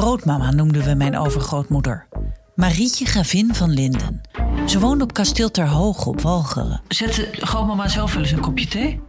Grootmama 0.00 0.50
noemden 0.50 0.84
we 0.84 0.94
mijn 0.94 1.18
overgrootmoeder. 1.18 2.06
Marietje 2.54 3.04
Gravin 3.04 3.54
van 3.54 3.70
Linden. 3.70 4.20
Ze 4.66 4.78
woonde 4.78 5.04
op 5.04 5.12
kasteel 5.12 5.50
Ter 5.50 5.68
Hoog 5.68 6.06
op 6.06 6.20
Walcheren. 6.20 6.80
Zette 6.88 7.28
grootmama 7.32 7.88
zelf 7.88 8.12
wel 8.12 8.22
eens 8.22 8.32
een 8.32 8.40
kopje 8.40 8.66
thee? 8.66 9.00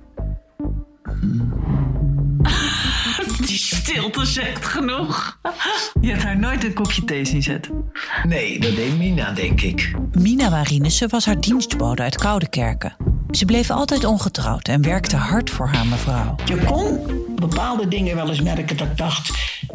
Die 3.48 3.58
stilte 3.58 4.26
zegt 4.26 4.66
genoeg. 4.66 5.40
Je 6.02 6.10
hebt 6.10 6.24
haar 6.24 6.40
nooit 6.40 6.64
een 6.64 6.74
kopje 6.74 7.06
thee 7.06 7.26
zien 7.26 7.44
zetten. 7.44 7.92
Nee, 8.24 8.60
dat 8.60 8.76
deed 8.76 8.98
Mina, 8.98 9.32
denk 9.32 9.62
ik. 9.62 9.94
Mina 10.12 10.50
Marinissen 10.50 11.10
was 11.10 11.26
haar 11.26 11.40
dienstbode 11.40 12.02
uit 12.02 12.16
Koudekerken. 12.16 12.96
Ze 13.30 13.46
bleef 13.46 13.70
altijd 13.70 14.06
ongetrouwd 14.06 14.68
en 14.68 14.82
werkte 14.82 15.16
hard 15.16 15.50
voor 15.50 15.68
haar 15.68 15.86
mevrouw. 15.86 16.36
Je 16.46 16.58
kon 16.58 17.00
bepaalde 17.36 17.88
dingen 17.88 18.16
wel 18.16 18.30
eens 18.30 18.42
merken 18.42 18.78
dat 18.78 18.88
ik 18.88 18.98
dacht, 18.98 19.32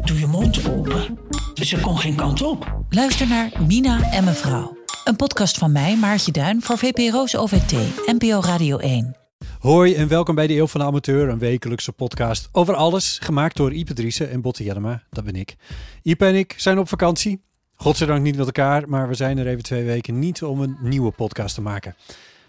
doe 0.07 0.19
je 0.19 0.27
mond 0.27 0.69
open. 0.69 1.19
Ze 1.53 1.79
kon 1.79 1.97
geen 1.97 2.15
kant 2.15 2.41
op. 2.41 2.85
Luister 2.89 3.27
naar 3.27 3.51
Mina 3.67 4.11
en 4.11 4.23
mevrouw. 4.23 4.77
Een 5.03 5.15
podcast 5.15 5.57
van 5.57 5.71
mij, 5.71 5.97
Maartje 5.97 6.31
Duin, 6.31 6.61
voor 6.61 6.77
VPRO's 6.77 7.35
OVT, 7.35 7.71
NPO 8.05 8.39
Radio 8.39 8.77
1. 8.77 9.15
Hoi 9.59 9.95
en 9.95 10.07
welkom 10.07 10.35
bij 10.35 10.47
de 10.47 10.55
Eeuw 10.55 10.67
van 10.67 10.79
de 10.79 10.85
Amateur, 10.85 11.29
een 11.29 11.39
wekelijkse 11.39 11.91
podcast 11.91 12.49
over 12.51 12.75
alles, 12.75 13.19
gemaakt 13.21 13.55
door 13.55 13.73
Ipe 13.73 13.93
Driessen 13.93 14.29
en 14.29 14.41
Botte 14.41 14.63
Jellema, 14.63 15.03
dat 15.09 15.23
ben 15.23 15.35
ik. 15.35 15.55
Ipe 16.01 16.25
en 16.25 16.35
ik 16.35 16.53
zijn 16.57 16.79
op 16.79 16.87
vakantie, 16.87 17.41
godzijdank 17.75 18.21
niet 18.21 18.37
met 18.37 18.45
elkaar, 18.45 18.89
maar 18.89 19.07
we 19.07 19.13
zijn 19.13 19.37
er 19.37 19.47
even 19.47 19.63
twee 19.63 19.83
weken 19.83 20.19
niet 20.19 20.43
om 20.43 20.61
een 20.61 20.77
nieuwe 20.81 21.11
podcast 21.11 21.55
te 21.55 21.61
maken. 21.61 21.95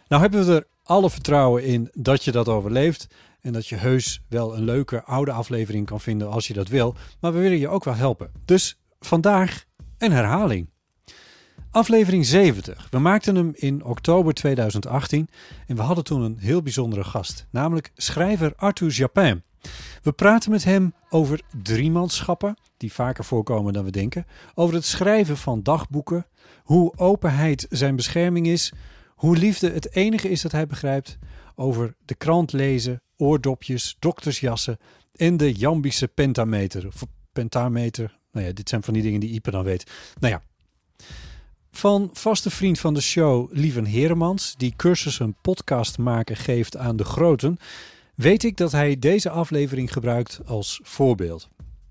Nou 0.08 0.22
hebben 0.22 0.46
we 0.46 0.54
er 0.54 0.66
alle 0.82 1.10
vertrouwen 1.10 1.64
in 1.64 1.90
dat 1.92 2.24
je 2.24 2.32
dat 2.32 2.48
overleeft 2.48 3.06
en 3.40 3.52
dat 3.52 3.66
je 3.66 3.76
heus 3.76 4.20
wel 4.28 4.56
een 4.56 4.64
leuke 4.64 5.04
oude 5.04 5.32
aflevering 5.32 5.86
kan 5.86 6.00
vinden 6.00 6.30
als 6.30 6.46
je 6.46 6.54
dat 6.54 6.68
wil, 6.68 6.94
maar 7.20 7.32
we 7.32 7.38
willen 7.38 7.58
je 7.58 7.68
ook 7.68 7.84
wel 7.84 7.94
helpen. 7.94 8.30
Dus 8.44 8.78
vandaag 9.00 9.64
een 9.98 10.12
herhaling. 10.12 10.70
Aflevering 11.70 12.26
70. 12.26 12.86
We 12.90 12.98
maakten 12.98 13.34
hem 13.34 13.50
in 13.54 13.84
oktober 13.84 14.34
2018 14.34 15.28
en 15.66 15.76
we 15.76 15.82
hadden 15.82 16.04
toen 16.04 16.22
een 16.22 16.38
heel 16.38 16.62
bijzondere 16.62 17.04
gast, 17.04 17.46
namelijk 17.50 17.92
schrijver 17.94 18.52
Arthur 18.56 18.90
Japin. 18.90 19.42
We 20.02 20.12
praten 20.12 20.50
met 20.50 20.64
hem 20.64 20.94
over 21.08 21.40
driemanschappen, 21.62 22.56
die 22.76 22.92
vaker 22.92 23.24
voorkomen 23.24 23.72
dan 23.72 23.84
we 23.84 23.90
denken, 23.90 24.26
over 24.54 24.74
het 24.74 24.84
schrijven 24.84 25.36
van 25.36 25.62
dagboeken, 25.62 26.26
hoe 26.62 26.92
openheid 26.96 27.66
zijn 27.70 27.96
bescherming 27.96 28.46
is, 28.46 28.72
hoe 29.14 29.36
liefde 29.36 29.70
het 29.70 29.94
enige 29.94 30.30
is 30.30 30.42
dat 30.42 30.52
hij 30.52 30.66
begrijpt, 30.66 31.18
over 31.54 31.94
de 32.04 32.14
krant 32.14 32.52
lezen, 32.52 33.02
oordopjes, 33.18 33.96
doktersjassen 33.98 34.78
en 35.14 35.36
de 35.36 35.52
Jambische 35.52 36.08
pentameter. 36.08 36.86
Of 36.86 37.04
pentameter, 37.32 38.18
nou 38.32 38.46
ja, 38.46 38.52
dit 38.52 38.68
zijn 38.68 38.82
van 38.82 38.94
die 38.94 39.02
dingen 39.02 39.20
die 39.20 39.30
Ipe 39.30 39.50
dan 39.50 39.64
weet. 39.64 39.90
Nou 40.18 40.32
ja, 40.32 40.42
van 41.70 42.10
vaste 42.12 42.50
vriend 42.50 42.78
van 42.78 42.94
de 42.94 43.00
show, 43.00 43.48
Lieven 43.52 43.84
Heremans, 43.84 44.54
die 44.56 44.72
cursussen 44.76 45.36
podcast 45.42 45.98
maken 45.98 46.36
geeft 46.36 46.76
aan 46.76 46.96
de 46.96 47.04
groten, 47.04 47.56
weet 48.14 48.44
ik 48.44 48.56
dat 48.56 48.72
hij 48.72 48.98
deze 48.98 49.30
aflevering 49.30 49.92
gebruikt 49.92 50.40
als 50.46 50.80
voorbeeld. 50.82 51.48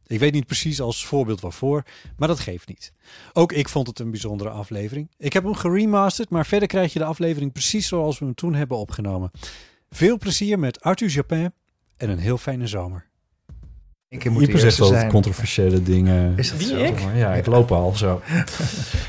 Ik 0.07 0.19
weet 0.19 0.33
niet 0.33 0.45
precies 0.45 0.81
als 0.81 1.05
voorbeeld 1.05 1.41
waarvoor, 1.41 1.83
maar 2.17 2.27
dat 2.27 2.39
geeft 2.39 2.67
niet. 2.67 2.93
Ook 3.33 3.51
ik 3.51 3.69
vond 3.69 3.87
het 3.87 3.99
een 3.99 4.11
bijzondere 4.11 4.49
aflevering. 4.49 5.09
Ik 5.17 5.33
heb 5.33 5.43
hem 5.43 5.55
geremasterd, 5.55 6.29
maar 6.29 6.45
verder 6.45 6.67
krijg 6.67 6.93
je 6.93 6.99
de 6.99 7.05
aflevering 7.05 7.51
precies 7.51 7.87
zoals 7.87 8.19
we 8.19 8.25
hem 8.25 8.35
toen 8.35 8.53
hebben 8.53 8.77
opgenomen. 8.77 9.31
Veel 9.89 10.17
plezier 10.17 10.59
met 10.59 10.81
Arthur 10.81 11.09
Japin 11.09 11.53
en 11.97 12.09
een 12.09 12.17
heel 12.17 12.37
fijne 12.37 12.67
zomer. 12.67 13.06
Ik 14.09 14.29
moet 14.29 14.41
Ieper 14.41 14.59
zegt 14.59 14.81
altijd 14.81 15.07
controversiële 15.07 15.83
dingen. 15.83 16.33
Is 16.35 16.49
dat 16.49 16.57
Wie, 16.57 16.67
zo? 16.67 16.75
ik? 16.75 16.99
Ja, 17.15 17.33
ik 17.33 17.45
loop 17.45 17.71
al 17.71 17.93
zo. 17.95 18.21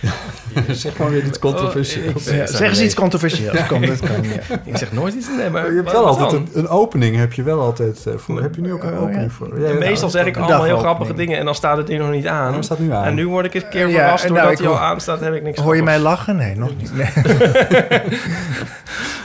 zeg 0.70 0.96
maar 0.96 1.10
weer 1.10 1.24
iets 1.24 1.38
controversieels. 1.38 2.26
Oh, 2.28 2.32
ik- 2.34 2.38
Ja, 2.38 2.46
zeg 2.46 2.68
eens 2.68 2.80
iets 2.80 2.94
controversieels. 2.94 3.66
Kom, 3.66 3.86
dat 3.86 3.98
kan. 4.00 4.22
Ja. 4.22 4.56
Ik 4.72 4.76
zeg 4.76 4.92
nooit 4.92 5.14
iets. 5.14 5.26
Nee, 5.36 5.50
maar 5.50 5.70
je 5.70 5.76
hebt 5.76 5.92
wel 5.92 6.06
altijd 6.06 6.30
dan? 6.30 6.48
een, 6.52 6.58
een 6.58 6.68
opening, 6.68 7.16
heb 7.16 7.32
je 7.32 7.42
wel 7.42 7.60
altijd 7.60 8.06
eh, 8.06 8.12
voor. 8.16 8.42
Heb 8.42 8.54
je 8.54 8.60
nu 8.60 8.72
ook 8.72 8.82
een 8.82 8.92
Oh, 8.92 9.02
opening 9.02 9.22
ja. 9.22 9.28
voor? 9.30 9.52
En 9.64 9.72
Ja, 9.72 9.78
meestal 9.78 10.10
zeg 10.10 10.26
ik 10.26 10.36
allemaal 10.36 10.64
heel 10.64 10.78
grappige 10.78 11.14
dingen 11.14 11.38
en 11.38 11.44
dan 11.44 11.54
staat 11.54 11.76
het 11.76 11.86
ding 11.86 12.00
nog 12.00 12.10
niet 12.10 12.26
aan. 12.26 12.52
Hij 12.52 12.62
staat 12.62 12.78
nu 12.78 12.92
aan. 12.92 13.04
En 13.04 13.14
nu 13.14 13.28
word 13.28 13.44
ik 13.44 13.54
een 13.54 13.68
keer 13.68 13.88
Ja, 13.88 13.94
verrast 13.98 14.22
nou, 14.28 14.34
doordat 14.34 14.52
ik 14.52 14.58
hij 14.58 14.66
al 14.68 14.72
hoor- 14.74 14.82
aanstaat, 14.82 15.20
heb 15.20 15.34
ik 15.34 15.42
niks 15.42 15.58
Hoor 15.60 15.76
je 15.76 15.82
mij 15.82 15.98
lachen? 15.98 16.36
Nee, 16.36 16.56
nog 16.56 16.70
niet. 16.76 16.94
Nee. 16.96 17.08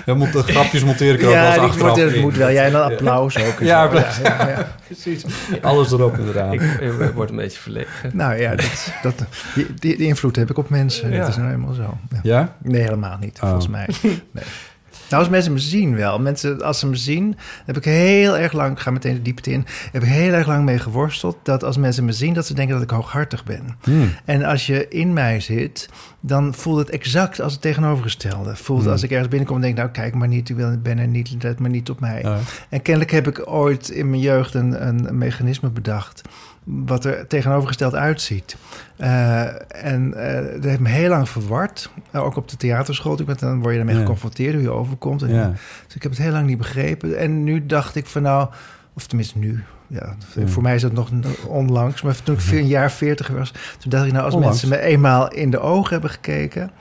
Ja, 0.06 0.14
moet 0.14 0.34
de 0.34 0.44
grapjes 0.44 0.84
monteren 0.84 1.14
ik 1.14 1.22
er 1.22 1.28
ook 1.28 1.34
wel 1.34 1.42
Ja, 1.44 1.48
eens 1.48 1.60
die 1.60 1.64
achteraf 1.70 1.98
moet, 2.04 2.14
in. 2.14 2.22
moet 2.22 2.36
wel. 2.38 2.52
Jij 2.52 2.66
en 2.66 2.72
dan 2.72 2.82
applaus 2.84 3.38
ook. 3.38 3.60
Ja, 3.60 3.90
ja, 3.94 4.08
ja. 4.24 4.68
Precies. 4.86 5.24
Alles 5.70 5.92
erop 5.92 6.14
en 6.18 6.28
eraan. 6.28 6.54
Ik, 6.54 6.62
ik 6.62 7.12
word 7.14 7.30
een 7.30 7.36
beetje 7.36 7.60
verlegen. 7.60 8.12
Nou 8.18 8.36
ja, 8.36 8.56
dat, 8.56 8.92
dat, 9.02 9.16
die, 9.56 9.74
die, 9.80 9.98
die 9.98 10.08
invloed 10.08 10.36
heb 10.36 10.50
ik 10.50 10.58
op 10.58 10.70
mensen. 10.70 11.12
Ja. 11.12 11.20
Dat 11.20 11.28
is 11.28 11.36
nou 11.36 11.48
helemaal 11.48 11.74
zo. 11.74 11.98
Ja. 12.10 12.20
Ja? 12.24 12.56
Nee, 12.62 12.82
helemaal 12.82 13.18
niet, 13.20 13.36
Oh. 13.36 13.42
volgens 13.44 13.68
mij. 13.68 13.88
Nee. 14.02 14.44
Nou, 15.14 15.26
als 15.26 15.34
mensen 15.34 15.54
me 15.54 15.60
zien 15.60 15.96
wel. 15.96 16.20
Mensen, 16.20 16.62
als 16.62 16.80
ze 16.80 16.88
me 16.88 16.96
zien, 16.96 17.38
heb 17.66 17.78
ik 17.78 17.84
heel 17.86 18.38
erg 18.38 18.52
lang, 18.54 18.72
ik 18.72 18.80
ga 18.80 18.92
meteen 18.92 19.14
de 19.14 19.22
diepte 19.22 19.52
in, 19.52 19.66
heb 19.92 20.04
ik 20.04 20.10
heel 20.10 20.34
erg 20.34 20.48
lang 20.48 20.66
mee 20.66 20.80
geworsteld. 20.80 21.38
Dat 21.44 21.64
als 21.64 21.78
mensen 21.78 22.06
me 22.06 22.12
zien, 22.12 22.34
dat 22.34 22.46
ze 22.46 22.54
denken 22.54 22.74
dat 22.74 22.84
ik 22.84 22.90
hooghartig 22.90 23.44
ben. 23.44 23.78
Hmm. 23.84 24.10
En 24.26 24.44
als 24.44 24.66
je 24.68 24.88
in 24.88 25.14
mij 25.14 25.40
zit, 25.40 25.90
dan 26.20 26.54
voelt 26.54 26.78
het 26.78 26.90
exact 26.90 27.42
als 27.42 27.54
het 27.54 27.62
tegenovergestelde. 27.62 28.56
Voelt 28.56 28.82
Hmm. 28.82 28.92
als 28.92 29.04
ik 29.04 29.10
ergens 29.12 29.28
binnenkom 29.30 29.56
en 29.56 29.62
denk, 29.62 29.76
nou 29.78 29.90
kijk 29.90 30.14
maar 30.16 30.28
niet, 30.28 30.50
ik 30.50 30.56
wil- 30.56 30.78
ben 30.78 30.98
er 31.00 31.08
niet, 31.08 31.36
let 31.44 31.60
maar 31.60 31.70
niet 31.70 31.90
op 31.90 32.00
mij. 32.00 32.22
Ja. 32.22 32.38
En 32.70 32.82
kennelijk 32.82 33.12
heb 33.12 33.28
ik 33.28 33.48
ooit 33.50 33.90
in 33.90 34.10
mijn 34.10 34.22
jeugd 34.22 34.54
een, 34.54 34.88
een 34.88 35.18
mechanisme 35.18 35.70
bedacht. 35.70 36.22
Wat 36.64 37.06
er 37.06 37.28
tegenovergesteld 37.28 37.96
uitziet. 37.96 38.56
Eh, 38.98 39.42
en 39.86 40.14
eh, 40.14 40.54
dat 40.54 40.64
heeft 40.64 40.80
me 40.80 40.90
heel 40.90 41.10
lang 41.10 41.30
verward. 41.30 41.90
Eh, 42.12 42.24
ook 42.24 42.36
op 42.36 42.50
de 42.50 42.58
theaterschool. 42.58 43.12
natuurlijk, 43.12 43.40
want 43.40 43.52
Dan 43.54 43.62
word 43.62 43.76
je 43.76 43.94
Ja. 43.94 44.00
geconfronteerd 44.00 44.54
hoe 44.54 44.64
je 44.64 44.72
overkomt. 44.72 45.22
En, 45.22 45.34
Ja. 45.34 45.52
Dus 45.86 45.96
ik 45.96 46.02
heb 46.04 46.12
het 46.12 46.22
heel 46.22 46.32
lang 46.32 46.46
niet 46.48 46.58
begrepen. 46.58 47.18
En 47.18 47.44
nu 47.44 47.66
dacht 47.66 47.96
ik 47.96 48.06
van 48.06 48.22
nou, 48.22 48.50
of 48.94 49.08
tenminste 49.08 49.38
nu. 49.38 49.64
Ja, 49.88 50.16
Ja. 50.36 50.48
Voor 50.48 50.64
mij 50.64 50.76
is 50.76 50.82
dat 50.82 50.92
nog 50.92 51.10
onlangs. 51.48 52.02
Maar 52.02 52.24
toen 52.24 52.36
ik 52.36 52.52
een 52.52 52.68
jaar 52.68 52.92
veertig 52.92 53.28
was, 53.28 53.52
toen 53.80 53.90
dacht 53.92 54.06
ik 54.06 54.12
nou, 54.12 54.26
als 54.26 54.34
Onlangs. 54.34 54.62
mensen 54.62 54.80
me 54.80 54.86
eenmaal 54.92 55.32
in 55.32 55.50
de 55.50 55.60
ogen 55.60 55.92
hebben 55.92 56.10
gekeken. 56.10 56.72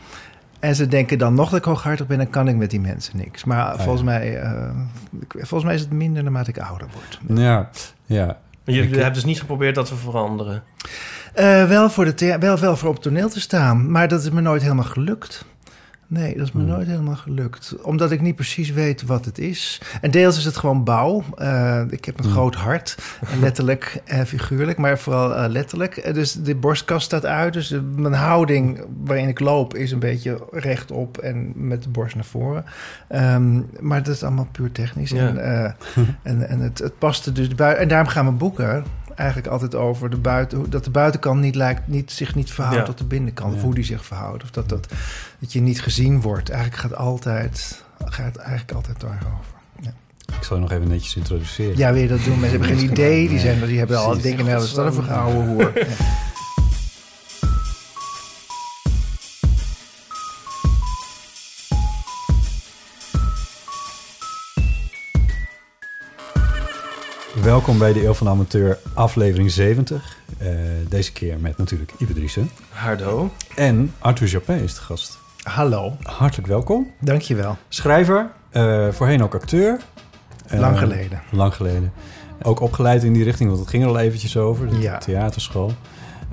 En 0.61 0.75
ze 0.75 0.89
denken 0.89 1.19
dan 1.19 1.35
nog 1.35 1.51
dat 1.51 1.59
ik 1.59 1.65
hooghartig 1.65 2.07
ben, 2.07 2.19
dan 2.19 2.31
kan 2.31 2.49
ik 2.49 2.57
met 2.57 2.71
die 2.71 2.81
mensen 2.81 3.17
niks. 3.17 3.45
Maar 3.45 3.59
ja. 3.59 3.79
volgens, 3.79 4.03
mij, 4.03 4.29
ik- 5.21 5.33
volgens 5.33 5.65
mij 5.65 5.75
is 5.75 5.81
het 5.81 5.93
minder 5.93 6.23
naarmate 6.23 6.51
ik 6.51 6.59
ouder 6.59 6.87
word. 6.93 7.39
Ja. 7.41 7.69
ja. 8.07 8.39
Je 8.65 8.83
Ik- 8.83 8.95
hebt 8.95 9.15
dus 9.15 9.25
niet 9.25 9.41
geprobeerd 9.41 9.75
dat 9.75 9.87
te 9.87 9.95
veranderen. 9.97 10.63
Eh, 11.35 11.69
wel, 11.69 11.91
voor 11.91 12.05
de 12.05 12.37
wel, 12.41 12.59
wel 12.59 12.77
voor 12.77 12.89
op 12.89 13.03
toneel 13.03 13.29
te 13.29 13.41
staan, 13.41 13.91
maar 13.91 14.09
dat 14.09 14.23
is 14.23 14.31
me 14.31 14.41
nooit 14.41 14.63
helemaal 14.63 14.85
gelukt. 14.85 15.45
Nee, 16.13 16.37
dat 16.37 16.47
is 16.47 16.53
me 16.53 16.61
Hmm. 16.63 16.71
nooit 16.71 16.87
helemaal 16.87 17.17
gelukt. 17.17 17.75
Omdat 17.83 18.11
ik 18.11 18.21
niet 18.21 18.35
precies 18.35 18.71
weet 18.71 19.03
wat 19.03 19.25
het 19.25 19.39
is. 19.39 19.81
En 20.01 20.11
deels 20.11 20.37
is 20.39 20.45
het 20.45 20.57
gewoon 20.57 20.85
bouw. 20.85 21.25
Eh, 21.37 21.81
ik 21.91 22.05
heb 22.05 22.19
een 22.19 22.25
Hmm. 22.25 22.33
groot 22.33 22.55
hart. 22.55 22.97
Letterlijk 23.41 24.01
en 24.05 24.27
figuurlijk, 24.27 24.79
maar 24.79 24.99
vooral 24.99 25.35
eh, 25.37 25.51
letterlijk. 25.51 25.97
Eh, 25.97 26.15
dus 26.15 26.33
de 26.33 26.55
borstkast 26.55 27.05
staat 27.05 27.27
uit. 27.27 27.53
Dus 27.53 27.69
de- 27.69 27.81
mijn 27.97 28.15
houding 28.15 28.81
waarin 29.05 29.29
ik 29.29 29.41
loop 29.41 29.75
is 29.75 29.91
een 29.91 29.99
beetje 29.99 30.47
rechtop 30.51 31.19
en 31.19 31.53
met 31.55 31.83
de 31.83 31.89
borst 31.89 32.15
naar 32.15 32.25
voren. 32.25 32.65
Ehm, 33.09 33.61
maar 33.81 34.03
dat 34.03 34.15
is 34.15 34.23
allemaal 34.23 34.49
puur 34.53 34.73
technisch. 34.73 35.11
Ja. 35.11 35.27
En, 35.29 35.39
eh, 35.65 35.71
en, 36.23 36.49
en 36.49 36.61
het, 36.61 36.79
het 36.79 36.99
paste 36.99 37.33
dus 37.33 37.49
En 37.55 37.89
daarom 37.89 38.09
gaan 38.09 38.25
mijn 38.25 38.37
boeken 38.37 38.85
eigenlijk 39.23 39.53
altijd 39.53 39.75
over 39.75 40.11
de 40.11 40.17
buiten, 40.17 40.71
dat 40.71 40.85
de 40.85 40.91
buitenkant 40.91 41.41
niet 41.41 41.55
lijkt, 41.55 41.89
niet, 41.89 42.11
zich 42.11 42.35
niet 42.35 42.51
verhoudt 42.53 42.79
Ja. 42.79 42.85
tot 42.85 42.99
de 42.99 43.05
binnenkant. 43.05 43.55
Of 43.55 43.63
hoe 43.63 43.75
die 43.75 43.85
zich 43.85 44.05
verhoudt. 44.05 44.43
Of 44.43 44.51
dat, 44.51 44.69
dat, 44.69 44.89
dat 45.39 45.53
je 45.53 45.61
niet 45.61 45.83
gezien 45.83 46.21
wordt. 46.21 46.49
Eigenlijk 46.51 46.83
gaat 46.83 46.95
altijd, 46.97 47.85
gaat 48.05 48.37
eigenlijk 48.37 48.73
altijd 48.73 49.01
daarover. 49.01 49.55
Ja. 49.81 49.93
Ik 50.39 50.43
zal 50.45 50.57
je 50.57 50.63
nog 50.63 50.73
even 50.73 50.89
netjes 50.89 51.17
introduceren. 51.17 51.77
ja, 51.77 51.93
wil 51.93 52.03
je 52.03 52.09
dat 52.09 52.25
doen? 52.25 52.41
Mensen 52.41 52.61
hebben 52.61 52.79
geen 52.79 52.91
idee. 52.91 53.29
Die, 53.29 53.39
zijn, 53.39 53.65
die 53.67 53.79
hebben 53.79 53.99
al 53.99 54.21
denken, 54.21 54.45
nou, 54.45 54.57
wat 54.57 54.67
is 54.67 54.75
dat 54.75 54.87
een 54.87 54.93
voor 54.93 55.03
gehouden 55.03 55.73
Welkom 67.43 67.79
bij 67.79 67.93
de 67.93 68.05
Eeuw 68.05 68.13
van 68.13 68.27
de 68.27 68.33
Amateur, 68.33 68.79
aflevering 68.95 69.51
70. 69.51 70.17
Eh, 70.39 70.49
deze 70.89 71.13
keer 71.13 71.39
met 71.39 71.57
natuurlijk 71.59 71.93
Ibe 71.99 72.13
Driessen. 72.13 72.51
Hardo. 72.69 73.31
En 73.57 73.95
Arthur 73.99 74.29
Japin 74.29 74.63
is 74.63 74.75
de 74.75 74.81
gast. 74.81 75.19
Hallo, 75.43 75.97
Hartelijk 76.03 76.49
welkom. 76.49 76.91
dankjewel. 77.01 77.57
Schrijver, 77.69 78.31
eh, 78.51 78.89
voorheen 78.89 79.23
ook 79.23 79.35
acteur. 79.35 79.81
Eh, 80.47 80.61
Lang 80.61 80.79
geleden. 80.79 81.23
Lang 81.31 81.55
geleden. 81.55 81.93
Ook 82.43 82.61
opgeleid 82.61 83.03
in 83.03 83.13
die 83.13 83.25
richting, 83.25 83.49
want 83.49 83.61
het 83.61 83.71
ging 83.71 83.83
er 83.83 83.89
al 83.89 83.99
eventjes 83.99 84.37
over. 84.37 84.69
De 84.71 84.79
Ja. 84.79 84.99
theaterschool. 84.99 85.73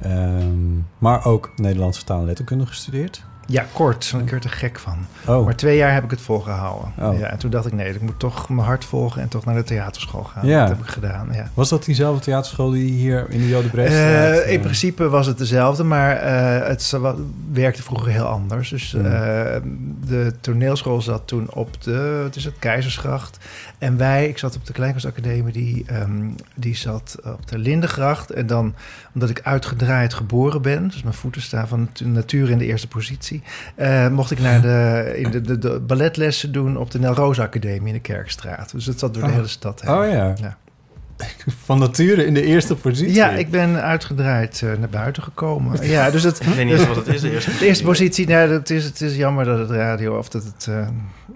Ehm, 0.01 0.77
maar 0.97 1.25
ook 1.25 1.51
Nederlandse 1.55 2.03
taal 2.03 2.19
en 2.19 2.25
letterkunde 2.25 2.65
gestudeerd. 2.65 3.23
Ja, 3.49 3.65
kort. 3.73 4.11
Want 4.11 4.23
ik 4.23 4.29
werd 4.29 4.43
er 4.43 4.49
gek 4.49 4.79
van. 4.79 4.97
Oh, 5.27 5.45
Maar 5.45 5.55
twee 5.55 5.77
jaar 5.77 5.93
heb 5.93 6.03
ik 6.03 6.09
het 6.09 6.21
volgehouden. 6.21 6.93
Oh. 6.97 7.19
Ja, 7.19 7.27
en 7.27 7.37
toen 7.37 7.51
dacht 7.51 7.65
ik, 7.65 7.73
nee, 7.73 7.93
ik 7.93 8.01
moet 8.01 8.19
toch 8.19 8.49
mijn 8.49 8.67
hart 8.67 8.85
volgen... 8.85 9.21
en 9.21 9.27
toch 9.27 9.45
naar 9.45 9.55
de 9.55 9.63
theaterschool 9.63 10.23
gaan. 10.23 10.47
Ja. 10.47 10.59
Dat 10.59 10.69
heb 10.69 10.85
ik 10.85 10.91
gedaan, 10.91 11.29
ja. 11.31 11.49
was 11.53 11.69
dat 11.69 11.85
diezelfde 11.85 12.21
theaterschool 12.21 12.69
die 12.69 12.91
hier 12.91 13.25
in 13.29 13.39
de 13.39 13.47
Jode 13.47 13.81
Eh, 13.81 14.51
in 14.51 14.59
principe 14.59 15.09
was 15.09 15.25
het 15.25 15.37
dezelfde, 15.37 15.83
maar 15.83 16.15
eh, 16.15 16.67
het 16.67 16.97
werkte 17.51 17.83
vroeger 17.83 18.11
heel 18.11 18.25
anders. 18.25 18.69
Dus 18.69 18.93
eh, 18.93 19.01
de 20.07 20.33
toneelschool 20.41 21.01
zat 21.01 21.27
toen 21.27 21.53
op 21.53 21.81
de, 21.81 22.21
het 22.23 22.35
is 22.35 22.45
het 22.45 22.59
Keizersgracht. 22.59 23.37
En 23.77 23.97
wij, 23.97 24.27
ik 24.27 24.37
zat 24.37 24.55
op 24.55 24.65
de 24.65 24.73
Kleinkunstacademie, 24.73 25.53
die, 25.53 25.83
ehm, 25.87 26.27
die 26.55 26.75
zat 26.75 27.15
op 27.23 27.47
de 27.47 27.57
Lindengracht. 27.57 28.31
En 28.31 28.47
dan, 28.47 28.73
omdat 29.13 29.29
ik 29.29 29.41
uitgedraaid 29.43 30.13
geboren 30.13 30.61
ben, 30.61 30.87
dus 30.87 31.03
mijn 31.03 31.15
voeten 31.15 31.41
staan 31.41 31.67
van 31.67 31.89
de 31.93 32.05
natuur 32.05 32.49
in 32.49 32.57
de 32.57 32.65
eerste 32.65 32.87
positie, 32.87 33.41
eh, 33.75 34.07
mocht 34.07 34.31
ik 34.31 34.39
naar 34.39 34.61
de, 34.61 35.11
in 35.15 35.31
de, 35.31 35.41
de, 35.41 35.57
de 35.57 35.79
balletlessen 35.79 36.51
doen 36.51 36.77
op 36.77 36.91
de 36.91 36.99
Nel 36.99 37.13
Roos 37.13 37.39
Academie 37.39 37.87
in 37.87 37.93
de 37.93 37.99
Kerkstraat. 37.99 38.71
Dus 38.71 38.85
het 38.85 38.99
zat 38.99 39.13
door 39.13 39.23
de 39.23 39.29
Oh. 39.29 39.35
hele 39.35 39.47
stad 39.47 39.81
heen. 39.81 39.91
Oh 39.95 40.09
ja. 40.09 40.33
Ja. 40.41 40.57
Van 41.65 41.79
nature 41.79 42.25
in 42.25 42.33
de 42.33 42.43
eerste 42.43 42.75
positie. 42.75 43.13
Ja, 43.13 43.29
ik 43.29 43.49
ben 43.51 43.81
uitgedraaid 43.81 44.61
eh, 44.63 44.69
naar 44.79 44.89
buiten 44.89 45.23
gekomen. 45.23 45.79
Ja, 45.87 46.09
dus 46.11 46.23
het, 46.23 46.39
Ik 46.39 46.47
weet 46.47 46.65
niet 46.65 46.79
eens 46.79 46.87
wat 46.87 46.95
het 46.95 47.07
is, 47.07 47.21
de 47.21 47.31
eerste 47.31 47.51
de 47.59 47.65
eerste 47.65 47.83
positie, 47.83 48.27
nou, 48.27 48.51
het, 48.51 48.69
is, 48.69 48.85
het 48.85 49.01
is 49.01 49.15
jammer 49.15 49.45
dat 49.45 49.59
het 49.59 49.69
radio 49.69 50.17
of 50.17 50.29
dat, 50.29 50.43
het, 50.43 50.67
eh, 50.69 50.87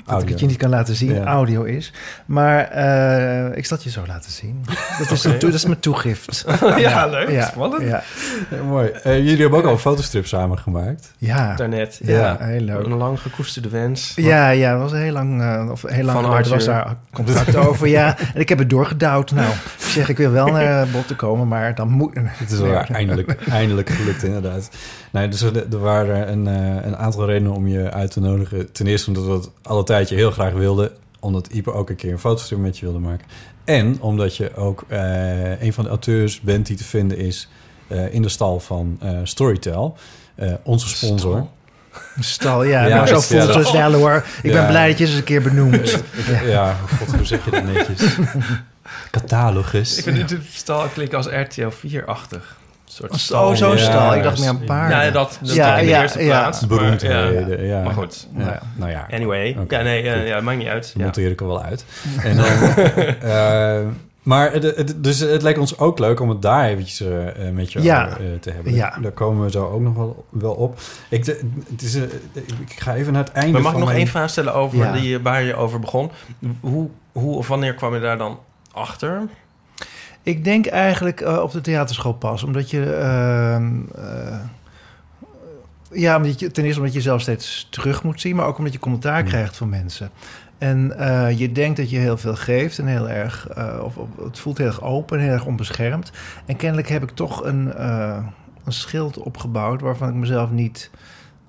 dat 0.05 0.21
ik 0.21 0.29
het 0.29 0.39
je 0.39 0.45
niet 0.45 0.57
kan 0.57 0.69
laten 0.69 0.95
zien, 0.95 1.13
Ja. 1.13 1.23
audio 1.25 1.63
is. 1.63 1.93
Maar 2.25 2.59
eh, 2.67 3.57
ik 3.57 3.65
zal 3.65 3.77
het 3.77 3.85
je 3.85 3.91
zo 3.91 4.03
laten 4.07 4.31
zien. 4.31 4.65
Dat 4.99 5.11
is, 5.11 5.23
een, 5.23 5.31
toe- 5.39 5.49
dat 5.49 5.59
is 5.59 5.65
mijn 5.65 5.79
toegift. 5.79 6.45
Ja, 6.77 7.05
leuk. 7.07 7.29
Ja, 7.29 7.45
Spannend. 7.47 7.81
ja, 7.83 8.03
Ja, 8.49 8.63
mooi. 8.63 8.87
Eh, 8.89 9.17
jullie 9.17 9.41
hebben 9.41 9.59
ook 9.59 9.65
al 9.65 9.71
een 9.71 9.77
fotostrip 9.77 10.25
samen 10.27 10.57
gemaakt. 10.59 11.11
ja, 11.17 11.55
Daarnet. 11.55 11.99
ja, 12.03 12.17
Ja. 12.17 12.37
heel 12.45 12.59
leuk. 12.61 12.85
Een 12.85 12.93
lang 12.93 13.19
gekoesterde 13.21 13.69
wens. 13.69 14.13
Ja, 14.15 14.49
ja, 14.49 14.71
dat 14.71 14.81
was 14.81 14.91
heel 15.01 15.11
lang, 15.11 15.41
eh, 15.41 15.67
of 15.71 15.81
heel 15.81 16.03
lang 16.03 16.25
geleden 16.25 16.51
was 16.51 16.65
daar 16.65 16.95
contact 17.13 17.55
over. 17.55 17.87
Ja, 17.87 18.17
en 18.33 18.39
ik 18.41 18.49
heb 18.49 18.57
het 18.57 18.69
doorgedouwd. 18.69 19.31
Nou, 19.31 19.49
ik 19.51 19.85
zeg, 19.85 20.09
ik 20.09 20.17
wil 20.17 20.31
wel 20.31 20.47
naar 20.47 20.87
Bot 20.87 21.07
te 21.07 21.15
komen, 21.15 21.47
maar 21.47 21.75
dan 21.75 21.89
moet... 21.89 22.11
Het 22.27 22.51
is 22.51 22.59
wel 22.59 22.73
eindelijk, 22.75 23.35
eindelijk 23.49 23.89
gelukt, 23.89 24.23
inderdaad. 24.23 24.69
Nee, 25.11 25.27
dus 25.27 25.41
er, 25.41 25.55
er 25.71 25.79
waren 25.79 26.31
een, 26.31 26.47
eh, 26.47 26.85
een 26.85 26.97
aantal 26.97 27.25
redenen 27.25 27.51
om 27.53 27.67
je 27.67 27.91
uit 27.91 28.11
te 28.11 28.19
nodigen. 28.19 28.71
Ten 28.71 28.87
eerste 28.87 29.07
omdat 29.07 29.25
we 29.25 29.31
het 29.31 29.49
alle 29.61 29.82
tijdje 29.85 30.15
heel 30.15 30.31
graag 30.31 30.53
wilden. 30.53 30.91
Omdat 31.19 31.47
Ipe 31.47 31.73
ook 31.73 31.89
een 31.89 31.95
keer 31.95 32.11
een 32.11 32.19
fotostrip 32.19 32.59
met 32.59 32.77
je 32.77 32.85
wilde 32.85 32.99
maken. 32.99 33.25
En 33.65 34.01
omdat 34.01 34.35
je 34.37 34.55
ook 34.55 34.83
eh, 34.87 35.61
een 35.61 35.73
van 35.73 35.83
de 35.83 35.89
auteurs 35.89 36.39
bent 36.41 36.65
die 36.65 36.77
te 36.77 36.83
vinden 36.83 37.17
is... 37.17 37.47
eh, 37.87 38.13
in 38.13 38.21
de 38.21 38.29
stal 38.29 38.59
van 38.59 38.97
eh, 39.01 39.17
Storytel. 39.23 39.97
Eh, 40.35 40.53
onze 40.63 40.87
sponsor. 40.87 41.47
Stal, 42.19 42.63
ja, 42.63 42.85
Ja, 42.85 42.97
maar 42.97 43.07
zo 43.07 43.13
ja, 43.15 43.21
voelt 43.21 43.53
het 43.55 43.71
wel 43.71 43.93
hoor. 43.93 44.25
Ik 44.43 44.51
ben 44.51 44.61
Ja. 44.61 44.67
blij 44.67 44.87
dat 44.87 44.97
je 44.97 45.05
eens 45.05 45.13
een 45.15 45.23
keer 45.23 45.41
benoemd. 45.41 45.91
Ja, 46.31 46.41
ja 46.41 46.73
god, 46.97 47.15
hoe 47.15 47.25
zeg 47.25 47.45
je 47.45 47.51
dat 47.51 47.63
netjes? 47.63 48.17
Catalogus. 49.11 49.97
Ik 49.97 50.03
vind 50.03 50.29
het 50.29 50.39
stal 50.53 50.87
klinken 50.87 51.17
als 51.17 51.27
RTL 51.27 51.69
4-achtig. 51.87 52.57
Een 53.01 53.19
soort 53.19 53.41
Oh, 53.41 53.55
zo'n 53.55 53.71
Ja. 53.71 53.77
stal. 53.77 54.15
Ik 54.15 54.23
dacht 54.23 54.39
meer 54.39 54.47
aan 54.49 54.63
paarden. 54.65 55.05
Ja, 55.05 55.11
dat, 55.11 55.39
dat 55.41 55.53
Ja, 55.53 55.67
ja, 55.67 55.77
in 55.77 55.85
de 55.85 55.91
ja, 55.91 56.01
eerste 56.01 56.23
ja. 56.23 56.39
plaats. 56.39 56.67
Beroemdheden, 56.67 57.65
ja. 57.65 57.83
Maar 57.83 57.93
goed. 57.93 58.27
Nou 58.31 58.49
ja. 58.49 58.61
Nou 58.75 58.91
ja, 58.91 59.07
Anyway. 59.11 59.55
Oké, 59.59 59.77
Ja, 59.77 59.83
nee, 59.83 60.09
eh, 60.09 60.27
ja, 60.27 60.41
maakt 60.41 60.57
niet 60.57 60.67
uit. 60.67 60.93
Monteer 60.97 61.31
ik 61.31 61.39
er 61.41 61.47
wel 61.47 61.61
uit. 61.63 61.85
En 62.23 62.35
dan, 62.37 62.45
eh, 63.21 63.79
maar 64.23 64.51
het, 64.51 64.63
het- 64.63 65.03
dus 65.03 65.19
het 65.19 65.41
lijkt 65.41 65.59
ons 65.59 65.77
ook 65.79 65.99
leuk 65.99 66.19
om 66.19 66.29
het 66.29 66.41
daar 66.41 66.65
eventjes 66.65 67.01
eh, 67.01 67.47
eh, 67.47 67.53
met 67.53 67.71
je 67.71 67.81
Ja. 67.81 68.05
over, 68.05 68.19
eh, 68.19 68.39
te 68.39 68.51
hebben. 68.51 68.73
Ja. 68.73 68.97
Daar 69.01 69.11
komen 69.11 69.43
we 69.45 69.51
zo 69.51 69.65
ook 69.69 69.81
nog 69.81 69.95
wel, 69.95 70.25
wel 70.29 70.53
op. 70.53 70.79
Ik, 71.09 71.25
de- 71.25 71.49
het 71.71 71.81
is, 71.81 71.95
ik 71.95 72.75
ga 72.79 72.95
even 72.95 73.13
naar 73.13 73.23
het 73.23 73.31
einde 73.33 73.51
Maar 73.51 73.61
mag 73.61 73.71
ik 73.71 73.77
nog 73.77 73.87
mijn- 73.87 73.99
één 73.99 74.07
vraag 74.07 74.29
stellen 74.29 74.53
over 74.53 74.77
Ja. 74.77 74.91
die, 74.91 75.19
waar 75.19 75.43
je 75.43 75.55
over 75.55 75.79
begon? 75.79 76.11
Hoe, 76.59 76.89
hoe 77.11 77.37
of 77.37 77.47
wanneer 77.47 77.73
kwam 77.73 77.93
je 77.93 77.99
daar 77.99 78.17
dan 78.17 78.39
achter? 78.73 79.21
Ik 80.23 80.43
denk 80.43 80.65
eigenlijk 80.65 81.21
eh, 81.21 81.37
op 81.37 81.51
de 81.51 81.61
theaterschool 81.61 82.13
pas. 82.13 82.43
Omdat 82.43 82.69
je... 82.69 82.93
ehm, 82.93 83.71
eh, 83.95 84.39
ja, 85.91 86.15
omdat 86.15 86.39
je, 86.39 86.51
ten 86.51 86.63
eerste 86.63 86.79
omdat 86.79 86.93
je 86.93 87.01
zelf 87.01 87.21
steeds 87.21 87.67
terug 87.69 88.03
moet 88.03 88.21
zien... 88.21 88.35
maar 88.35 88.45
ook 88.45 88.57
omdat 88.57 88.73
je 88.73 88.79
commentaar 88.79 89.19
Hmm. 89.19 89.29
krijgt 89.29 89.57
van 89.57 89.69
mensen. 89.69 90.09
En 90.57 90.97
eh, 90.97 91.39
je 91.39 91.51
denkt 91.51 91.77
dat 91.77 91.89
je 91.89 91.97
heel 91.97 92.17
veel 92.17 92.35
geeft 92.35 92.79
en 92.79 92.87
heel 92.87 93.09
erg... 93.09 93.47
of, 93.81 93.97
of 93.97 94.07
het 94.23 94.39
voelt 94.39 94.57
heel 94.57 94.67
erg 94.67 94.81
open 94.81 95.17
en 95.17 95.23
heel 95.23 95.33
erg 95.33 95.45
onbeschermd. 95.45 96.11
En 96.45 96.55
kennelijk 96.55 96.89
heb 96.89 97.03
ik 97.03 97.11
toch 97.11 97.43
een, 97.43 97.83
een 98.63 98.73
schild 98.73 99.17
opgebouwd... 99.17 99.81
waarvan 99.81 100.09
ik 100.09 100.15
mezelf 100.15 100.51
niet 100.51 100.89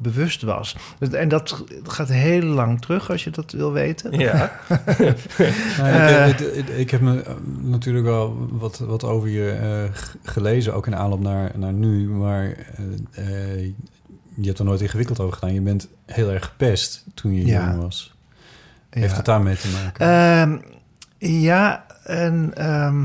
bewust 0.04 0.42
was. 0.42 0.76
En 1.12 1.28
dat 1.28 1.64
gaat 1.82 2.08
heel 2.08 2.42
lang 2.42 2.80
terug, 2.80 3.10
als 3.10 3.24
je 3.24 3.30
dat 3.30 3.52
wil 3.52 3.72
weten. 3.72 4.18
Ja. 4.18 4.52
Nou, 5.78 5.88
Eh. 5.88 6.28
ik, 6.28 6.40
ik, 6.40 6.56
ik, 6.56 6.68
ik 6.68 6.90
heb 6.90 7.00
me 7.00 7.22
eh, 7.22 7.34
natuurlijk 7.62 8.04
wel 8.04 8.46
wat, 8.50 8.78
wat 8.78 9.04
over 9.04 9.28
je 9.28 9.50
eh, 9.50 10.00
gelezen, 10.22 10.74
ook 10.74 10.86
in 10.86 10.96
aanloop 10.96 11.20
naar, 11.20 11.50
naar 11.56 11.72
nu. 11.72 12.08
Maar 12.08 12.44
je 14.36 14.46
hebt 14.46 14.58
er 14.58 14.64
nooit 14.64 14.80
ingewikkeld 14.80 15.20
over 15.20 15.34
gedaan. 15.34 15.54
Je 15.54 15.60
bent 15.60 15.88
heel 16.06 16.30
erg 16.30 16.44
gepest 16.44 17.04
toen 17.14 17.34
je 17.34 17.46
Ja. 17.46 17.66
jong 17.70 17.82
was. 17.82 18.14
Heeft 18.90 19.10
Ja. 19.10 19.16
het 19.16 19.24
daarmee 19.24 19.56
te 19.56 19.68
maken? 19.82 20.06
Ehm, 20.06 20.58
ja, 21.40 21.86
en 22.04 22.50
ehm, 22.54 23.04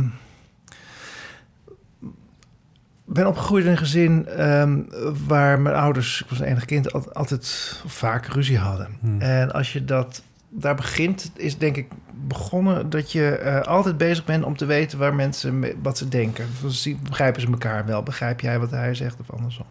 ben 3.13 3.27
opgegroeid 3.27 3.65
in 3.65 3.71
een 3.71 3.77
gezin 3.77 4.27
ehm, 4.27 4.79
waar 5.27 5.59
mijn 5.59 5.75
ouders, 5.75 6.21
ik 6.21 6.29
was 6.29 6.39
een 6.39 6.45
enig 6.45 6.65
kind, 6.65 6.94
al- 6.94 7.13
altijd 7.13 7.75
vaak 7.85 8.25
ruzie 8.25 8.57
hadden. 8.57 8.88
Hmm. 9.01 9.21
En 9.21 9.51
als 9.51 9.73
je 9.73 9.85
dat 9.85 10.21
daar 10.50 10.75
begint, 10.75 11.31
is 11.35 11.57
denk 11.57 11.75
ik 11.75 11.88
begonnen 12.27 12.89
dat 12.89 13.11
je 13.11 13.29
eh, 13.29 13.61
altijd 13.61 13.97
bezig 13.97 14.25
bent 14.25 14.44
om 14.44 14.57
te 14.57 14.65
weten 14.65 14.97
waar 15.00 15.15
mensen 15.15 15.59
mee- 15.59 15.75
wat 15.81 15.97
ze 15.97 16.07
denken. 16.07 16.45
Dus 16.61 16.89
begrijpen 17.09 17.41
ze 17.41 17.47
elkaar 17.47 17.85
wel? 17.85 18.03
Begrijp 18.03 18.39
jij 18.41 18.59
wat 18.59 18.71
hij 18.71 18.95
zegt 18.95 19.19
of 19.19 19.31
andersom? 19.31 19.65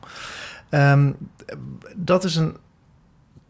Ehm, 0.69 1.12
dat 1.96 2.25
is 2.25 2.37
een 2.37 2.56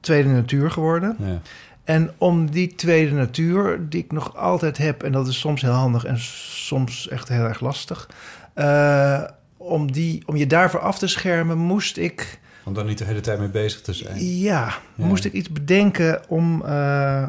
tweede 0.00 0.29
natuur 0.29 0.70
geworden. 0.70 1.17
ja. 1.19 1.40
En 1.85 2.11
om 2.19 2.50
die 2.50 2.75
tweede 2.75 3.14
natuur, 3.14 3.88
die 3.88 4.05
ik 4.05 4.12
nog 4.12 4.37
altijd 4.37 4.79
heb, 4.79 5.02
en 5.02 5.12
dat 5.12 5.29
is 5.29 5.38
soms 5.38 5.62
heel 5.62 5.70
handig 5.73 6.05
en 6.05 6.19
soms 6.19 7.08
echt 7.08 7.29
heel 7.29 7.44
erg 7.44 7.61
lastig, 7.61 8.08
eh, 8.55 9.23
om, 9.69 9.93
die, 9.93 10.23
om 10.26 10.37
je 10.37 10.47
daarvoor 10.47 10.81
af 10.81 10.99
te 10.99 11.06
schermen, 11.06 11.59
moest 11.59 11.97
ik, 11.97 12.38
Om 12.65 12.75
daar 12.75 12.85
niet 12.85 12.99
de 12.99 13.05
hele 13.05 13.20
tijd 13.20 13.38
mee 13.38 13.49
bezig 13.49 13.81
te 13.81 13.93
zijn. 13.93 14.25
ja, 14.38 14.75
Ja. 14.94 15.05
moest 15.06 15.25
ik 15.25 15.32
iets 15.32 15.49
bedenken 15.50 16.20
om, 16.29 16.65
eh, 16.65 17.29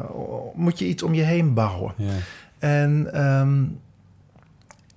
moet 0.54 0.78
je 0.78 0.86
iets 0.86 1.02
om 1.02 1.14
je 1.14 1.22
heen 1.22 1.54
bouwen. 1.54 1.92
Ja. 1.96 2.12
En 2.58 3.08
ehm, 3.12 3.62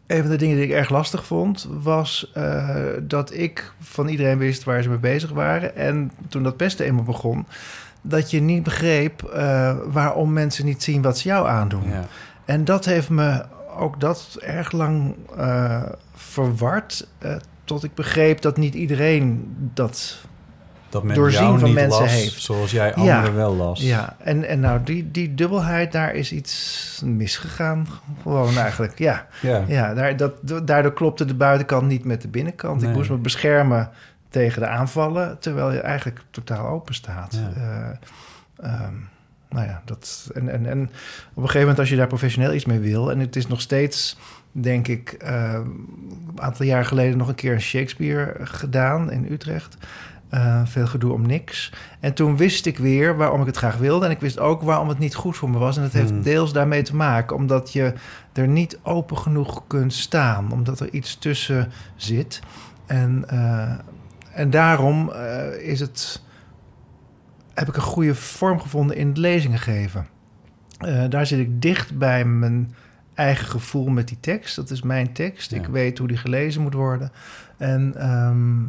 een 0.08 0.22
van 0.22 0.30
de 0.30 0.36
dingen 0.38 0.56
die 0.56 0.66
ik 0.66 0.72
erg 0.72 0.90
lastig 0.90 1.26
vond, 1.26 1.68
was 1.82 2.32
eh, 2.34 2.76
dat 3.02 3.34
ik 3.34 3.74
van 3.80 4.08
iedereen 4.08 4.38
wist 4.38 4.64
waar 4.64 4.82
ze 4.84 4.90
mee 4.90 4.98
bezig 4.98 5.30
waren. 5.30 5.76
En 5.76 6.12
toen 6.30 6.44
dat 6.44 6.58
pesten 6.58 6.86
eenmaal 6.86 7.04
begon, 7.04 7.46
dat 8.02 8.32
je 8.32 8.40
niet 8.42 8.64
begreep 8.64 9.24
eh, 9.24 9.76
waarom 9.86 10.34
mensen 10.34 10.66
niet 10.66 10.84
zien 10.84 11.02
wat 11.02 11.18
ze 11.18 11.28
jou 11.28 11.48
aandoen. 11.48 11.90
Ja. 11.90 12.06
En 12.46 12.66
dat 12.66 12.86
heeft 12.86 13.10
me 13.10 13.46
ook 13.78 14.00
dat 14.00 14.38
erg 14.42 14.72
lang 14.72 15.16
verward. 16.34 17.08
eh, 17.20 17.36
tot 17.64 17.84
ik 17.84 17.94
begreep 17.94 18.42
dat 18.42 18.58
niet 18.58 18.74
iedereen 18.74 19.54
dat. 19.74 20.18
Dat 20.90 21.04
men 21.04 21.16
Doorzien 21.16 21.42
jou 21.44 21.60
van 21.60 21.68
niet 21.68 21.78
mensen 21.78 22.02
las 22.02 22.12
heeft. 22.12 22.42
zoals 22.42 22.72
jij 22.72 22.88
Ja. 22.88 22.94
anderen 22.96 23.36
wel 23.36 23.56
las. 23.56 23.82
Ja, 23.82 24.16
en, 24.20 24.48
en 24.48 24.60
nou, 24.60 24.84
die, 24.84 25.12
die 25.12 25.34
dubbelheid, 25.34 25.92
daar 25.92 26.14
is 26.16 26.32
iets 26.32 27.02
misgegaan. 27.06 27.88
Gewoon 28.22 28.58
eigenlijk, 28.58 28.98
ja. 29.00 29.28
Ja. 29.42 29.64
Ja, 29.68 29.94
daar, 29.94 30.18
dat, 30.18 30.34
daardoor 30.68 30.94
klopte 30.94 31.26
de 31.26 31.34
buitenkant 31.36 31.88
niet 31.88 32.06
met 32.06 32.22
de 32.22 32.28
binnenkant. 32.28 32.82
Nee. 32.82 32.90
Ik 32.90 32.96
moest 32.96 33.10
me 33.10 33.18
beschermen 33.18 33.90
tegen 34.30 34.62
de 34.62 34.68
aanvallen, 34.68 35.40
terwijl 35.40 35.72
je 35.72 35.80
eigenlijk 35.80 36.22
totaal 36.32 36.68
open 36.68 36.94
staat. 36.94 37.40
Ja. 37.56 37.62
Eh, 37.62 38.70
ehm, 38.72 38.94
nou 39.50 39.68
ja, 39.68 39.82
dat, 39.86 40.30
en, 40.34 40.50
en, 40.50 40.66
en 40.66 40.82
op 40.82 40.90
een 41.36 41.42
gegeven 41.42 41.60
moment 41.60 41.80
als 41.80 41.90
je 41.90 41.96
daar 41.96 42.08
professioneel 42.08 42.54
iets 42.54 42.66
mee 42.66 42.80
wil... 42.80 43.12
en 43.12 43.20
het 43.20 43.36
is 43.36 43.48
nog 43.48 43.62
steeds, 43.62 44.18
denk 44.54 44.88
ik, 44.88 45.10
eh, 45.12 45.54
een 45.54 46.42
aantal 46.42 46.66
jaar 46.66 46.86
geleden... 46.86 47.18
nog 47.18 47.28
een 47.28 47.36
keer 47.36 47.54
een 47.54 47.62
Shakespeare 47.62 48.36
gedaan 48.40 49.12
in 49.12 49.32
Utrecht... 49.32 49.78
Eh, 50.34 50.62
veel 50.66 50.88
gedoe 50.88 51.14
om 51.14 51.28
niks. 51.28 51.72
En 52.00 52.14
toen 52.14 52.38
wist 52.38 52.66
ik 52.66 52.78
weer 52.78 53.18
waarom 53.18 53.40
ik 53.40 53.46
het 53.46 53.58
graag 53.58 53.78
wilde. 53.78 54.06
En 54.06 54.12
ik 54.12 54.20
wist 54.20 54.40
ook 54.40 54.62
waarom 54.62 54.90
het 54.90 55.00
niet 55.00 55.16
goed 55.16 55.38
voor 55.38 55.50
me 55.50 55.58
was. 55.58 55.78
En 55.78 55.84
het 55.84 55.94
heeft 55.94 56.10
Hmm. 56.10 56.22
deels 56.22 56.54
daarmee 56.54 56.82
te 56.82 56.96
maken. 56.96 57.36
Omdat 57.36 57.74
je 57.74 57.94
er 58.34 58.48
niet 58.48 58.80
open 58.84 59.18
genoeg 59.18 59.64
kunt 59.68 59.94
staan. 59.94 60.52
Omdat 60.52 60.80
er 60.80 60.90
iets 60.90 61.18
tussen 61.18 61.72
zit. 61.96 62.40
En, 62.86 63.24
eh, 63.28 63.72
en 64.34 64.50
daarom 64.50 65.12
eh, 65.12 65.70
is 65.70 65.80
het, 65.80 66.22
heb 67.54 67.68
ik 67.68 67.76
een 67.76 67.82
goede 67.82 68.16
vorm 68.16 68.60
gevonden 68.60 68.98
in 68.98 69.08
het 69.08 69.18
lezingen 69.18 69.60
geven. 69.60 70.08
Daar 71.10 71.26
zit 71.26 71.40
ik 71.40 71.62
dicht 71.62 71.98
bij 71.98 72.26
mijn 72.26 72.76
eigen 73.16 73.48
gevoel 73.48 73.90
met 73.90 74.08
die 74.08 74.20
tekst. 74.20 74.56
Dat 74.56 74.70
is 74.70 74.82
mijn 74.82 75.14
tekst. 75.14 75.52
Ja. 75.52 75.58
Ik 75.58 75.66
weet 75.66 75.98
hoe 75.98 76.08
die 76.08 76.18
gelezen 76.18 76.62
moet 76.62 76.74
worden. 76.74 77.12
En, 77.58 77.94
ehm, 77.96 78.62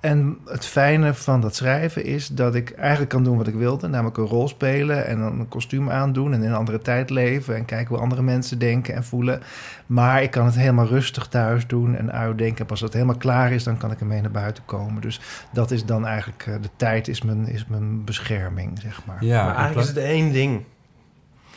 en 0.00 0.38
het 0.46 0.66
fijne 0.66 1.14
van 1.14 1.40
dat 1.40 1.54
schrijven 1.54 2.04
is 2.04 2.28
dat 2.28 2.54
ik 2.54 2.70
eigenlijk 2.70 3.10
kan 3.10 3.24
doen 3.24 3.36
wat 3.36 3.46
ik 3.46 3.54
wilde. 3.54 3.88
Namelijk 3.88 4.16
een 4.16 4.26
rol 4.26 4.48
spelen 4.48 5.06
en 5.06 5.18
dan 5.18 5.40
een 5.40 5.48
kostuum 5.48 5.90
aandoen 5.90 6.32
en 6.32 6.42
in 6.42 6.48
een 6.48 6.56
andere 6.56 6.78
tijd 6.78 7.10
leven. 7.10 7.56
En 7.56 7.64
kijken 7.64 7.88
hoe 7.88 8.02
andere 8.02 8.22
mensen 8.22 8.58
denken 8.58 8.94
en 8.94 9.04
voelen. 9.04 9.40
Maar 9.86 10.22
ik 10.22 10.30
kan 10.30 10.44
het 10.44 10.54
helemaal 10.54 10.86
rustig 10.86 11.26
thuis 11.26 11.66
doen 11.66 11.96
en 11.96 12.12
uitdenken. 12.12 12.58
En 12.58 12.66
pas 12.66 12.70
als 12.70 12.80
het 12.80 12.92
helemaal 12.92 13.16
klaar 13.16 13.52
is, 13.52 13.64
dan 13.64 13.76
kan 13.76 13.90
ik 13.90 14.00
ermee 14.00 14.20
naar 14.20 14.30
buiten 14.30 14.64
komen. 14.64 15.02
Dus 15.02 15.20
dat 15.52 15.70
is 15.70 15.84
dan 15.84 16.06
eigenlijk, 16.06 16.46
eh, 16.46 16.54
de 16.60 16.70
tijd 16.76 17.08
is 17.08 17.22
mijn, 17.22 17.46
is 17.46 17.66
mijn 17.66 18.04
bescherming, 18.04 18.78
zeg 18.80 19.06
maar. 19.06 19.24
Ja, 19.24 19.44
maar 19.44 19.54
eigenlijk 19.54 19.88
is 19.88 19.94
het 19.94 20.04
één 20.04 20.32
ding 20.32 20.64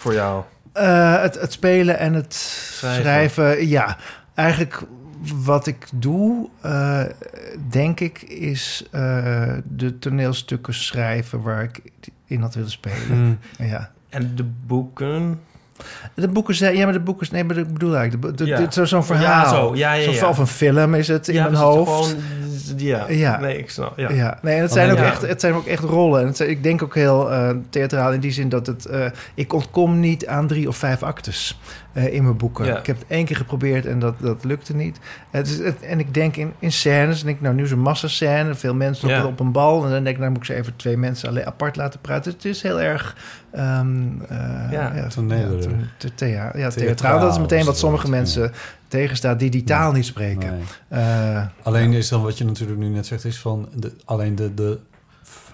voor 0.05 0.13
jou. 0.13 0.43
Eh, 0.74 1.21
het, 1.21 1.39
het 1.39 1.51
spelen 1.51 1.97
en 2.00 2.13
het 2.13 2.33
schrijven. 2.33 3.67
ja. 3.67 3.97
Eigenlijk 4.35 4.81
wat 5.43 5.67
ik 5.67 5.88
doe, 5.93 6.50
eh, 6.62 7.03
denk 7.69 8.00
ik, 8.00 8.21
is 8.21 8.88
eh, 8.91 9.53
de 9.63 10.00
toneelstukken 10.00 10.74
schrijven 10.74 11.41
waar 11.41 11.63
ik 11.63 11.79
in 12.25 12.41
had 12.41 12.55
willen 12.55 12.71
spelen. 12.71 13.07
Hmm. 13.07 13.39
Ja. 13.57 13.91
En 14.09 14.31
de 14.35 14.43
boeken? 14.65 15.39
De 16.13 16.27
boeken 16.27 16.55
zijn, 16.55 16.75
ja, 16.77 16.83
maar 16.83 16.93
de 16.93 17.00
boeken, 17.00 17.27
nee, 17.31 17.43
maar 17.43 17.57
ik 17.57 17.74
bedoel 17.74 17.95
eigenlijk, 17.97 18.38
de, 18.38 18.43
de, 18.43 18.67
Ja. 18.71 18.85
zo'n 18.85 19.03
verhaal. 19.05 19.43
Ja, 19.43 19.50
zo. 19.50 19.75
Ja, 19.75 19.93
ja, 19.93 20.03
Zo'n- 20.03 20.13
ja. 20.13 20.27
Of 20.27 20.38
een 20.38 20.47
film 20.47 20.93
is 20.93 21.07
het 21.07 21.27
in 21.27 21.35
mijn 21.35 21.47
het 21.47 21.57
hoofd. 21.57 22.07
Gewoon, 22.09 22.24
ja. 22.77 23.05
Ja. 23.10 23.39
Nee, 23.39 23.57
ik 23.57 23.69
snap. 23.69 23.98
Ja. 23.98 24.10
Ja. 24.12 24.38
nee, 24.41 24.55
en 24.55 24.62
het 24.62 24.72
zijn, 24.72 24.91
ook 24.91 24.98
echt, 24.98 25.22
het 25.22 25.41
zijn 25.41 25.53
ook 25.53 25.65
echt 25.65 25.84
rollen. 25.84 26.22
En 26.22 26.27
het 26.27 26.38
zijn- 26.38 26.50
ik 26.50 26.63
denk 26.63 26.84
ook 26.84 26.95
heel 26.95 27.31
eh, 27.31 27.50
theatraal 27.69 28.13
in 28.13 28.19
die 28.19 28.31
zin 28.31 28.50
dat 28.50 28.67
het... 28.67 28.86
eh, 28.86 29.05
ik 29.34 29.53
ontkom 29.53 30.00
niet 30.00 30.27
aan 30.27 30.48
drie 30.48 30.67
of 30.67 30.77
vijf 30.77 31.03
actes 31.03 31.60
eh, 31.93 32.13
in 32.13 32.24
mijn 32.24 32.38
boeken. 32.38 32.65
Ja. 32.65 32.77
Ik 32.77 32.86
heb 32.86 32.98
het 32.98 33.05
één 33.07 33.25
keer 33.25 33.36
geprobeerd 33.36 33.86
en 33.86 34.00
dat, 34.00 34.13
dat 34.19 34.43
lukte 34.43 34.75
niet. 34.75 35.00
Het 35.31 35.48
is, 35.48 35.57
het- 35.57 35.81
en 35.81 36.00
ik 36.00 36.13
denk 36.13 36.36
in, 36.36 36.53
in 36.60 36.72
scènes, 36.72 37.22
en 37.24 37.27
ik 37.29 37.41
nou 37.41 37.55
nu 37.55 37.63
is 37.63 37.72
een 37.72 37.79
massascène, 37.79 38.55
veel 38.55 38.74
mensen 38.75 39.07
Ja. 39.10 39.19
op, 39.24 39.25
op 39.31 39.39
een 39.39 39.51
bal. 39.51 39.84
En 39.86 39.91
dan 39.91 40.03
denk 40.03 40.15
ik, 40.15 40.17
nou 40.17 40.29
moet 40.29 40.39
ik 40.39 40.45
ze 40.45 40.53
even 40.53 40.75
twee 40.75 40.98
mensen 40.98 41.29
alleen 41.29 41.45
apart 41.45 41.75
laten 41.75 42.00
praten. 42.01 42.31
Het 42.31 42.45
is 42.45 42.62
heel 42.62 42.81
erg... 42.81 43.15
ehm 43.51 43.88
eh, 44.29 44.38
Ja, 44.72 44.91
ja, 44.95 45.07
te- 45.98 46.13
te- 46.15 46.25
ja, 46.25 46.43
ja, 46.43 46.51
Theatraal 46.51 46.69
theatraal. 46.86 47.19
Dat 47.19 47.31
is 47.31 47.39
meteen 47.39 47.65
wat 47.65 47.77
sommige 47.77 48.10
mensen 48.10 48.51
tegenstaat 48.99 49.39
die 49.39 49.49
die 49.49 49.63
taal 49.63 49.91
niet 49.91 50.05
spreken. 50.05 50.51
Nee. 50.51 51.01
Eh, 51.01 51.45
Alleen 51.63 51.93
is 51.93 52.09
dan 52.09 52.21
wat 52.23 52.37
je 52.37 52.43
natuurlijk 52.45 52.79
nu 52.79 52.87
net 52.87 53.05
zegt, 53.05 53.25
is 53.25 53.39
van 53.39 53.69
de, 53.75 53.91
alleen 54.05 54.35
de, 54.35 54.53
de, 54.53 54.79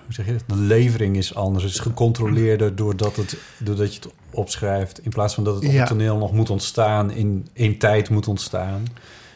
hoe 0.06 0.14
zeg 0.14 0.26
je 0.26 0.32
dat? 0.32 0.44
De 0.48 0.56
levering 0.56 1.16
is 1.18 1.36
anders. 1.36 1.64
Het 1.64 1.74
is 1.74 1.80
gecontroleerder 1.80 2.76
doordat, 2.76 3.16
het, 3.16 3.38
doordat 3.58 3.96
je 3.96 4.00
het 4.04 4.12
opschrijft. 4.32 5.04
In 5.04 5.10
plaats 5.10 5.34
van 5.34 5.44
dat 5.44 5.56
het 5.56 5.66
op 5.66 5.72
Ja. 5.72 5.80
het 5.80 5.88
toneel 5.88 6.18
nog 6.18 6.34
moet 6.34 6.50
ontstaan, 6.50 7.12
in, 7.12 7.48
in 7.54 7.78
tijd 7.78 8.10
moet 8.10 8.28
ontstaan. 8.28 8.86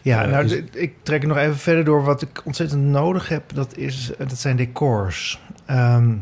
Ja, 0.02 0.24
Eh, 0.24 0.32
nou, 0.32 0.64
ik 0.72 0.94
trek 1.04 1.20
het 1.22 1.30
nog 1.30 1.38
even 1.38 1.58
verder 1.58 1.84
door. 1.84 2.04
Wat 2.04 2.22
ik 2.22 2.42
ontzettend 2.46 2.84
nodig 2.84 3.30
heb, 3.30 3.44
dat, 3.54 3.78
is, 3.78 4.12
eh, 4.18 4.28
dat 4.28 4.38
zijn 4.38 4.56
decors. 4.56 5.40
Ehm, 5.66 6.14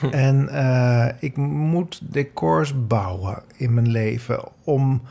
en 0.10 0.48
eh, 0.48 1.08
ik 1.20 1.36
moet 1.36 2.00
decors 2.02 2.86
bouwen 2.86 3.42
in 3.56 3.74
mijn 3.74 3.88
leven 3.90 4.40
om... 4.64 5.02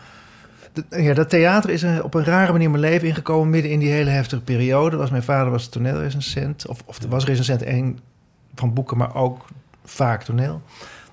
ja, 0.89 1.13
dat 1.13 1.29
theater 1.29 1.69
is 1.69 1.85
op 2.01 2.13
een 2.13 2.23
rare 2.23 2.51
manier 2.51 2.69
mijn 2.69 2.81
leven 2.81 3.07
ingekomen... 3.07 3.49
midden 3.49 3.71
in 3.71 3.79
die 3.79 3.91
hele 3.91 4.09
heftige 4.09 4.41
periode. 4.41 4.97
Was, 4.97 5.09
mijn 5.09 5.23
vader 5.23 5.51
was 5.51 5.67
toneelrecensent. 5.67 6.67
Of, 6.67 6.81
of 6.85 6.99
was 7.09 7.25
recensent 7.25 7.63
één 7.63 7.99
van 8.55 8.73
boeken, 8.73 8.97
maar 8.97 9.15
ook 9.15 9.45
vaak 9.83 10.23
toneel. 10.23 10.61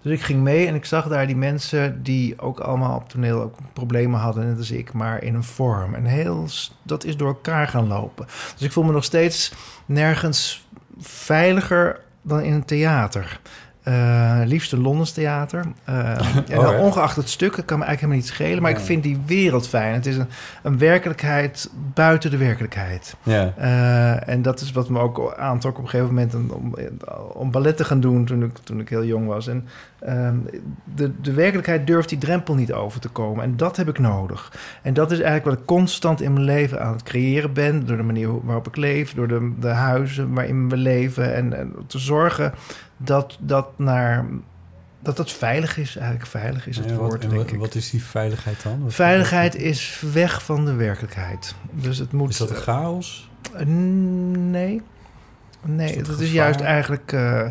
Dus 0.02 0.12
ik 0.12 0.22
ging 0.22 0.42
mee 0.42 0.66
en 0.66 0.74
ik 0.74 0.84
zag 0.84 1.08
daar 1.08 1.26
die 1.26 1.36
mensen 1.36 2.02
die 2.02 2.40
ook 2.40 2.60
allemaal 2.60 2.96
op 2.96 3.08
toneel 3.08 3.40
ook 3.40 3.56
problemen 3.72 4.20
hadden, 4.20 4.46
net 4.46 4.58
als 4.58 4.70
ik, 4.70 4.92
maar 4.92 5.22
in 5.22 5.34
een 5.34 5.44
vorm. 5.44 5.94
En 5.94 6.04
heel, 6.04 6.48
dat 6.82 7.04
is 7.04 7.16
door 7.16 7.28
elkaar 7.28 7.68
gaan 7.68 7.86
lopen. 7.86 8.26
Dus 8.52 8.62
ik 8.62 8.72
voel 8.72 8.84
me 8.84 8.92
nog 8.92 9.04
steeds 9.04 9.52
nergens 9.86 10.66
veiliger 11.00 12.00
dan 12.22 12.40
in 12.40 12.52
een 12.52 12.64
theater. 12.64 13.40
Eh 13.84 14.24
liefst 14.44 14.72
een 14.72 14.80
Londens 14.80 15.12
theater. 15.12 15.64
Oh, 15.88 16.14
ja? 16.46 16.78
ongeacht 16.78 17.16
het 17.16 17.28
stuk, 17.28 17.52
kan 17.52 17.78
me 17.78 17.84
eigenlijk 17.84 18.00
helemaal 18.00 18.16
niet 18.16 18.26
schelen. 18.26 18.62
Maar 18.62 18.70
Ja. 18.70 18.76
ik 18.76 18.84
vind 18.84 19.02
die 19.02 19.18
wereld 19.26 19.68
fijn. 19.68 19.94
Het 19.94 20.06
is 20.06 20.16
een, 20.16 20.28
een 20.62 20.78
werkelijkheid 20.78 21.70
buiten 21.94 22.30
de 22.30 22.36
werkelijkheid. 22.36 23.16
Ja. 23.22 23.52
Eh, 23.56 24.28
en 24.28 24.42
dat 24.42 24.60
is 24.60 24.72
wat 24.72 24.88
me 24.88 24.98
ook 24.98 25.34
aantrok 25.38 25.78
op 25.78 25.84
een 25.84 25.90
gegeven 25.90 26.14
moment 26.14 26.34
om, 26.34 26.50
om, 26.50 26.74
om 27.32 27.50
ballet 27.50 27.76
te 27.76 27.84
gaan 27.84 28.00
doen 28.00 28.24
toen 28.24 28.42
ik, 28.42 28.58
toen 28.64 28.80
ik 28.80 28.88
heel 28.88 29.04
jong 29.04 29.26
was. 29.26 29.46
En 29.48 29.66
ehm, 30.04 30.36
de, 30.94 31.20
de 31.20 31.32
werkelijkheid 31.32 31.86
durft 31.86 32.08
die 32.08 32.18
drempel 32.18 32.54
niet 32.54 32.72
over 32.72 33.00
te 33.00 33.08
komen. 33.08 33.44
En 33.44 33.56
dat 33.56 33.76
heb 33.76 33.88
ik 33.88 33.98
nodig. 33.98 34.52
En 34.82 34.94
dat 34.94 35.10
is 35.10 35.18
eigenlijk 35.20 35.44
wat 35.50 35.58
ik 35.58 35.64
constant 35.66 36.20
in 36.20 36.32
mijn 36.32 36.44
leven 36.44 36.82
aan 36.82 36.92
het 36.92 37.02
creëren 37.02 37.52
ben. 37.52 37.86
Door 37.86 37.96
de 37.96 38.02
manier 38.02 38.44
waarop 38.44 38.66
ik 38.66 38.76
leef, 38.76 39.14
door 39.14 39.28
de, 39.28 39.52
de 39.60 39.68
huizen 39.68 40.32
waarin 40.34 40.68
we 40.68 40.76
leven. 40.76 41.34
En, 41.34 41.52
en 41.58 41.72
te 41.86 41.98
zorgen 41.98 42.52
dat 42.96 43.38
dat 43.40 43.78
naar. 43.78 44.24
Dat 45.02 45.16
dat 45.16 45.32
veilig 45.32 45.76
is, 45.78 45.96
eigenlijk 45.96 46.26
veilig 46.30 46.66
is 46.66 46.76
het 46.76 46.88
Ja, 46.90 46.94
wat, 46.96 47.00
woord, 47.08 47.22
en 47.22 47.28
denk 47.28 47.42
wat, 47.42 47.52
ik. 47.52 47.58
wat 47.58 47.74
is 47.74 47.90
die 47.90 48.02
veiligheid 48.04 48.62
dan? 48.62 48.82
Wat- 48.82 48.94
Veiligheid 48.94 49.54
is 49.56 50.02
weg 50.12 50.44
van 50.44 50.64
de 50.64 50.74
werkelijkheid. 50.74 51.54
Dus 51.72 51.98
het 51.98 52.12
moet. 52.12 52.30
Is 52.30 52.36
dat 52.36 52.50
een 52.50 52.56
chaos? 52.56 53.30
Eh, 53.56 53.66
Nee. 53.66 54.82
Nee, 55.66 55.88
Is 55.90 55.96
dat 55.96 56.06
dat 56.06 56.20
is 56.20 56.32
juist 56.32 56.60
eigenlijk... 56.60 57.12
eh, 57.12 57.46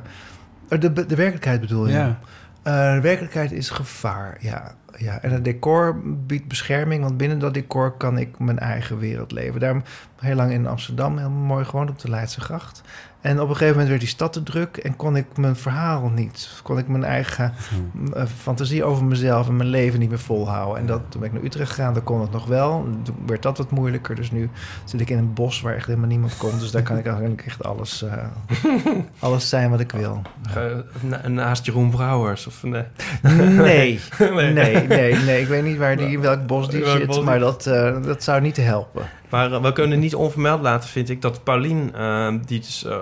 de, 0.68 0.94
de 0.94 1.16
werkelijkheid 1.16 1.60
bedoel 1.62 1.88
je? 1.88 1.94
Ja. 1.94 2.20
Eh, 2.64 2.94
de 2.94 3.02
werkelijkheid 3.02 3.52
is 3.52 3.70
gevaar, 3.70 4.38
ja. 4.40 4.76
ja. 4.98 5.22
En 5.22 5.32
het 5.32 5.44
decor 5.46 6.02
biedt 6.04 6.48
bescherming, 6.48 7.04
want 7.04 7.18
binnen 7.18 7.40
dat 7.40 7.54
decor 7.54 7.92
kan 7.92 8.18
ik 8.18 8.40
mijn 8.40 8.60
eigen 8.60 8.98
wereld 8.98 9.32
leven. 9.32 9.60
Daarom 9.60 9.84
heel 10.20 10.36
lang 10.36 10.52
in 10.52 10.68
Amsterdam, 10.68 11.18
heel 11.18 11.30
mooi 11.30 11.66
gewoond 11.66 11.90
op 11.90 12.00
de 12.00 12.10
Leidse 12.10 12.42
Gracht. 12.42 12.82
En 13.24 13.36
op 13.42 13.48
een 13.50 13.54
gegeven 13.56 13.72
moment 13.72 13.88
werd 13.88 14.00
die 14.00 14.10
stad 14.10 14.34
te 14.34 14.44
druk 14.44 14.78
en 14.78 14.96
kon 14.96 15.16
ik 15.16 15.26
mijn 15.38 15.56
verhaal 15.56 16.10
niet. 16.16 16.50
Kon 16.64 16.78
ik 16.78 16.88
mijn 16.88 17.04
eigen 17.04 17.54
eh, 18.14 18.24
fantasie 18.42 18.84
over 18.84 19.04
mezelf 19.04 19.48
en 19.48 19.56
mijn 19.56 19.70
leven 19.70 20.00
niet 20.00 20.10
meer 20.10 20.20
volhouden. 20.20 20.78
En 20.82 20.86
dat, 20.88 21.02
toen 21.10 21.20
ben 21.22 21.30
ik 21.30 21.36
naar 21.36 21.46
Utrecht 21.46 21.70
gegaan, 21.70 21.94
daar 21.94 22.04
kon 22.04 22.22
het 22.22 22.32
nog 22.32 22.46
wel. 22.46 22.88
Toen 23.04 23.16
werd 23.26 23.42
dat 23.42 23.58
wat 23.58 23.72
moeilijker. 23.72 24.16
Dus 24.16 24.32
nu 24.32 24.50
zit 24.86 25.02
ik 25.02 25.10
in 25.10 25.18
een 25.18 25.34
bos 25.34 25.62
waar 25.62 25.76
echt 25.76 25.86
helemaal 25.88 26.08
niemand 26.08 26.38
komt. 26.38 26.60
Dus 26.60 26.72
daar 26.72 26.82
kan 26.82 26.98
ik 26.98 27.06
eigenlijk 27.06 27.42
echt 27.46 27.64
alles, 27.64 28.04
eh, 28.04 28.14
alles 29.20 29.50
zijn 29.50 29.70
wat 29.70 29.80
ik 29.80 29.92
wil. 29.92 30.22
Eh, 30.56 30.64
na- 31.02 31.28
naast 31.28 31.66
Jeroen 31.66 31.90
Brouwers. 31.90 32.48
Of, 32.48 32.64
nee. 32.74 32.84
Nee, 33.22 34.00
Nee. 34.20 34.88
nee, 34.88 35.16
nee. 35.16 35.42
Ik 35.42 35.48
weet 35.48 35.64
niet 35.64 35.78
waar 35.78 35.98
die, 35.98 36.20
welk 36.20 36.46
bos 36.48 36.70
die 36.70 36.82
Welk 36.84 36.98
zit, 36.98 37.08
bos 37.08 37.20
maar 37.24 37.40
dat, 37.40 37.66
eh, 37.66 37.96
dat 38.04 38.24
zou 38.24 38.42
niet 38.42 38.58
helpen. 38.58 39.04
Maar 39.30 39.52
eh, 39.54 39.62
we 39.62 39.74
kunnen 39.74 40.00
niet 40.00 40.16
onvermeld 40.16 40.62
laten, 40.62 40.90
vind 40.90 41.10
ik, 41.10 41.22
dat 41.22 41.44
Paulien, 41.44 41.96
eh, 41.96 42.34
die 42.46 42.60
dus 42.60 42.86
eh, 42.86 42.96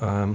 ehm, 0.00 0.28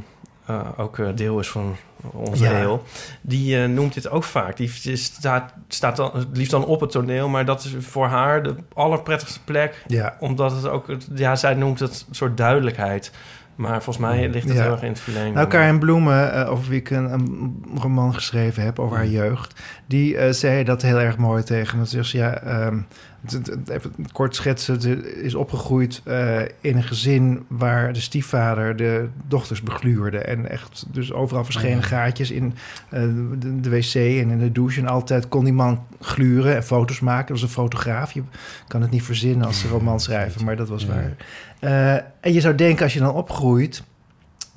eh, 0.46 0.60
ook 0.78 0.98
eh, 1.00 1.08
deel 1.16 1.40
is 1.40 1.50
van 1.50 1.76
ons 2.12 2.40
Ja. 2.40 2.52
heel, 2.56 2.84
die 3.22 3.62
eh, 3.62 3.70
noemt 3.70 3.94
dit 3.94 4.10
ook 4.10 4.24
vaak. 4.24 4.58
Die 4.58 4.96
staat, 4.96 5.54
staat 5.68 5.96
dan 5.96 6.12
het 6.14 6.28
liefst 6.34 6.52
dan 6.52 6.66
op 6.66 6.82
het 6.82 6.92
toneel, 6.92 7.30
maar 7.30 7.46
dat 7.46 7.64
is 7.64 7.76
voor 7.80 8.06
haar 8.08 8.44
de 8.44 8.56
allerprettigste 8.74 9.44
plek, 9.44 9.84
Ja, 9.88 10.16
omdat 10.20 10.52
het 10.52 10.68
ook, 10.68 10.86
ja, 11.16 11.36
zij 11.36 11.54
noemt 11.54 11.80
het 11.80 12.06
een 12.10 12.16
soort 12.16 12.38
duidelijkheid. 12.38 13.12
Maar 13.56 13.84
volgens 13.84 13.98
mij 14.06 14.30
ligt 14.30 14.48
het 14.48 14.58
Ja. 14.58 14.64
heel 14.64 14.72
erg 14.72 14.82
in 14.82 14.90
het 14.90 15.00
verlengde. 15.00 15.34
Nou, 15.34 15.48
Karin 15.48 15.80
Bloemen, 15.80 16.34
eh, 16.34 16.52
over 16.52 16.70
wie 16.70 16.80
ik 16.80 16.90
een, 16.90 17.12
een 17.12 17.64
roman 17.76 18.14
geschreven 18.14 18.64
heb 18.64 18.80
over 18.80 18.98
haar 18.98 19.08
jeugd, 19.08 19.62
die 19.86 20.18
eh, 20.18 20.32
zei 20.32 20.64
dat 20.64 20.82
heel 20.82 21.00
erg 21.00 21.18
mooi 21.18 21.44
tegen 21.44 21.78
me. 21.78 21.86
Ze 21.88 21.92
zegt, 22.04 22.10
ja, 22.10 22.34
ehm, 22.42 22.80
even 23.68 23.92
kort 24.12 24.36
schetsen, 24.36 24.82
ze 24.82 25.22
is 25.22 25.36
opgegroeid 25.36 26.02
eh, 26.06 26.42
in 26.62 26.78
een 26.78 26.84
gezin 26.84 27.46
waar 27.48 27.94
de 27.94 28.02
stiefvader 28.02 28.76
de 28.76 29.10
dochters 29.28 29.62
begluurde. 29.62 30.18
En 30.18 30.50
echt, 30.50 30.86
dus 30.92 31.14
overal 31.14 31.44
verschenen 31.44 31.84
gaatjes 31.84 32.32
in 32.32 32.54
eh, 32.90 33.02
de, 33.40 33.60
de 33.60 33.70
wc 33.70 33.94
en 33.96 34.30
in 34.30 34.40
de 34.40 34.52
douche. 34.52 34.80
En 34.80 34.88
altijd 34.88 35.28
kon 35.28 35.44
die 35.44 35.54
man 35.54 35.86
gluren 36.02 36.56
en 36.56 36.64
foto's 36.64 37.00
maken. 37.00 37.28
Dat 37.28 37.40
was 37.40 37.42
een 37.42 37.64
fotograaf. 37.64 38.12
Je 38.12 38.24
kan 38.68 38.82
het 38.82 38.92
niet 38.92 39.04
verzinnen 39.04 39.48
als 39.48 39.66
roman 39.66 40.00
schrijven, 40.00 40.46
maar 40.46 40.56
dat 40.56 40.70
was 40.70 40.86
waar. 40.86 41.16
Eh, 41.60 41.94
en 41.94 42.34
je 42.34 42.42
zou 42.42 42.56
denken, 42.56 42.84
als 42.84 42.94
je 42.94 43.00
dan 43.00 43.14
opgroeit, 43.14 43.84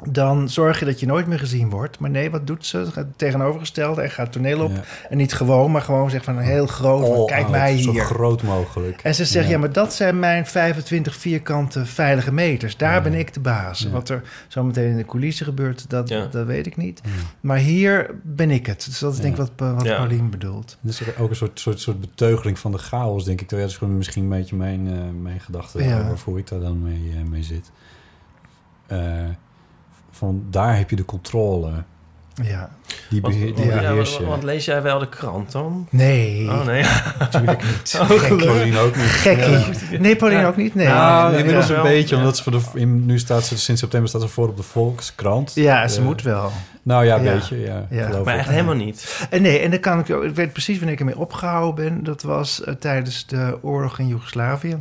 dan 0.08 0.48
zorg 0.48 0.78
je 0.78 0.84
dat 0.84 1.00
je 1.00 1.06
nooit 1.06 1.26
meer 1.26 1.38
gezien 1.38 1.70
wordt. 1.70 1.98
Maar 1.98 2.10
nee, 2.10 2.30
wat 2.30 2.46
doet 2.46 2.66
ze? 2.66 2.84
Gaat 2.84 2.94
het 2.94 3.18
tegenovergestelde 3.18 4.02
en 4.02 4.10
gaat 4.10 4.32
toneel 4.32 4.60
op. 4.64 4.70
Ja. 4.70 4.80
En 5.10 5.16
niet 5.16 5.32
gewoon, 5.34 5.70
maar 5.70 5.82
gewoon 5.82 6.10
zeg 6.10 6.24
van 6.24 6.36
een 6.36 6.42
heel 6.44 6.66
groot. 6.66 7.06
van, 7.06 7.16
All 7.16 7.24
kijk 7.24 7.42
out, 7.42 7.50
mij 7.50 7.78
Zo 7.78 7.90
hier. 7.90 8.04
groot 8.04 8.42
mogelijk. 8.42 9.00
En 9.02 9.14
ze 9.14 9.24
zegt, 9.24 9.44
ja. 9.46 9.50
Ja. 9.52 9.58
maar 9.58 9.72
dat 9.72 9.94
zijn 9.94 10.18
mijn 10.18 10.46
25 10.46 11.16
vierkante 11.16 11.86
veilige 11.86 12.32
meters. 12.32 12.76
Daar 12.76 12.94
Ja. 12.94 13.00
ben 13.00 13.14
ik 13.14 13.34
de 13.34 13.40
baas. 13.40 13.78
Ja. 13.80 13.90
Wat 13.90 14.08
er 14.08 14.22
zo 14.48 14.64
meteen 14.64 14.90
in 14.90 14.96
de 14.96 15.04
coulissen 15.04 15.46
gebeurt, 15.46 15.90
dat, 15.90 16.08
Ja. 16.08 16.26
dat 16.30 16.46
weet 16.46 16.66
ik 16.66 16.76
niet. 16.76 17.00
Ja. 17.04 17.10
Maar 17.40 17.56
hier 17.58 18.10
ben 18.22 18.50
ik 18.50 18.66
het. 18.66 18.84
Dus 18.84 18.98
dat 18.98 19.12
is 19.12 19.18
denk 19.20 19.32
ik 19.38 19.46
wat, 19.56 19.72
wat 19.74 19.84
Ja. 19.84 19.96
Paulien 19.96 20.30
bedoelt. 20.30 20.76
Dat 20.80 20.92
is 20.92 21.02
ook 21.18 21.30
een 21.30 21.36
soort, 21.36 21.60
soort, 21.60 21.80
soort 21.80 22.00
beteugeling 22.00 22.58
van 22.58 22.72
de 22.72 22.78
chaos, 22.78 23.24
denk 23.24 23.40
ik. 23.40 23.48
Dat 23.48 23.58
is 23.58 23.76
gewoon 23.76 23.96
misschien 23.96 24.22
een 24.22 24.28
beetje 24.28 24.56
mijn, 24.56 24.86
eh, 24.88 25.22
mijn 25.22 25.40
gedachte 25.40 25.82
Ja. 25.84 26.10
over 26.10 26.24
hoe 26.30 26.38
ik 26.38 26.48
daar 26.48 26.60
dan 26.60 26.82
mee, 26.82 27.12
eh, 27.16 27.28
mee 27.30 27.42
zit. 27.42 27.70
Eh, 28.86 28.98
van 30.12 30.42
daar 30.50 30.76
heb 30.76 30.90
je 30.90 30.96
de 30.96 31.04
controle. 31.04 31.70
Ja. 32.42 32.70
Die, 33.10 33.20
Want, 33.20 33.34
beheer, 33.34 33.54
die 33.54 33.64
ja, 33.64 33.70
beheers 33.78 34.10
want, 34.10 34.22
je. 34.22 34.28
want 34.28 34.42
lees 34.42 34.64
jij 34.64 34.82
wel 34.82 34.98
de 34.98 35.08
krant 35.08 35.52
dan? 35.52 35.86
Nee, 35.90 36.48
Oh 36.50 36.64
nee. 36.66 36.84
natuurlijk 37.18 37.62
niet. 37.62 37.98
Oh, 38.00 38.08
Gekkie. 38.10 38.46
Pauline 38.46 38.78
ook 38.78 38.96
niet. 38.96 39.04
Gekkie. 39.04 39.98
Nee, 39.98 40.16
Pauline 40.16 40.40
Ja. 40.40 40.46
ook 40.48 40.56
niet. 40.56 40.74
Nee. 40.74 40.86
Nou, 40.86 41.30
nee, 41.30 41.38
inmiddels 41.38 41.68
ja. 41.68 41.76
een 41.76 41.82
beetje, 41.82 42.16
omdat 42.16 42.36
ze 42.36 42.42
voor 42.42 42.52
de, 42.52 42.60
in, 42.74 43.06
nu 43.06 43.18
staat 43.18 43.44
ze 43.44 43.58
sinds 43.58 43.80
september 43.80 44.08
staat 44.08 44.20
ze 44.22 44.28
voor 44.28 44.48
op 44.48 44.56
de 44.56 44.62
Volkskrant. 44.62 45.54
Ja, 45.54 45.88
ze 45.88 45.98
Eh, 45.98 46.04
moet 46.04 46.22
wel. 46.22 46.50
Nou 46.82 47.04
ja, 47.04 47.16
een 47.16 47.22
Ja. 47.24 47.32
beetje, 47.34 47.60
ja. 47.60 47.86
Ja. 47.90 48.06
geloof 48.06 48.24
Maar 48.24 48.34
ik. 48.34 48.40
echt 48.40 48.48
helemaal 48.50 48.74
niet. 48.74 49.26
En 49.30 49.42
nee, 49.42 49.58
en 49.58 49.70
dan 49.70 49.80
kan 49.80 49.98
ik. 49.98 50.08
Ik 50.08 50.34
weet 50.34 50.52
precies 50.52 50.76
wanneer 50.76 50.94
ik 50.94 51.00
ermee 51.00 51.18
opgehouden 51.18 51.74
ben. 51.84 52.04
Dat 52.04 52.22
was 52.22 52.64
eh, 52.64 52.74
tijdens 52.74 53.26
de 53.26 53.58
oorlog 53.62 53.98
in 53.98 54.06
Joegoslavië. 54.08 54.76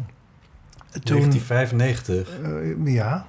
Toen, 1.03 1.17
1995. 1.17 2.27
eh, 2.43 2.93
ja. 2.93 3.25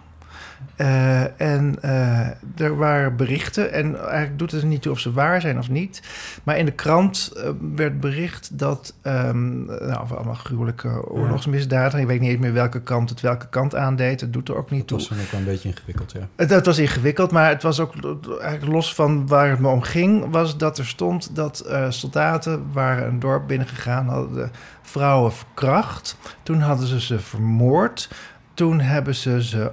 Eh, 0.77 1.41
en 1.41 1.77
eh, 1.81 2.29
er 2.57 2.77
waren 2.77 3.17
berichten, 3.17 3.73
en 3.73 4.01
eigenlijk 4.01 4.39
doet 4.39 4.51
het 4.51 4.63
er 4.63 4.67
niet 4.67 4.83
toe 4.83 4.93
of 4.93 4.99
ze 4.99 5.13
waar 5.13 5.41
zijn 5.41 5.59
of 5.59 5.69
niet. 5.69 6.03
Maar 6.43 6.59
in 6.59 6.65
de 6.65 6.73
krant 6.73 7.33
eh, 7.37 7.51
werd 7.75 8.01
bericht 8.01 8.59
dat, 8.59 8.95
ehm 9.03 9.65
nou, 9.65 10.09
allemaal 10.09 10.35
gruwelijke 10.35 11.09
oorlogsmisdaden. 11.09 12.01
Ik 12.01 12.07
weet 12.07 12.21
niet 12.21 12.31
eens 12.31 12.41
meer 12.41 12.53
welke 12.53 12.83
kant 12.83 13.11
het 13.11 13.21
welke 13.21 13.49
kant 13.49 13.75
aandeed. 13.75 14.21
Het 14.21 14.33
doet 14.33 14.49
er 14.49 14.57
ook 14.57 14.71
niet 14.71 14.79
Het 14.79 14.89
toe. 14.89 14.99
was 14.99 15.07
toen 15.07 15.21
ook 15.21 15.31
wel 15.31 15.41
een 15.41 15.47
beetje 15.47 15.69
ingewikkeld, 15.69 16.13
ja. 16.13 16.29
Het, 16.37 16.51
het 16.51 16.67
was 16.67 16.79
ingewikkeld, 16.79 17.31
maar 17.31 17.49
het 17.49 17.63
was 17.63 17.81
ook 17.81 17.95
eigenlijk 18.41 18.73
los 18.73 18.95
van 18.95 19.27
waar 19.27 19.51
het 19.51 19.59
me 19.59 19.69
om 19.69 19.83
ging, 19.83 20.31
was 20.31 20.57
dat 20.57 20.79
er 20.79 20.87
stond 20.87 21.37
dat 21.37 21.71
soldaten 21.89 22.73
waren 22.73 23.07
een 23.07 23.19
dorp 23.19 23.47
binnengegaan, 23.47 24.09
hadden 24.09 24.35
de 24.35 24.49
vrouwen 24.83 25.33
verkracht. 25.33 26.17
Toen 26.43 26.61
hadden 26.61 26.87
ze 26.87 27.01
ze 27.01 27.19
vermoord. 27.19 28.11
Toen 28.55 28.81
hebben 28.81 29.15
ze 29.15 29.45
ze 29.45 29.73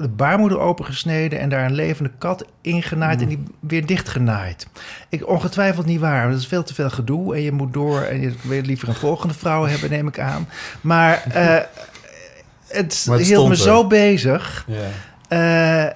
de 0.00 0.08
baarmoeder 0.08 0.58
opengesneden 0.58 1.38
en 1.40 1.48
daar 1.48 1.64
een 1.64 1.74
levende 1.74 2.10
kat 2.18 2.44
ingenaaid 2.60 3.20
en 3.22 3.28
die 3.28 3.42
weer 3.60 3.86
dichtgenaaid. 3.86 4.66
Ik 5.08 5.28
ongetwijfeld 5.28 5.86
niet 5.86 6.00
waar, 6.00 6.20
want 6.20 6.32
dat 6.32 6.40
is 6.42 6.48
veel 6.48 6.62
te 6.62 6.74
veel 6.74 6.90
gedoe 6.90 7.34
en 7.34 7.42
je 7.42 7.52
moet 7.52 7.72
door 7.72 8.00
en 8.02 8.20
je 8.20 8.32
wil 8.42 8.60
liever 8.60 8.88
een 8.88 8.94
volgende 8.94 9.34
vrouw 9.34 9.66
hebben, 9.66 9.90
neem 9.90 10.06
ik 10.08 10.18
aan. 10.18 10.48
Maar 10.80 11.22
eh, 11.32 11.56
het, 12.68 13.04
Maar 13.08 13.18
het 13.18 13.26
hield 13.26 13.44
me 13.44 13.50
er. 13.50 13.56
zo 13.60 13.86
bezig. 13.86 14.66
ja. 14.68 14.76
Eh, 15.28 15.92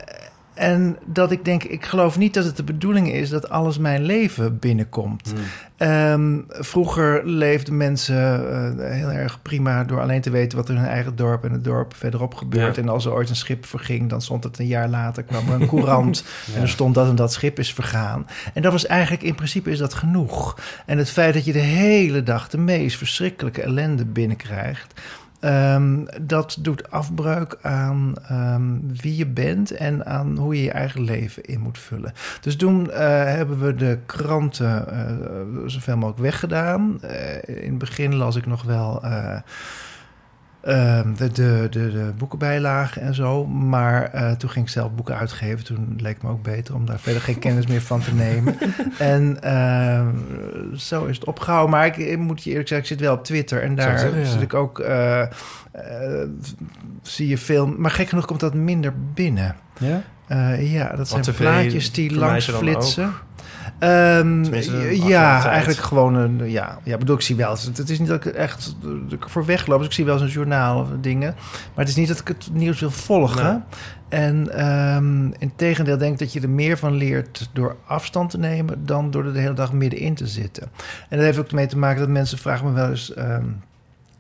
en 0.55 0.97
dat 1.05 1.31
ik 1.31 1.45
denk, 1.45 1.65
ik 1.65 1.85
geloof 1.85 2.19
niet 2.19 2.35
dat 2.35 2.45
het 2.45 2.57
de 2.57 2.65
bedoeling 2.65 3.13
is 3.13 3.29
dat 3.29 3.49
alles 3.49 3.79
mijn 3.79 4.03
leven 4.03 4.59
binnenkomt. 4.59 5.33
Hmm. 5.35 5.45
Ehm, 5.77 6.39
vroeger 6.49 7.27
leefden 7.27 7.77
mensen 7.77 8.17
eh, 8.17 8.91
heel 8.91 9.11
erg 9.11 9.43
prima 9.43 9.85
door 9.85 10.01
alleen 10.01 10.21
te 10.21 10.31
weten 10.31 10.59
wat 10.59 10.69
er 10.69 10.75
in 10.75 10.81
hun 10.81 10.91
eigen 10.91 11.17
dorp 11.17 11.45
en 11.45 11.53
het 11.53 11.65
dorp 11.65 11.95
verderop 11.95 12.35
gebeurt. 12.35 12.77
Ja. 12.77 12.83
En 12.83 12.89
als 12.89 13.05
er 13.05 13.13
ooit 13.13 13.29
een 13.29 13.37
schip 13.37 13.67
verging, 13.67 14.11
dan 14.11 14.23
stond 14.23 14.45
het 14.45 14.59
een 14.59 14.67
jaar 14.67 14.89
later, 14.89 15.23
kwam 15.23 15.49
er 15.49 15.61
een 15.61 15.69
courant 15.69 16.25
Ja. 16.47 16.55
en 16.57 16.63
er 16.63 16.69
stond 16.69 16.95
dat 16.95 17.09
en 17.09 17.15
dat 17.15 17.33
schip 17.33 17.59
is 17.59 17.73
vergaan. 17.73 18.27
En 18.55 18.63
dat 18.63 18.73
was 18.73 18.87
eigenlijk, 18.87 19.23
in 19.23 19.35
principe 19.35 19.71
is 19.71 19.79
dat 19.79 19.95
genoeg. 19.95 20.59
En 20.87 20.99
het 20.99 21.11
feit 21.11 21.35
dat 21.35 21.45
je 21.45 21.53
de 21.53 21.59
hele 21.59 22.23
dag 22.23 22.49
de 22.49 22.59
meest 22.59 22.97
verschrikkelijke 22.97 23.63
ellende 23.63 24.05
binnenkrijgt. 24.05 25.01
Ehm, 25.45 26.05
dat 26.23 26.57
doet 26.61 26.91
afbreuk 26.91 27.59
aan 27.63 28.15
ehm, 28.29 28.79
wie 28.87 29.17
je 29.17 29.27
bent 29.27 29.71
en 29.71 30.07
aan 30.07 30.37
hoe 30.37 30.57
je 30.57 30.63
je 30.63 30.71
eigen 30.71 31.01
leven 31.01 31.43
in 31.43 31.61
moet 31.61 31.79
vullen. 31.79 32.13
Dus 32.41 32.57
toen 32.57 32.91
eh, 32.91 33.25
hebben 33.25 33.61
we 33.61 33.75
de 33.75 33.99
kranten 34.07 34.89
eh, 34.89 35.13
zoveel 35.67 35.97
mogelijk 35.97 36.23
weggedaan. 36.23 37.03
Eh, 37.03 37.63
in 37.65 37.71
het 37.71 37.79
begin 37.79 38.15
las 38.15 38.37
ik 38.37 38.47
nog 38.47 38.63
wel 38.63 39.03
de, 40.65 41.33
de, 41.33 41.67
de, 41.71 41.91
de 41.93 42.13
boekenbijlagen 42.19 43.03
en 43.03 43.15
zo. 43.15 43.47
Maar 43.47 44.03
eh, 44.13 44.31
toen 44.33 44.51
ging 44.51 44.65
ik 44.65 44.71
zelf 44.71 44.95
boeken 44.95 45.19
uitgeven. 45.19 45.65
Toen 45.65 45.99
leek 46.01 46.23
me 46.23 46.29
ook 46.29 46.43
beter 46.43 46.75
om 46.75 46.87
daar 46.87 46.99
verder 46.99 47.23
geen 47.23 47.39
kennis 47.39 47.67
meer 47.67 47.83
van 47.83 48.01
te 48.01 48.15
nemen. 48.15 48.57
En 48.99 49.43
ehm, 49.43 50.09
zo 50.77 51.05
is 51.05 51.17
het 51.17 51.25
opgehouden. 51.25 51.71
Maar 51.71 51.87
ik, 51.87 51.97
ik 51.97 52.19
moet 52.19 52.43
je 52.45 52.51
eerlijk 52.51 52.69
zeggen, 52.69 52.89
ik 52.89 52.93
zit 52.97 53.07
wel 53.07 53.17
op 53.17 53.25
Twitter. 53.25 53.63
En 53.63 53.75
daar 53.75 53.99
zeggen, 53.99 54.21
ja. 54.21 54.27
zit 54.27 54.41
ik 54.41 54.55
ook... 54.55 54.79
eh, 54.79 55.23
zie 57.03 57.29
je 57.29 57.39
veel... 57.39 57.67
Maar 57.67 57.91
gek 57.91 58.09
genoeg 58.09 58.27
komt 58.27 58.41
dat 58.41 58.55
minder 58.55 58.93
binnen. 59.15 59.57
Ja? 59.79 60.03
Ja, 60.59 60.97
dat 60.97 61.09
zijn 61.09 61.25
plaatjes 61.37 61.93
die 61.93 62.15
langs 62.15 62.51
flitsen. 62.51 63.03
Ehm, 63.03 63.13
Tenminste, 64.43 65.07
ja, 65.07 65.49
eigenlijk 65.49 65.81
gewoon 65.81 66.15
een... 66.15 66.51
Ja, 66.51 66.79
ja 66.83 66.99
bedoel, 66.99 67.17
ik 67.17 67.23
zie 67.23 67.37
wel... 67.37 67.51
Het, 67.51 67.77
het 67.77 67.91
is 67.91 67.99
niet 67.99 68.09
dat 68.09 68.25
ik 68.25 68.33
echt 68.33 68.77
dat 68.83 69.13
ik 69.13 69.29
voor 69.29 69.45
wegloop. 69.45 69.79
Dus 69.79 69.87
ik 69.87 69.93
zie 69.93 70.05
wel 70.05 70.15
eens 70.15 70.23
een 70.23 70.29
journaal 70.29 70.81
of 70.81 70.89
dingen. 71.01 71.35
Maar 71.75 71.85
het 71.85 71.89
is 71.89 71.97
niet 71.97 72.09
dat 72.09 72.21
ik 72.21 72.29
het 72.29 72.49
nieuws 72.53 72.81
wil 72.81 72.91
volgen. 72.91 73.45
Nee. 73.45 74.21
En 74.21 74.51
ehm 74.51 75.33
in 75.39 75.53
tegendeel 75.57 75.99
denk 75.99 76.13
ik 76.13 76.19
dat 76.19 76.33
je 76.33 76.41
er 76.41 76.51
meer 76.51 76.79
van 76.79 76.93
leert 76.95 77.51
door 77.53 77.77
afstand 77.87 78.31
te 78.31 78.39
nemen... 78.39 78.87
dan 78.87 79.11
door 79.11 79.25
er 79.25 79.33
de 79.33 79.39
hele 79.39 79.55
dag 79.55 79.73
middenin 79.73 80.15
te 80.15 80.27
zitten. 80.27 80.63
En 81.09 81.17
dat 81.17 81.27
heeft 81.27 81.39
ook 81.39 81.53
mee 81.53 81.67
te 81.67 81.79
maken 81.79 82.01
dat 82.01 82.09
mensen 82.09 82.39
vragen 82.39 82.67
me 82.67 82.73
wel 82.73 82.91
eens... 82.91 83.15
ehm, 83.15 83.47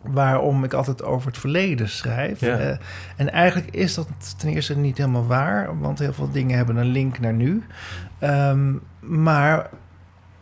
waarom 0.02 0.64
ik 0.64 0.72
altijd 0.72 1.02
over 1.02 1.26
het 1.26 1.38
verleden 1.38 1.88
schrijf. 1.88 2.40
Ja. 2.40 2.58
Eh, 2.58 2.76
en 3.16 3.32
eigenlijk 3.32 3.74
is 3.74 3.94
dat 3.94 4.08
ten 4.36 4.48
eerste 4.48 4.76
niet 4.76 4.98
helemaal 4.98 5.26
waar... 5.26 5.78
want 5.78 5.98
heel 5.98 6.12
veel 6.12 6.30
dingen 6.30 6.56
hebben 6.56 6.76
een 6.76 6.90
link 6.90 7.20
naar 7.20 7.32
nu. 7.32 7.62
Ehm, 8.18 8.72
maar 9.06 9.70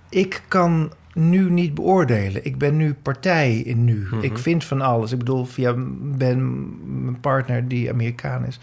ik 0.08 0.42
kan 0.48 0.92
nu 1.14 1.50
niet 1.50 1.74
beoordelen. 1.74 2.44
Ik 2.44 2.58
ben 2.58 2.76
nu 2.76 2.94
partij 2.94 3.56
in 3.56 3.84
nu. 3.84 4.06
Mhm. 4.10 4.20
Ik 4.20 4.38
vind 4.38 4.64
van 4.64 4.80
alles. 4.80 5.12
Ik 5.12 5.18
bedoel, 5.18 5.44
via 5.44 5.74
Ben, 6.00 6.68
mijn 7.04 7.20
partner 7.20 7.68
die 7.68 7.90
Amerikaan 7.90 8.46
is... 8.46 8.58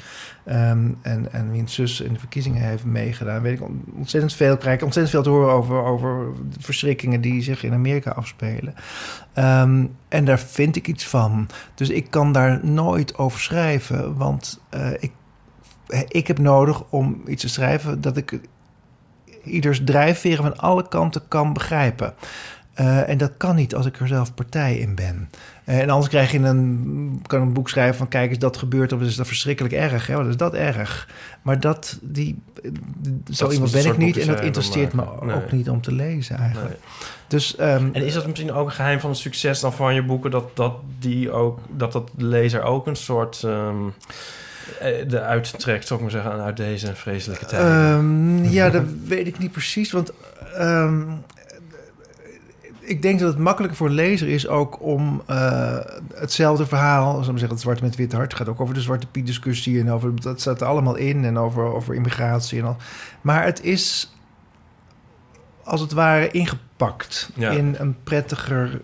ehm, 0.45 0.91
en, 1.01 1.33
en 1.33 1.51
wiens 1.51 1.73
zus 1.73 2.01
in 2.01 2.13
de 2.13 2.19
verkiezingen 2.19 2.61
heeft 2.61 2.85
meegedaan... 2.85 3.41
weet 3.41 3.59
ik 3.59 3.67
ontzettend 3.95 4.33
veel, 4.33 4.57
krijg 4.57 4.77
ik 4.77 4.83
ontzettend 4.83 5.15
veel 5.15 5.23
te 5.23 5.37
horen 5.37 5.53
over, 5.53 5.83
over 5.83 6.27
verschrikkingen... 6.59 7.21
die 7.21 7.41
zich 7.41 7.63
in 7.63 7.73
Amerika 7.73 8.11
afspelen. 8.11 8.73
Ehm, 9.33 9.85
en 10.07 10.25
daar 10.25 10.39
vind 10.39 10.75
ik 10.75 10.87
iets 10.87 11.07
van. 11.07 11.49
Dus 11.75 11.89
ik 11.89 12.09
kan 12.09 12.31
daar 12.31 12.59
nooit 12.65 13.17
over 13.17 13.39
schrijven, 13.39 14.17
want 14.17 14.61
eh, 14.69 14.91
ik, 14.99 15.11
ik 16.07 16.27
heb 16.27 16.39
nodig 16.39 16.83
om 16.89 17.21
iets 17.27 17.41
te 17.41 17.49
schrijven 17.49 18.01
dat 18.01 18.17
ik 18.17 18.39
ieders 19.43 19.81
drijfveren 19.83 20.43
van 20.43 20.57
alle 20.57 20.87
kanten 20.87 21.21
kan 21.27 21.53
begrijpen. 21.53 22.13
Eh, 22.79 23.09
en 23.09 23.17
dat 23.17 23.31
kan 23.37 23.55
niet 23.55 23.75
als 23.75 23.85
ik 23.85 23.99
er 23.99 24.07
zelf 24.07 24.33
partij 24.33 24.77
in 24.77 24.95
ben. 24.95 25.29
Eh, 25.63 25.79
en 25.79 25.89
anders 25.89 26.09
krijg 26.09 26.31
je 26.31 26.39
een, 26.39 27.21
kan 27.27 27.41
een 27.41 27.53
boek 27.53 27.69
schrijven 27.69 27.97
van... 27.97 28.07
kijk 28.07 28.29
eens, 28.29 28.39
dat 28.39 28.57
gebeurt 28.57 28.91
of 28.91 29.01
is 29.01 29.15
dat 29.15 29.27
verschrikkelijk 29.27 29.73
erg. 29.73 30.07
Hè? 30.07 30.15
Wat 30.15 30.27
is 30.27 30.37
dat 30.37 30.53
erg? 30.53 31.09
Maar 31.41 31.59
dat, 31.59 31.99
die, 32.01 32.39
zo 33.31 33.47
is 33.47 33.53
iemand 33.53 33.71
ben 33.71 33.85
ik 33.85 33.97
niet... 33.97 34.17
en 34.17 34.27
dat 34.27 34.41
interesseert 34.41 34.93
me. 34.93 35.03
Nee. 35.21 35.35
ook 35.35 35.51
niet 35.51 35.69
om 35.69 35.81
te 35.81 35.91
lezen 35.91 36.37
eigenlijk. 36.37 36.69
Nee. 36.69 36.79
Dus, 37.27 37.55
ehm, 37.55 37.89
En 37.91 38.05
is 38.05 38.13
dat 38.13 38.25
misschien 38.25 38.51
ook 38.51 38.65
een 38.65 38.73
geheim 38.73 38.99
van 38.99 39.09
het 39.09 39.19
succes 39.19 39.59
dan 39.59 39.73
van 39.73 39.93
je 39.93 40.03
boeken... 40.03 40.31
dat, 40.31 40.55
dat, 40.55 40.73
die 40.99 41.31
ook, 41.31 41.59
dat 41.69 41.91
dat 41.91 42.11
de 42.15 42.25
lezer 42.25 42.63
ook 42.63 42.87
een 42.87 42.95
soort... 42.95 43.43
ehm 43.43 43.87
eh, 44.79 45.09
de 45.09 45.21
uittrekt, 45.21 45.87
zou 45.87 45.99
ik 45.99 46.11
maar 46.11 46.21
zeggen, 46.23 46.41
uit 46.43 46.57
deze 46.57 46.95
vreselijke 46.95 47.45
tijd? 47.45 47.61
Ehm, 47.63 48.43
ja, 48.43 48.69
dat 48.69 48.83
weet 49.07 49.27
ik 49.27 49.37
niet 49.37 49.51
precies. 49.51 49.91
Want 49.91 50.11
ehm, 50.57 51.01
ik 52.79 53.01
denk 53.01 53.19
dat 53.19 53.29
het 53.29 53.37
makkelijker 53.37 53.77
voor 53.77 53.87
een 53.87 53.93
lezer 53.93 54.27
is 54.27 54.47
ook 54.47 54.81
om 54.81 55.21
eh, 55.25 55.77
hetzelfde 56.13 56.65
verhaal, 56.65 57.13
maar 57.13 57.23
zeggen, 57.23 57.49
het 57.49 57.59
zwarte 57.59 57.83
met 57.83 57.95
wit 57.95 58.13
hart, 58.13 58.33
gaat 58.33 58.49
ook 58.49 58.61
over 58.61 58.73
de 58.73 58.81
zwarte 58.81 59.07
Piet 59.07 59.25
discussie 59.25 59.79
en 59.79 59.91
over 59.91 60.21
dat 60.21 60.41
staat 60.41 60.61
er 60.61 60.67
allemaal 60.67 60.95
in 60.95 61.25
en 61.25 61.37
over, 61.37 61.63
over 61.63 61.95
immigratie 61.95 62.59
en 62.59 62.65
al. 62.65 62.77
Maar 63.21 63.43
het 63.43 63.63
is 63.63 64.13
als 65.63 65.81
het 65.81 65.91
ware 65.91 66.31
ingepakt 66.31 67.29
Ja. 67.35 67.51
in 67.51 67.75
een 67.79 67.95
prettiger. 68.03 68.81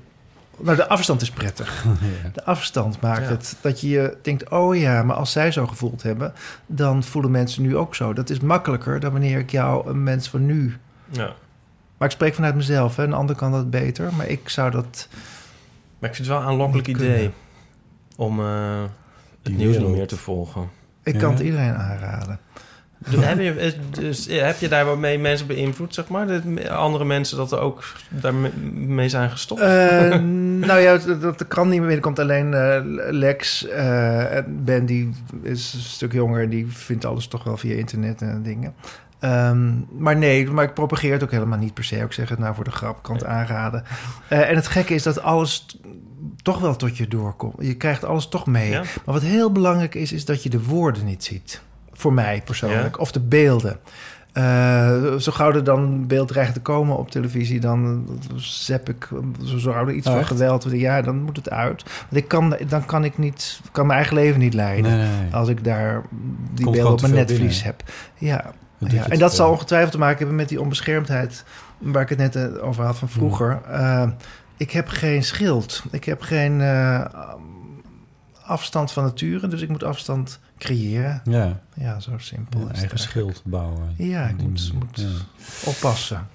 Nou, 0.62 0.76
de 0.78 0.88
afstand 0.88 1.22
is 1.22 1.30
prettig. 1.32 1.84
ja. 2.24 2.30
De 2.34 2.46
afstand 2.46 3.02
maakt 3.02 3.22
Ja. 3.24 3.28
het 3.30 3.58
dat 3.62 3.82
je 3.82 3.90
je 3.90 4.18
denkt: 4.22 4.50
oh 4.50 4.76
ja, 4.78 5.04
maar 5.04 5.16
als 5.16 5.32
zij 5.32 5.52
zo 5.52 5.68
gevoeld 5.68 6.04
hebben, 6.04 6.34
dan 6.66 7.04
voelen 7.04 7.32
mensen 7.32 7.62
nu 7.62 7.78
ook 7.78 7.96
zo. 7.96 8.14
Dat 8.14 8.30
is 8.30 8.40
makkelijker 8.40 9.00
dan 9.00 9.12
wanneer 9.12 9.40
ik 9.40 9.52
jou 9.52 9.90
een 9.90 10.04
mens 10.04 10.30
van 10.30 10.46
nu. 10.46 10.78
ja. 11.10 11.34
Maar 11.98 12.08
ik 12.08 12.14
spreek 12.14 12.34
vanuit 12.34 12.56
mezelf, 12.56 12.96
hè. 12.96 13.04
een 13.04 13.14
ander 13.14 13.36
kan 13.36 13.52
dat 13.52 13.70
beter, 13.70 14.14
maar 14.14 14.28
ik 14.28 14.50
zou 14.50 14.72
dat. 14.72 15.08
Maar 16.00 16.10
ik 16.10 16.16
vind 16.16 16.28
het 16.28 16.38
wel 16.38 16.38
een 16.38 16.44
aanlokkelijk 16.52 16.88
idee... 16.88 17.08
kunnen. 17.16 17.34
om 18.16 18.40
eh, 18.40 18.46
Die 19.42 19.54
het 19.54 19.54
nieuws 19.54 19.60
niet 19.72 19.76
wereld. 19.78 19.96
meer 19.96 20.08
te 20.08 20.18
volgen. 20.18 20.70
Ik 21.04 21.14
Ja. 21.14 21.20
kan 21.20 21.32
het 21.32 21.40
iedereen 21.40 21.74
aanraden. 21.76 22.40
Dus 23.10 23.26
heb, 23.26 23.40
je, 23.40 23.74
dus, 23.90 24.28
heb 24.30 24.60
je 24.60 24.68
daar 24.68 24.98
mee 24.98 25.20
mensen 25.20 25.48
beïnvloed, 25.48 25.94
zeg 25.94 26.08
maar? 26.08 26.28
Dat 26.28 26.70
andere 26.70 27.06
mensen 27.06 27.38
dat 27.38 27.52
er 27.52 27.60
ook 27.60 27.84
daarmee 28.10 29.10
zijn 29.10 29.30
gestopt? 29.30 29.62
Eh, 29.62 30.20
nou 30.70 30.80
ja, 30.80 30.98
dat, 30.98 31.40
de 31.40 31.46
krant 31.46 31.70
niet 31.70 31.78
meer 31.78 31.88
binnenkomt. 31.88 32.20
Alleen 32.20 32.54
eh, 32.54 32.80
Lex, 33.10 33.68
eh, 33.68 34.36
en 34.36 34.64
Ben, 34.64 34.86
die 34.86 35.12
is 35.42 35.74
een 35.74 35.80
stuk 35.80 36.14
jonger... 36.14 36.44
en 36.44 36.50
die 36.50 36.68
vindt 36.70 37.06
alles 37.06 37.28
toch 37.28 37.44
wel 37.44 37.58
via 37.58 37.76
internet 37.76 38.22
en 38.22 38.44
dingen. 38.44 38.74
Ehm, 39.20 39.72
maar 39.98 40.18
nee, 40.18 40.50
maar 40.50 40.64
ik 40.64 40.74
propageer 40.74 41.14
het 41.14 41.24
ook 41.24 41.32
helemaal 41.32 41.58
niet 41.58 41.74
per 41.74 41.84
se. 41.84 41.96
Ik 41.96 42.14
zeg 42.14 42.30
het 42.30 42.40
nou 42.40 42.56
voor 42.56 42.64
de 42.64 42.72
grap, 42.72 43.04
kan 43.04 43.16
het 43.16 43.26
aanraden. 43.26 43.84
En 44.28 44.56
het 44.56 44.68
gekke 44.68 44.94
is 44.94 45.04
dat 45.04 45.22
alles 45.22 45.66
toch 46.42 46.60
wel 46.60 46.76
tot 46.76 46.98
je 46.98 47.08
doorkomt. 47.08 47.56
Je 47.60 47.76
krijgt 47.76 48.04
alles 48.04 48.28
toch 48.28 48.46
mee. 48.46 48.70
Ja? 48.70 48.80
Maar 48.80 49.14
wat 49.14 49.22
heel 49.22 49.52
belangrijk 49.52 49.96
is, 49.96 50.12
is 50.12 50.26
dat 50.26 50.44
je 50.44 50.50
de 50.50 50.64
woorden 50.64 51.06
niet 51.06 51.24
ziet. 51.24 51.62
Voor 51.96 52.14
mij 52.14 52.42
persoonlijk. 52.46 52.96
Ja. 52.96 53.02
Of 53.02 53.12
de 53.12 53.20
beelden. 53.20 53.80
Eh, 54.36 55.16
zo 55.16 55.32
gauw 55.32 55.52
er 55.52 55.64
dan 55.64 55.80
een 55.80 56.08
beeld 56.08 56.28
dreigt 56.28 56.54
te 56.54 56.62
komen 56.62 56.98
op 56.98 57.12
televisie, 57.12 57.60
dan 57.60 58.08
zep 58.36 58.90
ik, 58.90 59.08
zo 59.46 59.72
er 59.72 59.92
iets 59.92 60.08
Oh, 60.08 60.14
van 60.14 60.26
geweld, 60.26 60.68
ja, 60.72 61.02
dan 61.02 61.22
moet 61.22 61.36
het 61.36 61.50
uit. 61.50 61.84
Want 61.84 62.24
ik 62.24 62.28
kan, 62.28 62.58
dan 62.68 62.86
kan 62.86 63.04
ik 63.04 63.18
niet, 63.18 63.60
kan 63.72 63.86
mijn 63.86 63.98
eigen 64.00 64.16
leven 64.16 64.40
niet 64.40 64.54
leiden. 64.54 64.92
Nee, 64.92 65.08
nee, 65.08 65.22
nee. 65.22 65.34
Als 65.34 65.50
ik 65.50 65.64
daar 65.64 66.02
die 66.54 66.64
Komt 66.64 66.76
beelden 66.76 66.94
op 66.94 67.02
mijn 67.02 67.14
netvlies 67.14 67.40
binnen. 67.64 67.64
heb. 67.64 67.84
Ja, 68.18 68.52
ja. 68.78 69.08
en 69.10 69.20
dat 69.20 69.36
zal 69.36 69.52
ongetwijfeld 69.52 69.92
te 69.92 69.98
maken 69.98 70.18
hebben 70.18 70.36
met 70.36 70.50
die 70.50 70.62
onbeschermdheid 70.62 71.44
waar 71.78 72.02
ik 72.02 72.10
het 72.10 72.18
net 72.18 72.36
eh, 72.36 72.68
over 72.68 72.84
had 72.84 72.98
van 72.98 73.10
vroeger. 73.10 73.60
Hmm. 73.66 73.74
Eh, 73.74 74.08
ik 74.58 74.72
heb 74.72 74.88
geen 74.88 75.24
schild. 75.24 75.84
Ik 75.92 76.04
heb 76.04 76.22
geen 76.22 76.62
afstand 78.46 78.92
van 78.92 79.04
nature, 79.04 79.48
dus 79.48 79.62
ik 79.62 79.70
moet 79.70 79.84
afstand 79.84 80.40
creëren. 80.58 81.22
Ja, 81.24 81.60
Ja, 81.74 82.00
zo 82.00 82.12
simpel 82.18 82.62
een 82.62 82.72
eigen 82.76 83.00
schild 83.00 83.42
bouwen. 83.46 83.94
Ja, 83.98 84.28
ik 84.28 84.38
moet, 84.38 84.72
manier. 84.74 84.74
moet 84.74 85.00
Ja. 85.02 85.70
oppassen. 85.70 86.28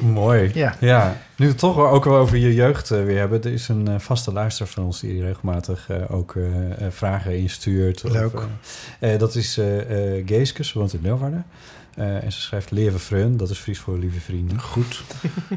Mooi. 0.00 0.50
Ja. 0.54 0.74
Ja, 0.80 1.16
nu 1.36 1.46
we 1.48 1.54
toch 1.54 1.76
ook 1.78 2.04
wel 2.04 2.16
over 2.16 2.36
je 2.36 2.54
jeugd 2.54 2.90
eh, 2.90 3.04
weer 3.04 3.18
hebben. 3.18 3.42
Er 3.42 3.52
is 3.52 3.68
een 3.68 3.88
eh, 3.88 3.98
vaste 3.98 4.32
luister 4.32 4.66
van 4.66 4.84
ons 4.84 5.00
die 5.00 5.22
regelmatig 5.22 5.88
eh, 5.90 5.96
ook 6.14 6.34
vragen 6.90 7.38
instuurt. 7.38 8.04
Of, 8.04 8.10
Leuk. 8.12 8.46
eh, 9.00 9.18
dat 9.18 9.34
is 9.34 9.54
Geeske, 10.26 10.64
ze 10.64 10.78
woont 10.78 10.92
in 10.94 11.02
Leeuwarden. 11.02 11.44
Eh, 11.94 12.24
en 12.24 12.32
ze 12.32 12.40
schrijft 12.40 12.70
Leven 12.70 13.00
Vreun, 13.00 13.36
dat 13.36 13.50
is 13.50 13.58
Fries 13.58 13.78
voor 13.78 13.98
lieve 13.98 14.20
vrienden. 14.20 14.60
Goed. 14.60 15.02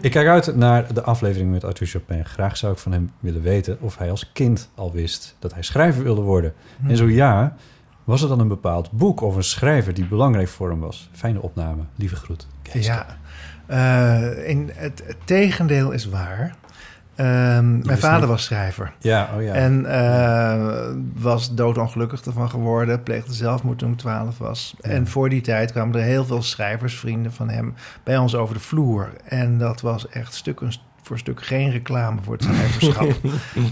Ik 0.01 0.11
kijk 0.11 0.27
uit 0.27 0.55
naar 0.55 0.93
de 0.93 1.01
aflevering 1.03 1.51
met 1.51 1.63
Arthur 1.63 1.87
Chopin. 1.87 2.25
Graag 2.25 2.57
zou 2.57 2.73
ik 2.73 2.79
van 2.79 2.91
hem 2.91 3.11
willen 3.19 3.41
weten 3.41 3.77
of 3.81 3.97
hij 3.97 4.09
als 4.11 4.29
kind 4.33 4.69
al 4.75 4.91
wist 4.91 5.35
dat 5.39 5.53
hij 5.53 5.63
schrijver 5.63 6.03
wilde 6.03 6.21
worden. 6.21 6.53
Hm. 6.81 6.89
En 6.89 6.97
zo 6.97 7.09
ja, 7.09 7.55
was 8.03 8.21
er 8.21 8.27
dan 8.27 8.39
een 8.39 8.47
bepaald 8.47 8.91
boek 8.91 9.21
of 9.21 9.35
een 9.35 9.43
schrijver 9.43 9.93
die 9.93 10.05
belangrijk 10.07 10.47
voor 10.47 10.69
hem 10.69 10.79
was? 10.79 11.09
Fijne 11.11 11.41
opname, 11.41 11.81
lieve 11.95 12.15
groet. 12.15 12.47
Ja, 12.73 13.17
Eh, 13.65 14.47
in 14.49 14.71
het, 14.73 15.03
het 15.05 15.17
tegendeel 15.23 15.91
is 15.91 16.05
waar. 16.09 16.55
Ehm, 17.15 17.77
mijn 17.85 17.97
vader 17.97 18.19
niet- 18.19 18.29
was 18.29 18.43
schrijver. 18.43 18.93
Ja, 18.99 19.29
oh 19.35 19.43
ja. 19.43 19.53
En 19.53 19.85
eh, 19.85 20.93
was 21.13 21.55
doodongelukkig 21.55 22.21
ervan 22.25 22.49
geworden. 22.49 23.03
Pleegde 23.03 23.33
zelfmoord 23.33 23.77
toen 23.77 23.91
ik 23.91 23.97
12 23.97 24.37
was. 24.37 24.75
Ja. 24.81 24.89
En 24.89 25.07
voor 25.07 25.29
die 25.29 25.41
tijd 25.41 25.71
kwamen 25.71 25.95
er 25.95 26.01
heel 26.05 26.25
veel 26.25 26.41
schrijversvrienden 26.41 27.33
van 27.33 27.49
hem 27.49 27.73
bij 28.03 28.17
ons 28.17 28.35
over 28.35 28.53
de 28.55 28.59
vloer. 28.61 29.09
En 29.23 29.57
dat 29.57 29.81
was 29.81 30.07
echt 30.09 30.33
stuk 30.33 30.59
een- 30.61 30.73
voor 31.01 31.17
stuk 31.19 31.43
geen 31.43 31.71
reclame 31.71 32.19
voor 32.23 32.33
het 32.33 32.43
schrijverschap. 32.53 33.07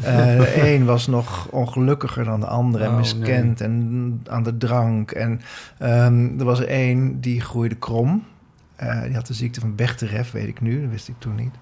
Eh, 0.03 0.15
de 0.37 0.73
een 0.73 0.85
was 0.85 1.07
nog 1.07 1.47
ongelukkiger 1.51 2.23
dan 2.23 2.39
de 2.39 2.45
andere. 2.47 2.83
En 2.83 2.89
Oh, 2.89 2.97
miskend 2.97 3.61
en 3.61 4.21
aan 4.29 4.43
de 4.43 4.57
drank. 4.57 5.11
En 5.11 5.41
ehm, 5.77 6.39
er 6.39 6.45
was 6.45 6.59
er 6.59 6.67
één 6.67 7.19
die 7.21 7.41
groeide 7.41 7.75
krom. 7.75 8.23
Eh, 8.75 9.01
die 9.03 9.13
had 9.15 9.27
de 9.27 9.33
ziekte 9.33 9.59
van 9.59 9.75
Bechterew, 9.75 10.23
weet 10.23 10.47
ik 10.47 10.61
nu. 10.61 10.81
Dat 10.81 10.89
wist 10.89 11.07
ik 11.07 11.15
toen 11.19 11.35
niet. 11.35 11.53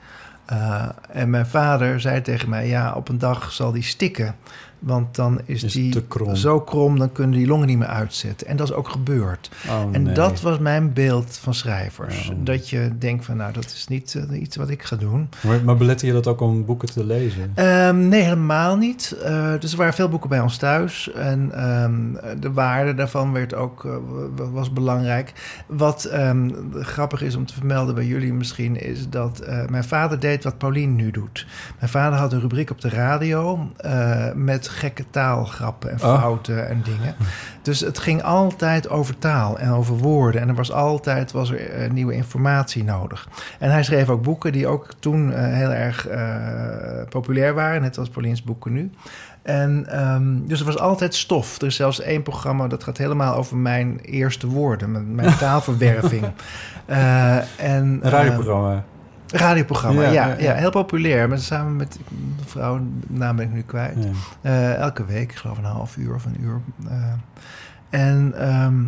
Eh, 0.51 0.89
en 1.09 1.29
mijn 1.29 1.45
vader 1.45 2.01
zei 2.01 2.21
tegen 2.21 2.49
mij... 2.49 2.67
ja, 2.67 2.93
op 2.93 3.09
een 3.09 3.17
dag 3.17 3.51
zal 3.51 3.71
die 3.71 3.83
stikken. 3.83 4.35
Want 4.81 5.15
dan 5.15 5.41
is, 5.45 5.63
Is 5.63 5.73
die 5.73 6.01
krom. 6.07 6.35
zo 6.35 6.61
krom... 6.61 6.99
dan 6.99 7.11
kunnen 7.11 7.37
die 7.37 7.47
longen 7.47 7.67
niet 7.67 7.77
meer 7.77 7.87
uitzetten. 7.87 8.47
En 8.47 8.57
dat 8.57 8.69
is 8.69 8.73
ook 8.73 8.89
gebeurd. 8.89 9.51
Oh, 9.67 9.81
en 9.91 10.03
nee. 10.03 10.13
dat 10.13 10.41
was 10.41 10.59
mijn 10.59 10.93
beeld 10.93 11.37
van 11.37 11.53
schrijvers. 11.53 12.29
Oh. 12.29 12.35
Dat 12.43 12.69
je 12.69 12.91
denkt 12.99 13.25
van, 13.25 13.37
nou, 13.37 13.53
dat 13.53 13.65
is 13.65 13.87
niet 13.87 14.15
eh, 14.15 14.41
iets 14.41 14.55
wat 14.55 14.69
ik 14.69 14.83
ga 14.83 14.95
doen. 14.95 15.29
Maar, 15.41 15.63
maar 15.63 15.77
belette 15.77 16.05
je 16.05 16.13
dat 16.13 16.27
ook 16.27 16.41
om 16.41 16.65
boeken 16.65 16.91
te 16.91 17.05
lezen? 17.05 17.51
Ehm, 17.55 18.07
nee, 18.07 18.21
helemaal 18.21 18.77
niet. 18.77 19.17
Eh, 19.23 19.53
dus 19.59 19.71
er 19.71 19.77
waren 19.77 19.93
veel 19.93 20.09
boeken 20.09 20.29
bij 20.29 20.39
ons 20.39 20.57
thuis. 20.57 21.11
En 21.11 21.51
ehm, 21.53 22.39
de 22.39 22.51
waarde 22.51 22.93
daarvan 22.93 23.33
werd 23.33 23.53
ook, 23.53 23.85
eh, 23.85 23.91
was 24.51 24.73
belangrijk. 24.73 25.33
Wat 25.67 26.03
ehm, 26.03 26.49
grappig 26.73 27.21
is 27.21 27.35
om 27.35 27.45
te 27.45 27.53
vermelden 27.53 27.95
bij 27.95 28.05
jullie 28.05 28.33
misschien... 28.33 28.81
is 28.81 29.09
dat 29.09 29.45
mijn 29.69 29.83
vader 29.83 30.19
deed 30.19 30.43
wat 30.43 30.57
Paulien 30.57 30.95
nu 30.95 31.11
doet. 31.11 31.47
Mijn 31.79 31.91
vader 31.91 32.19
had 32.19 32.33
een 32.33 32.39
rubriek 32.39 32.69
op 32.69 32.81
de 32.81 32.89
radio... 32.89 33.69
met 34.35 34.70
gekke 34.71 35.03
taalgrappen 35.09 35.89
en 35.91 35.97
Oh. 36.03 36.19
fouten 36.19 36.67
en 36.69 36.81
dingen. 36.83 37.15
Dus 37.61 37.79
het 37.79 37.99
ging 37.99 38.23
altijd 38.23 38.89
over 38.89 39.17
taal 39.17 39.57
en 39.59 39.71
over 39.71 39.97
woorden. 39.97 40.41
En 40.41 40.47
er 40.47 40.55
was 40.55 40.71
altijd 40.71 41.31
was 41.31 41.49
er, 41.51 41.69
eh, 41.69 41.89
nieuwe 41.91 42.13
informatie 42.13 42.83
nodig. 42.83 43.27
En 43.59 43.71
hij 43.71 43.83
schreef 43.83 44.09
ook 44.09 44.21
boeken 44.23 44.51
die 44.51 44.67
ook 44.67 44.87
toen 44.99 45.33
eh, 45.33 45.43
heel 45.53 45.71
erg 45.71 46.07
eh, 46.07 46.25
populair 47.09 47.53
waren, 47.53 47.81
net 47.81 47.97
als 47.97 48.09
Paulien's 48.09 48.43
boeken 48.43 48.73
nu. 48.73 48.91
En 49.41 49.85
ehm, 49.89 50.47
dus 50.47 50.59
er 50.59 50.65
was 50.65 50.77
altijd 50.77 51.15
stof. 51.15 51.61
Er 51.61 51.67
is 51.67 51.75
zelfs 51.75 51.99
één 52.01 52.23
programma 52.23 52.67
dat 52.67 52.83
gaat 52.83 52.97
helemaal 52.97 53.35
over 53.35 53.57
mijn 53.57 53.99
eerste 53.99 54.47
woorden, 54.47 54.91
mijn, 54.91 55.15
mijn 55.15 55.37
taalverwerving. 55.45 56.25
Eh, 56.85 57.35
en, 57.37 57.99
Een 58.01 58.01
radioprogramma. 58.01 58.83
Radioprogramma, 59.31 60.01
Ja, 60.01 60.11
ja, 60.11 60.35
ja, 60.39 60.53
heel 60.53 60.71
populair. 60.71 61.29
Met, 61.29 61.41
samen 61.41 61.75
met 61.75 61.99
een 62.09 62.35
vrouw, 62.45 62.79
naam 63.07 63.35
ben 63.35 63.45
ik 63.45 63.51
nu 63.51 63.61
kwijt. 63.61 64.07
Eh, 64.41 64.75
elke 64.75 65.05
week, 65.05 65.31
ik 65.31 65.37
geloof 65.37 65.57
een 65.57 65.63
half 65.63 65.97
uur 65.97 66.13
of 66.13 66.25
een 66.25 66.37
uur. 66.41 66.61
Eh, 66.89 67.13
en 67.89 68.33
ehm, 68.37 68.83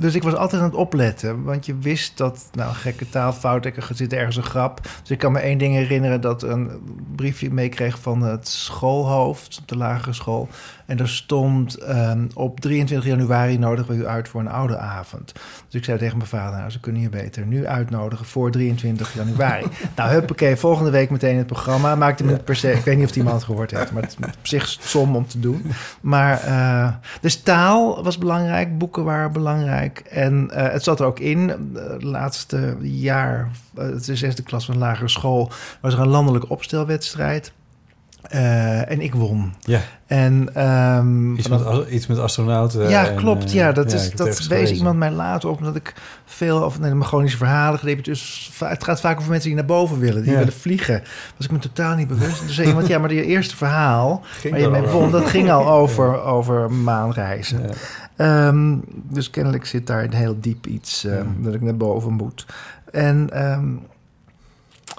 dus 0.00 0.14
ik 0.14 0.22
was 0.22 0.34
altijd 0.34 0.62
aan 0.62 0.68
het 0.68 0.76
opletten, 0.76 1.42
want 1.42 1.66
je 1.66 1.78
wist 1.78 2.16
dat, 2.16 2.48
nou, 2.52 2.74
gekke 2.74 3.08
taalfout, 3.08 3.64
er 3.64 3.88
zit 3.92 4.12
ergens 4.12 4.36
een 4.36 4.42
grap. 4.42 4.80
Dus 5.00 5.10
ik 5.10 5.18
kan 5.18 5.32
me 5.32 5.38
één 5.38 5.58
ding 5.58 5.74
herinneren 5.74 6.20
dat 6.20 6.42
een 6.42 6.70
briefje 7.16 7.50
meekreeg 7.50 7.98
van 7.98 8.22
het 8.22 8.48
schoolhoofd 8.48 9.58
op 9.60 9.68
de 9.68 9.76
lagere 9.76 10.12
school. 10.12 10.48
En 10.90 10.96
daar 10.96 11.08
stond 11.08 11.78
ehm, 11.78 12.26
op 12.34 12.60
23 12.60 13.08
januari 13.08 13.58
nodigen 13.58 13.94
we 13.94 14.00
u 14.00 14.06
uit 14.06 14.28
voor 14.28 14.40
een 14.40 14.48
oude 14.48 14.76
avond. 14.76 15.32
Dus 15.32 15.74
ik 15.74 15.84
zei 15.84 15.98
tegen 15.98 16.16
mijn 16.16 16.28
vader, 16.28 16.58
nou, 16.58 16.70
ze 16.70 16.80
kunnen 16.80 17.02
je 17.02 17.08
beter 17.08 17.46
nu 17.46 17.66
uitnodigen 17.66 18.26
voor 18.26 18.50
23 18.50 19.14
januari. 19.14 19.66
nou, 19.96 20.10
huppakee, 20.10 20.56
volgende 20.56 20.90
week 20.90 21.10
meteen 21.10 21.36
het 21.36 21.46
programma. 21.46 21.94
Maakte 21.94 22.24
me 22.24 22.36
per 22.36 22.56
se, 22.56 22.72
ik 22.72 22.84
weet 22.84 22.96
niet 22.96 23.06
of 23.06 23.12
die 23.12 23.22
man 23.22 23.34
het 23.34 23.44
gehoord 23.44 23.70
heeft, 23.70 23.92
maar 23.92 24.02
het 24.02 24.16
is 24.18 24.26
op 24.38 24.46
zich 24.46 24.68
som 24.80 25.16
om 25.16 25.26
te 25.26 25.40
doen. 25.40 25.64
Maar, 26.00 26.40
eh, 26.40 26.92
dus 27.20 27.42
taal 27.42 28.02
was 28.02 28.18
belangrijk, 28.18 28.78
boeken 28.78 29.04
waren 29.04 29.32
belangrijk. 29.32 29.98
En 29.98 30.50
eh, 30.50 30.72
het 30.72 30.84
zat 30.84 31.00
er 31.00 31.06
ook 31.06 31.18
in, 31.18 31.50
eh, 31.50 31.90
het 31.90 32.02
laatste 32.02 32.76
jaar, 32.80 33.48
eh, 33.74 33.84
het 33.84 34.00
is 34.00 34.06
de 34.06 34.16
zesde 34.16 34.42
klas 34.42 34.64
van 34.64 34.74
de 34.74 34.80
lagere 34.80 35.08
school, 35.08 35.50
was 35.80 35.94
er 35.94 36.00
een 36.00 36.08
landelijke 36.08 36.48
opstelwedstrijd. 36.48 37.52
Eh, 38.22 38.90
en 38.90 39.00
ik 39.00 39.14
won. 39.14 39.52
Ja, 39.60 39.80
En, 40.06 40.54
ehm, 40.54 41.34
iets, 41.34 41.48
vanaf- 41.48 41.78
met, 41.78 41.88
iets 41.88 42.06
met 42.06 42.18
astronauten. 42.18 42.88
ja, 42.88 43.06
en, 43.08 43.16
klopt. 43.16 43.44
eh, 43.44 43.52
Ja, 43.52 43.72
dat, 43.72 43.92
is, 43.92 44.10
dat 44.10 44.46
wees 44.46 44.70
iemand 44.70 44.98
mij 44.98 45.10
later 45.10 45.48
op. 45.48 45.58
Omdat 45.58 45.76
ik 45.76 45.94
veel 46.24 46.64
over 46.64 46.80
nee, 46.80 46.94
Magonische 46.94 47.36
verhalen 47.36 47.80
heb. 47.82 48.04
Dus 48.04 48.50
het 48.64 48.84
gaat 48.84 49.00
vaak 49.00 49.18
over 49.18 49.30
mensen 49.30 49.48
die 49.48 49.58
naar 49.58 49.66
boven 49.66 49.98
willen. 49.98 50.22
Die 50.22 50.32
Ja. 50.32 50.38
willen 50.38 50.52
vliegen. 50.52 51.02
Was 51.36 51.46
ik 51.46 51.52
me 51.52 51.58
totaal 51.58 51.96
niet 51.96 52.08
bewust. 52.08 52.42
Dus 52.46 52.54
zei 52.54 52.68
iemand, 52.68 52.86
ja, 52.86 52.98
maar 52.98 53.08
die 53.08 53.24
eerste 53.24 53.56
verhaal... 53.56 54.22
Ging 54.40 54.52
waar 54.54 54.62
je 54.62 54.68
mee 54.68 54.82
won, 54.82 55.10
dat 55.10 55.26
ging 55.26 55.50
al 55.50 55.68
over, 55.80 56.22
over 56.22 56.72
maanreizen. 56.72 57.60
Ehm, 58.16 58.76
dus 59.08 59.30
kennelijk 59.30 59.64
zit 59.66 59.86
daar 59.86 60.04
een 60.04 60.14
heel 60.14 60.36
diep 60.40 60.66
iets 60.66 61.04
eh, 61.04 61.14
Ja. 61.14 61.22
dat 61.38 61.54
ik 61.54 61.60
naar 61.62 61.76
boven 61.76 62.12
moet. 62.12 62.46
En 62.92 63.28
ehm, 63.32 63.64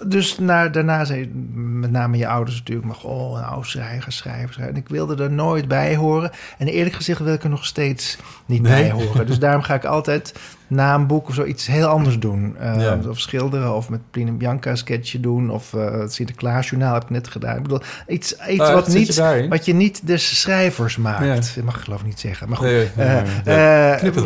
dus 0.07 0.37
na, 0.39 0.67
daarna 0.67 1.05
zei 1.05 1.31
met 1.53 1.91
name 1.91 2.17
je 2.17 2.27
ouders 2.27 2.57
natuurlijk... 2.57 2.87
maar 2.87 3.11
oh, 3.11 3.41
nou, 3.41 3.63
schrijver, 3.65 4.11
schrijver, 4.11 4.53
schrijver. 4.53 4.73
En 4.75 4.81
ik 4.81 4.89
wilde 4.89 5.23
er 5.23 5.31
nooit 5.31 5.67
bij 5.67 5.95
horen. 5.95 6.31
En 6.57 6.67
eerlijk 6.67 6.95
gezegd 6.95 7.19
wil 7.19 7.33
ik 7.33 7.43
er 7.43 7.49
nog 7.49 7.65
steeds 7.65 8.17
niet 8.45 8.61
Nee. 8.61 8.71
bij 8.81 8.91
horen. 8.91 9.25
Dus 9.27 9.39
daarom 9.39 9.61
ga 9.61 9.73
ik 9.73 9.85
altijd 9.85 10.33
na 10.67 10.93
een 10.95 11.07
boek 11.07 11.27
of 11.27 11.33
zo 11.33 11.45
iets 11.45 11.67
heel 11.67 11.87
anders 11.87 12.19
doen. 12.19 12.55
Eh, 12.59 12.79
Ja. 12.81 12.99
Of 13.09 13.19
schilderen, 13.19 13.75
of 13.75 13.89
met 13.89 13.99
Pline 14.11 14.31
Bianca 14.31 14.69
een 14.69 14.77
sketchje 14.77 15.19
doen... 15.19 15.49
of 15.49 15.73
eh, 15.73 15.91
het 15.91 16.13
Sinterklaasjournaal 16.13 16.93
heb 16.93 17.03
ik 17.03 17.09
net 17.09 17.27
gedaan. 17.27 17.55
Ik 17.55 17.61
bedoel, 17.63 17.81
iets, 18.07 18.35
iets 18.49 18.61
Oh, 18.61 18.73
wat, 18.73 18.91
je 18.91 18.97
niet, 18.97 19.15
daarin? 19.15 19.49
wat 19.49 19.65
je 19.65 19.73
niet 19.73 20.07
de 20.07 20.17
schrijvers 20.17 20.97
maakt. 20.97 21.25
Ja. 21.25 21.35
Dat 21.35 21.57
mag 21.63 21.75
ik 21.75 21.81
geloof 21.81 21.99
ik 21.99 22.05
niet 22.05 22.19
zeggen. 22.19 22.49
Maar 22.49 22.57
goed, 22.57 22.67
Nee, 22.67 22.89
nee, 22.95 23.07
eh, 23.45 23.93
eh, 23.93 23.99
Knip 23.99 24.15
het. 24.15 24.25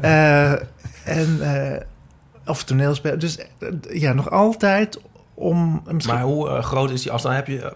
Eh, 0.00 0.52
en, 1.18 1.38
eh, 1.40 1.80
of 2.48 2.64
toneelspel. 2.64 3.18
Dus 3.18 3.38
eh, 3.38 3.68
ja, 4.00 4.12
nog 4.12 4.30
altijd 4.30 5.00
om... 5.34 5.82
Misschien, 5.92 6.14
Maar 6.14 6.22
hoe 6.24 6.48
eh, 6.48 6.62
groot 6.62 6.90
is 6.90 7.02
die 7.02 7.12
afstand? 7.12 7.34
Heb 7.34 7.46
je, 7.46 7.60
eh, 7.62 7.70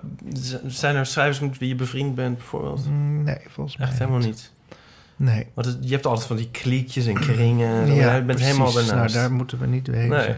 zijn 0.67 0.97
er 0.97 1.07
schrijvers 1.07 1.41
met 1.41 1.59
wie 1.59 1.69
je 1.69 1.75
bevriend 1.75 2.15
bent 2.15 2.37
bijvoorbeeld? 2.37 2.87
Mm, 2.89 3.23
nee, 3.23 3.39
volgens 3.49 3.77
mij 3.77 3.87
Echt 3.87 3.99
helemaal 3.99 4.21
niet. 4.21 4.53
Nee. 5.17 5.47
Want 5.55 5.67
het- 5.67 5.79
je 5.81 5.93
hebt 5.93 6.07
altijd 6.07 6.27
van 6.27 6.37
die 6.37 6.51
kliekjes 6.51 7.07
en 7.07 7.15
kringen. 7.15 7.83
en 7.83 7.95
Ja, 7.95 8.05
je 8.15 8.23
bent 8.23 8.27
precies. 8.27 8.47
helemaal 8.47 8.73
Nou, 8.73 8.87
daarnaast. 8.87 9.15
daar 9.15 9.33
moeten 9.33 9.59
we 9.59 9.67
niet 9.67 9.87
wezen. 9.87 10.09
nee. 10.09 10.37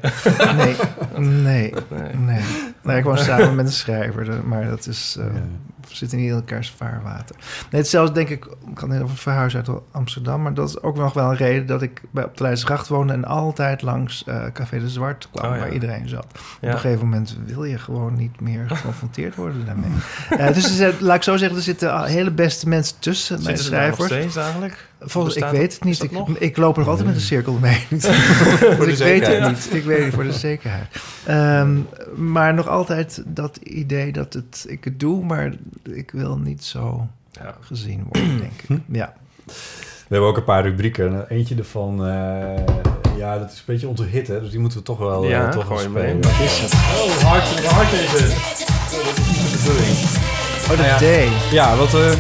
Nee, 0.57 0.77
nee, 1.17 1.73
nee. 1.91 2.15
nee. 2.17 2.41
nee. 2.83 2.99
ik 2.99 3.05
woon 3.05 3.19
samen 3.29 3.55
met 3.55 3.67
een 3.67 3.73
schrijver, 3.73 4.25
de- 4.25 4.41
maar 4.45 4.67
dat 4.69 4.87
is... 4.87 5.17
eh, 5.19 5.25
Ja. 5.35 5.43
Zitten 5.89 6.19
niet 6.19 6.29
in 6.29 6.35
elkaars 6.35 6.71
vaarwater. 6.77 7.37
Nee, 7.71 7.81
hetzelfde 7.81 8.15
denk 8.15 8.29
ik, 8.29 8.45
ik 8.45 8.75
kan 8.75 9.03
over 9.03 9.17
verhuizen 9.17 9.65
uit 9.67 9.81
Amsterdam... 9.91 10.43
maar 10.43 10.55
dat 10.55 10.69
is 10.69 10.83
ook 10.83 10.97
nog 10.97 11.13
wel 11.13 11.31
een 11.31 11.37
reden 11.37 11.67
dat 11.67 11.83
ik 11.83 12.03
bij, 12.11 12.25
op 12.25 12.37
de 12.37 12.43
Leidsgracht 12.43 12.89
woonde... 12.89 13.13
en 13.13 13.25
altijd 13.25 13.83
langs 13.83 14.25
eh, 14.25 14.45
Café 14.53 14.79
de 14.79 14.89
Zwart 14.89 15.29
kwam, 15.33 15.51
Oh, 15.51 15.57
ja. 15.57 15.63
waar 15.63 15.73
iedereen 15.73 16.09
zat. 16.09 16.25
Op 16.25 16.39
een 16.61 16.73
gegeven 16.73 17.05
moment 17.05 17.37
wil 17.47 17.65
je 17.65 17.79
gewoon 17.79 18.15
niet 18.17 18.41
meer 18.41 18.65
geconfronteerd 18.71 19.35
worden 19.35 19.67
daarmee. 19.67 19.91
Eh, 20.39 20.47
dus 20.55 20.65
er 20.65 20.71
zit- 20.71 21.01
laat 21.01 21.17
ik 21.17 21.23
zo 21.23 21.37
zeggen, 21.37 21.57
er 21.57 21.63
zitten 21.63 22.05
hele 22.05 22.31
beste 22.31 22.69
mensen 22.69 22.97
tussen, 22.99 23.35
mijn 23.43 23.47
Zitten 23.47 23.65
ze 23.65 23.71
daar 23.71 23.87
nog 23.89 23.95
schrijvers. 23.97 24.21
steeds 24.33 24.37
eigenlijk? 24.47 24.89
Volgens, 25.07 25.37
ik 25.37 25.45
weet 25.45 25.73
het 25.75 25.85
niet. 25.85 26.03
is 26.03 26.11
Ik, 26.11 26.29
ik 26.39 26.57
loop 26.57 26.73
er 26.75 26.79
nog 26.81 26.89
altijd 26.89 27.07
met 27.07 27.17
een 27.17 27.23
cirkel 27.23 27.53
mee. 27.61 27.87
Ik 27.91 28.97
weet 28.97 29.27
het 29.27 29.49
niet. 29.49 29.69
Ik 29.73 29.85
weet 29.85 30.05
het 30.05 30.15
voor 30.15 30.25
de 30.25 30.33
zekerheid. 30.33 30.87
Ehm, 31.25 31.77
maar 32.15 32.55
nog 32.55 32.69
altijd 32.69 33.23
dat 33.27 33.57
idee 33.57 34.13
dat 34.13 34.33
het, 34.33 34.65
ik 34.69 34.85
het 34.85 35.01
doe, 35.01 35.25
maar 35.25 35.53
ik 35.83 36.11
wil 36.11 36.37
niet 36.39 36.65
zo 36.65 37.07
Ja. 37.33 37.55
gezien 37.61 38.07
worden, 38.11 38.39
denk 38.39 38.53
ik. 38.69 38.79
Ja. 38.89 39.13
We 40.09 40.11
hebben 40.21 40.29
ook 40.29 40.37
een 40.37 40.45
paar 40.45 40.63
rubrieken. 40.63 41.07
En 41.15 41.25
Eentje 41.29 41.55
ervan, 41.55 42.07
eh, 42.07 42.65
ja, 43.17 43.39
dat 43.39 43.51
is 43.51 43.57
een 43.59 43.63
beetje 43.67 43.89
onze 43.89 44.05
hit, 44.05 44.27
hè. 44.29 44.41
Dus 44.41 44.51
die 44.51 44.61
moeten 44.61 44.79
we 44.79 44.85
toch 44.85 44.99
wel, 44.99 45.25
eh, 45.25 45.31
Ja, 45.31 45.49
toch 45.51 45.69
wel 45.69 45.77
gooi 45.79 45.89
hem 45.89 46.23
spelen. 46.23 46.37
mee. 46.39 46.49
Oh, 47.09 47.23
hard, 47.23 47.65
hard 47.67 47.93
is 47.93 48.11
het. 48.11 48.21
Dat 49.07 49.19
is 49.19 49.27
niet 49.27 49.51
de 49.51 49.57
bedoeling. 49.59 49.97
Oh, 50.63 50.69
dat 50.69 50.79
ja. 50.87 50.99
day. 50.99 51.29
Ja, 51.51 51.77
wat... 51.77 51.95
eh, 51.95 52.13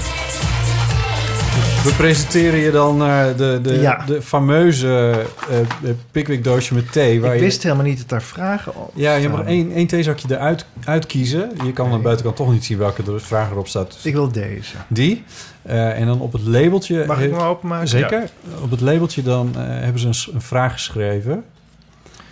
we 1.84 1.94
presenteren 1.96 2.58
je 2.58 2.70
dan 2.70 3.02
eh, 3.02 3.24
de, 3.36 3.58
de, 3.62 3.74
Ja. 3.80 4.04
de 4.06 4.22
fameuze 4.22 5.22
eh 5.50 5.90
Pickwick 6.10 6.44
doosje 6.44 6.74
met 6.74 6.92
thee. 6.92 7.20
Waar 7.20 7.32
Ik 7.32 7.38
je, 7.38 7.44
wist 7.44 7.62
helemaal 7.62 7.84
niet 7.84 7.98
dat 7.98 8.08
daar 8.08 8.22
vragen 8.22 8.74
op 8.76 8.92
Ja, 8.94 9.14
je 9.14 9.28
mag 9.28 9.44
één, 9.44 9.72
één 9.72 9.86
theezakje 9.86 10.28
eruit 10.30 10.66
uitkiezen. 10.84 11.50
Je 11.64 11.72
kan 11.72 11.86
aan 11.86 11.92
de 11.92 11.98
buitenkant 11.98 12.36
toch 12.36 12.52
niet 12.52 12.64
zien 12.64 12.78
welke 12.78 13.02
de 13.02 13.18
vraag 13.18 13.50
erop 13.50 13.68
staat. 13.68 13.92
Dus 13.92 14.04
Ik 14.04 14.12
wil 14.14 14.32
deze. 14.32 14.74
die. 14.88 15.24
Eh, 15.62 16.00
en 16.00 16.06
dan 16.06 16.20
op 16.20 16.32
het 16.32 16.42
labeltje... 16.46 17.04
Mag 17.06 17.20
ik 17.20 17.30
hem 17.30 17.40
openmaken? 17.40 17.88
Zeker. 17.88 18.30
Op 18.62 18.70
het 18.70 18.80
labeltje 18.80 19.22
dan 19.22 19.50
eh, 19.56 19.62
hebben 19.66 20.00
ze 20.00 20.30
een, 20.32 20.40
vraag 20.40 20.72
geschreven... 20.72 21.44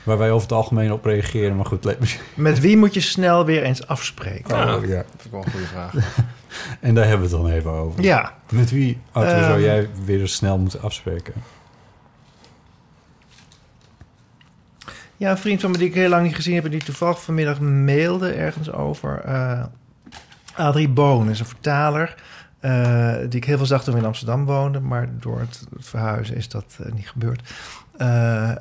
waar 0.03 0.19
wij 0.19 0.31
over 0.31 0.43
het 0.49 0.57
algemeen 0.57 0.93
op 0.93 1.05
reageren. 1.05 1.57
Maar 1.57 1.67
goed, 1.67 1.97
Met 2.35 2.61
wie 2.61 2.77
moet 2.77 2.95
je 2.95 3.01
snel 3.01 3.45
weer 3.45 3.63
eens 3.63 3.87
afspreken? 3.87 4.55
Oh, 4.55 4.87
ja. 4.87 4.97
Dat 4.97 5.25
ik 5.25 5.31
wel 5.31 5.45
een 5.45 5.51
goede 5.51 5.67
vraag. 5.67 5.93
En 6.81 6.95
daar 6.95 7.07
hebben 7.09 7.29
we 7.29 7.35
het 7.37 7.43
dan 7.45 7.53
even 7.53 7.71
over. 7.71 8.03
Ja. 8.03 8.33
Met 8.51 8.71
wie, 8.71 9.01
Arthur, 9.13 9.43
zou 9.43 9.53
Ehm. 9.53 9.61
jij 9.63 9.89
weer 10.05 10.29
snel 10.29 10.59
moeten 10.59 10.83
afspreken? 10.83 11.33
Ja, 15.17 15.31
een 15.31 15.39
vriend 15.39 15.61
van 15.61 15.71
me 15.71 15.79
die 15.79 15.89
ik 15.89 15.95
heel 15.95 16.09
lang 16.09 16.23
niet 16.27 16.35
gezien 16.35 16.55
heb... 16.55 16.65
en 16.65 16.71
die 16.71 16.83
toevallig 16.85 17.23
vanmiddag 17.23 17.61
mailde 17.61 18.33
ergens 18.33 18.73
over... 18.73 19.19
eh 19.21 19.65
Adrie 20.55 20.89
Boon 20.89 21.31
is 21.31 21.41
een 21.41 21.47
vertaler... 21.47 22.15
eh, 22.61 23.17
die 23.19 23.29
ik 23.41 23.45
heel 23.45 23.57
veel 23.57 23.67
zag 23.67 23.85
toen 23.85 23.95
we 23.95 24.01
in 24.01 24.07
Amsterdam 24.07 24.45
woonden... 24.45 24.87
maar 24.87 25.09
door 25.21 25.41
het, 25.41 25.65
het 25.77 25.87
verhuizen 25.89 26.37
is 26.37 26.49
dat 26.49 26.77
eh, 26.85 26.93
niet 26.93 27.09
gebeurd. 27.09 27.53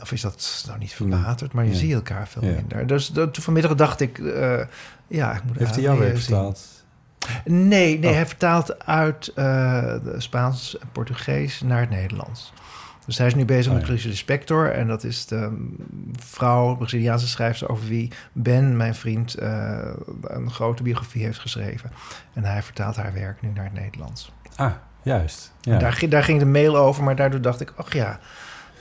Of 0.02 0.12
is 0.12 0.22
dat 0.22 0.64
nou 0.68 0.80
niet 0.80 0.94
verwaterd, 0.94 1.54
maar 1.54 1.66
je 1.66 1.72
Ja. 1.72 1.78
ziet 1.78 1.94
elkaar 1.94 2.28
veel 2.28 2.46
Ja. 2.46 2.52
minder. 2.56 2.88
Dus 2.88 3.08
dat- 3.08 3.38
vanmiddag 3.38 3.76
dacht 3.76 4.00
ik... 4.02 4.20
eh, 4.20 4.60
ja, 5.08 5.34
ik 5.36 5.44
moet 5.44 5.58
Heeft 5.58 5.74
hij 5.76 5.84
jou 5.84 6.00
weer 6.00 6.18
vertaald? 6.18 6.81
Nee, 7.46 8.00
nee 8.00 8.10
Oh. 8.10 8.16
hij 8.16 8.26
vertaalt 8.26 8.86
uit 8.86 9.32
de 9.36 10.16
Spaans 10.18 10.78
en 10.80 10.88
Portugees 10.92 11.62
naar 11.62 11.80
het 11.80 11.90
Nederlands. 11.90 12.54
Dus 13.06 13.18
hij 13.18 13.28
is 13.28 13.36
nu 13.36 13.46
bezig 13.46 13.66
Oh, 13.66 13.72
met 13.72 13.82
ja. 13.82 13.86
Clarice 13.88 14.08
Lispector. 14.08 14.72
En 14.72 14.88
dat 14.88 15.04
is 15.04 15.26
de 15.26 15.36
mm, 15.52 15.76
vrouw, 16.20 16.76
Braziliaanse 16.76 17.28
schrijfster... 17.28 17.70
over 17.70 17.88
wie 17.88 18.12
Ben, 18.34 18.78
mijn 18.78 18.96
vriend, 18.96 19.34
eh, 19.34 19.78
een 20.22 20.52
grote 20.52 20.84
biografie 20.84 21.24
heeft 21.24 21.40
geschreven. 21.40 21.92
En 22.34 22.44
hij 22.44 22.62
vertaalt 22.64 22.96
haar 22.96 23.14
werk 23.14 23.42
nu 23.42 23.50
naar 23.54 23.64
het 23.64 23.74
Nederlands. 23.74 24.32
Ah, 24.56 24.72
juist. 25.02 25.54
Ja. 25.62 25.78
Daar, 25.78 25.94
ging- 25.94 26.12
daar 26.12 26.24
ging 26.24 26.40
de 26.40 26.46
mail 26.46 26.78
over, 26.78 27.04
maar 27.04 27.16
daardoor 27.16 27.42
dacht 27.42 27.62
ik... 27.62 27.74
ach 27.76 27.94
ja, 27.94 28.20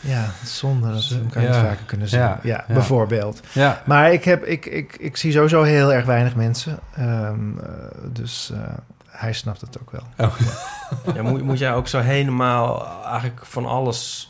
ja 0.01 0.21
het 0.21 0.43
is 0.43 0.59
zonde 0.59 0.93
dat 0.93 1.09
we 1.09 1.19
elkaar 1.19 1.43
niet 1.43 1.55
vaker 1.55 1.85
kunnen 1.87 2.09
zien. 2.09 2.21
Ja, 2.21 2.41
Ja, 2.43 2.65
ja. 2.69 2.75
bijvoorbeeld. 2.75 3.41
ja. 3.53 3.83
Maar 3.85 4.13
ik, 4.13 4.25
heb, 4.25 4.45
ik, 4.45 4.67
ik, 4.67 4.97
ik 4.99 5.17
zie 5.17 5.33
sowieso 5.33 5.63
heel 5.63 5.93
erg 5.93 6.05
weinig 6.05 6.35
mensen. 6.35 6.79
Ehm, 6.95 7.59
eh, 7.59 7.67
dus 8.13 8.51
eh, 8.55 8.61
hij 9.09 9.33
snapt 9.33 9.61
het 9.61 9.81
ook 9.81 9.91
wel. 9.91 10.31
Ja, 11.15 11.23
moet, 11.23 11.43
moet 11.43 11.59
jij 11.59 11.75
ook 11.75 11.89
zo 11.89 11.99
helemaal 12.01 12.87
eigenlijk 13.05 13.41
van 13.47 13.67
alles... 13.67 14.30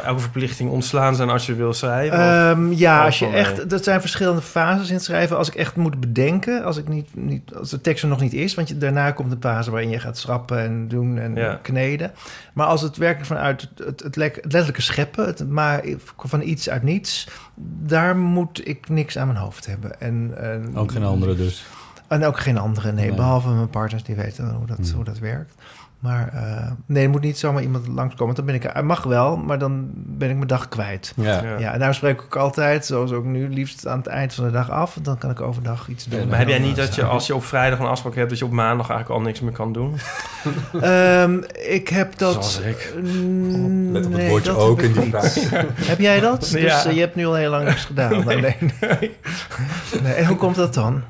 van 0.00 0.08
elke 0.08 0.20
verplichting 0.20 0.70
ontslaan 0.70 1.14
zijn 1.14 1.28
als 1.28 1.46
je 1.46 1.54
wil 1.54 1.72
schrijven? 1.72 2.18
Ehm, 2.18 2.72
ja, 2.72 3.04
als 3.04 3.18
je 3.18 3.26
mee? 3.26 3.34
echt, 3.34 3.70
dat 3.70 3.84
zijn 3.84 4.00
verschillende 4.00 4.42
fases 4.42 4.88
in 4.88 4.94
het 4.94 5.04
schrijven. 5.04 5.36
Als 5.36 5.48
ik 5.48 5.54
echt 5.54 5.76
moet 5.76 6.00
bedenken, 6.00 6.64
als, 6.64 6.76
ik 6.76 6.88
niet, 6.88 7.08
niet, 7.16 7.54
als 7.54 7.70
de 7.70 7.80
tekst 7.80 8.02
er 8.02 8.08
nog 8.08 8.20
niet 8.20 8.32
is, 8.32 8.54
want 8.54 8.68
je, 8.68 8.78
daarna 8.78 9.10
komt 9.10 9.32
een 9.32 9.40
fase 9.40 9.70
waarin 9.70 9.90
je 9.90 9.98
gaat 10.00 10.18
schrappen 10.18 10.58
en 10.58 10.88
doen 10.88 11.18
en 11.18 11.34
Ja. 11.34 11.58
kneden. 11.62 12.12
Maar 12.54 12.66
als 12.66 12.82
het 12.82 12.96
werkelijk 12.96 13.26
vanuit 13.26 13.60
het, 13.60 13.86
het, 13.86 14.02
het, 14.02 14.16
letterlijke 14.16 14.82
scheppen, 14.82 15.26
het 15.26 15.48
maar 15.48 15.82
van 16.16 16.42
iets 16.42 16.70
uit 16.70 16.82
niets, 16.82 17.28
daar 17.84 18.16
moet 18.16 18.68
ik 18.68 18.88
niks 18.88 19.18
aan 19.18 19.26
mijn 19.26 19.38
hoofd 19.38 19.66
hebben. 19.66 20.00
En, 20.00 20.32
en- 20.36 20.76
Ook 20.76 20.92
geen 20.92 21.04
andere 21.04 21.34
dus. 21.36 21.64
En 22.08 22.24
ook 22.24 22.38
geen 22.38 22.58
andere, 22.58 22.92
nee, 22.92 23.06
Nee. 23.06 23.16
behalve 23.16 23.48
mijn 23.48 23.70
partners 23.70 24.02
die 24.02 24.14
weten 24.14 24.50
hoe 24.50 24.66
dat, 24.66 24.76
Hmm. 24.78 24.94
hoe 24.94 25.04
dat 25.04 25.18
werkt. 25.18 25.54
Maar 25.98 26.30
eh, 26.32 26.70
nee, 26.86 27.04
er 27.04 27.10
moet 27.10 27.20
niet 27.20 27.38
zomaar 27.38 27.62
iemand 27.62 27.86
langskomen. 27.86 28.34
Dan 28.34 28.44
ben 28.44 28.54
ik, 28.54 28.62
hij 28.72 28.82
mag 28.82 29.02
wel, 29.02 29.36
maar 29.36 29.58
dan 29.58 29.90
ben 29.94 30.28
ik 30.30 30.36
mijn 30.36 30.48
dag 30.48 30.68
kwijt. 30.68 31.12
Ja. 31.16 31.42
Ja. 31.42 31.58
Ja, 31.58 31.72
en 31.72 31.78
daarom 31.78 31.96
spreek 31.96 32.20
ik 32.20 32.24
ook 32.24 32.36
altijd, 32.36 32.86
zoals 32.86 33.12
ook 33.12 33.24
nu, 33.24 33.48
liefst 33.48 33.86
aan 33.86 33.98
het 33.98 34.06
eind 34.06 34.34
van 34.34 34.44
de 34.44 34.50
dag 34.50 34.70
af. 34.70 34.98
Dan 35.02 35.18
kan 35.18 35.30
ik 35.30 35.40
overdag 35.40 35.88
iets 35.88 36.04
doen. 36.04 36.28
Maar 36.28 36.38
heb 36.38 36.48
jij 36.48 36.58
niet 36.58 36.76
dat 36.76 36.94
je 36.94 37.04
als 37.04 37.26
je 37.26 37.34
op 37.34 37.44
vrijdag 37.44 37.78
een 37.78 37.86
afspraak 37.86 38.14
hebt... 38.14 38.30
dat 38.30 38.38
je 38.38 38.44
op 38.44 38.50
maandag 38.50 38.90
eigenlijk 38.90 39.20
al 39.20 39.26
niks 39.26 39.40
meer 39.40 39.52
kan 39.52 39.72
doen? 39.72 39.96
Ehm, 40.80 41.40
ik 41.68 41.88
heb 41.88 42.18
dat... 42.18 42.32
Zoals 42.32 42.60
ik. 42.60 42.94
Mm, 43.02 43.92
Let 43.92 44.06
op 44.06 44.10
het 44.10 44.20
nee, 44.20 44.28
woordje 44.28 44.56
ook 44.56 44.80
heb 44.80 44.94
in 44.94 45.00
die 45.00 45.10
vraag. 45.10 45.34
Heb 45.90 45.98
jij 45.98 46.20
dat? 46.20 46.40
Dus 46.40 46.84
eh, 46.84 46.92
je 46.92 47.00
hebt 47.00 47.14
nu 47.14 47.26
al 47.26 47.34
heel 47.34 47.50
lang 47.50 47.64
niks 47.64 47.84
gedaan. 47.84 48.24
Nee. 48.26 48.40
Nee. 48.40 49.16
Nee, 50.02 50.12
En 50.12 50.26
hoe 50.26 50.36
komt 50.36 50.54
dat 50.56 50.74
dan? 50.74 51.02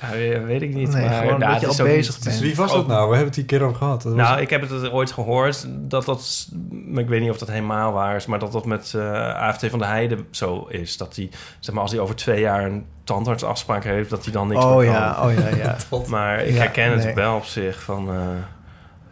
Ja, 0.00 0.40
weet- 0.44 0.62
ik 0.62 0.74
niet. 0.74 0.92
Nee, 0.92 1.04
maar, 1.08 1.12
gewoon 1.14 1.38
ja, 1.38 1.38
dat 1.38 1.50
het 1.50 1.60
je 1.60 1.66
is 1.66 1.78
al 1.80 1.86
ook 1.86 1.92
bezig 1.92 2.14
niet- 2.14 2.24
bent. 2.24 2.38
Dus 2.38 2.46
wie 2.46 2.56
was 2.56 2.72
dat 2.72 2.86
nou? 2.86 3.08
We 3.10 3.16
hebben 3.16 3.24
het 3.26 3.34
hier 3.34 3.44
een 3.44 3.50
keer 3.58 3.62
over 3.62 3.76
gehad. 3.76 4.02
Dat 4.02 4.12
was- 4.12 4.22
Nou, 4.28 4.40
ik 4.40 4.50
heb 4.50 4.60
het 4.68 4.90
ooit 4.90 5.12
gehoord 5.12 5.66
dat 5.70 6.04
dat, 6.04 6.48
maar 6.86 7.02
ik 7.02 7.08
weet 7.08 7.20
niet 7.20 7.30
of 7.30 7.38
dat 7.38 7.48
helemaal 7.48 7.92
waar 7.92 8.16
is, 8.16 8.26
maar 8.26 8.38
dat 8.38 8.52
dat 8.52 8.66
met 8.66 8.92
eh 8.96 9.34
AFT 9.34 9.66
van 9.70 9.78
de 9.78 9.84
Heide 9.86 10.16
zo 10.30 10.66
is. 10.68 10.96
Dat 10.96 11.16
hij, 11.16 11.30
zeg 11.60 11.74
maar, 11.74 11.82
als 11.82 11.92
hij 11.92 12.00
over 12.00 12.14
twee 12.16 12.40
jaar 12.40 12.64
een 12.64 12.84
tandartsafspraak 13.04 13.84
heeft, 13.84 14.10
dat 14.10 14.24
hij 14.24 14.32
dan 14.32 14.48
niks 14.48 14.64
Oh 14.64 14.76
meer 14.76 14.84
kan. 14.84 14.94
ja, 14.94 15.24
oh 15.26 15.32
ja, 15.32 15.56
ja. 15.56 15.76
Maar 16.08 16.44
ik 16.44 16.54
Ja, 16.54 16.60
herken 16.60 16.98
het 16.98 17.14
wel 17.14 17.36
op 17.36 17.44
zich 17.44 17.82
van, 17.82 18.08
eh, 18.08 18.20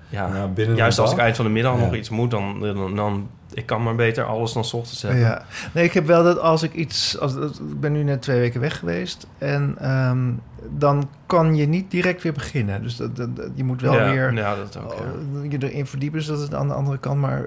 ja, 0.08 0.28
Nou, 0.28 0.48
binnen 0.48 0.76
juist 0.76 0.98
als 0.98 1.12
ik 1.12 1.18
eind 1.18 1.36
van 1.36 1.44
de 1.44 1.50
middag 1.50 1.74
Ja. 1.78 1.84
nog 1.84 1.94
iets 1.94 2.08
moet, 2.08 2.30
dan, 2.30 2.60
dan, 2.60 2.94
dan 2.96 3.28
ik 3.54 3.66
kan 3.66 3.82
maar 3.82 3.94
beter 3.94 4.24
alles 4.24 4.52
dan 4.52 4.64
's 4.64 4.72
ochtends 4.72 5.02
hebben. 5.02 5.20
Ja. 5.20 5.42
Nee, 5.72 5.84
ik 5.84 5.92
heb 5.92 6.06
wel 6.06 6.22
dat 6.24 6.38
als 6.40 6.62
ik 6.62 6.72
iets... 6.74 7.18
Als, 7.18 7.34
ik 7.34 7.80
ben 7.80 7.92
nu 7.92 8.02
net 8.02 8.22
twee 8.22 8.38
weken 8.38 8.60
weg 8.60 8.78
geweest. 8.78 9.26
En 9.38 9.76
ehm, 9.80 10.28
dan 10.70 11.08
kan 11.26 11.56
je 11.56 11.66
niet 11.66 11.90
direct 11.90 12.22
weer 12.22 12.32
beginnen. 12.32 12.82
Dus 12.82 12.96
dat, 12.96 13.16
dat- 13.16 13.36
dat- 13.36 13.50
je 13.54 13.64
moet 13.64 13.80
wel 13.80 13.92
ja, 13.94 14.10
weer 14.10 14.32
ja, 14.34 14.56
dat 14.56 14.78
ook. 14.84 14.94
Ja. 14.94 15.42
je 15.50 15.68
erin 15.70 15.86
verdiepen. 15.86 16.18
Dus 16.18 16.28
dat 16.28 16.40
het 16.40 16.54
aan 16.54 16.68
de 16.68 16.74
andere 16.74 16.98
kant. 16.98 17.20
Maar 17.20 17.44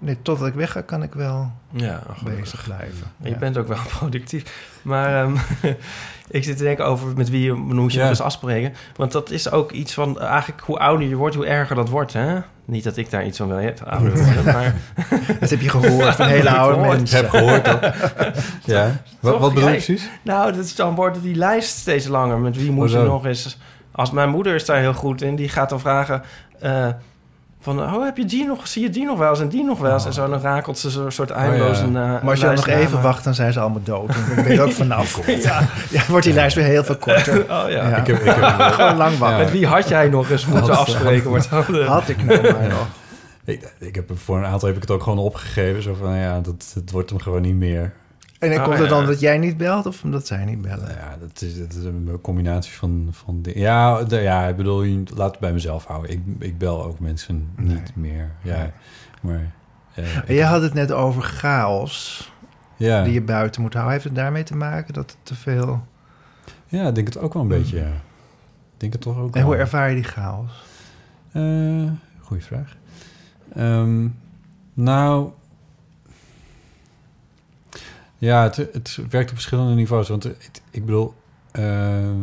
nee, 0.00 0.18
totdat 0.22 0.46
ik 0.48 0.54
wegga, 0.54 0.80
kan 0.80 1.02
ik 1.02 1.14
wel 1.14 1.50
Ja, 1.70 2.02
bezig 2.24 2.64
blijven. 2.64 3.06
En 3.22 3.30
Je 3.30 3.36
bent 3.36 3.56
ook 3.58 3.68
wel 3.68 3.78
productief. 3.98 4.68
Maar 4.82 5.22
ehm, 5.22 5.36
ik 6.28 6.44
zit 6.44 6.56
te 6.56 6.62
denken 6.62 6.84
over 6.86 7.16
met 7.16 7.30
wie 7.30 7.42
je 7.44 7.52
moet 7.52 7.92
je 7.92 7.96
Ja. 7.98 8.00
nog 8.02 8.10
eens 8.10 8.20
afspreken. 8.20 8.72
Want 8.96 9.12
dat 9.12 9.30
is 9.30 9.50
ook 9.50 9.70
iets 9.70 9.94
van... 9.94 10.20
Eigenlijk 10.20 10.60
hoe 10.60 10.78
ouder 10.78 11.08
je 11.08 11.16
wordt, 11.16 11.34
hoe 11.34 11.46
erger 11.46 11.76
dat 11.76 11.88
wordt, 11.88 12.12
hè? 12.12 12.38
Niet 12.64 12.84
dat 12.84 12.96
ik 12.96 13.10
daar 13.10 13.24
iets 13.26 13.38
van 13.38 13.48
wil 13.48 13.56
hè, 13.56 13.72
ouder 13.84 14.16
worden, 14.24 14.44
maar... 14.44 14.74
Dat 15.40 15.50
heb 15.50 15.60
je 15.60 15.68
gehoord 15.68 16.14
van 16.14 16.26
hele 16.26 16.50
oude. 16.50 16.80
Ik 16.80 16.86
mensen. 16.98 17.16
heb 17.20 17.28
gehoord 17.30 17.64
dat. 17.64 17.80
ja. 18.64 18.84
Wat, 19.20 19.32
Toch? 19.32 19.40
wat 19.40 19.54
bedoel 19.54 19.68
je 19.68 19.74
precies? 19.74 20.08
Nou, 20.22 20.52
dat 20.52 20.64
is 20.64 20.74
dan 20.74 20.94
wordt 20.94 21.22
die 21.22 21.34
lijst 21.34 21.78
steeds 21.78 22.06
langer. 22.06 22.38
Met 22.38 22.56
wie 22.56 22.70
moet 22.70 22.90
je 22.90 22.98
nog 22.98 23.26
eens... 23.26 23.58
Als 23.92 24.10
mijn 24.10 24.28
moeder 24.30 24.54
is 24.54 24.64
daar 24.64 24.78
heel 24.78 24.94
goed 24.94 25.22
in. 25.22 25.36
Die 25.36 25.48
gaat 25.48 25.68
dan 25.68 25.80
vragen... 25.80 26.22
eh, 26.60 26.88
van, 27.60 27.80
oh, 27.82 28.04
heb 28.04 28.16
je 28.16 28.24
die 28.24 28.46
nog? 28.46 28.68
Zie 28.68 28.82
je 28.82 28.90
die 28.90 29.04
nog 29.04 29.18
wel 29.18 29.30
eens 29.30 29.40
en 29.40 29.48
die 29.48 29.64
nog 29.64 29.78
wel 29.78 29.92
eens? 29.92 30.04
En 30.06 30.12
zo, 30.12 30.28
dan 30.28 30.40
rakelt 30.40 30.78
ze 30.78 30.90
zo'n 30.90 31.10
soort 31.10 31.30
eindeloze... 31.30 31.84
Oh, 31.84 31.90
na- 31.90 32.06
Maar 32.06 32.30
als 32.30 32.38
je 32.40 32.44
dan 32.46 32.54
nog 32.54 32.66
even 32.66 33.02
wacht, 33.02 33.24
dan 33.24 33.34
zijn 33.34 33.52
ze 33.52 33.60
allemaal 33.60 33.82
dood. 33.84 34.08
Dan 34.34 34.44
ben 34.44 34.52
je 34.52 34.60
ook 34.62 34.72
vanaf. 34.72 35.26
ja. 35.42 35.60
ja, 35.90 36.02
wordt 36.08 36.24
die 36.24 36.34
lijst 36.34 36.56
weer 36.56 36.64
heel 36.64 36.84
veel 36.84 36.96
korter. 36.96 37.40
Oh 37.50 37.64
ja. 37.70 37.88
Ja. 37.88 37.96
Ik 37.96 38.06
heb, 38.06 38.16
ik 38.18 38.24
heb, 38.24 38.44
Gewoon 38.72 38.96
lang 38.96 39.18
wachten. 39.18 39.38
Met 39.38 39.50
wie 39.50 39.66
had 39.66 39.88
jij 39.88 40.08
nog 40.08 40.30
eens 40.30 40.46
moeten 40.46 40.78
afspreken? 40.78 41.28
Wordt 41.28 41.46
Had 41.86 42.08
ik 42.08 42.24
nou 42.24 42.42
maar 42.42 42.68
nog. 42.68 42.86
ik, 43.44 43.72
ik 43.78 43.94
heb 43.94 44.10
voor 44.14 44.36
een 44.38 44.44
aantal 44.46 44.66
heb 44.68 44.76
ik 44.76 44.82
het 44.82 44.90
ook 44.90 45.02
gewoon 45.02 45.18
opgegeven. 45.18 45.82
Zo 45.82 45.94
van, 46.00 46.16
ja, 46.16 46.40
dat, 46.40 46.70
het 46.74 46.90
wordt 46.90 47.10
hem 47.10 47.20
gewoon 47.20 47.42
niet 47.42 47.54
meer. 47.54 47.92
En 48.40 48.48
dan 48.50 48.58
Oh, 48.58 48.64
komt 48.64 48.78
het 48.78 48.88
ja. 48.88 48.94
dan 48.94 49.06
dat 49.06 49.20
jij 49.20 49.38
niet 49.38 49.56
belt 49.56 49.86
of 49.86 50.02
omdat 50.04 50.26
zij 50.26 50.44
niet 50.44 50.62
bellen? 50.62 50.88
Ja, 50.88 51.16
dat 51.20 51.42
is, 51.42 51.58
dat 51.58 51.72
is 51.72 51.84
een 51.84 52.18
combinatie 52.22 52.72
van, 52.72 53.08
van 53.10 53.42
dingen. 53.42 53.60
Ja, 53.60 54.02
de, 54.04 54.16
ja, 54.20 54.46
ik 54.46 54.56
bedoel, 54.56 54.82
je 54.82 55.02
laat 55.14 55.30
het 55.30 55.40
bij 55.40 55.52
mezelf 55.52 55.84
houden. 55.84 56.10
Ik, 56.10 56.20
ik 56.38 56.58
bel 56.58 56.84
ook 56.84 56.98
mensen 57.00 57.48
niet 57.56 57.96
Nee. 57.96 58.12
meer. 58.12 58.30
Ja, 58.42 58.56
Nee. 58.58 58.70
maar... 59.20 59.52
eh, 59.94 60.16
En 60.28 60.34
jij 60.34 60.46
had 60.46 60.62
het 60.62 60.74
net 60.74 60.92
over 60.92 61.22
chaos 61.22 62.32
ja. 62.76 63.02
die 63.04 63.12
je 63.12 63.22
buiten 63.22 63.62
moet 63.62 63.72
houden. 63.72 63.92
Heeft 63.92 64.04
het 64.04 64.14
daarmee 64.14 64.42
te 64.42 64.56
maken 64.56 64.94
dat 64.94 65.10
het 65.10 65.18
te 65.22 65.34
veel... 65.34 65.86
ja, 66.66 66.88
ik 66.88 66.94
denk 66.94 67.06
het 67.06 67.18
ook 67.18 67.32
wel 67.32 67.42
een 67.42 67.48
beetje, 67.48 67.76
ja. 67.78 67.90
denk 68.76 68.92
het 68.92 69.02
toch 69.02 69.18
ook 69.18 69.36
En 69.36 69.42
hoe 69.42 69.56
ervaar 69.56 69.88
je 69.88 69.94
die 69.94 70.04
chaos? 70.04 70.64
Eh, 71.32 71.42
goeie 72.20 72.44
vraag. 72.44 72.76
Ehm, 73.54 74.06
nou... 74.74 75.30
Ja, 78.20 78.42
het, 78.42 78.56
het 78.56 78.98
werkt 79.10 79.28
op 79.30 79.34
verschillende 79.36 79.74
niveaus. 79.74 80.08
Want 80.08 80.22
het- 80.22 80.62
ik 80.70 80.84
bedoel... 80.84 81.14
ehm, 81.50 82.20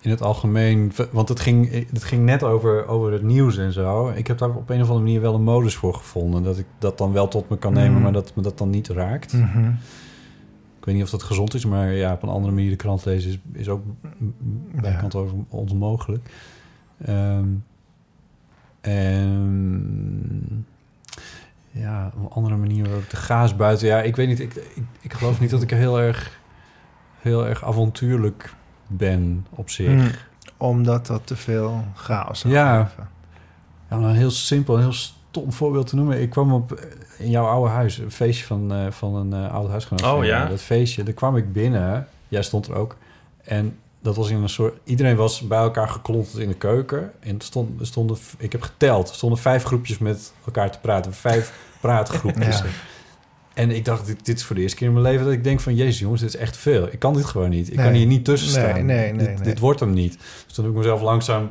in 0.00 0.10
het 0.10 0.22
algemeen... 0.22 0.92
Want 1.12 1.28
het 1.28 1.40
ging, 1.40 1.86
het 1.92 2.04
ging 2.04 2.24
net 2.24 2.42
over, 2.42 2.86
over 2.86 3.12
het 3.12 3.22
nieuws 3.22 3.56
en 3.56 3.72
zo. 3.72 4.08
Ik 4.08 4.26
heb 4.26 4.38
daar 4.38 4.48
op 4.54 4.70
een 4.70 4.76
of 4.82 4.88
andere 4.88 5.04
manier 5.04 5.20
wel 5.20 5.34
een 5.34 5.42
modus 5.42 5.74
voor 5.74 5.94
gevonden. 5.94 6.42
Dat 6.42 6.58
ik 6.58 6.66
dat 6.78 6.98
dan 6.98 7.12
wel 7.12 7.28
tot 7.28 7.48
me 7.48 7.58
kan 7.58 7.72
nemen, 7.72 7.96
Mm. 7.96 8.02
maar 8.02 8.12
dat 8.12 8.32
me 8.36 8.42
dat 8.42 8.58
dan 8.58 8.70
niet 8.70 8.88
raakt. 8.88 9.32
Mhm. 9.32 9.68
Ik 10.78 10.84
weet 10.84 10.94
niet 10.94 11.04
of 11.04 11.10
dat 11.10 11.22
gezond 11.22 11.54
is, 11.54 11.64
maar 11.64 11.92
ja, 11.92 12.12
op 12.12 12.22
een 12.22 12.28
andere 12.28 12.54
manier 12.54 12.70
de 12.70 12.76
krant 12.76 13.04
lezen 13.04 13.30
is, 13.30 13.38
is 13.52 13.68
ook 13.68 13.82
bij 14.80 14.90
Ja. 14.90 14.98
kant 14.98 15.14
over 15.14 15.36
onmogelijk. 15.48 16.30
Ehm, 17.04 17.48
en 18.80 20.66
ja, 21.76 22.10
op 22.16 22.22
een 22.22 22.30
andere 22.36 22.56
manier 22.56 22.94
ook 22.94 23.10
de 23.10 23.16
gaas 23.16 23.56
buiten. 23.56 23.86
Ja, 23.86 24.00
ik 24.02 24.16
weet 24.16 24.28
niet. 24.28 24.40
Ik, 24.40 24.54
ik, 24.54 24.84
ik 25.00 25.12
geloof 25.12 25.40
niet 25.40 25.50
dat 25.50 25.62
ik 25.62 25.70
heel 25.70 26.00
erg, 26.00 26.38
heel 27.20 27.46
erg 27.46 27.64
avontuurlijk 27.64 28.54
ben 28.86 29.46
op 29.50 29.70
zich. 29.70 29.88
Mm. 29.90 30.10
Omdat 30.56 31.06
dat 31.06 31.26
te 31.26 31.36
veel 31.36 31.84
chaos 31.94 32.40
zou 32.40 32.54
Ja. 32.54 32.84
geven. 32.84 33.08
Ja, 33.90 33.96
om 33.96 34.04
een 34.04 34.14
heel 34.14 34.30
simpel, 34.30 34.74
een 34.74 34.80
heel 34.80 34.92
stom 34.92 35.52
voorbeeld 35.52 35.86
te 35.86 35.96
noemen. 35.96 36.20
Ik 36.20 36.30
kwam 36.30 36.52
op 36.52 36.80
in 37.18 37.30
jouw 37.30 37.46
oude 37.46 37.70
huis, 37.70 37.98
een 37.98 38.10
feestje 38.10 38.44
van, 38.46 38.72
eh, 38.72 38.90
van 38.90 39.14
een 39.14 39.32
eh 39.32 39.54
oud 39.54 39.70
huisgenoot. 39.70 40.14
Oh, 40.18 40.24
ja? 40.24 40.46
Dat 40.46 40.60
feestje, 40.62 41.02
daar 41.02 41.14
kwam 41.14 41.36
ik 41.36 41.52
binnen. 41.52 42.06
Jij 42.28 42.42
stond 42.42 42.66
er 42.66 42.74
ook. 42.74 42.96
En 43.44 43.78
dat 44.06 44.16
was 44.16 44.30
in 44.30 44.42
een 44.42 44.48
soort... 44.48 44.74
Iedereen 44.84 45.16
was 45.16 45.40
bij 45.40 45.58
elkaar 45.58 45.88
geklonterd 45.88 46.36
in 46.38 46.48
de 46.48 46.54
keuken. 46.54 47.12
En 47.20 47.40
stond, 47.40 47.80
er 47.80 47.86
stonden, 47.86 48.16
ik 48.38 48.52
heb 48.52 48.62
geteld, 48.62 49.08
er 49.08 49.14
stonden 49.14 49.38
vijf 49.38 49.64
groepjes 49.64 49.98
met 49.98 50.32
elkaar 50.44 50.70
te 50.70 50.78
praten. 50.80 51.12
Vijf 51.14 51.52
praatgroepjes. 51.80 52.58
Ja. 52.58 52.64
En 53.54 53.70
ik 53.70 53.84
dacht, 53.84 54.06
dit, 54.06 54.24
dit 54.26 54.36
is 54.36 54.44
voor 54.44 54.56
de 54.56 54.62
eerste 54.62 54.76
keer 54.76 54.86
in 54.86 54.92
mijn 54.92 55.04
leven 55.04 55.24
dat 55.24 55.34
ik 55.34 55.44
denk 55.44 55.60
van... 55.60 55.74
Jezus 55.74 55.98
jongens, 55.98 56.20
dit 56.20 56.34
is 56.34 56.40
echt 56.40 56.56
veel. 56.56 56.88
Ik 56.90 56.98
kan 56.98 57.14
dit 57.14 57.24
gewoon 57.24 57.50
niet. 57.50 57.68
Ik 57.68 57.76
Nee. 57.76 57.84
kan 57.84 57.94
hier 57.94 58.06
niet 58.06 58.24
tussen 58.24 58.48
staan. 58.50 58.72
nee, 58.86 59.12
nee, 59.12 59.12
dit, 59.12 59.26
nee. 59.26 59.36
dit 59.42 59.58
wordt 59.58 59.80
hem 59.80 59.92
niet. 59.92 60.18
Dus 60.44 60.52
toen 60.54 60.64
heb 60.64 60.72
ik 60.72 60.78
mezelf 60.78 61.00
langzaam 61.00 61.50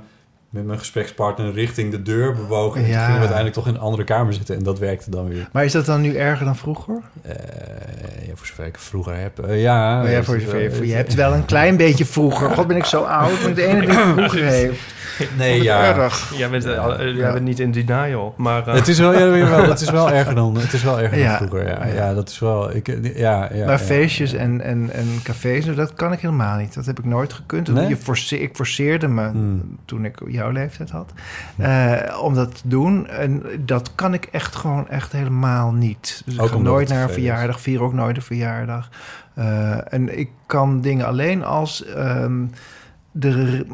met 0.56 0.66
mijn 0.66 0.80
gesprekspartner 0.80 1.54
richting 1.54 1.92
de 1.92 2.02
deur 2.02 2.34
bewogen. 2.36 2.82
En 2.82 2.88
Ja. 2.88 2.92
toen 2.94 2.98
gingen 3.00 3.14
we 3.14 3.18
uiteindelijk 3.18 3.56
toch 3.56 3.68
in 3.68 3.74
een 3.74 3.80
andere 3.80 4.04
kamer 4.04 4.34
zitten. 4.34 4.56
En 4.56 4.64
dat 4.64 4.80
werkte 4.80 5.10
dan 5.10 5.28
weer. 5.28 5.48
Maar 5.52 5.66
is 5.66 5.72
dat 5.72 5.86
dan 5.86 6.02
nu 6.02 6.16
erger 6.16 6.46
dan 6.46 6.56
vroeger? 6.56 6.96
Eh, 7.22 7.32
ja, 8.28 8.32
voor 8.36 8.48
zover 8.48 8.66
ik 8.66 8.78
vroeger 8.80 9.16
heb. 9.20 9.40
Eh, 9.40 9.62
ja, 9.62 10.02
Oh 10.02 10.10
ja, 10.10 10.16
het 10.16 10.26
voor, 10.26 10.38
wel- 10.52 10.72
voor- 10.72 10.86
je 10.86 10.94
hebt 10.94 11.14
wel 11.14 11.34
een 11.34 11.46
klein 11.46 11.78
beetje 11.78 12.06
vroeger. 12.06 12.50
God, 12.50 12.68
ben 12.68 12.78
ik 12.78 12.86
zo 12.86 13.02
oud. 13.02 13.44
Maar 13.44 13.54
de 13.54 13.66
ene 13.66 13.80
die 13.86 13.90
vroeger 13.94 14.44
heeft. 14.44 14.80
Nee, 15.38 15.62
ja. 15.64 15.96
erg. 15.96 16.32
Jij 16.38 16.50
bent, 16.50 16.66
eh, 16.66 16.72
Ja. 16.74 17.04
jij 17.04 17.32
bent 17.32 17.46
niet 17.46 17.60
in 17.60 17.72
denial, 17.72 18.34
maar... 18.38 18.66
Het 18.68 18.88
is 18.88 19.00
wel, 19.00 19.14
ja, 19.14 19.38
jawel, 19.38 19.70
het 19.70 19.82
is 19.82 19.90
wel 19.90 20.12
erger 20.20 20.36
dan, 20.36 20.58
het 20.58 20.74
is 20.74 20.84
wel 20.84 21.00
erger 21.00 21.18
Ja. 21.18 21.38
dan 21.38 21.48
vroeger. 21.48 21.68
Ja, 21.68 21.86
ja, 21.86 22.14
dat 22.14 22.30
is 22.30 22.40
wel. 22.40 22.76
Ik, 22.76 22.88
ja, 23.04 23.50
ja, 23.54 23.66
maar 23.66 23.68
ja, 23.70 23.80
feestjes 23.80 24.32
ja. 24.32 24.38
En, 24.38 24.62
en, 24.62 24.90
en 24.94 25.06
cafés, 25.24 25.66
dat 25.76 25.94
kan 25.94 26.12
ik 26.14 26.20
helemaal 26.20 26.58
niet. 26.58 26.74
Dat 26.74 26.86
heb 26.86 27.00
ik 27.00 27.06
nooit 27.06 27.34
gekund. 27.34 27.74
Nee? 27.74 27.88
Je 27.88 27.98
force, 27.98 28.40
ik 28.40 28.56
forceerde 28.56 29.08
me 29.08 29.28
Hmm. 29.30 29.78
toen 29.86 30.06
ik 30.06 30.18
jouw 30.46 30.54
leeftijd 30.54 30.90
had. 30.90 31.12
eh, 31.58 32.20
om 32.22 32.34
dat 32.34 32.56
te 32.62 32.68
doen. 32.68 33.08
En 33.08 33.44
dat 33.60 33.92
kan 33.96 34.14
ik 34.14 34.26
echt 34.26 34.56
gewoon 34.56 34.90
echt 34.90 35.12
helemaal 35.12 35.72
niet. 35.72 36.22
Dus 36.26 36.40
Ook 36.40 36.48
ik 36.48 36.54
ga 36.54 36.60
nooit 36.60 36.90
naar 36.90 37.04
een 37.04 37.10
verjaardag. 37.10 37.62
Vier 37.62 37.82
ook 37.82 37.94
nooit 37.94 38.16
een 38.16 38.22
verjaardag. 38.22 38.90
Eh, 39.34 39.94
en 39.94 40.18
ik 40.20 40.30
kan 40.46 40.82
dingen 40.82 41.06
alleen 41.06 41.44
als... 41.44 41.86
ehm, 41.86 42.44
de, 43.18 43.66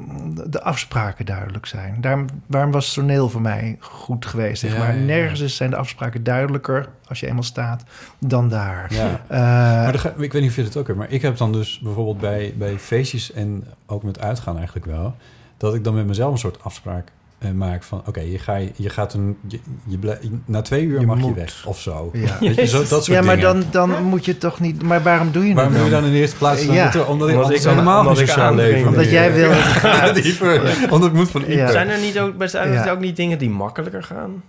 de 0.47 0.61
afspraken 0.63 1.25
duidelijk 1.25 1.65
zijn. 1.65 1.97
Daarom, 2.01 2.25
waarom 2.47 2.71
was 2.71 2.93
toneel 2.93 3.29
voor 3.29 3.41
mij 3.41 3.77
goed 3.79 4.25
geweest? 4.25 4.61
Zeg 4.61 4.77
maar. 4.77 4.87
ja, 4.93 4.99
ja. 4.99 5.05
Nergens 5.05 5.39
is- 5.39 5.55
zijn 5.55 5.69
de 5.69 5.75
afspraken 5.75 6.23
duidelijker 6.23 6.87
als 7.07 7.19
je 7.19 7.27
eenmaal 7.27 7.43
staat 7.43 7.83
dan 8.19 8.49
daar. 8.49 8.87
Eh, 9.27 9.37
Maar 9.39 9.95
ik 10.17 10.31
weet 10.31 10.41
niet 10.41 10.49
of 10.49 10.55
je 10.55 10.63
het 10.63 10.77
ook 10.77 10.87
hebt, 10.87 10.99
maar 10.99 11.09
ik 11.11 11.21
heb 11.21 11.37
dan 11.37 11.51
dus 11.51 11.79
bijvoorbeeld 11.79 12.19
bij, 12.19 12.53
bij 12.57 12.79
feestjes 12.79 13.31
en 13.33 13.63
ook 13.85 14.03
met 14.03 14.19
uitgaan 14.19 14.55
eigenlijk 14.55 14.85
wel, 14.85 15.15
dat 15.61 15.75
ik 15.75 15.83
dan 15.83 15.93
met 15.93 16.07
mezelf 16.07 16.31
een 16.31 16.37
soort 16.37 16.63
afspraak 16.63 17.11
eh, 17.37 17.51
maak 17.51 17.83
van, 17.83 18.01
oké, 18.05 18.19
je, 18.19 18.39
ga, 18.39 18.59
je 18.75 18.89
gaat 18.89 19.13
een, 19.13 19.37
je, 19.47 19.59
je 19.87 19.97
blij- 19.97 20.19
na 20.45 20.61
twee 20.61 20.83
uur 20.83 20.99
Je 20.99 21.05
mag 21.05 21.19
je 21.23 21.33
weg 21.33 21.63
of 21.65 21.79
zo. 21.79 22.09
Ja. 22.13 22.37
Weet 22.39 22.55
je, 22.55 22.65
zo, 22.67 22.77
dat 22.77 22.87
soort 22.87 23.05
ja, 23.05 23.21
maar 23.21 23.35
dingen. 23.35 23.71
dan, 23.71 23.89
dan 23.89 24.03
moet 24.03 24.25
je 24.25 24.37
toch 24.37 24.59
niet... 24.59 24.81
Maar 24.83 25.03
waarom 25.03 25.31
doe 25.31 25.47
je 25.47 25.53
Waarom 25.53 25.73
doe 25.73 25.83
je 25.83 25.89
dan? 25.89 25.99
dan 25.99 26.07
in 26.09 26.15
de 26.15 26.19
eerste 26.21 26.35
plaats? 26.37 26.65
Ja. 26.65 26.73
Ja. 26.73 26.85
Omdat, 26.85 27.07
omdat 27.07 27.29
ik 27.29 27.35
Omdat 27.35 27.51
ik- 27.51 27.61
helemaal 27.63 27.99
omdat 27.99 28.17
sociaal 28.17 28.55
leven 28.55 28.87
Omdat 28.87 29.09
jij 29.09 29.33
wil... 29.33 29.51
Ja, 29.91 30.11
dieper. 30.11 30.77
Want 30.89 31.03
het 31.03 31.13
moet 31.13 31.31
van. 31.31 31.43
Zijn 31.47 31.89
er 31.89 31.99
niet 31.99 32.19
ook, 32.19 32.33
zijn 32.37 32.67
er 32.67 32.73
Ja. 32.73 32.91
ook 32.91 32.99
niet 32.99 33.15
dingen 33.15 33.37
die 33.37 33.49
makkelijker 33.49 34.03
gaan? 34.03 34.43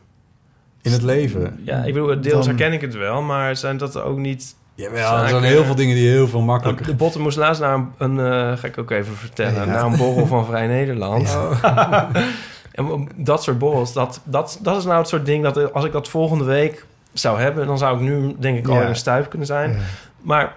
In 0.83 0.93
het 0.93 1.03
leven. 1.03 1.61
Ja, 1.65 1.85
ik 1.85 1.95
bedoel, 1.95 2.21
deels 2.21 2.47
Dan- 2.47 2.57
herken 2.57 2.73
ik 2.73 2.81
het 2.81 2.95
wel, 2.95 3.23
maar 3.23 3.57
zijn 3.57 3.77
dat 3.77 4.01
ook 4.01 4.19
niet... 4.19 4.55
Jawel, 4.83 5.17
er 5.19 5.29
zijn 5.29 5.43
heel 5.43 5.65
veel 5.65 5.75
dingen 5.75 5.95
die 5.95 6.09
heel 6.09 6.29
veel 6.29 6.41
makkelijker 6.41 6.87
De 6.87 6.95
botten 6.95 7.21
moest 7.21 7.37
laatst 7.37 7.61
naar 7.61 7.75
een, 7.75 7.93
een, 7.99 8.19
eh, 8.19 8.59
ga 8.59 8.67
ik 8.67 8.79
ook 8.79 8.91
even 8.91 9.17
vertellen, 9.17 9.55
Ja. 9.55 9.65
naar 9.65 9.85
een 9.85 9.97
borrel 9.97 10.27
van 10.27 10.47
Vrij 10.47 10.67
Nederland. 10.67 11.29
Ja. 11.63 12.09
en 12.73 13.09
dat 13.17 13.43
soort 13.43 13.59
borrels, 13.59 13.93
dat, 13.93 14.21
dat, 14.25 14.59
dat 14.63 14.77
is 14.77 14.85
nou 14.85 14.99
het 14.99 15.09
soort 15.09 15.27
ding 15.27 15.43
dat 15.45 15.73
als 15.73 15.85
ik 15.85 15.93
dat 15.93 16.09
volgende 16.09 16.45
week 16.45 16.87
zou 17.13 17.41
hebben, 17.41 17.67
dan 17.67 17.79
zou 17.79 17.95
ik 17.97 18.01
nu 18.03 18.35
denk 18.39 18.59
ik 18.59 18.69
al 18.69 18.75
Ja. 18.75 18.83
in 18.83 18.89
een 18.89 18.97
stuip 18.97 19.29
kunnen 19.29 19.47
zijn. 19.47 19.71
Ja. 19.71 19.79
Maar 20.21 20.55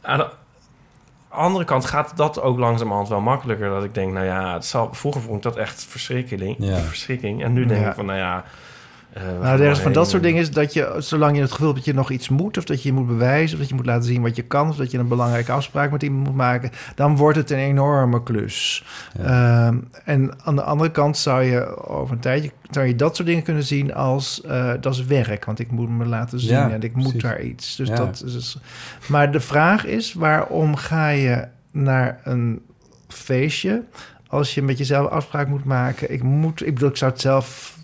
aan 0.00 0.18
de 0.18 0.28
andere 1.28 1.64
kant 1.64 1.84
gaat 1.84 2.12
dat 2.16 2.42
ook 2.42 2.58
langzamerhand 2.58 3.08
wel 3.08 3.20
makkelijker. 3.20 3.68
Dat 3.68 3.84
ik 3.84 3.94
denk, 3.94 4.12
nou 4.12 4.26
ja, 4.26 4.52
het 4.52 4.64
zal, 4.64 4.88
vroeger 4.92 5.20
vond 5.22 5.36
ik 5.36 5.42
dat 5.42 5.56
echt 5.56 5.84
verschrikking. 5.88 6.56
Ja. 6.58 6.76
verschrikking. 6.76 7.42
En 7.44 7.52
nu 7.52 7.66
denk 7.66 7.80
Ja. 7.82 7.88
ik 7.88 7.94
van, 7.94 8.06
nou 8.06 8.18
ja... 8.18 8.44
eh, 9.12 9.22
Nou, 9.40 9.60
er 9.60 9.66
maar 9.66 9.76
van 9.76 9.92
dat 9.92 10.10
soort 10.10 10.22
dingen 10.22 10.40
is 10.40 10.50
dat 10.50 10.72
je, 10.72 10.94
zolang 10.98 11.36
je 11.36 11.42
het 11.42 11.50
gevoel 11.52 11.66
hebt 11.66 11.78
dat 11.78 11.86
je 11.88 11.94
nog 11.94 12.10
iets 12.10 12.28
moet... 12.28 12.58
of 12.58 12.64
dat 12.64 12.82
je 12.82 12.92
moet 12.92 13.06
bewijzen, 13.06 13.54
of 13.54 13.60
dat 13.60 13.68
je 13.68 13.74
moet 13.74 13.86
laten 13.86 14.04
zien 14.04 14.22
wat 14.22 14.36
je 14.36 14.42
kan... 14.42 14.68
of 14.68 14.76
dat 14.76 14.90
je 14.90 14.98
een 14.98 15.08
belangrijke 15.08 15.52
afspraak 15.52 15.90
met 15.90 16.02
iemand 16.02 16.26
moet 16.26 16.36
maken... 16.36 16.70
dan 16.94 17.16
wordt 17.16 17.36
het 17.36 17.50
een 17.50 17.58
enorme 17.58 18.22
klus. 18.22 18.84
Ehm, 19.18 19.76
en 20.04 20.32
aan 20.44 20.56
de 20.56 20.62
andere 20.62 20.90
kant 20.90 21.18
zou 21.18 21.42
je 21.42 21.86
over 21.88 22.14
een 22.14 22.20
tijdje... 22.20 22.50
zou 22.70 22.86
je 22.86 22.96
dat 22.96 23.16
soort 23.16 23.28
dingen 23.28 23.42
kunnen 23.42 23.64
zien 23.64 23.94
als... 23.94 24.40
eh, 24.42 24.72
dat 24.80 24.94
is 24.94 25.04
werk, 25.04 25.44
want 25.44 25.58
ik 25.58 25.70
moet 25.70 25.88
me 25.90 26.04
laten 26.06 26.40
zien 26.40 26.50
Ja, 26.50 26.70
en 26.70 26.82
ik 26.82 26.94
moet 26.94 27.02
precies. 27.02 27.22
daar 27.22 27.40
iets. 27.42 27.76
Dus 27.76 27.88
Ja. 27.88 27.94
dat 27.96 28.22
is, 28.26 28.32
dus- 28.32 28.58
maar 29.08 29.32
de 29.32 29.40
vraag 29.40 29.84
is, 29.86 30.12
waarom 30.14 30.76
ga 30.76 31.08
je 31.08 31.46
naar 31.70 32.20
een 32.24 32.60
feestje... 33.08 33.82
als 34.28 34.54
je 34.54 34.62
met 34.62 34.78
jezelf 34.78 35.10
afspraak 35.10 35.48
moet 35.48 35.64
maken... 35.64 36.12
ik 36.12 36.22
moet, 36.22 36.66
ik 36.66 36.74
bedoel, 36.74 36.88
ik 36.88 36.96
zou 36.96 37.10
het 37.10 37.20
zelf 37.20 37.78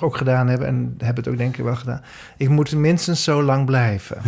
ook 0.00 0.16
gedaan 0.16 0.48
hebben 0.48 0.66
en 0.68 0.94
heb 0.98 1.16
het 1.16 1.28
ook 1.28 1.36
denk 1.36 1.56
ik 1.56 1.64
wel 1.64 1.76
gedaan. 1.76 2.00
Ik 2.36 2.48
moet 2.48 2.74
minstens 2.74 3.24
zo 3.24 3.42
lang 3.42 3.66
blijven. 3.66 4.16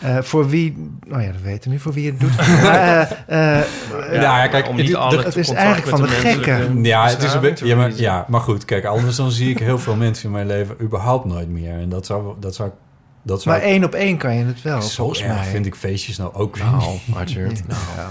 Eh, 0.00 0.18
voor 0.20 0.48
wie, 0.48 0.90
nou 1.06 1.22
ja, 1.22 1.32
dat 1.32 1.40
weten 1.40 1.62
we 1.64 1.70
niet 1.70 1.80
voor 1.80 1.92
wie 1.92 2.04
je 2.04 2.10
het 2.10 2.20
doet. 2.20 2.36
Maar, 2.62 3.24
eh, 3.26 3.58
eh, 3.58 3.64
Ja, 4.12 4.46
kijk, 4.46 4.68
om 4.68 4.76
het- 4.76 4.86
niet 4.86 4.94
alle 4.96 5.22
het 5.22 5.36
is 5.36 5.50
eigenlijk 5.50 5.88
van 5.88 6.00
de 6.02 6.08
menselijke 6.08 6.52
gekken. 6.52 6.84
Ja, 6.84 7.08
het 7.08 7.22
is 7.22 7.32
een 7.34 7.40
beetje. 7.40 7.66
Ja 7.66 7.76
maar, 7.76 7.92
ja, 7.94 8.24
maar 8.28 8.40
goed, 8.40 8.64
kijk, 8.64 8.84
anders 8.84 9.16
dan 9.16 9.30
zie 9.30 9.50
ik 9.50 9.58
heel 9.58 9.78
veel 9.78 9.96
mensen 9.96 10.24
in 10.24 10.30
mijn 10.30 10.46
leven 10.46 10.76
überhaupt 10.80 11.24
nooit 11.24 11.48
meer. 11.48 11.78
En 11.78 11.88
dat 11.88 12.06
zou, 12.06 12.34
dat 12.40 12.54
zou, 12.54 12.70
dat 13.22 13.42
zou 13.42 13.56
maar 13.56 13.64
één 13.64 13.84
op 13.84 13.94
één 13.94 14.16
kan 14.16 14.34
je 14.34 14.44
het 14.44 14.62
wel, 14.62 14.82
zo 14.82 14.88
volgens 14.96 15.20
erg 15.22 15.34
mij. 15.34 15.44
vind 15.44 15.66
ik 15.66 15.74
feestjes 15.74 16.16
nou 16.18 16.34
ook 16.34 16.56
weer 16.56 16.64
Nou. 16.70 16.98
Arthur. 17.14 17.46
Nou. 17.68 18.08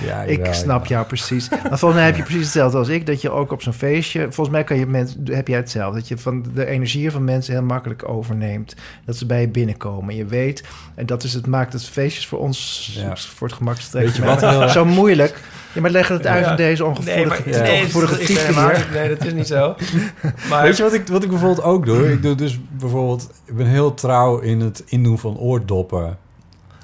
Ja, 0.00 0.22
Ik 0.22 0.46
snap 0.50 0.82
ja. 0.86 0.94
jou 0.94 1.06
precies. 1.06 1.48
Maar 1.48 1.60
volgens 1.78 1.94
mij 1.94 2.04
heb 2.04 2.16
je 2.16 2.22
precies 2.22 2.42
hetzelfde 2.42 2.78
als 2.78 2.88
ik. 2.88 3.06
Dat 3.06 3.20
je 3.20 3.30
ook 3.30 3.52
op 3.52 3.62
zo'n 3.62 3.72
feestje... 3.72 4.20
Volgens 4.20 4.48
mij 4.48 4.64
kan 4.64 4.78
je 4.78 4.86
mensen, 4.86 5.22
heb 5.30 5.48
jij 5.48 5.56
hetzelfde. 5.56 5.98
Dat 5.98 6.08
je 6.08 6.18
van 6.18 6.44
de 6.54 6.66
energie 6.66 7.10
van 7.10 7.24
mensen 7.24 7.52
heel 7.54 7.62
makkelijk 7.62 8.08
overneemt. 8.08 8.74
Dat 9.04 9.16
ze 9.16 9.26
bij 9.26 9.40
je 9.40 9.48
binnenkomen. 9.48 10.14
Je 10.16 10.24
weet, 10.24 10.64
en 10.94 11.06
dat 11.06 11.22
is 11.22 11.32
het 11.34 11.46
maakt 11.46 11.72
het 11.72 11.84
feestjes 11.84 12.26
voor 12.26 12.38
ons... 12.38 12.90
Ja. 12.94 13.16
voor 13.16 13.46
het 13.48 13.56
gemak 13.56 13.76
Weet 13.92 14.16
je 14.16 14.24
wat 14.24 14.70
Zo 14.70 14.84
moeilijk. 14.84 15.40
Ja, 15.72 15.80
maar 15.80 15.90
leg 15.90 16.08
het 16.08 16.26
uit 16.26 16.44
Ja. 16.44 16.50
in 16.50 16.56
deze 16.56 16.82
Nee, 16.82 16.90
ongevoelige, 16.90 17.42
maar, 17.42 17.54
Ja. 17.54 17.62
nee, 17.62 17.86
type 17.86 18.26
hier. 18.32 18.76
niet- 18.76 18.90
nee, 18.92 19.08
dat 19.08 19.24
is 19.26 19.32
niet 19.32 19.46
zo. 19.46 19.74
Maar 20.50 20.62
Weet 20.62 20.76
je 20.76 20.82
wat 20.82 20.92
ik, 20.94 21.08
wat 21.08 21.22
ik 21.22 21.28
bijvoorbeeld 21.28 21.62
ook 21.66 21.86
doe? 21.86 22.12
Ik 22.12 22.22
doe 22.22 22.34
dus 22.34 22.58
bijvoorbeeld... 22.70 23.30
Ik 23.44 23.56
ben 23.56 23.66
heel 23.66 23.94
trouw 23.94 24.38
in 24.38 24.60
het 24.60 24.82
indoen 24.86 25.18
van 25.18 25.38
oordoppen. 25.38 26.18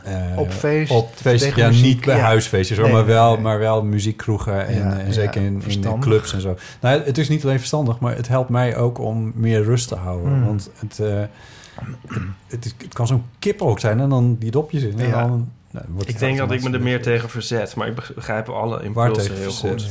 Eh, 0.04 0.38
Op 0.38 0.52
feest, 0.52 0.90
Op 0.90 1.10
feest, 1.14 1.54
ja, 1.56 1.66
muziek, 1.68 1.84
niet 1.84 2.04
bij 2.04 2.16
ja. 2.16 2.22
huisfeestjes 2.22 2.78
hoor, 2.78 2.86
Nee, 2.86 2.96
maar, 2.96 3.06
wel, 3.06 3.32
nee, 3.32 3.42
maar 3.42 3.58
wel 3.58 3.82
muziekkroegen 3.84 4.66
en, 4.66 4.78
Ja, 4.78 4.98
en 4.98 5.06
ja, 5.06 5.12
zeker 5.12 5.42
in, 5.42 5.62
in 5.66 5.98
clubs 6.00 6.32
en 6.32 6.40
zo. 6.40 6.56
Nou, 6.80 7.02
het 7.04 7.18
is 7.18 7.28
niet 7.28 7.44
alleen 7.44 7.58
verstandig, 7.58 7.98
maar 7.98 8.16
het 8.16 8.28
helpt 8.28 8.48
mij 8.50 8.76
ook 8.76 8.98
om 8.98 9.32
meer 9.34 9.62
rust 9.64 9.88
te 9.88 9.94
houden. 9.96 10.32
Mm. 10.32 10.44
Want 10.44 10.70
het, 10.78 10.98
eh, 10.98 11.06
het, 12.08 12.22
het, 12.46 12.64
is- 12.64 12.74
het 12.78 12.94
kan 12.94 13.06
zo'n 13.06 13.24
kip 13.38 13.62
ook 13.62 13.80
zijn 13.80 14.00
en 14.00 14.08
dan 14.08 14.36
die 14.38 14.50
dopjes 14.50 14.82
in. 14.82 14.98
En 15.00 15.06
Ja. 15.08 15.20
dan, 15.26 15.48
nou, 15.70 15.84
wordt 15.88 16.08
ik 16.08 16.18
denk 16.18 16.38
dat 16.38 16.50
ik 16.52 16.62
me 16.62 16.70
er 16.70 16.82
meer 16.82 17.02
tegen 17.02 17.28
verzet. 17.30 17.74
Maar 17.74 17.88
ik 17.88 17.94
begrijp 18.14 18.48
alle 18.48 18.76
Waar 18.92 19.06
impulsen 19.08 19.34
heel 19.34 19.42
verzet? 19.52 19.70
goed. 19.70 19.90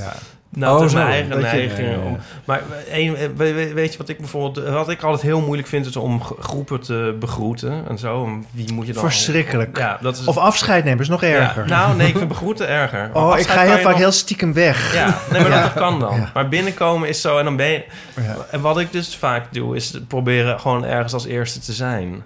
Nou, 0.51 0.85
Oh, 0.85 0.93
mijn 0.93 1.07
eigen 1.07 1.29
dat 1.29 1.39
je- 1.39 1.45
neiging. 1.45 1.77
ja, 1.87 1.93
ja, 1.93 1.99
ja. 1.99 2.03
Om, 2.03 2.17
maar 2.45 2.61
een, 2.91 3.17
we- 3.35 3.73
weet 3.73 3.91
je 3.91 3.97
wat 3.97 4.09
ik 4.09 4.17
bijvoorbeeld... 4.17 4.67
Wat 4.69 4.89
ik 4.89 5.01
altijd 5.03 5.21
heel 5.21 5.41
moeilijk 5.41 5.67
vind, 5.67 5.85
is 5.85 5.95
om 5.95 6.21
groepen 6.39 6.81
te 6.81 7.15
begroeten 7.19 7.83
en 7.89 7.97
zo. 7.97 8.29
Wie 8.51 8.73
moet 8.73 8.87
je 8.87 8.93
dan... 8.93 9.03
Verschrikkelijk. 9.03 9.77
Ja, 9.77 9.97
dat 10.01 10.17
is... 10.17 10.25
Of 10.25 10.37
afscheid 10.37 10.83
nemen 10.83 10.99
is 10.99 11.09
nog 11.09 11.23
erger. 11.23 11.67
nou, 11.67 11.95
nee, 11.95 12.07
ik 12.07 12.15
vind 12.17 12.27
begroeten 12.27 12.67
erger. 12.67 13.09
oh, 13.13 13.39
ik 13.39 13.47
ga 13.47 13.61
heel 13.61 13.77
vaak 13.77 13.83
nog- 13.83 13.97
heel 13.97 14.11
stiekem 14.11 14.53
weg. 14.53 14.93
Ja, 14.93 15.17
nee, 15.31 15.41
maar 15.41 15.61
dat 15.61 15.73
kan 15.73 15.99
dan. 15.99 16.27
Maar 16.33 16.49
binnenkomen 16.49 17.09
is 17.09 17.21
zo 17.21 17.37
en 17.37 17.43
dan 17.43 17.55
ben 17.55 17.67
je... 17.69 17.83
En 18.51 18.61
wat 18.61 18.79
ik 18.79 18.91
dus 18.91 19.15
vaak 19.15 19.53
doe, 19.53 19.75
is 19.75 19.99
proberen 20.07 20.59
gewoon 20.59 20.85
ergens 20.85 21.13
als 21.13 21.25
eerste 21.25 21.59
te 21.59 21.73
zijn. 21.73 22.23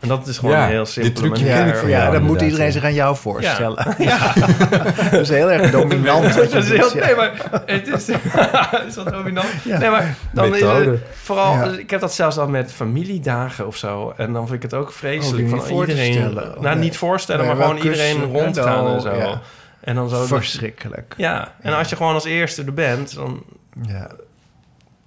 En 0.00 0.08
dat 0.08 0.26
is 0.26 0.38
gewoon 0.38 0.54
Ja, 0.54 0.62
een 0.64 0.70
heel 0.70 0.84
dit 0.84 0.92
simpele 0.92 1.14
trucje 1.14 1.44
manier. 1.44 1.56
ken 1.58 1.66
Ja, 1.66 1.72
ik 1.72 1.78
van 1.78 1.88
ja, 1.88 1.98
jou, 1.98 2.12
dan 2.12 2.22
moet 2.22 2.40
iedereen 2.40 2.72
zich 2.72 2.84
aan 2.84 2.94
jou 2.94 3.16
voorstellen. 3.16 3.94
Ja. 3.98 4.32
dat 5.10 5.20
is 5.20 5.28
heel 5.28 5.50
erg 5.52 5.70
dominant. 5.70 6.34
wat 6.34 6.48
je 6.52 6.54
Dat 6.54 6.62
is 6.64 6.68
doet, 6.68 6.92
heel, 6.92 7.02
nee, 7.04 7.14
maar 7.14 7.32
het 7.66 7.86
is, 7.88 8.08
is 8.88 8.94
dat 8.94 9.08
dominant? 9.12 9.48
Ja. 9.64 9.78
Nee, 9.78 9.90
maar 9.90 10.16
dan 10.32 10.54
is 10.54 10.60
het 10.62 11.00
vooral, 11.22 11.52
Ja. 11.52 11.64
ik 11.78 11.90
heb 11.90 12.00
dat 12.00 12.14
zelfs 12.14 12.38
al 12.38 12.48
met 12.48 12.72
familiedagen 12.72 13.66
of 13.66 13.76
zo. 13.76 14.12
En 14.16 14.32
dan 14.32 14.42
vind 14.48 14.64
ik 14.64 14.70
het 14.70 14.80
ook 14.80 14.92
vreselijk 14.92 15.52
Oh, 15.52 15.60
van 15.60 15.80
iedereen. 15.80 16.34
Nou, 16.34 16.60
Nee. 16.60 16.74
niet 16.74 16.96
voorstellen, 16.96 17.46
Nee, 17.46 17.54
maar 17.54 17.64
gewoon 17.64 17.82
iedereen 17.82 18.22
rondgaan 18.24 18.86
en 18.94 19.00
zo. 19.00 19.14
ja. 19.14 19.40
En 19.80 19.94
dan 19.94 20.08
zo. 20.08 20.24
Verschrikkelijk. 20.24 21.14
Ja, 21.16 21.52
en 21.60 21.74
als 21.74 21.88
je 21.88 21.96
gewoon 21.96 22.14
als 22.14 22.24
eerste 22.24 22.64
er 22.64 22.74
bent, 22.74 23.14
dan, 23.14 23.42
Ja. 23.82 24.10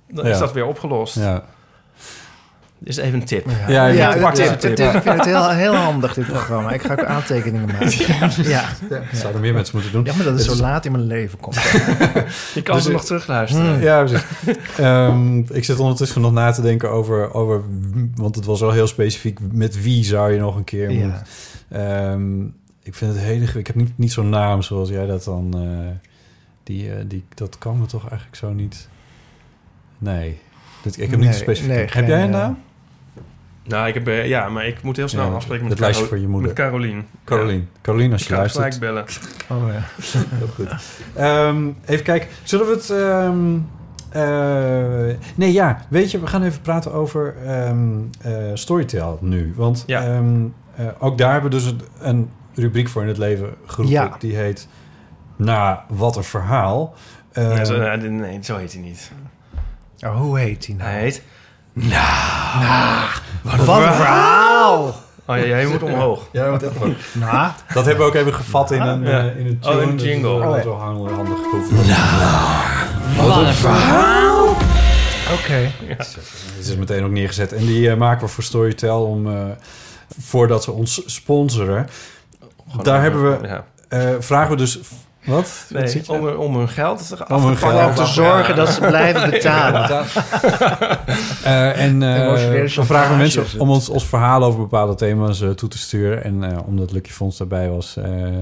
dan 0.09 0.25
Ja. 0.25 0.31
is 0.31 0.39
dat 0.39 0.53
weer 0.53 0.65
opgelost. 0.65 1.15
Ja. 1.15 1.43
Is 2.84 2.97
even 2.97 3.19
een 3.19 3.25
tip. 3.25 3.45
Ja, 3.67 3.88
Ja, 3.88 3.88
ja, 3.88 4.32
tip. 4.32 4.79
ik 4.79 5.01
vind 5.01 5.03
het 5.03 5.25
heel, 5.25 5.49
heel 5.49 5.75
handig, 5.75 6.13
dit 6.13 6.25
programma. 6.27 6.71
Ik 6.71 6.82
ga 6.82 6.91
ook 6.91 7.03
aantekeningen 7.03 7.67
maken. 7.79 8.43
Ja, 8.49 8.65
dat 8.89 9.01
zouden 9.13 9.41
meer 9.41 9.53
mensen 9.53 9.75
moeten 9.75 9.91
doen. 9.93 10.03
ja 10.05 10.13
maar 10.15 10.23
dat 10.23 10.34
het 10.34 10.36
Het 10.41 10.45
zo 10.49 10.53
is- 10.53 10.59
laat 10.59 10.86
in 10.86 10.91
mijn 10.91 11.03
leven 11.07 11.39
komt. 11.39 11.55
Je 12.53 12.61
kan 12.63 12.75
Dus 12.75 12.84
ze 12.84 12.89
ik- 12.89 12.95
nog 12.95 13.05
terugluisteren. 13.05 13.73
Hmm. 13.73 13.82
Ja, 13.82 14.03
precies. 14.03 14.25
Ehm, 14.77 15.38
ik 15.39 15.63
zit 15.63 15.79
ondertussen 15.79 16.21
nog 16.21 16.32
na 16.32 16.51
te 16.51 16.61
denken 16.61 16.91
over, 16.91 17.34
over... 17.34 17.61
Want 18.15 18.36
het 18.36 18.45
was 18.45 18.59
wel 18.59 18.71
heel 18.71 18.88
specifiek. 18.88 19.39
Met 19.51 19.82
wie 19.82 20.03
zou 20.03 20.32
je 20.34 20.39
nog 20.39 20.55
een 20.55 20.63
keer 20.63 20.91
Ja. 20.91 20.99
moeten... 21.05 21.23
Ehm, 21.69 22.41
ik 22.84 22.95
vind 22.95 23.13
het 23.13 23.23
hele... 23.23 23.45
Ik 23.53 23.67
heb 23.67 23.75
niet, 23.75 23.97
niet 23.97 24.11
zo'n 24.11 24.29
naam 24.29 24.61
zoals 24.61 24.89
jij 24.89 25.05
dat 25.05 25.23
dan... 25.23 25.53
eh, 25.55 25.88
die, 26.63 26.91
eh, 26.91 26.97
die, 27.07 27.23
dat 27.34 27.57
kan 27.57 27.79
me 27.79 27.86
toch 27.86 28.07
eigenlijk 28.09 28.36
zo 28.36 28.51
niet... 28.53 28.88
Nee. 29.97 30.39
Ik 30.95 31.09
heb 31.09 31.19
niet 31.19 31.29
Nee, 31.29 31.34
specifiek... 31.38 31.69
nee, 31.71 31.79
heb 31.79 31.89
geen, 31.89 32.05
jij 32.07 32.23
een 32.23 32.34
eh, 32.34 32.39
naam? 32.39 32.57
Nou, 33.64 33.88
ik 33.88 33.93
heb, 33.93 34.07
eh, 34.07 34.28
ja, 34.28 34.49
maar 34.49 34.66
ik 34.68 34.82
moet 34.84 34.97
heel 34.97 35.07
snel 35.07 35.26
Ja, 35.26 35.32
afspreken 35.34 35.68
het 35.70 35.80
met, 35.80 35.91
Caro- 35.91 36.05
voor 36.05 36.18
je 36.20 36.28
moeder. 36.28 36.47
met 36.47 36.57
Carolien. 36.57 37.05
Caroline. 37.26 37.64
Caroline, 37.82 38.12
als 38.12 38.22
Ik 38.22 38.28
je 38.28 38.34
ga 38.34 38.39
luistert. 38.39 38.64
gelijk 38.76 38.80
bellen. 38.80 39.05
Oh, 39.62 39.74
ja. 39.74 39.82
Heel 40.38 40.47
goed. 40.47 40.70
Ehm, 41.16 41.68
even 41.86 42.03
kijken. 42.03 42.28
Zullen 42.43 42.66
we 42.68 42.72
het... 42.74 42.89
ehm, 42.89 43.57
eh, 44.09 45.16
nee, 45.36 45.51
ja. 45.53 45.86
Weet 45.89 46.12
je, 46.12 46.20
we 46.20 46.28
gaan 46.28 46.43
even 46.43 46.62
praten 46.62 46.93
over 46.93 47.36
ehm 47.45 47.99
eh, 48.22 48.34
Storytel 48.53 49.18
nu. 49.22 49.53
Want 49.55 49.84
Ja. 49.88 50.03
ehm, 50.03 50.45
eh, 50.76 50.86
ook 50.99 51.18
daar 51.18 51.32
hebben 51.32 51.51
we 51.51 51.55
dus 51.57 51.66
een, 51.66 51.82
een 51.99 52.30
rubriek 52.53 52.88
voor 52.88 53.01
in 53.01 53.07
het 53.07 53.18
leven 53.18 53.53
geroepen. 53.66 53.93
Ja. 54.01 54.16
Die 54.20 54.36
heet... 54.36 54.68
Nou, 55.36 55.78
wat 55.88 56.16
een 56.16 56.24
verhaal. 56.24 56.93
Ja, 57.34 57.66
zo, 57.66 57.78
nee, 57.78 58.09
nee, 58.09 58.39
zo 58.43 58.57
heet 58.57 58.74
hij 58.74 58.82
niet. 58.82 59.12
Oh, 59.99 60.18
hoe 60.18 60.39
heet 60.39 60.66
die 60.66 60.76
nou? 60.76 60.89
Hij 60.89 60.99
heet... 61.01 61.24
Wat 63.41 63.53
een 63.57 63.93
verhaal! 63.93 64.86
Oh 65.26 65.38
ja, 65.38 65.45
jij 65.45 65.65
moet 65.65 65.84
omhoog. 65.84 66.28
ja, 66.32 66.49
wat 66.49 66.63
echt 66.63 66.80
wel. 66.80 66.93
Nou, 67.13 67.51
Dat 67.74 67.86
hebben 67.86 68.03
we 68.05 68.09
ook 68.11 68.15
even 68.15 68.34
gevat 68.34 68.72
in 68.72 68.82
een, 68.82 69.03
Ja. 69.03 69.19
eh, 69.19 69.38
in 69.39 69.45
een 69.45 69.59
Oh, 69.61 69.69
tune. 69.69 69.82
een 69.82 69.89
dat 69.89 69.99
is 69.99 70.11
jingle. 70.11 70.39
wel 70.39 70.49
Oh, 70.49 70.55
ja. 70.55 70.61
zo 70.61 70.74
handig 70.78 71.11
handig 71.15 71.38
geoefend. 71.49 71.88
Wat 73.17 73.38
een 73.38 73.53
verhaal! 73.53 74.47
oké. 75.34 75.72
Dit 76.57 76.67
is 76.67 76.76
meteen 76.76 77.03
ook 77.03 77.11
neergezet. 77.11 77.53
En 77.53 77.65
die 77.65 77.89
eh, 77.89 77.97
maken 77.97 78.26
we 78.26 78.32
voor 78.34 78.43
Storytel 78.43 79.03
om... 79.05 79.28
eh, 79.28 79.43
voordat 80.19 80.63
ze 80.63 80.72
ons 80.72 81.01
sponsoren. 81.05 81.88
Gewoon 82.69 82.86
Daar 82.86 83.01
hebben 83.01 83.39
we- 83.41 83.47
Ja. 83.47 83.65
Eh, 83.88 84.09
vragen 84.19 84.49
we 84.51 84.55
dus... 84.57 84.80
Wat? 85.26 85.65
Nee, 85.69 86.01
om, 86.07 86.26
hun- 86.26 86.38
om 86.38 86.55
hun 86.55 86.69
geld 86.69 86.99
af 86.99 87.28
te 87.28 87.34
Om 87.36 87.45
hun 87.45 87.57
geld. 87.57 87.89
Om 87.89 87.95
te 88.05 88.05
zorgen 88.11 88.55
dat 88.55 88.69
ze 88.69 88.80
blijven 88.82 89.30
betalen. 89.32 89.89
Eh, 91.43 91.84
en 91.84 92.03
eh, 92.03 92.17
vragen 92.17 92.51
we 92.61 92.67
chantage 92.67 93.15
mensen 93.15 93.59
om 93.59 93.69
ons, 93.69 93.89
ons 93.89 94.05
verhaal 94.05 94.43
over 94.43 94.59
bepaalde 94.59 94.95
thema's 94.95 95.41
eh, 95.41 95.49
toe 95.49 95.69
te 95.69 95.78
sturen. 95.78 96.24
En 96.24 96.43
eh, 96.51 96.57
omdat 96.65 96.91
Lucky 96.91 97.11
Fonds 97.11 97.38
daarbij 97.38 97.69
was, 97.69 97.97
eh, 97.97 98.39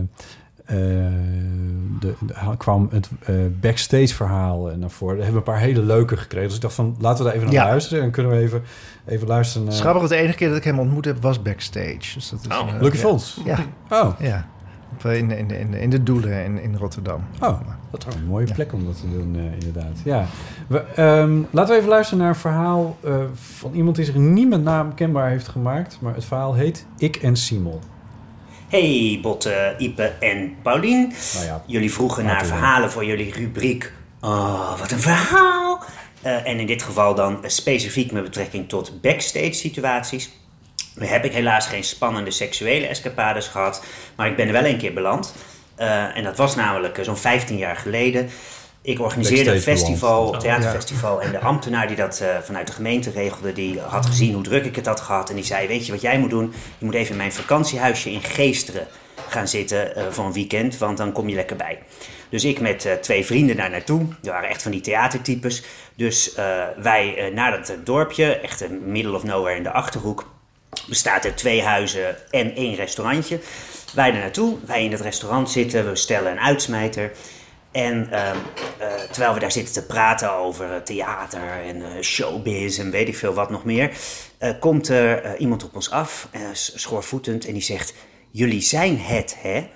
eh, 0.65 0.75
de, 1.99 2.13
de- 2.19 2.57
kwam 2.57 2.89
het 2.91 3.09
eh, 3.25 3.36
backstage 3.61 4.07
verhaal 4.15 4.69
naar 4.77 4.89
voren. 4.89 5.15
Daar 5.15 5.25
hebben 5.25 5.43
we 5.43 5.49
een 5.51 5.55
paar 5.57 5.65
hele 5.67 5.82
leuke 5.82 6.17
gekregen. 6.17 6.47
Dus 6.47 6.55
ik 6.55 6.61
dacht 6.61 6.73
van, 6.73 6.95
laten 6.99 7.17
we 7.17 7.23
daar 7.23 7.34
even 7.39 7.53
naar 7.53 7.63
Ja. 7.63 7.69
luisteren. 7.69 8.03
En 8.03 8.11
kunnen 8.11 8.32
we 8.32 8.38
even, 8.38 8.63
even 9.07 9.27
luisteren 9.27 9.67
naar 9.67 9.75
Schappig, 9.75 10.07
de 10.09 10.15
enige 10.15 10.36
keer 10.38 10.47
dat 10.47 10.57
ik 10.57 10.63
hem 10.63 10.80
ontmoet 10.80 11.05
heb 11.05 11.21
was 11.21 11.41
backstage. 11.41 12.13
Dus 12.13 12.30
dat 12.30 12.39
is, 12.49 12.57
Oh, 12.57 12.67
Lucky 12.82 12.95
ja. 12.97 13.01
Fonds. 13.03 13.41
Ja, 13.45 13.57
Oh, 13.89 14.19
ja. 14.19 14.47
Op, 14.93 15.05
eh, 15.05 15.17
In, 15.17 15.31
in, 15.31 15.51
in, 15.51 15.73
in 15.73 15.89
de 15.89 16.03
Doelen 16.03 16.43
in, 16.43 16.61
in 16.61 16.75
Rotterdam. 16.75 17.23
oh, 17.41 17.59
dat 17.91 18.05
is 18.07 18.15
een 18.15 18.25
mooie 18.25 18.53
plek 18.53 18.73
om 18.73 18.85
dat 18.85 18.99
te 18.99 19.09
doen, 19.11 19.35
eh, 19.35 19.53
inderdaad. 19.53 19.97
Ja. 20.03 20.25
We, 20.67 20.79
ehm, 20.79 21.41
laten 21.51 21.71
we 21.73 21.77
even 21.77 21.89
luisteren 21.89 22.19
naar 22.19 22.29
een 22.29 22.39
verhaal 22.39 22.97
eh, 23.03 23.15
van 23.33 23.73
iemand 23.73 23.95
die 23.95 24.05
zich 24.05 24.15
niet 24.15 24.49
met 24.49 24.63
naam 24.63 24.93
kenbaar 24.93 25.29
heeft 25.29 25.47
gemaakt. 25.47 25.97
Maar 26.01 26.15
het 26.15 26.25
verhaal 26.25 26.53
heet 26.53 26.85
Ik 26.97 27.15
en 27.15 27.35
Simon. 27.35 27.79
Hey 28.67 29.19
Botte, 29.21 29.75
Ipe 29.77 30.03
en 30.03 30.55
Paulien. 30.61 31.13
Nou 31.33 31.45
ja, 31.45 31.63
Jullie 31.65 31.93
vroegen 31.93 32.25
naar 32.25 32.45
verhalen 32.45 32.91
voor 32.91 33.05
jullie 33.05 33.31
rubriek. 33.33 33.93
Oh, 34.21 34.79
wat 34.79 34.91
een 34.91 34.99
verhaal! 34.99 35.83
Eh, 36.21 36.47
en 36.47 36.59
in 36.59 36.67
dit 36.67 36.83
geval 36.83 37.15
dan 37.15 37.37
specifiek 37.43 38.11
met 38.11 38.23
betrekking 38.23 38.69
tot 38.69 39.01
backstage 39.01 39.53
situaties. 39.53 40.29
Heb 40.99 41.25
ik 41.25 41.33
helaas 41.33 41.67
geen 41.67 41.83
spannende 41.83 42.31
seksuele 42.31 42.87
escapades 42.87 43.47
gehad, 43.47 43.83
maar 44.15 44.27
ik 44.27 44.35
ben 44.35 44.47
er 44.47 44.53
wel 44.53 44.65
een 44.65 44.77
keer 44.77 44.93
beland. 44.93 45.33
Eh, 45.75 46.17
en 46.17 46.23
dat 46.23 46.37
was 46.37 46.55
namelijk 46.55 46.97
eh, 46.97 47.03
zo'n 47.03 47.17
15 47.17 47.57
jaar 47.57 47.75
geleden. 47.75 48.29
Ik 48.81 48.99
organiseerde 48.99 49.51
een 49.51 49.61
festival, 49.61 50.33
een 50.33 50.39
theaterfestival. 50.39 51.21
En 51.21 51.31
de 51.31 51.39
ambtenaar 51.39 51.87
die 51.87 51.95
dat 51.95 52.19
eh, 52.19 52.37
vanuit 52.43 52.67
de 52.67 52.73
gemeente 52.73 53.09
regelde, 53.09 53.53
die 53.53 53.79
had 53.79 54.05
gezien 54.05 54.33
hoe 54.33 54.43
druk 54.43 54.65
ik 54.65 54.75
het 54.75 54.85
had 54.85 54.99
gehad. 54.99 55.29
En 55.29 55.35
die 55.35 55.43
zei, 55.43 55.67
weet 55.67 55.85
je 55.85 55.91
wat 55.91 56.01
jij 56.01 56.19
moet 56.19 56.29
doen? 56.29 56.53
Je 56.77 56.85
moet 56.85 56.93
even 56.93 57.11
in 57.11 57.17
mijn 57.17 57.33
vakantiehuisje 57.33 58.11
in 58.11 58.21
Geesteren 58.21 58.87
gaan 59.29 59.47
zitten 59.47 59.95
eh, 59.95 60.03
voor 60.09 60.25
een 60.25 60.33
weekend, 60.33 60.77
want 60.77 60.97
dan 60.97 61.11
kom 61.11 61.29
je 61.29 61.35
lekker 61.35 61.55
bij. 61.55 61.79
Dus 62.29 62.45
ik 62.45 62.59
met 62.59 62.97
twee 63.01 63.25
vrienden 63.25 63.57
daar 63.57 63.69
naartoe. 63.69 64.05
Die 64.21 64.31
waren 64.31 64.49
echt 64.49 64.61
van 64.61 64.71
die 64.71 64.81
theatertypes. 64.81 65.63
Dus 65.95 66.35
wij 66.77 67.31
naar 67.33 67.51
dat 67.51 67.75
dorpje, 67.83 68.35
echt 68.35 68.61
een 68.61 68.81
middle 68.91 69.15
of 69.15 69.23
nowhere 69.23 69.55
in 69.55 69.63
de 69.63 69.71
Achterhoek. 69.71 70.25
Bestaat 70.89 71.25
uit 71.25 71.37
twee 71.37 71.63
huizen 71.63 72.15
en 72.31 72.55
één 72.55 72.75
restaurantje. 72.75 73.39
Wij 73.93 74.13
er 74.13 74.19
naartoe, 74.19 74.57
wij 74.65 74.83
in 74.83 74.91
het 74.91 75.01
restaurant 75.01 75.49
zitten, 75.49 75.89
we 75.89 75.95
stellen 75.95 76.31
een 76.31 76.39
uitsmijter. 76.39 77.11
En 77.71 78.11
ehm, 78.11 78.37
eh, 78.77 78.93
terwijl 79.11 79.33
we 79.33 79.39
daar 79.39 79.51
zitten 79.51 79.73
te 79.73 79.85
praten 79.85 80.33
over 80.33 80.73
eh, 80.73 80.81
theater 80.81 81.63
en 81.65 81.81
eh, 81.81 82.01
showbiz 82.01 82.79
en 82.79 82.91
weet 82.91 83.07
ik 83.07 83.17
veel 83.17 83.33
wat 83.33 83.49
nog 83.49 83.63
meer, 83.63 83.91
komt 84.59 84.87
er 84.87 85.37
iemand 85.37 85.63
op 85.63 85.75
ons 85.75 85.91
af, 85.91 86.29
schoorvoetend, 86.53 87.45
en 87.45 87.53
die 87.53 87.61
zegt: 87.61 87.93
Jullie 88.31 88.61
zijn 88.61 88.99
het, 88.99 89.35
hè? 89.41 89.67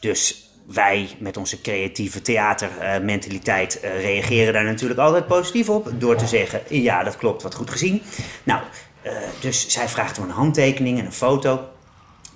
Dus 0.00 0.50
wij 0.66 1.08
met 1.18 1.36
onze 1.36 1.60
creatieve 1.60 2.22
theatermentaliteit 2.22 3.80
reageren 3.82 4.52
daar 4.52 4.64
natuurlijk 4.64 5.00
altijd 5.00 5.26
positief 5.26 5.68
op. 5.68 5.90
Door 5.98 6.16
te 6.16 6.26
zeggen, 6.26 6.60
ja 6.68 7.02
dat 7.02 7.16
klopt, 7.16 7.42
wat 7.42 7.54
goed 7.54 7.70
gezien. 7.70 8.02
Nou, 8.42 8.62
eh, 9.02 9.12
dus 9.40 9.68
zij 9.68 9.88
vraagt 9.88 10.18
om 10.18 10.24
een 10.24 10.30
handtekening 10.30 10.98
en 10.98 11.04
een 11.04 11.12
foto. 11.12 11.68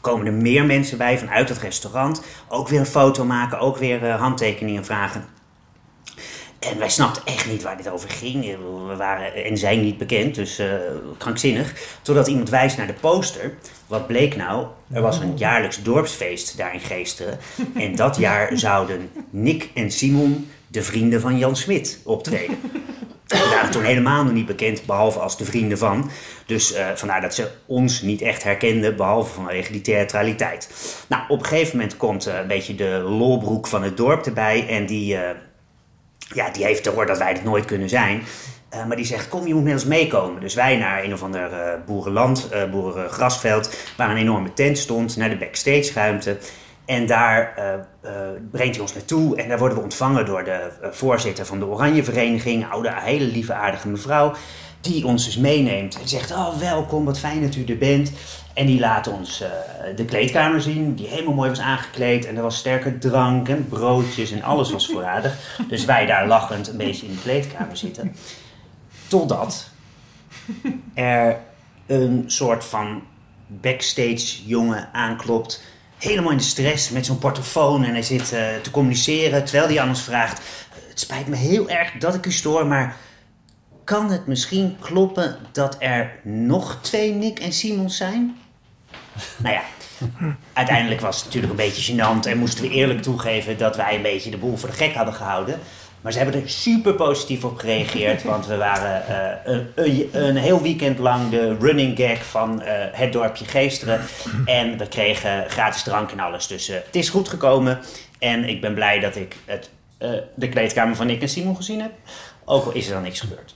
Komen 0.01 0.27
er 0.27 0.33
meer 0.33 0.65
mensen 0.65 0.99
bij 0.99 1.19
vanuit 1.19 1.49
het 1.49 1.59
restaurant. 1.59 2.23
Ook 2.49 2.69
weer 2.69 2.81
een 2.81 2.87
foto 2.87 3.25
maken, 3.25 3.59
ook 3.59 3.77
weer 3.77 4.05
eh, 4.05 4.21
handtekeningen 4.21 4.85
vragen. 4.85 5.25
En 6.71 6.79
wij 6.79 6.89
snapten 6.89 7.23
echt 7.25 7.51
niet 7.51 7.62
waar 7.62 7.77
dit 7.77 7.91
over 7.91 8.11
ging. 8.11 8.57
We 8.89 8.97
waren 8.97 9.45
en 9.45 9.59
zijn 9.59 9.81
niet 9.81 9.99
bekend, 9.99 10.35
dus 10.35 10.59
eh, 10.59 10.67
krankzinnig. 11.19 11.99
Totdat 12.03 12.27
iemand 12.27 12.49
wijst 12.49 12.77
naar 12.77 12.87
de 12.87 12.93
poster. 12.93 13.55
Wat 13.87 14.07
bleek 14.07 14.37
nou? 14.37 14.67
Er 14.93 15.03
was 15.03 15.19
een 15.19 15.37
jaarlijks 15.37 15.83
dorpsfeest 15.83 16.57
daar 16.57 16.75
in 16.75 16.81
Geesteren. 16.81 17.39
En 17.75 17.97
dat 17.97 18.17
jaar 18.17 18.59
zouden 18.59 19.11
Nick 19.31 19.71
en 19.75 19.91
Simon, 19.91 20.51
de 20.75 20.83
vrienden 20.83 21.20
van 21.20 21.39
Jan 21.39 21.57
Smit, 21.57 22.01
optreden. 22.05 22.57
We 23.27 23.49
waren 23.51 23.70
toen 23.70 23.83
helemaal 23.83 24.25
nog 24.25 24.33
niet 24.33 24.47
bekend, 24.47 24.87
behalve 24.87 25.18
als 25.18 25.37
de 25.39 25.45
vrienden 25.45 25.79
van. 25.79 26.11
Dus 26.47 26.72
eh, 26.72 26.87
vandaar 26.95 27.20
dat 27.20 27.35
ze 27.35 27.51
ons 27.66 28.03
niet 28.03 28.22
echt 28.22 28.43
herkenden, 28.43 28.97
behalve 28.97 29.35
vanwege 29.35 29.72
die 29.72 29.81
theatraliteit. 29.81 30.68
Nou, 31.09 31.22
op 31.29 31.39
een 31.39 31.47
gegeven 31.47 31.77
moment 31.77 31.97
komt 31.97 32.27
eh, 32.27 32.39
een 32.39 32.47
beetje 32.47 32.75
de 32.75 33.05
lolbroek 33.09 33.66
van 33.66 33.83
het 33.83 33.97
dorp 33.97 34.27
erbij. 34.27 34.68
En 34.68 34.87
die, 34.87 35.16
eh, 35.16 35.37
ja, 36.18 36.51
die 36.51 36.64
heeft 36.64 36.83
te 36.83 36.91
horen 36.91 37.07
dat 37.07 37.18
wij 37.18 37.33
het 37.33 37.45
nooit 37.45 37.64
kunnen 37.64 37.89
zijn. 37.89 38.22
Maar 38.87 38.97
die 38.97 39.07
zegt, 39.07 39.29
kom, 39.29 39.47
je 39.47 39.55
moet 39.55 39.64
met 39.64 39.72
ons 39.72 39.85
meekomen. 39.85 40.41
Dus 40.41 40.55
wij 40.55 40.77
naar 40.77 41.05
een 41.05 41.12
of 41.12 41.22
ander 41.22 41.53
eh, 41.53 41.72
boerenland, 41.87 42.49
boerengrasveld, 42.70 43.77
waar 43.97 44.11
een 44.11 44.16
enorme 44.16 44.53
tent 44.53 44.79
stond, 44.79 45.16
naar 45.16 45.31
de 45.31 45.37
backstage 45.37 45.93
ruimte. 45.95 46.39
En 46.85 47.07
daar 47.07 47.55
uh, 47.59 48.11
brengt 48.51 48.74
hij 48.74 48.82
ons 48.82 48.95
naartoe 48.95 49.37
en 49.37 49.49
daar 49.49 49.59
worden 49.59 49.78
we 49.78 49.85
ontvangen 49.85 50.26
door 50.26 50.45
de 50.45 50.70
uh, 50.82 50.89
voorzitter 50.91 51.47
van 51.47 51.59
de 51.59 51.66
Oranje 51.66 52.05
Vereniging, 52.05 52.70
oude, 52.70 52.91
hele 52.95 53.24
lieve, 53.24 53.53
aardige 53.53 53.89
mevrouw, 53.89 54.32
die 54.80 55.07
ons 55.07 55.24
dus 55.24 55.37
meeneemt 55.37 56.01
en 56.01 56.09
zegt, 56.09 56.30
oh 56.30 56.59
welkom, 56.59 57.05
wat 57.05 57.18
fijn 57.18 57.43
dat 57.43 57.55
u 57.55 57.64
er 57.64 57.78
bent. 57.78 58.12
En 58.55 58.66
die 58.66 58.80
laat 58.80 59.07
ons 59.07 59.45
de 59.97 60.05
kleedkamer 60.05 60.62
zien, 60.62 60.95
die 60.95 61.07
helemaal 61.07 61.35
mooi 61.35 61.49
was 61.49 61.61
aangekleed 61.61 62.26
en 62.26 62.37
er 62.37 62.43
was 62.43 62.57
sterke 62.57 62.99
drank 62.99 63.49
en 63.49 63.68
broodjes 63.68 64.30
en 64.32 64.43
alles 64.43 64.70
was 64.70 64.87
voorradig. 64.87 65.59
dus 65.68 65.85
wij 65.85 66.07
daar 66.07 66.26
lachend 66.26 66.68
een 66.68 66.76
beetje 66.76 67.07
in 67.07 67.12
de 67.12 67.20
kleedkamer 67.20 67.76
zitten. 67.76 68.16
Totdat 69.09 69.70
er 70.95 71.37
een 71.87 72.24
soort 72.26 72.64
van 72.64 73.03
backstage 73.47 74.47
jongen 74.47 74.89
aanklopt 74.93 75.62
helemaal 76.05 76.31
in 76.31 76.37
de 76.37 76.43
stress 76.43 76.91
met 76.91 77.07
zo'n 77.07 77.19
portofoon 77.19 77.85
en 77.85 77.93
hij 77.93 78.03
zit 78.03 78.33
uh, 78.33 78.57
te 78.63 78.71
communiceren 78.71 79.45
terwijl 79.45 79.69
hij 79.69 79.89
ons 79.89 80.03
vraagt: 80.03 80.41
Het 80.89 81.01
spijt 81.01 81.27
me 81.27 81.37
heel 81.37 81.69
erg 81.69 81.93
dat 81.99 82.15
ik 82.15 82.27
u 82.27 82.33
stoor, 82.33 82.67
maar 82.67 82.97
kan 83.85 84.11
het 84.11 84.27
misschien 84.27 84.77
kloppen 84.81 85.37
dat 85.53 85.77
er 85.79 86.13
nog 86.23 86.79
twee 86.81 87.13
Nick 87.13 87.39
en 87.39 87.53
Simons 87.53 87.97
zijn? 87.97 88.37
nou 89.43 89.55
ja, 89.55 89.63
uiteindelijk 90.53 91.01
was 91.01 91.17
het 91.17 91.25
natuurlijk 91.25 91.53
een 91.53 91.67
beetje 91.67 91.93
gênant 91.93 92.27
en 92.27 92.39
moesten 92.39 92.65
we 92.65 92.71
eerlijk 92.71 93.03
toegeven 93.03 93.59
dat 93.59 93.77
wij 93.77 93.95
een 93.95 94.03
beetje 94.03 94.31
de 94.31 94.37
boel 94.37 94.57
voor 94.57 94.69
de 94.69 94.75
gek 94.75 94.95
hadden 94.95 95.15
gehouden. 95.15 95.61
Maar 96.05 96.13
ze 96.13 96.19
hebben 96.19 96.43
er 96.43 96.49
super 96.49 96.95
positief 96.95 97.45
op 97.45 97.57
gereageerd. 97.57 98.23
Want 98.33 98.47
we 98.47 98.57
waren 98.57 99.03
uh, 99.47 99.63
een, 99.75 100.09
een, 100.13 100.37
heel 100.37 100.63
weekend 100.63 100.99
lang 100.99 101.31
de 101.31 101.57
running 101.61 101.97
gag 101.99 102.25
van 102.27 102.63
uh, 102.63 102.69
het 102.93 103.13
dorpje 103.13 103.45
Geesteren. 103.45 104.01
En 104.45 104.79
we 104.79 104.89
kregen 104.89 105.51
gratis 105.51 105.83
drank 105.83 106.11
en 106.11 106.21
alles. 106.21 106.47
Dus 106.47 106.67
het 106.67 106.97
is 106.97 107.09
goed 107.09 107.29
gekomen. 107.29 107.81
En 108.19 108.49
ik 108.49 108.61
ben 108.61 108.75
blij 108.75 109.01
dat 109.01 109.17
ik 109.17 109.37
het, 109.45 109.71
de 110.35 110.49
kleedkamer 110.49 110.97
van 110.97 111.07
Nick 111.07 111.23
en 111.23 111.29
Simon 111.29 111.57
gezien 111.57 111.81
heb. 111.81 111.93
Ook 112.45 112.65
al 112.65 112.73
is 112.73 112.87
er 112.87 112.93
dan 112.93 113.03
niks 113.03 113.21
gebeurd. 113.21 113.55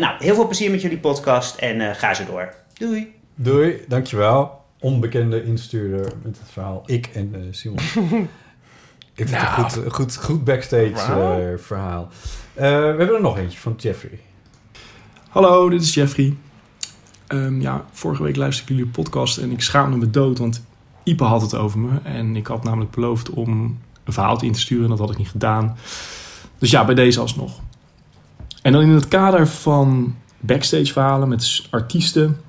nou, 0.00 0.14
heel 0.18 0.34
veel 0.34 0.46
plezier 0.46 0.70
met 0.70 0.82
jullie 0.82 0.98
podcast 0.98 1.56
en 1.56 1.94
ga 1.94 2.14
zo 2.14 2.24
door. 2.24 2.54
Doei. 2.74 3.14
Doei, 3.34 3.84
dankjewel. 3.88 4.60
Onbekende 4.80 5.44
instuurder 5.44 6.12
met 6.22 6.38
het 6.38 6.50
verhaal. 6.50 6.82
Ik 6.86 7.10
en 7.14 7.46
Simon. 7.50 7.78
Ik 9.22 9.28
vind 9.28 9.40
het 9.40 9.76
een 9.76 9.82
goed, 9.82 9.92
goed, 9.92 10.16
goed 10.16 10.44
backstage 10.44 10.90
uh, 10.90 11.58
verhaal. 11.58 12.08
Uh, 12.54 12.60
we 12.60 12.66
hebben 12.66 13.14
er 13.14 13.20
nog 13.20 13.38
eentje 13.38 13.58
van 13.58 13.74
Jeffrey. 13.76 14.20
Hallo, 15.28 15.68
dit 15.68 15.82
is 15.82 15.94
Jeffrey. 15.94 16.36
Um, 17.28 17.60
ja, 17.60 17.84
vorige 17.92 18.22
week 18.22 18.36
luisterde 18.36 18.72
ik 18.72 18.78
jullie 18.78 18.92
podcast 18.92 19.38
en 19.38 19.50
ik 19.50 19.62
schaamde 19.62 19.96
me 19.96 20.10
dood, 20.10 20.38
want 20.38 20.64
Ipe 21.02 21.24
had 21.24 21.42
het 21.42 21.54
over 21.54 21.78
me. 21.78 21.98
En 22.02 22.36
ik 22.36 22.46
had 22.46 22.64
namelijk 22.64 22.90
beloofd 22.90 23.30
om 23.30 23.78
een 24.04 24.12
verhaal 24.12 24.42
in 24.42 24.52
te 24.52 24.60
sturen 24.60 24.84
en 24.84 24.90
dat 24.90 24.98
had 24.98 25.10
ik 25.10 25.18
niet 25.18 25.28
gedaan. 25.28 25.76
Dus 26.58 26.70
ja, 26.70 26.84
bij 26.84 26.94
deze 26.94 27.20
alsnog. 27.20 27.60
En 28.62 28.72
dan 28.72 28.82
in 28.82 28.88
het 28.88 29.08
kader 29.08 29.48
van 29.48 30.16
backstage 30.38 30.92
verhalen 30.92 31.28
met 31.28 31.66
artiesten... 31.70 32.40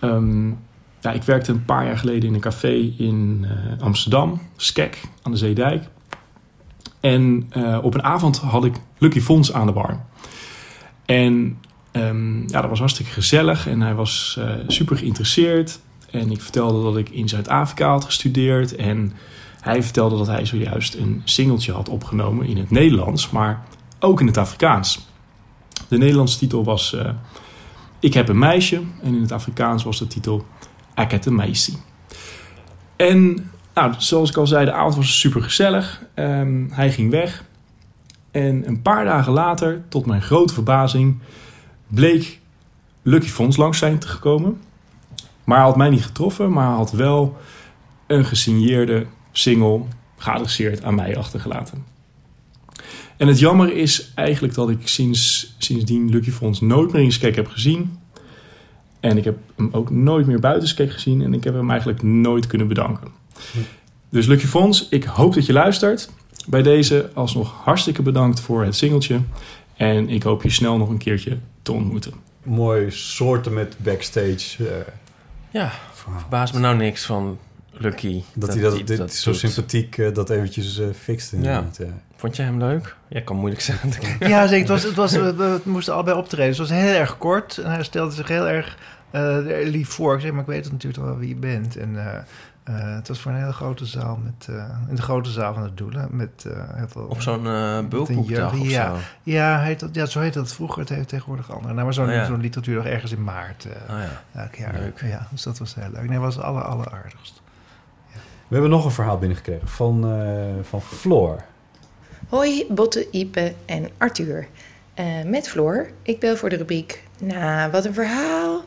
Um, 0.00 0.58
ja, 1.04 1.12
ik 1.12 1.22
werkte 1.22 1.52
een 1.52 1.64
paar 1.64 1.86
jaar 1.86 1.98
geleden 1.98 2.28
in 2.28 2.34
een 2.34 2.40
café 2.40 2.92
in 2.98 3.46
uh, 3.46 3.82
Amsterdam, 3.82 4.40
Skek, 4.56 5.00
aan 5.22 5.32
de 5.32 5.38
Zeedijk. 5.38 5.88
En 7.00 7.50
uh, 7.56 7.78
op 7.82 7.94
een 7.94 8.02
avond 8.02 8.38
had 8.38 8.64
ik 8.64 8.74
Lucky 8.98 9.20
Fons 9.20 9.52
aan 9.52 9.66
de 9.66 9.72
bar. 9.72 10.04
En 11.04 11.58
um, 11.92 12.48
ja, 12.48 12.60
dat 12.60 12.70
was 12.70 12.78
hartstikke 12.78 13.12
gezellig 13.12 13.66
en 13.66 13.80
hij 13.80 13.94
was 13.94 14.36
uh, 14.38 14.50
super 14.66 14.96
geïnteresseerd. 14.96 15.80
En 16.10 16.30
ik 16.30 16.40
vertelde 16.40 16.82
dat 16.82 16.96
ik 16.96 17.08
in 17.08 17.28
Zuid-Afrika 17.28 17.88
had 17.88 18.04
gestudeerd. 18.04 18.76
En 18.76 19.12
hij 19.60 19.82
vertelde 19.82 20.16
dat 20.16 20.26
hij 20.26 20.46
zojuist 20.46 20.94
een 20.94 21.22
singeltje 21.24 21.72
had 21.72 21.88
opgenomen 21.88 22.46
in 22.46 22.56
het 22.56 22.70
Nederlands, 22.70 23.30
maar 23.30 23.64
ook 24.00 24.20
in 24.20 24.26
het 24.26 24.38
Afrikaans. 24.38 25.08
De 25.88 25.98
Nederlandse 25.98 26.38
titel 26.38 26.64
was 26.64 26.96
Ik 28.00 28.14
heb 28.14 28.28
een 28.28 28.38
meisje 28.38 28.82
en 29.02 29.14
in 29.14 29.20
het 29.20 29.32
Afrikaans 29.32 29.84
was 29.84 29.98
de 29.98 30.06
titel 30.06 30.46
Akette 30.94 31.32
Meisje. 31.32 31.72
En 32.96 33.50
nou, 33.74 33.94
zoals 33.98 34.30
ik 34.30 34.36
al 34.36 34.46
zei, 34.46 34.64
de 34.64 34.72
avond 34.72 34.94
was 34.94 35.20
super 35.20 35.42
gezellig. 35.42 36.02
Um, 36.14 36.68
hij 36.72 36.92
ging 36.92 37.10
weg. 37.10 37.44
En 38.30 38.66
een 38.68 38.82
paar 38.82 39.04
dagen 39.04 39.32
later, 39.32 39.82
tot 39.88 40.06
mijn 40.06 40.22
grote 40.22 40.54
verbazing, 40.54 41.18
bleek 41.86 42.40
Lucky 43.02 43.28
Fons 43.28 43.56
langs 43.56 43.78
zijn 43.78 43.98
te 43.98 44.08
gekomen. 44.08 44.60
Maar 45.44 45.56
hij 45.56 45.66
had 45.66 45.76
mij 45.76 45.90
niet 45.90 46.04
getroffen, 46.04 46.52
maar 46.52 46.66
had 46.66 46.92
wel 46.92 47.36
een 48.06 48.24
gesigneerde 48.24 49.06
single 49.32 49.82
geadresseerd 50.16 50.84
aan 50.84 50.94
mij 50.94 51.16
achtergelaten. 51.16 51.84
En 53.16 53.28
het 53.28 53.38
jammer 53.38 53.76
is 53.76 54.12
eigenlijk 54.14 54.54
dat 54.54 54.70
ik 54.70 54.88
sinds, 54.88 55.54
sindsdien 55.58 56.10
Lucky 56.10 56.30
Fons 56.30 56.60
nooit 56.60 56.92
meer 56.92 57.02
in 57.02 57.12
Skek 57.12 57.36
heb 57.36 57.48
gezien. 57.48 57.98
En 59.04 59.16
ik 59.16 59.24
heb 59.24 59.36
hem 59.56 59.68
ook 59.72 59.90
nooit 59.90 60.26
meer 60.26 60.40
buitenskek 60.40 60.92
gezien 60.92 61.22
en 61.22 61.34
ik 61.34 61.44
heb 61.44 61.54
hem 61.54 61.70
eigenlijk 61.70 62.02
nooit 62.02 62.46
kunnen 62.46 62.68
bedanken. 62.68 63.08
Dus 64.08 64.26
Lucky 64.26 64.46
Fons, 64.46 64.88
ik 64.88 65.04
hoop 65.04 65.34
dat 65.34 65.46
je 65.46 65.52
luistert. 65.52 66.10
Bij 66.46 66.62
deze 66.62 67.10
alsnog 67.14 67.54
hartstikke 67.64 68.02
bedankt 68.02 68.40
voor 68.40 68.64
het 68.64 68.76
singeltje. 68.76 69.20
En 69.76 70.08
ik 70.08 70.22
hoop 70.22 70.42
je 70.42 70.50
snel 70.50 70.76
nog 70.76 70.88
een 70.88 70.98
keertje 70.98 71.38
te 71.62 71.72
ontmoeten. 71.72 72.12
Mooi 72.42 72.90
soorten 72.90 73.52
met 73.52 73.76
backstage. 73.78 74.62
Uh, 74.62 74.68
ja, 75.50 75.72
verbaas 75.92 76.52
me 76.52 76.58
nou 76.58 76.76
niks 76.76 77.04
van 77.04 77.38
Lucky. 77.70 78.22
Dat, 78.34 78.52
hij 78.52 78.62
dat, 78.62 78.86
dit, 78.86 79.14
zo 79.14 79.32
sympathiek 79.32 79.96
uh, 79.96 80.14
dat 80.14 80.30
eventjes 80.30 80.78
uh, 80.78 80.86
fixt. 81.00 81.32
Ja. 81.40 81.70
Vond 82.16 82.36
jij 82.36 82.44
hem 82.44 82.58
leuk? 82.58 82.96
Ja, 83.08 83.20
kan 83.20 83.36
moeilijk 83.36 83.62
zeggen. 83.62 83.90
ja, 84.28 84.46
zeker. 84.46 84.58
Het, 84.58 84.68
was, 84.68 84.82
het, 84.82 84.94
was, 84.94 85.12
we 85.12 85.60
moesten 85.64 85.94
allebei 85.94 86.16
optreden. 86.16 86.48
Dus 86.48 86.58
het 86.58 86.68
was 86.68 86.78
heel 86.78 86.94
erg 86.94 87.18
kort. 87.18 87.58
En 87.58 87.70
hij 87.70 87.82
stelde 87.82 88.14
zich 88.14 88.28
heel 88.28 88.48
erg 88.48 88.78
uh, 89.14 89.68
lief 89.70 89.88
voor. 89.88 90.14
Ik 90.14 90.20
zeg, 90.20 90.30
maar 90.30 90.40
ik 90.40 90.46
weet 90.46 90.72
natuurlijk 90.72 91.04
wel 91.04 91.18
wie 91.18 91.28
je 91.28 91.36
bent. 91.36 91.76
En 91.76 91.94
uh, 91.94 92.04
uh, 92.68 92.94
het 92.94 93.08
was 93.08 93.20
voor 93.20 93.32
een 93.32 93.38
hele 93.38 93.52
grote 93.52 93.86
zaal 93.86 94.18
met 94.24 94.48
in 94.88 94.96
de 94.96 95.02
grote 95.02 95.30
zaal 95.30 95.54
van 95.54 95.62
het 95.62 95.76
Doelen 95.76 96.08
met 96.10 96.46
heel 96.74 96.88
veel, 96.88 97.02
op 97.02 97.20
zo'n 97.20 97.44
uh, 97.44 97.78
bulkboekdag 97.88 98.52
of 98.52 98.68
ja, 98.68 98.94
zo. 98.94 99.00
Ja, 99.22 99.60
heet 99.60 99.80
dat, 99.80 99.94
ja, 99.94 100.06
zo 100.06 100.20
heet 100.20 100.34
dat 100.34 100.52
vroeger. 100.52 100.80
Het 100.80 100.88
heeft 100.88 101.08
tegenwoordig 101.08 101.52
andere. 101.52 101.72
Nou, 101.72 101.84
maar 101.84 101.94
zo'n 101.94 102.08
oh, 102.08 102.12
ja. 102.12 102.36
literatuur 102.36 102.86
ergens 102.86 103.12
in 103.12 103.24
maart. 103.24 103.66
oh, 103.66 103.96
ja. 103.98 104.40
elk 104.40 104.54
jaar. 104.54 104.74
Leuk. 104.78 105.00
Ja, 105.00 105.26
dus 105.30 105.42
dat 105.42 105.58
was 105.58 105.74
heel 105.74 105.90
leuk. 105.92 106.08
Nee, 106.08 106.18
was 106.18 106.38
alle 106.38 106.60
alleraardigst. 106.60 107.42
Ja. 108.12 108.18
We 108.48 108.52
hebben 108.52 108.70
nog 108.70 108.84
een 108.84 108.90
verhaal 108.90 109.18
binnengekregen 109.18 109.68
van, 109.68 110.22
van 110.62 110.82
Floor. 110.82 111.44
Hoi, 112.28 112.66
Botte, 112.68 113.10
Ipe 113.10 113.54
en 113.66 113.88
Arthur. 113.98 114.48
Met 115.26 115.48
Floor. 115.48 115.90
Ik 116.02 116.20
bel 116.20 116.36
voor 116.36 116.48
de 116.48 116.56
rubriek 116.56 117.02
nou, 117.18 117.70
wat 117.70 117.84
een 117.84 117.94
verhaal. 117.94 118.64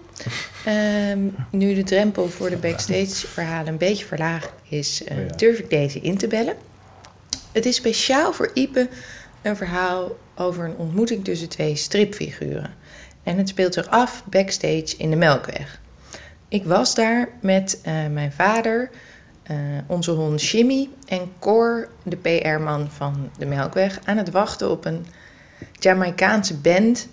Um, 1.11 1.36
nu 1.51 1.73
de 1.73 1.84
drempel 1.84 2.28
voor 2.28 2.49
de 2.49 2.57
backstage 2.57 3.28
verhalen 3.28 3.67
een 3.67 3.78
beetje 3.78 4.05
verlaagd 4.05 4.51
is, 4.69 5.01
uh, 5.01 5.17
durf 5.36 5.59
ik 5.59 5.69
deze 5.69 5.99
in 5.99 6.17
te 6.17 6.28
bellen. 6.28 6.55
Het 7.51 7.65
is 7.65 7.75
speciaal 7.75 8.34
voor 8.34 8.51
Ipe 8.53 8.89
een 9.41 9.55
verhaal 9.55 10.17
over 10.36 10.65
een 10.65 10.78
ontmoeting 10.78 11.23
tussen 11.23 11.49
twee 11.49 11.75
stripfiguren. 11.75 12.73
En 13.23 13.38
het 13.38 13.49
speelt 13.49 13.73
zich 13.73 13.88
af 13.88 14.23
backstage 14.25 14.95
in 14.97 15.09
de 15.09 15.15
Melkweg. 15.15 15.80
Ik 16.47 16.65
was 16.65 16.95
daar 16.95 17.30
met 17.41 17.80
uh, 17.88 17.93
mijn 18.07 18.32
vader, 18.32 18.89
uh, 19.51 19.57
onze 19.88 20.11
hond 20.11 20.43
Jimmy 20.43 20.89
en 21.07 21.32
Cor, 21.39 21.89
de 22.03 22.15
PR-man 22.15 22.91
van 22.91 23.30
de 23.38 23.45
Melkweg, 23.45 23.99
aan 24.03 24.17
het 24.17 24.32
wachten 24.32 24.69
op 24.69 24.86
een 24.86 25.05
Jamaicaanse 25.80 26.58
band 26.58 27.08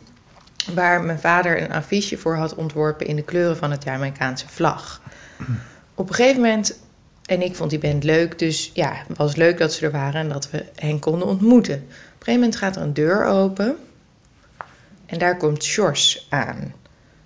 waar 0.75 1.03
mijn 1.03 1.19
vader 1.19 1.63
een 1.63 1.73
affiche 1.73 2.19
voor 2.19 2.37
had 2.37 2.55
ontworpen 2.55 3.07
in 3.07 3.17
de 3.17 3.23
kleuren 3.23 3.57
van 3.57 3.71
het 3.71 3.85
Jamaicaanse 3.85 4.49
vlag. 4.49 5.03
Op 5.95 6.09
een 6.09 6.15
gegeven 6.15 6.41
moment, 6.41 6.79
en 7.25 7.43
ik 7.43 7.57
vond 7.57 7.71
die 7.71 7.79
band 7.79 8.05
leuk, 8.05 8.39
dus 8.39 8.71
ja, 8.75 8.93
het 9.09 9.17
was 9.17 9.37
leuk 9.37 9.59
dat 9.59 9.73
ze 9.73 9.87
er 9.87 9.93
waren 9.93 10.21
en 10.21 10.29
dat 10.29 10.51
we 10.51 10.65
hen 10.75 10.99
konden 10.99 11.29
ontmoeten. 11.29 11.75
Op 11.75 11.81
een 11.81 12.17
gegeven 12.19 12.41
moment 12.41 12.57
gaat 12.57 12.77
er 12.77 12.83
een 12.83 12.95
deur 12.95 13.25
open 13.25 13.77
en 15.07 15.19
daar 15.19 15.37
komt 15.37 15.65
Sjors 15.65 16.27
aan. 16.31 16.75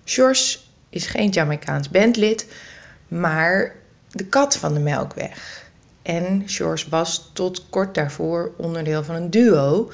Sjors 0.04 0.70
is 0.88 1.06
geen 1.06 1.28
Jamaicaans 1.28 1.90
bandlid, 1.90 2.46
maar 3.08 3.74
de 4.10 4.24
kat 4.24 4.56
van 4.56 4.74
de 4.74 4.80
Melkweg. 4.80 5.66
En 6.02 6.42
Sjors 6.46 6.88
was 6.88 7.30
tot 7.32 7.68
kort 7.70 7.94
daarvoor 7.94 8.52
onderdeel 8.56 9.04
van 9.04 9.14
een 9.14 9.30
duo 9.30 9.90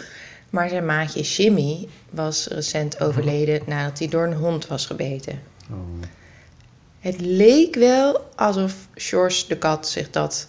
maar 0.54 0.68
zijn 0.68 0.86
maatje 0.86 1.20
Jimmy 1.20 1.88
was 2.10 2.46
recent 2.46 3.00
overleden 3.00 3.60
nadat 3.66 3.98
hij 3.98 4.08
door 4.08 4.24
een 4.24 4.34
hond 4.34 4.66
was 4.66 4.86
gebeten. 4.86 5.42
Oh. 5.70 5.78
Het 7.00 7.20
leek 7.20 7.74
wel 7.74 8.30
alsof 8.36 8.74
George 8.94 9.44
de 9.48 9.58
kat 9.58 9.88
zich 9.88 10.10
dat 10.10 10.48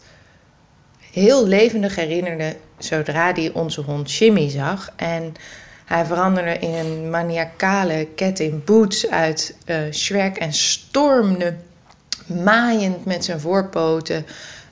heel 1.12 1.47
levendig 1.47 1.95
herinnerde 1.95 2.56
zodra 2.78 3.34
hij 3.34 3.51
onze 3.53 3.82
hond 3.82 4.12
Jimmy 4.12 4.49
zag. 4.49 4.89
En 4.95 5.34
hij 5.86 6.06
veranderde 6.06 6.60
in 6.60 6.74
een 6.74 7.10
maniacale 7.10 8.08
cat 8.16 8.39
in 8.39 8.62
boots 8.66 9.10
uit 9.10 9.56
uh, 9.66 9.78
Shrek 9.91 10.38
en 10.38 10.53
stormde 10.53 11.56
maaiend 12.43 13.06
met 13.06 13.26
zijn 13.26 13.39
voorpoten 13.39 14.26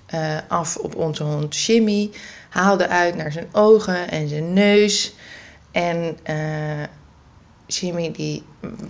eh, 0.06 0.38
af 0.48 0.76
op 0.76 0.96
onze 0.96 1.24
hond 1.24 1.58
Jimmy. 1.58 2.10
Haalde 2.50 2.88
uit 2.88 3.16
naar 3.16 3.32
zijn 3.32 3.48
ogen 3.52 4.10
en 4.10 4.28
zijn 4.28 4.54
neus. 4.54 5.14
En 5.74 6.18
eh, 6.24 6.84
Jimmy 7.68 8.12
die 8.12 8.44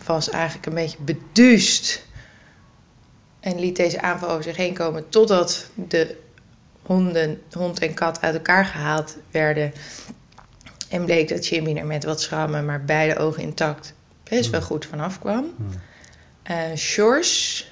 was 0.05 0.29
eigenlijk 0.29 0.65
een 0.65 0.73
beetje 0.73 0.97
beduust. 1.01 2.05
En 3.39 3.59
liet 3.59 3.75
deze 3.75 4.01
aanval 4.01 4.29
over 4.29 4.43
zich 4.43 4.57
heen 4.57 4.73
komen 4.73 5.09
totdat 5.09 5.69
de 5.73 6.17
honden, 6.81 7.41
hond 7.51 7.79
en 7.79 7.93
kat 7.93 8.21
uit 8.21 8.36
elkaar 8.36 8.65
gehaald 8.65 9.17
werden. 9.31 9.73
En 10.89 11.05
bleek 11.05 11.29
dat 11.29 11.47
Jimmy 11.47 11.77
er 11.77 11.86
met 11.86 12.03
wat 12.03 12.21
schrammen, 12.21 12.65
maar 12.65 12.84
beide 12.84 13.17
ogen 13.17 13.43
intact, 13.43 13.93
best 14.23 14.49
wel 14.49 14.61
goed 14.61 14.86
vanaf 14.86 15.19
kwam. 15.19 15.45
Eh 16.43 16.75
Sjors 16.75 17.67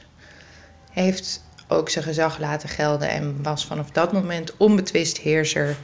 heeft 0.91 1.43
ook 1.67 1.89
zijn 1.89 2.03
gezag 2.03 2.39
laten 2.39 2.69
gelden 2.69 3.09
en 3.09 3.43
was 3.43 3.65
vanaf 3.65 3.91
dat 3.91 4.11
moment 4.11 4.57
onbetwist 4.57 5.17
heerser 5.17 5.77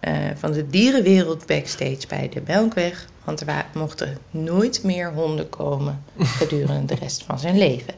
eh, 0.00 0.14
van 0.34 0.52
de 0.52 0.66
dierenwereld 0.66 1.46
backstage 1.46 2.06
bij 2.08 2.28
de 2.28 2.42
Melkweg. 2.46 3.06
Want 3.24 3.40
er 3.40 3.64
mochten 3.74 4.18
nooit 4.30 4.84
meer 4.84 5.12
honden 5.12 5.48
komen 5.48 6.02
gedurende 6.18 6.94
de 6.94 7.00
rest 7.00 7.22
van 7.22 7.38
zijn 7.38 7.58
leven. 7.58 7.94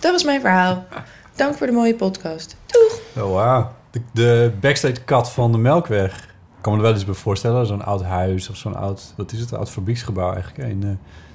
Dat 0.00 0.12
was 0.12 0.24
mijn 0.24 0.40
verhaal. 0.40 0.84
Dank 1.34 1.54
voor 1.54 1.66
de 1.66 1.72
mooie 1.72 1.94
podcast. 1.94 2.56
Doeg! 2.66 3.24
Oh, 3.24 3.32
wauw. 3.32 3.72
De, 3.90 4.00
de 4.12 4.52
backstage 4.60 5.00
kat 5.04 5.30
van 5.30 5.52
de 5.52 5.58
Melkweg. 5.58 6.16
Ik 6.16 6.62
kan 6.62 6.72
me 6.72 6.78
er 6.78 6.84
wel 6.84 6.94
eens 6.94 7.04
bij 7.04 7.14
voorstellen. 7.14 7.66
Zo'n 7.66 7.84
oud 7.84 8.02
huis 8.02 8.48
of 8.50 8.56
zo'n 8.56 8.76
oud... 8.76 9.12
Wat 9.16 9.32
is 9.32 9.40
het? 9.40 9.50
Een 9.50 9.58
oud 9.58 9.70
fabrieksgebouw 9.70 10.32
eigenlijk. 10.32 10.70
In 10.70 10.82
eh, 10.82 10.88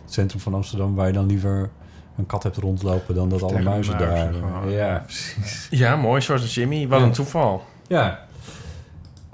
het 0.04 0.14
centrum 0.14 0.40
van 0.42 0.54
Amsterdam. 0.54 0.96
Waar 0.96 1.08
je 1.08 1.14
dan 1.14 1.26
liever 1.26 1.70
een 2.18 2.26
kat 2.26 2.44
hebt 2.44 2.58
rondlopen 2.58 3.16
dan 3.16 3.30
dat 3.30 3.44
alle 3.44 3.62
muizen 3.62 3.98
daar... 3.98 4.34
gewoon. 4.34 4.72
Ja, 4.72 5.00
precies. 5.06 5.68
Ja, 5.70 5.96
mooi, 5.96 6.22
zoals 6.22 6.54
Jimmy. 6.56 6.88
Wat 6.88 7.00
Ja. 7.00 7.06
een 7.06 7.12
toeval. 7.12 7.64
Ja. 7.88 8.20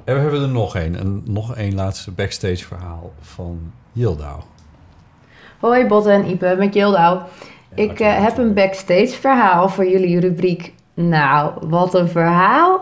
En 0.08 0.16
we 0.16 0.22
hebben 0.22 0.42
er 0.42 0.48
nog 0.48 0.76
één. 0.76 0.96
En 0.96 1.22
nog 1.26 1.56
één 1.56 1.76
laatste 1.76 2.12
backstage 2.12 2.66
verhaal 2.66 3.12
van 3.22 3.60
Yildau. 3.92 4.42
Hoi 5.60 5.86
Botte 5.86 6.12
en 6.12 6.30
Ipe, 6.30 6.56
met 6.58 6.74
Jildau. 6.74 7.20
Ik 7.74 8.00
eh, 8.00 8.24
heb 8.24 8.38
een 8.38 8.54
backstage 8.54 9.08
verhaal 9.08 9.70
voor 9.70 9.88
jullie 9.88 10.20
rubriek. 10.20 10.74
Nou, 10.94 11.52
wat 11.68 11.94
een 11.94 12.08
verhaal. 12.08 12.82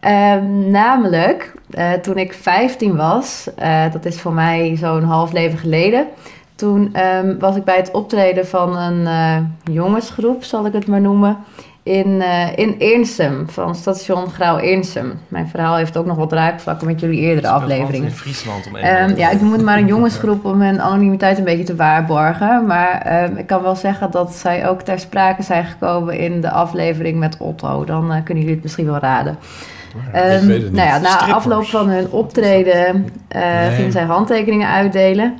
Ehm, 0.00 0.70
namelijk, 0.70 1.54
eh, 1.70 1.92
toen 1.92 2.16
ik 2.16 2.32
15 2.32 2.96
was, 2.96 3.48
eh, 3.56 3.92
dat 3.92 4.04
is 4.04 4.20
voor 4.20 4.32
mij 4.32 4.76
zo'n 4.76 5.02
half 5.02 5.32
leven 5.32 5.58
geleden. 5.58 6.06
Toen 6.54 6.94
ehm, 6.94 7.38
was 7.38 7.56
ik 7.56 7.64
bij 7.64 7.76
het 7.76 7.90
optreden 7.90 8.46
van 8.46 8.76
een 8.76 9.08
jongensgroep, 9.72 10.44
zal 10.44 10.66
ik 10.66 10.72
het 10.72 10.86
maar 10.86 11.00
noemen. 11.00 11.38
In, 11.86 12.22
eh 12.22 12.48
in 12.54 12.74
Eensum, 12.78 13.48
van 13.48 13.74
station 13.74 14.30
Grauw 14.30 14.58
Eensum. 14.58 15.12
Mijn 15.28 15.48
verhaal 15.48 15.76
heeft 15.76 15.96
ook 15.96 16.06
nog 16.06 16.16
wat 16.16 16.32
raakvlakken 16.32 16.86
met 16.86 17.00
jullie 17.00 17.20
eerdere 17.20 17.48
afleveringen. 17.48 18.08
in 18.08 18.14
Friesland 18.14 18.66
om 18.66 18.76
Ehm, 18.76 19.16
ja, 19.16 19.30
ik 19.30 19.40
noem 19.40 19.52
het 19.52 19.62
maar 19.62 19.78
een 19.78 19.86
jongensgroep 19.94 20.44
om 20.44 20.60
hun 20.60 20.80
anonimiteit 20.80 21.38
een 21.38 21.44
beetje 21.44 21.64
te 21.64 21.76
waarborgen. 21.76 22.66
Maar 22.66 23.00
ehm, 23.00 23.36
ik 23.36 23.46
kan 23.46 23.62
wel 23.62 23.76
zeggen 23.76 24.10
dat 24.10 24.34
zij 24.34 24.68
ook 24.68 24.82
ter 24.82 24.98
sprake 24.98 25.42
zijn 25.42 25.64
gekomen 25.64 26.18
in 26.18 26.40
de 26.40 26.50
aflevering 26.50 27.18
met 27.18 27.36
Otto. 27.38 27.84
Dan 27.84 28.12
eh, 28.12 28.22
kunnen 28.24 28.42
jullie 28.42 28.54
het 28.54 28.62
misschien 28.62 28.86
wel 28.86 28.98
raden. 28.98 29.38
Niet. 30.42 30.72
Nou 30.72 30.88
ja, 30.88 30.98
na 30.98 31.08
Strippers. 31.10 31.32
afloop 31.36 31.64
van 31.64 31.88
hun 31.88 32.10
optreden 32.10 33.06
eh 33.28 33.40
Nee. 33.60 33.70
gingen 33.70 33.92
zij 33.92 34.04
handtekeningen 34.04 34.68
uitdelen. 34.68 35.38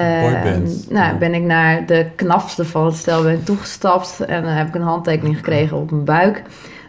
Boyband. 0.00 0.90
nou, 0.90 1.18
ben 1.18 1.34
ik 1.34 1.42
naar 1.42 1.86
de 1.86 2.06
knapste 2.16 2.64
van 2.64 2.86
het 2.86 2.94
stel 2.94 3.22
ben 3.22 3.44
toegestapt 3.44 4.20
en 4.20 4.42
dan 4.42 4.52
heb 4.52 4.68
ik 4.68 4.74
een 4.74 4.82
handtekening 4.82 5.36
gekregen 5.36 5.76
op 5.76 5.90
mijn 5.90 6.04
buik. 6.04 6.42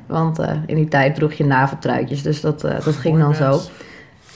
Want 0.06 0.40
eh, 0.40 0.52
in 0.66 0.76
die 0.76 0.88
tijd 0.88 1.16
droeg 1.16 1.34
je 1.34 1.46
naveltruitjes, 1.46 2.22
dus 2.22 2.42
dat, 2.42 2.64
eh, 2.64 2.86
dat 2.86 2.96
ging 2.96 3.20
dan 3.20 3.36
zo. 3.36 3.60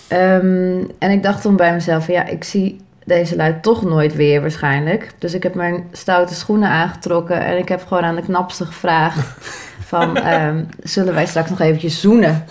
Ehm, 0.07 0.84
en 0.99 1.11
ik 1.11 1.24
dacht 1.24 1.41
toen 1.41 1.55
bij 1.55 1.74
mezelf, 1.74 2.05
van, 2.05 2.13
ja, 2.13 2.26
ik 2.26 2.43
zie 2.43 2.82
deze 3.05 3.36
lui 3.36 3.55
toch 3.61 3.84
nooit 3.84 4.15
weer 4.15 4.41
waarschijnlijk. 4.41 5.11
Dus 5.17 5.34
ik 5.34 5.43
heb 5.43 5.55
mijn 5.55 5.84
stoute 5.91 6.34
schoenen 6.34 6.70
aangetrokken 6.70 7.45
en 7.45 7.57
ik 7.57 7.70
heb 7.70 7.86
gewoon 7.88 8.03
aan 8.03 8.15
de 8.15 8.22
knapste 8.22 8.65
gevraagd 8.65 9.28
van, 9.80 10.17
ehm, 10.34 10.63
zullen 10.84 11.13
wij 11.13 11.26
straks 11.26 11.49
nog 11.49 11.59
eventjes 11.59 12.01
zoenen? 12.01 12.45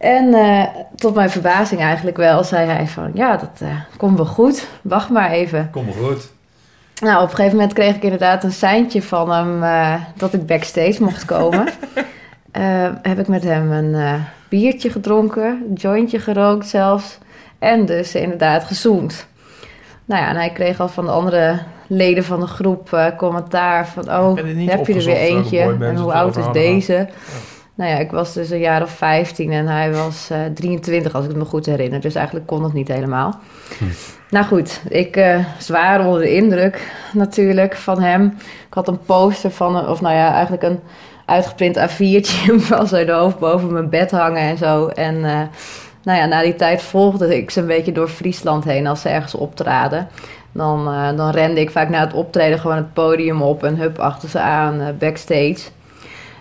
En 0.00 0.34
eh, 0.34 0.64
tot 0.94 1.14
mijn 1.14 1.30
verbazing 1.30 1.80
eigenlijk 1.80 2.16
wel, 2.16 2.44
zei 2.44 2.70
hij 2.70 2.86
van, 2.86 3.10
ja, 3.14 3.36
dat 3.36 3.50
eh, 3.58 3.68
komt 3.96 4.16
wel 4.16 4.26
goed, 4.26 4.68
wacht 4.82 5.10
maar 5.10 5.30
even. 5.30 5.68
Kom 5.70 5.84
maar 5.84 5.94
goed. 5.94 6.32
Nou, 7.02 7.16
op 7.22 7.28
een 7.28 7.34
gegeven 7.34 7.56
moment 7.56 7.72
kreeg 7.72 7.96
ik 7.96 8.02
inderdaad 8.02 8.44
een 8.44 8.52
seintje 8.52 9.02
van 9.02 9.30
hem 9.30 9.62
eh, 9.62 9.94
dat 10.16 10.32
ik 10.32 10.46
backstage 10.46 11.02
mocht 11.02 11.24
komen. 11.24 11.68
Heb 13.02 13.18
ik 13.18 13.28
met 13.28 13.44
hem 13.44 13.72
een 13.72 14.22
biertje 14.48 14.90
gedronken, 14.90 15.64
een 15.68 15.74
jointje 15.74 16.18
gerookt 16.18 16.66
zelfs. 16.68 17.18
En 17.58 17.86
dus 17.86 18.14
inderdaad 18.14 18.64
gezoend. 18.64 19.26
Nou 20.04 20.22
ja, 20.22 20.28
en 20.28 20.36
hij 20.36 20.50
kreeg 20.50 20.80
al 20.80 20.88
van 20.88 21.04
de 21.04 21.10
andere 21.10 21.58
leden 21.86 22.24
van 22.24 22.40
de 22.40 22.46
groep 22.46 23.12
commentaar 23.16 23.88
van... 23.88 24.02
Oh, 24.10 24.36
heb 24.36 24.86
je 24.86 24.94
er 24.94 25.04
weer 25.04 25.16
eentje? 25.16 25.60
En 25.60 25.96
hoe 25.96 26.12
oud 26.12 26.36
is 26.36 26.52
deze? 26.52 27.08
Nou 27.80 27.92
ja, 27.92 27.98
ik 27.98 28.10
was 28.10 28.32
dus 28.32 28.50
een 28.50 28.58
jaar 28.58 28.82
of 28.82 28.90
15 28.90 29.52
en 29.52 29.66
hij 29.66 29.92
was 29.92 30.30
eh 30.30 30.38
23 30.54 31.14
als 31.14 31.24
ik 31.24 31.30
het 31.30 31.38
me 31.38 31.44
goed 31.44 31.66
herinner. 31.66 32.00
Dus 32.00 32.14
eigenlijk 32.14 32.46
kon 32.46 32.64
het 32.64 32.72
niet 32.72 32.88
helemaal. 32.88 33.34
Nou 34.30 34.46
goed, 34.46 34.80
ik 34.88 35.16
eh 35.16 35.38
zwaar 35.58 36.06
onder 36.06 36.20
de 36.20 36.34
indruk 36.34 36.92
natuurlijk 37.12 37.76
van 37.76 38.02
hem. 38.02 38.24
Ik 38.66 38.74
had 38.74 38.88
een 38.88 38.98
poster 38.98 39.50
van, 39.50 39.76
hem, 39.76 39.86
of 39.86 40.00
nou 40.00 40.14
ja, 40.14 40.32
eigenlijk 40.32 40.62
een 40.62 40.80
uitgeprint 41.24 41.78
A4'tje 41.78 42.54
van 42.72 42.86
zijn 42.86 43.10
hoofd 43.10 43.38
boven 43.38 43.72
mijn 43.72 43.88
bed 43.88 44.10
hangen 44.10 44.42
en 44.42 44.58
zo. 44.58 44.86
En 44.86 45.24
eh, 45.24 45.40
nou 46.02 46.18
ja, 46.18 46.26
na 46.26 46.42
die 46.42 46.56
tijd 46.56 46.82
volgde 46.82 47.36
ik 47.36 47.50
ze 47.50 47.60
een 47.60 47.66
beetje 47.66 47.92
door 47.92 48.08
Friesland 48.08 48.64
heen 48.64 48.86
als 48.86 49.00
ze 49.00 49.08
ergens 49.08 49.34
optraden. 49.34 50.08
Dan, 50.52 50.88
eh, 50.88 51.16
dan 51.16 51.30
rende 51.30 51.60
ik 51.60 51.70
vaak 51.70 51.88
na 51.88 52.00
het 52.00 52.14
optreden 52.14 52.58
gewoon 52.58 52.76
het 52.76 52.92
podium 52.92 53.42
op 53.42 53.64
en 53.64 53.76
hup 53.76 53.98
achter 53.98 54.28
ze 54.28 54.38
aan, 54.38 54.80
eh, 54.80 54.86
backstage. 54.98 55.60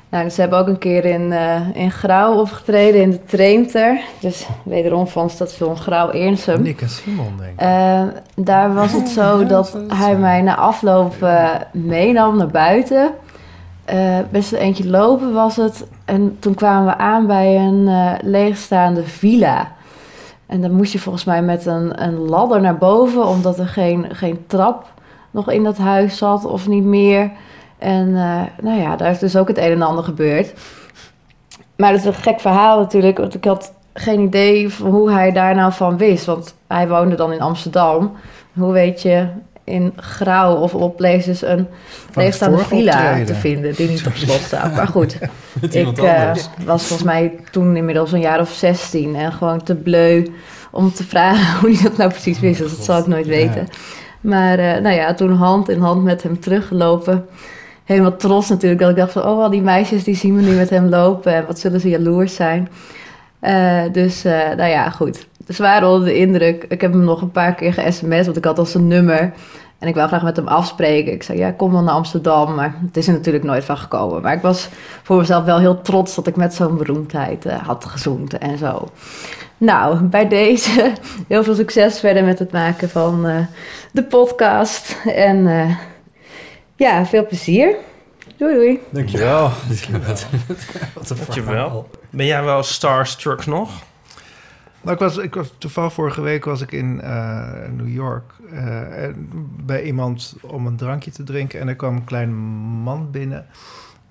Nou, 0.10 0.24
dus 0.24 0.36
ze 0.36 0.42
hebben 0.42 0.60
ook 0.60 0.68
een 0.68 0.78
keer 0.78 1.06
in, 1.06 1.32
eh 1.32 1.62
in 1.74 1.92
Grauw 1.92 2.34
opgetreden, 2.34 3.02
in 3.02 3.12
de 3.12 3.24
Treemter. 3.24 4.02
Dus 4.20 4.48
wederom 4.64 5.08
van 5.08 5.30
station 5.30 5.78
Grauw-Eernsum. 5.78 6.62
Nick 6.62 6.82
en 6.82 6.90
Simon, 6.90 7.34
denk 7.38 7.52
ik. 7.52 7.60
Eh, 7.60 8.02
daar 8.36 8.74
was 8.74 8.92
het 8.92 9.10
zo 9.10 9.44
dat 9.56 9.78
hij 9.88 10.18
mij 10.18 10.42
na 10.42 10.56
afloop 10.56 11.24
eh, 11.24 11.50
meenam 11.72 12.38
naar 12.38 12.48
buiten. 12.48 13.12
Eh, 13.90 14.18
best 14.32 14.52
een 14.52 14.60
eentje 14.60 14.90
lopen 14.90 15.34
was 15.34 15.56
het. 15.56 15.88
En 16.06 16.38
toen 16.40 16.54
kwamen 16.54 16.86
we 16.86 16.98
aan 16.98 17.28
bij 17.28 17.58
een 17.58 17.88
eh, 17.88 18.12
leegstaande 18.22 19.04
villa. 19.04 19.72
En 20.46 20.62
dan 20.62 20.72
moest 20.72 20.92
je 20.92 21.00
volgens 21.00 21.24
mij 21.24 21.42
met 21.42 21.66
een, 21.66 22.04
een 22.04 22.18
ladder 22.18 22.62
naar 22.62 22.78
boven, 22.78 23.28
omdat 23.28 23.60
er 23.60 23.68
geen, 23.68 24.06
geen 24.12 24.44
trap 24.48 24.92
nog 25.32 25.52
in 25.52 25.64
dat 25.64 25.78
huis 25.78 26.18
zat 26.18 26.46
of 26.46 26.68
niet 26.68 26.84
meer. 26.84 27.32
En 27.80 28.16
eh, 28.16 28.42
nou 28.62 28.80
ja, 28.80 28.96
daar 28.96 29.12
is 29.12 29.20
dus 29.20 29.36
ook 29.36 29.48
het 29.48 29.58
een 29.58 29.72
en 29.72 29.82
ander 29.82 30.04
gebeurd. 30.04 30.54
Maar 31.76 31.92
dat 31.92 32.00
is 32.00 32.06
een 32.06 32.14
gek 32.14 32.40
verhaal 32.40 32.80
natuurlijk, 32.80 33.18
want 33.18 33.34
ik 33.34 33.46
had 33.46 33.74
geen 33.94 34.20
idee 34.20 34.70
van 34.70 34.90
hoe 34.90 35.12
hij 35.12 35.32
daar 35.32 35.56
nou 35.56 35.74
van 35.74 35.98
wist. 35.98 36.26
Want 36.26 36.56
hij 36.68 36.88
woonde 36.88 37.16
dan 37.16 37.34
in 37.34 37.42
Amsterdam. 37.42 38.12
Hoe 38.54 38.72
weet 38.72 39.02
je 39.02 39.28
in 39.64 39.94
Grauw 39.96 40.56
of 40.56 40.76
op 40.76 40.96
places 40.96 41.42
een 41.42 41.68
leegstaande 42.14 42.58
villa 42.58 43.24
te 43.26 43.36
vinden 43.36 43.76
die 43.76 43.90
niet 43.90 44.08
op 44.08 44.16
slot 44.16 44.40
staat. 44.40 44.76
Maar 44.76 44.88
goed, 44.88 45.18
ik 45.70 45.98
eh, 45.98 46.32
was 46.66 46.86
volgens 46.86 47.08
mij 47.08 47.36
toen 47.52 47.76
inmiddels 47.76 48.12
een 48.12 48.20
jaar 48.20 48.40
of 48.40 48.50
16 48.50 49.16
en 49.16 49.32
gewoon 49.32 49.64
te 49.64 49.76
bleu 49.76 50.32
om 50.72 50.94
te 50.94 51.04
vragen 51.04 51.56
hoe 51.60 51.74
hij 51.74 51.84
dat 51.84 51.98
nou 51.98 52.10
precies 52.10 52.40
wist. 52.40 52.60
Dus 52.60 52.76
dat 52.76 52.86
zal 52.86 53.00
ik 53.00 53.08
nooit 53.08 53.28
weten. 53.28 53.68
Maar 54.22 54.60
eh, 54.60 54.82
nou 54.82 54.96
ja, 54.96 55.14
toen 55.14 55.32
hand 55.32 55.70
in 55.70 55.80
hand 55.80 56.04
met 56.04 56.24
hem 56.24 56.40
teruggelopen. 56.40 57.26
Helemaal 57.90 58.16
trots 58.16 58.50
natuurlijk. 58.50 58.82
Dat 58.82 58.90
ik 58.90 58.96
dacht 58.96 59.12
van, 59.12 59.22
oh, 59.22 59.44
al 59.44 59.50
die 59.50 59.62
meisjes 59.62 60.04
die 60.04 60.16
zien 60.16 60.36
me 60.36 60.42
nu 60.42 60.56
met 60.56 60.70
hem 60.70 60.90
lopen. 60.90 61.34
En 61.34 61.46
wat 61.46 61.60
zullen 61.60 61.80
ze 61.80 61.90
jaloers 61.90 62.36
zijn. 62.36 62.70
Eh, 63.40 63.82
dus, 63.92 64.24
eh, 64.24 64.34
nou 64.34 64.70
ja, 64.70 64.90
goed. 64.90 65.28
Zwaar 65.48 65.88
onder 65.88 66.08
de 66.08 66.18
indruk. 66.18 66.66
Ik 66.68 66.82
heb 66.82 66.92
hem 66.92 67.04
nog 67.04 67.22
een 67.22 67.32
paar 67.32 67.56
keer 67.56 67.74
ge-sms, 67.74 68.26
want 68.26 68.38
ik 68.38 68.46
had 68.46 68.60
al 68.60 68.66
zijn 68.66 68.88
nummer. 68.88 69.34
En 69.80 69.88
ik 69.88 69.96
wou 69.96 70.08
graag 70.08 70.24
met 70.24 70.36
hem 70.36 70.48
afspreken. 70.48 71.14
Ik 71.14 71.24
zei, 71.24 71.38
ja, 71.38 71.52
kom 71.52 71.72
dan 71.72 71.84
naar 71.84 71.94
Amsterdam. 71.94 72.56
Maar 72.56 72.76
het 72.86 72.98
is 72.98 73.08
er 73.08 73.14
natuurlijk 73.14 73.46
nooit 73.46 73.66
van 73.66 73.78
gekomen. 73.78 74.22
Maar 74.22 74.34
ik 74.34 74.42
was 74.42 74.70
voor 75.04 75.18
mezelf 75.18 75.44
wel 75.44 75.60
heel 75.60 75.82
trots 75.82 76.16
dat 76.16 76.28
ik 76.28 76.36
met 76.36 76.54
zo'n 76.54 76.78
beroemdheid 76.78 77.46
eh, 77.46 77.68
had 77.68 77.86
gezoend 77.86 78.38
en 78.38 78.58
zo. 78.58 78.88
Nou, 79.58 80.04
bij 80.04 80.28
deze 80.28 80.92
heel 81.28 81.44
veel 81.44 81.56
succes 81.56 82.00
verder 82.00 82.24
met 82.24 82.40
het 82.40 82.52
maken 82.52 82.90
van 82.90 83.28
de 83.92 84.04
podcast. 84.04 84.98
En 85.06 85.48
ja, 86.80 87.06
veel 87.06 87.26
plezier. 87.26 87.76
Doei 88.38 88.54
doei. 88.54 88.80
Dankjewel. 88.90 89.44
Wat 90.94 91.10
een 91.10 91.18
Dankjewel. 91.18 91.90
Ben 92.10 92.26
jij 92.26 92.44
wel 92.44 92.64
starstruck 92.64 93.46
nog? 93.46 93.70
Nou, 94.82 94.94
ik 94.94 95.00
was, 95.00 95.18
ik 95.18 95.36
was 95.36 95.54
toevallig 95.58 95.94
vorige 95.94 96.22
week 96.22 96.46
was 96.46 96.62
ik 96.62 96.72
in 96.72 97.02
eh, 97.02 97.48
New 97.72 97.90
York 97.90 98.32
eh, 98.52 99.04
en 99.04 99.30
bij 99.66 99.84
iemand 99.84 100.36
om 100.42 100.68
een 100.68 100.76
drankje 100.76 101.12
te 101.12 101.24
drinken. 101.24 101.60
En 101.60 101.68
er 101.68 101.76
kwam 101.76 101.96
een 101.96 102.04
klein 102.04 102.34
man 102.84 103.12
binnen. 103.12 103.46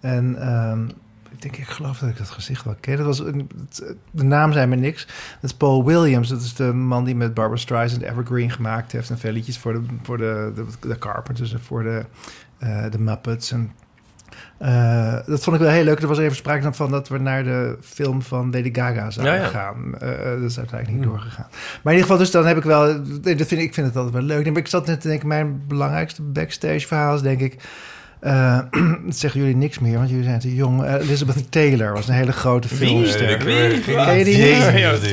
En 0.00 0.36
ehm, 0.40 0.84
ik 1.30 1.42
denk, 1.42 1.56
ik 1.56 1.66
geloof 1.68 1.98
dat 1.98 2.08
ik 2.08 2.18
dat 2.18 2.28
gezicht 2.30 2.64
wel 2.64 2.76
ken. 2.80 2.96
Dat 2.96 3.06
was 3.06 3.18
een, 3.18 3.50
het- 3.68 3.94
de 4.10 4.24
naam 4.24 4.52
zei 4.52 4.66
me 4.66 4.76
niks. 4.76 5.06
Dat 5.40 5.50
is 5.50 5.54
Paul 5.56 5.84
Williams. 5.84 6.28
Dat 6.28 6.40
is 6.40 6.54
de 6.54 6.72
man 6.72 7.04
die 7.04 7.14
met 7.16 7.34
Barbara 7.34 7.60
Streisand 7.60 8.02
Evergreen 8.02 8.50
gemaakt 8.50 8.92
heeft. 8.92 9.10
En 9.10 9.18
veel 9.18 9.32
liedjes 9.32 9.58
voor 9.58 9.72
de, 9.72 9.82
voor 10.02 10.18
de, 10.18 10.52
de, 10.54 10.88
de 10.88 10.98
Carpenters 10.98 11.52
en 11.52 11.60
voor 11.60 11.82
de, 11.82 12.04
de 12.90 12.98
Muppets. 12.98 13.52
En, 13.52 13.72
eh, 14.58 15.16
dat 15.26 15.44
vond 15.44 15.56
ik 15.56 15.62
wel 15.62 15.70
heel 15.70 15.84
leuk. 15.84 16.00
Er 16.00 16.08
was 16.08 16.18
even 16.18 16.36
sprake 16.36 16.72
van 16.72 16.90
dat 16.90 17.08
we 17.08 17.18
naar 17.18 17.44
de 17.44 17.76
film 17.80 18.22
van 18.22 18.50
Lady 18.50 18.74
Gaga 18.74 19.10
zouden 19.10 19.34
Ja, 19.34 19.40
ja. 19.40 19.48
gaan. 19.48 19.94
Eh, 19.98 20.40
dat 20.40 20.50
is 20.50 20.58
uiteindelijk 20.58 20.98
niet 20.98 21.08
doorgegaan. 21.08 21.46
Maar 21.50 21.92
in 21.92 21.98
ieder 21.98 22.02
geval, 22.02 22.18
dus 22.18 22.30
dan 22.30 22.46
heb 22.46 22.56
ik 22.56 22.62
wel... 22.62 23.02
Dat 23.20 23.22
vind 23.36 23.50
ik, 23.50 23.60
ik 23.60 23.74
vind 23.74 23.86
het 23.86 23.96
altijd 23.96 24.14
wel 24.14 24.22
leuk. 24.22 24.46
Maar 24.46 24.56
ik 24.56 24.66
zat 24.66 24.86
net 24.86 25.00
te 25.00 25.08
denken, 25.08 25.28
mijn 25.28 25.62
belangrijkste 25.66 26.22
backstage 26.22 26.86
verhaal 26.86 27.14
is 27.14 27.22
denk 27.22 27.40
ik... 27.40 27.56
eh, 28.20 28.58
dat 29.06 29.16
zeggen 29.24 29.40
jullie 29.40 29.56
niks 29.56 29.78
meer, 29.78 29.96
want 29.98 30.08
jullie 30.08 30.24
zijn 30.24 30.38
te 30.40 30.54
jong. 30.54 30.82
Eh, 30.84 30.94
Elizabeth 30.94 31.50
Taylor 31.52 31.92
was 31.92 32.08
een 32.08 32.14
hele 32.14 32.32
grote 32.32 32.68
filmster. 32.68 33.38
Wie? 33.44 33.80
Ken 33.80 34.18
je 34.18 34.24
die 34.24 34.36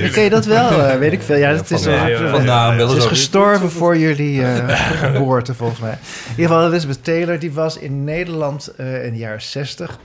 niet? 0.02 0.12
Ken 0.12 0.24
je 0.24 0.30
dat 0.30 0.46
wel? 0.46 0.70
Eh, 0.82 0.98
weet 0.98 1.12
ik 1.14 1.22
veel. 1.22 1.38
Ja, 1.38 1.52
dat 1.54 1.72
is. 1.72 1.84
Vandaan 2.30 2.80
ze 2.90 2.96
is 2.98 3.04
ook- 3.04 3.10
gestorven 3.10 3.72
voor 3.72 3.98
jullie 3.98 4.44
eh, 4.44 4.80
geboorte, 5.04 5.54
volgens 5.54 5.80
mij. 5.80 5.92
In 6.26 6.30
ieder 6.30 6.46
geval, 6.46 6.66
Elizabeth 6.68 7.04
Taylor, 7.04 7.40
die 7.40 7.52
was 7.52 7.78
in 7.78 8.04
Nederland 8.04 8.68
eh, 8.78 9.06
in 9.06 9.12
de 9.12 9.18
jaren 9.20 9.42
60. 9.42 10.00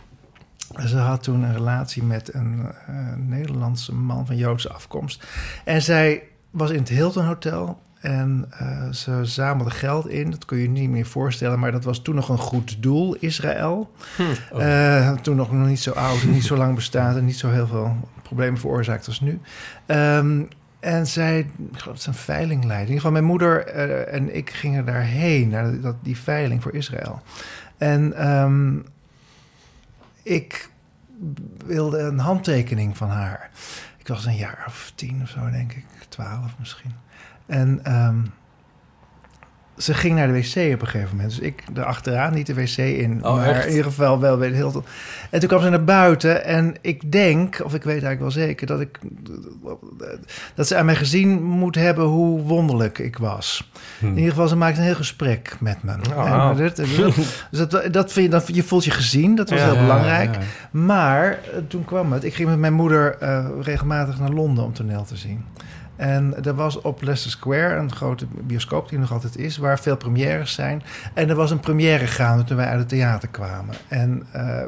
Ze 0.87 0.97
had 0.97 1.23
toen 1.23 1.43
een 1.43 1.53
relatie 1.55 2.03
met 2.03 2.35
een 2.35 2.67
eh, 2.87 2.95
Nederlandse 3.17 3.95
man 3.95 4.27
van 4.27 4.37
Joodse 4.37 4.73
afkomst. 4.73 5.25
En 5.65 5.83
zij 5.83 6.23
was 6.51 6.71
in 6.71 6.79
het 6.79 6.89
Hilton 6.89 7.25
Hotel. 7.25 7.81
En 8.01 8.47
eh, 8.51 8.91
ze 8.91 9.25
zamelde 9.25 9.71
geld 9.71 10.09
in. 10.09 10.31
Dat 10.31 10.45
kun 10.45 10.57
je 10.57 10.63
je 10.63 10.69
niet 10.69 10.91
meer 10.91 11.07
voorstellen. 11.07 11.59
Maar 11.59 11.73
dat 11.73 11.85
was 11.85 12.03
toen 12.03 12.15
nog 12.15 12.29
een 12.29 12.39
goed 12.39 12.83
doel, 12.83 13.15
Israël. 13.15 13.93
Eh, 14.59 15.13
toen 15.13 15.37
nog, 15.37 15.53
nog 15.53 15.67
niet 15.67 15.81
zo 15.81 15.91
oud 15.91 16.23
niet 16.25 16.45
zo 16.45 16.57
lang 16.57 16.75
bestaat. 16.75 17.17
En 17.17 17.25
niet 17.25 17.39
zo 17.39 17.51
heel 17.51 17.67
veel 17.67 17.97
problemen 18.23 18.61
veroorzaakt 18.61 19.07
als 19.07 19.21
nu. 19.21 19.41
Ehm, 19.87 20.43
en 20.81 21.07
zij, 21.07 21.39
ik 21.39 21.79
geloof 21.79 21.85
dat 21.85 22.01
ze 22.01 22.09
een 22.09 22.15
veiling 22.15 22.65
leidde. 22.65 22.75
In 22.75 22.95
ieder 22.95 22.97
geval 22.97 23.11
mijn 23.11 23.25
moeder 23.25 23.67
eh, 23.67 24.15
en 24.15 24.37
ik 24.37 24.51
gingen 24.51 24.85
daarheen. 24.85 25.49
Naar 25.49 25.81
dat, 25.81 25.97
die 26.03 26.17
veiling 26.17 26.63
voor 26.63 26.75
Israël. 26.75 27.23
En 27.79 28.13
ehm, 28.13 28.77
ik 30.23 30.71
wilde 31.67 31.99
een 31.99 32.19
handtekening 32.19 32.97
van 32.97 33.09
haar. 33.09 33.51
Ik 33.99 34.09
was 34.09 34.25
een 34.25 34.37
jaar 34.37 34.65
of 34.67 34.93
tien 34.95 35.21
of 35.23 35.29
zo, 35.29 35.51
denk 35.51 35.73
ik. 35.73 35.85
Twaalf 36.09 36.55
misschien. 36.59 36.93
En 37.51 37.81
ehm, 37.83 38.17
ze 39.77 39.95
ging 39.95 40.15
naar 40.17 40.27
de 40.27 40.33
wc 40.33 40.75
op 40.75 40.81
een 40.81 40.89
gegeven 40.89 41.17
moment. 41.17 41.29
Dus 41.31 41.39
ik 41.39 41.63
er 41.75 41.85
achteraan, 41.85 42.35
niet 42.35 42.47
de 42.47 42.55
wc 42.55 42.77
in. 42.77 43.25
Oh, 43.25 43.37
maar 43.37 43.47
echt? 43.49 43.65
in 43.65 43.71
ieder 43.71 43.85
geval 43.85 44.21
wel 44.21 44.37
bij 44.39 44.49
de 44.49 44.55
Hilton. 44.55 44.85
En 45.31 45.41
toen 45.41 45.49
kwam 45.49 45.63
ze 45.63 45.69
naar 45.69 45.85
buiten. 45.85 46.45
En 46.45 46.75
ik 46.81 47.13
denk, 47.13 47.61
of 47.65 47.75
ik 47.75 47.83
weet 47.83 48.03
eigenlijk 48.03 48.21
wel 48.21 48.31
zeker... 48.31 48.67
dat, 48.67 48.81
ik, 48.81 48.99
dat 50.55 50.67
ze 50.67 50.77
aan 50.77 50.85
mij 50.85 50.97
gezien 50.97 51.43
moet 51.43 51.75
hebben 51.75 52.05
hoe 52.05 52.41
wonderlijk 52.41 52.99
ik 52.99 53.19
was. 53.19 53.71
Hm. 53.99 54.07
In 54.07 54.15
ieder 54.17 54.31
geval, 54.31 54.49
ze 54.49 54.57
maakte 54.57 54.79
een 54.81 54.87
heel 54.87 54.95
gesprek 54.95 55.57
met 55.61 55.83
me. 55.83 55.93
Oh. 56.17 56.49
En 56.51 56.57
dit- 56.57 56.77
dus 57.51 57.69
dat, 57.69 57.71
dat 57.93 58.13
vind 58.13 58.25
je, 58.27 58.31
dat, 58.31 58.49
je 58.53 58.63
voelt 58.63 58.85
je 58.85 58.91
gezien, 58.91 59.35
dat 59.35 59.51
was 59.51 59.59
Ja, 59.59 59.65
heel 59.65 59.75
Ja, 59.75 59.81
belangrijk. 59.81 60.35
ja. 60.35 60.41
Maar 60.71 61.31
eh, 61.31 61.39
toen 61.69 61.85
kwam 61.85 62.13
het. 62.13 62.25
Ik 62.25 62.35
ging 62.35 62.49
met 62.49 62.59
mijn 62.59 62.73
moeder 62.73 63.17
eh, 63.19 63.47
regelmatig 63.61 64.19
naar 64.19 64.31
Londen 64.31 64.65
om 64.65 64.73
toneel 64.73 65.05
te 65.05 65.17
zien. 65.17 65.45
En 66.01 66.45
er 66.45 66.55
was 66.55 66.81
op 66.81 67.03
Leicester 67.03 67.31
Square 67.31 67.75
een 67.75 67.93
grote 67.93 68.27
bioscoop 68.43 68.89
die 68.89 68.99
nog 68.99 69.13
altijd 69.13 69.37
is, 69.37 69.57
waar 69.57 69.79
veel 69.79 69.97
premières 69.97 70.53
zijn. 70.53 70.83
En 71.15 71.29
er 71.29 71.35
was 71.35 71.51
een 71.51 71.61
première 71.61 72.07
gaande 72.07 72.45
toen 72.45 72.57
wij 72.57 72.67
uit 72.67 72.79
het 72.79 72.89
theater 72.89 73.29
kwamen. 73.29 73.75
En 73.89 74.27
eh, 74.33 74.63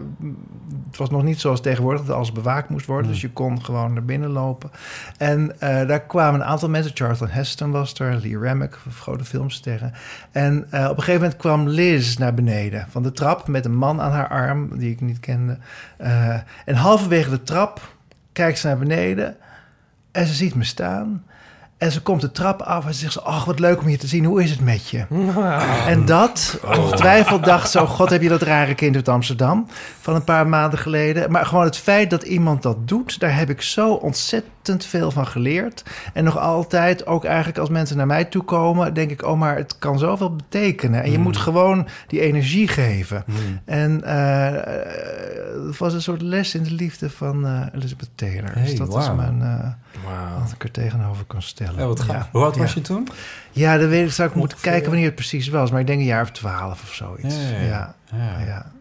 het 0.87 0.97
was 0.97 1.11
nog 1.11 1.23
niet 1.23 1.41
zoals 1.41 1.61
tegenwoordig 1.61 2.05
dat 2.05 2.17
alles 2.17 2.33
bewaakt 2.33 2.69
moest 2.69 2.87
worden. 2.87 3.11
Dus 3.11 3.21
je 3.21 3.31
kon 3.31 3.65
gewoon 3.65 3.93
naar 3.93 4.05
binnen 4.05 4.31
lopen. 4.31 4.71
En 5.17 5.61
eh, 5.61 5.87
daar 5.87 6.01
kwamen 6.01 6.41
een 6.41 6.47
aantal 6.47 6.69
mensen. 6.69 6.97
Charlton 6.97 7.29
Heston 7.29 7.71
was 7.71 7.99
er, 7.99 8.19
Lee 8.23 8.39
Remick, 8.39 8.79
grote 8.91 9.25
filmsterren. 9.25 9.93
En 10.33 10.67
eh, 10.71 10.85
op 10.85 10.97
een 10.97 11.03
gegeven 11.03 11.21
moment 11.21 11.41
kwam 11.41 11.69
Liz 11.69 12.17
naar 12.17 12.35
beneden 12.35 12.87
van 12.89 13.03
de 13.03 13.13
trap 13.13 13.49
met 13.49 13.65
een 13.65 13.77
man 13.77 14.01
aan 14.01 14.13
haar 14.13 14.29
arm 14.29 14.79
die 14.79 14.91
ik 14.91 15.01
niet 15.01 15.21
kende. 15.21 15.59
En 16.65 16.75
halverwege 16.75 17.31
de 17.31 17.43
trap 17.43 17.95
kijkt 18.33 18.59
ze 18.59 18.67
naar 18.67 18.79
beneden 18.79 19.37
en 20.13 20.27
ze 20.27 20.35
ziet 20.35 20.55
me 20.55 20.65
staan. 20.65 21.25
En 21.79 21.93
ze 21.93 22.03
komt 22.03 22.21
de 22.21 22.33
trap 22.33 22.63
af 22.63 22.87
en 22.87 22.95
ze 22.95 23.01
zegt: 23.01 23.25
Ach, 23.25 23.45
wat 23.45 23.59
leuk 23.59 23.81
om 23.81 23.89
je 23.89 23.97
te 23.97 24.07
zien. 24.07 24.25
Hoe 24.25 24.43
is 24.43 24.51
het 24.51 24.61
met 24.61 24.89
je? 24.89 25.05
En 25.87 26.05
dat, 26.05 26.59
ongetwijfeld 26.65 27.45
dacht 27.45 27.71
ze... 27.71 27.81
Oh 27.81 27.89
god, 27.89 28.11
heb 28.11 28.23
je 28.23 28.29
dat 28.29 28.43
rare 28.43 28.75
kind 28.75 28.95
uit 28.97 29.09
Amsterdam 29.09 29.67
van 30.03 30.15
een 30.15 30.25
paar 30.25 30.47
maanden 30.49 30.79
geleden. 30.79 31.31
Maar 31.31 31.47
gewoon 31.47 31.65
het 31.65 31.77
feit 31.77 32.11
dat 32.11 32.23
iemand 32.23 32.63
dat 32.63 32.89
doet... 32.89 33.21
daar 33.21 33.37
heb 33.37 33.51
ik 33.51 33.63
zo 33.63 33.93
ontzettend 33.93 34.85
veel 34.85 35.11
van 35.11 35.27
geleerd. 35.27 35.83
En 36.13 36.25
nog 36.25 36.39
altijd, 36.39 37.07
ook 37.07 37.25
eigenlijk 37.25 37.59
als 37.59 37.69
mensen 37.69 37.97
naar 37.97 38.07
mij 38.07 38.25
toe 38.25 38.43
komen... 38.43 38.95
denk 38.95 39.11
ik, 39.11 39.25
oh, 39.25 39.39
maar 39.39 39.57
het 39.57 39.79
kan 39.79 39.99
zoveel 39.99 40.37
betekenen. 40.37 41.03
En 41.03 41.11
je 41.11 41.19
moet 41.19 41.37
gewoon 41.37 41.89
die 42.07 42.21
energie 42.21 42.69
geven. 42.69 43.25
En 43.65 44.05
eh, 44.05 44.47
eh, 44.47 45.67
het 45.67 45.79
was 45.79 45.95
een 45.95 46.03
soort 46.03 46.23
les 46.23 46.55
in 46.55 46.63
de 46.63 46.73
liefde 46.73 47.11
van 47.11 47.47
eh, 47.47 47.67
Elizabeth 47.75 48.11
Taylor. 48.15 48.53
Hey, 48.53 48.63
dus 48.63 48.77
dat 48.77 48.97
is 48.97 49.11
mijn... 49.17 49.39
Wauw. 50.05 50.41
wat 50.41 50.53
ik 50.53 50.63
er 50.63 50.71
tegenover 50.71 51.25
kan 51.25 51.43
stellen. 51.43 51.81
Ja, 51.81 51.87
wat 51.87 52.01
gaaf. 52.01 52.25
Ja. 52.25 52.29
Hoe 52.33 52.43
oud 52.43 52.57
was 52.57 52.69
Ja. 52.69 52.75
je 52.75 52.81
toen? 52.81 53.09
Ja, 53.51 53.79
dat 53.79 53.89
weet 53.89 54.07
ik. 54.07 54.13
Zou 54.13 54.29
ik 54.29 54.35
moeten 54.35 54.59
kijken 54.61 54.89
wanneer 54.89 55.07
het 55.07 55.15
precies 55.15 55.49
was. 55.49 55.71
Maar 55.71 55.81
ik 55.81 55.87
denk 55.87 55.99
een 55.99 56.07
jaar 56.07 56.23
of 56.23 56.31
twaalf 56.31 56.83
of 56.83 56.95
zoiets. 56.95 57.37
Ja. 57.69 57.95
ja. 58.47 58.73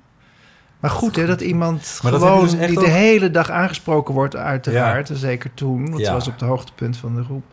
Maar 0.81 0.91
goed, 0.91 1.15
hè, 1.15 1.25
dat 1.25 1.41
iemand 1.41 1.99
Maar 2.03 2.11
gewoon 2.13 2.41
dus 2.41 2.51
die 2.57 2.77
ook- 2.77 2.83
de 2.85 2.89
hele 2.91 3.31
dag 3.31 3.49
aangesproken 3.49 4.13
wordt, 4.13 4.35
uiteraard. 4.35 5.09
Zeker 5.13 5.53
toen, 5.53 5.85
want 5.89 5.99
Ja. 5.99 6.05
ze 6.05 6.11
was 6.11 6.27
op 6.27 6.33
het 6.33 6.41
hoogtepunt 6.49 6.97
van 6.97 7.15
de 7.15 7.23
groep. 7.23 7.43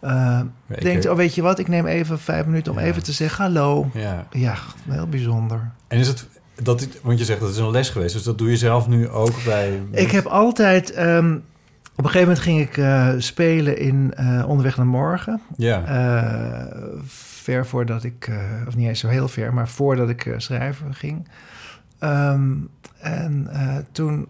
Eh 0.00 0.40
Ik- 0.68 0.82
denkt, 0.82 1.08
oh 1.08 1.16
weet 1.16 1.34
je 1.34 1.42
wat, 1.42 1.58
ik 1.58 1.68
neem 1.68 1.86
even 1.86 2.18
vijf 2.18 2.46
minuten 2.46 2.72
om 2.72 2.78
Ja. 2.78 2.84
even 2.84 3.02
te 3.02 3.12
zeggen 3.12 3.44
hallo. 3.44 3.90
Ja. 3.94 4.26
Ja, 4.30 4.54
heel 4.88 5.06
bijzonder. 5.08 5.70
En 5.88 5.98
is 5.98 6.08
het... 6.08 6.28
Dat, 6.62 6.88
want 7.02 7.18
je 7.18 7.24
zegt 7.24 7.40
dat 7.40 7.50
is 7.50 7.56
een 7.56 7.70
les 7.70 7.88
geweest, 7.90 8.14
dus 8.14 8.22
dat 8.22 8.38
doe 8.38 8.50
je 8.50 8.56
zelf 8.56 8.88
nu 8.88 9.08
ook 9.08 9.44
bij... 9.44 9.80
Ik 9.90 10.10
heb 10.10 10.26
altijd... 10.26 10.92
ehm, 10.92 11.34
op 11.96 12.04
een 12.04 12.10
gegeven 12.10 12.20
moment 12.28 12.38
ging 12.38 12.60
ik 12.60 12.76
eh, 12.76 13.08
spelen 13.18 13.78
in 13.78 14.12
eh, 14.16 14.44
Onderweg 14.48 14.76
naar 14.76 14.86
Morgen. 14.86 15.40
Ja. 15.56 15.82
Eh, 15.84 16.76
ver 17.06 17.66
voordat 17.66 18.04
ik, 18.04 18.26
eh, 18.28 18.36
of 18.68 18.76
niet 18.76 18.88
eens 18.88 19.00
zo 19.00 19.08
heel 19.08 19.28
ver, 19.28 19.54
maar 19.54 19.68
voordat 19.68 20.08
ik 20.08 20.26
eh, 20.26 20.34
schrijven 20.36 20.94
ging. 20.94 21.28
Ehm, 21.98 22.52
en 23.00 23.48
eh, 23.50 23.76
toen, 23.92 24.26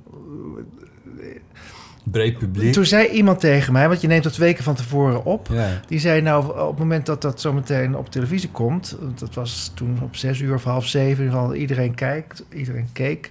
Breed 2.05 2.39
publiek. 2.39 2.73
toen 2.73 2.85
zei 2.85 3.09
iemand 3.09 3.41
tegen 3.41 3.73
mij, 3.73 3.89
want 3.89 4.01
je 4.01 4.07
neemt 4.07 4.25
dat 4.25 4.37
weken 4.37 4.65
van 4.65 4.75
tevoren 4.75 5.25
op. 5.25 5.49
Ja. 5.51 5.81
Die 5.87 5.99
zei 5.99 6.21
nou, 6.21 6.61
op 6.61 6.69
het 6.69 6.79
moment 6.79 7.07
dat 7.07 7.23
dat 7.23 7.41
zometeen 7.41 7.97
op 7.97 8.11
televisie 8.11 8.51
komt... 8.51 8.97
dat 9.15 9.35
was 9.35 9.73
toen 9.75 9.99
op 10.03 10.17
zes 10.17 10.41
uur 10.41 10.55
of 10.55 10.65
half 10.65 10.87
zeven... 10.87 11.19
in 11.19 11.25
ieder 11.25 11.41
geval 11.41 11.55
iedereen 11.55 11.95
kijkt, 11.95 12.45
iedereen 12.53 12.89
keek... 12.93 13.31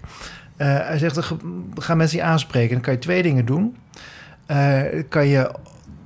Eh, 0.55 0.88
hij 0.88 0.97
zegt, 0.97 1.15
dan 1.15 1.39
gaan 1.75 1.97
mensen 1.97 2.17
je 2.17 2.23
aanspreken. 2.23 2.71
Dan 2.71 2.81
kan 2.81 2.93
je 2.93 2.99
twee 2.99 3.23
dingen 3.23 3.45
doen. 3.45 3.75
Eh, 4.45 4.81
kan 5.09 5.27
je 5.27 5.51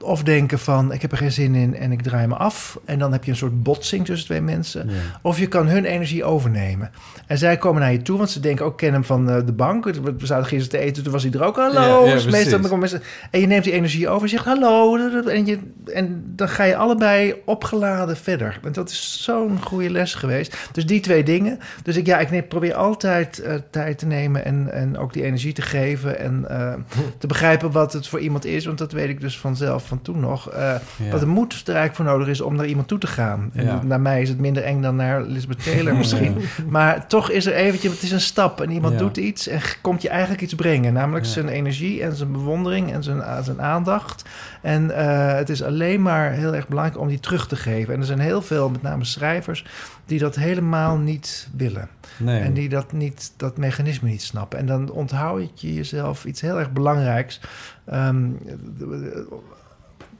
of 0.02 0.24
denken 0.24 0.60
van, 0.60 0.92
ik 0.94 1.02
heb 1.02 1.12
er 1.12 1.18
geen 1.18 1.32
zin 1.32 1.56
in 1.56 1.76
en 1.76 1.92
ik 1.92 2.02
draai 2.02 2.28
me 2.28 2.36
af. 2.36 2.80
En 2.86 3.00
dan 3.00 3.12
heb 3.12 3.24
je 3.24 3.32
een 3.32 3.38
soort 3.38 3.64
botsing 3.64 4.06
tussen 4.06 4.28
twee 4.28 4.42
mensen. 4.42 4.90
Ja. 4.90 4.94
Of 5.22 5.40
je 5.40 5.48
kan 5.48 5.68
hun 5.68 5.86
energie 5.86 6.24
overnemen. 6.24 6.92
En 7.28 7.38
zij 7.38 7.58
komen 7.58 7.82
naar 7.82 7.92
je 7.92 8.02
toe, 8.02 8.18
want 8.18 8.30
ze 8.30 8.40
denken 8.40 8.66
ook, 8.66 8.78
ken 8.78 8.94
hem 8.94 9.04
van 9.04 9.30
eh, 9.30 9.46
de 9.46 9.52
bank. 9.54 9.86
We 9.86 10.14
zaten 10.18 10.46
gisteren 10.46 10.80
te 10.80 10.86
eten, 10.90 11.04
toen 11.04 11.12
was 11.12 11.24
hij 11.24 11.32
er 11.32 11.44
ook. 11.44 11.56
Hallo. 11.56 12.04
Ja, 12.04 12.08
ja, 12.08 12.14
Dus 12.14 12.26
meestal 12.26 12.42
precies. 12.44 12.62
komen 12.62 12.80
mensen- 12.80 13.02
en 13.32 13.40
je 13.40 13.48
neemt 13.48 13.64
die 13.64 13.74
energie 13.74 14.10
over 14.10 14.24
en 14.24 14.30
zegt 14.30 14.46
hallo. 14.46 14.98
En, 15.28 15.46
je, 15.46 15.60
en 15.94 16.24
dan 16.36 16.50
ga 16.50 16.64
je 16.64 16.76
allebei 16.76 17.36
opgeladen 17.46 18.18
verder. 18.18 18.60
En 18.64 18.72
dat 18.72 18.90
is 18.90 19.24
zo'n 19.24 19.62
goede 19.62 19.90
les 19.90 20.14
geweest. 20.14 20.58
Dus 20.72 20.86
die 20.86 21.00
twee 21.00 21.24
dingen. 21.24 21.60
Dus 21.84 21.98
ik, 21.98 22.06
ja, 22.06 22.20
ik 22.20 22.32
neem, 22.32 22.48
probeer 22.48 22.74
altijd 22.74 23.40
eh, 23.40 23.56
tijd 23.72 23.98
te 23.98 24.06
nemen 24.06 24.46
en, 24.46 24.72
en 24.72 24.98
ook 24.98 25.14
die 25.14 25.24
energie 25.24 25.54
te 25.54 25.62
geven. 25.62 26.20
En 26.20 26.46
eh, 26.50 26.74
te 27.20 27.28
begrijpen 27.28 27.72
wat 27.72 27.94
het 27.94 28.08
voor 28.08 28.20
iemand 28.20 28.46
is. 28.46 28.66
Want 28.66 28.78
dat 28.78 28.92
weet 28.92 29.10
ik 29.10 29.22
dus 29.22 29.40
vanzelf 29.40 29.87
van 29.88 30.02
toen 30.02 30.20
nog. 30.20 30.50
eh, 30.50 30.60
Ja. 30.98 31.12
Wat 31.12 31.20
de 31.20 31.26
moed 31.26 31.54
er 31.54 31.76
eigenlijk 31.76 31.96
voor 31.96 32.06
nodig 32.06 32.28
is 32.28 32.42
om 32.42 32.56
naar 32.56 32.66
iemand 32.66 32.88
toe 32.88 32.98
te 32.98 33.08
gaan. 33.08 33.50
En 33.54 33.66
Ja. 33.66 33.82
naar 33.84 34.02
mij 34.02 34.22
is 34.22 34.30
het 34.30 34.40
minder 34.40 34.64
eng 34.64 34.82
dan 34.82 34.96
naar 34.96 35.22
Elizabeth 35.26 35.64
Taylor 35.64 35.96
misschien. 36.02 36.38
Maar 36.70 37.08
toch 37.08 37.30
is 37.32 37.46
er 37.46 37.54
eventjes, 37.54 37.92
het 37.94 38.02
is 38.04 38.12
een 38.12 38.22
stap. 38.22 38.62
En 38.62 38.72
iemand 38.72 38.98
doet 39.00 39.18
iets 39.18 39.48
en 39.48 39.60
komt 39.82 40.02
je 40.02 40.10
eigenlijk 40.10 40.42
iets 40.42 40.56
brengen. 40.56 40.94
Namelijk 40.94 41.26
zijn 41.26 41.48
energie 41.48 42.04
en 42.04 42.16
zijn 42.16 42.32
bewondering 42.32 42.92
en 42.94 43.04
zijn, 43.04 43.44
zijn 43.44 43.62
aandacht. 43.62 44.24
En 44.62 44.92
eh, 44.92 45.36
het 45.36 45.50
is 45.50 45.64
alleen 45.64 46.02
maar 46.02 46.32
heel 46.32 46.56
erg 46.56 46.68
belangrijk 46.68 47.00
om 47.00 47.08
die 47.08 47.20
terug 47.20 47.48
te 47.48 47.56
geven. 47.56 47.94
En 47.94 48.00
er 48.00 48.06
zijn 48.06 48.20
heel 48.20 48.42
veel, 48.42 48.70
met 48.70 48.82
name 48.82 49.06
schrijvers, 49.06 49.66
die 50.06 50.20
dat 50.20 50.36
helemaal 50.36 50.98
niet 50.98 51.48
willen. 51.58 51.90
Nee. 52.18 52.40
En 52.42 52.54
die 52.54 52.70
dat, 52.70 52.92
niet, 52.92 53.32
dat 53.38 53.58
mechanisme 53.58 54.10
niet 54.10 54.22
snappen. 54.22 54.60
En 54.60 54.66
dan 54.66 54.92
onthoud 54.92 55.62
je 55.62 55.74
jezelf 55.74 56.26
iets 56.26 56.42
heel 56.42 56.60
erg 56.60 56.72
belangrijks. 56.72 57.42
Ehm, 57.86 58.26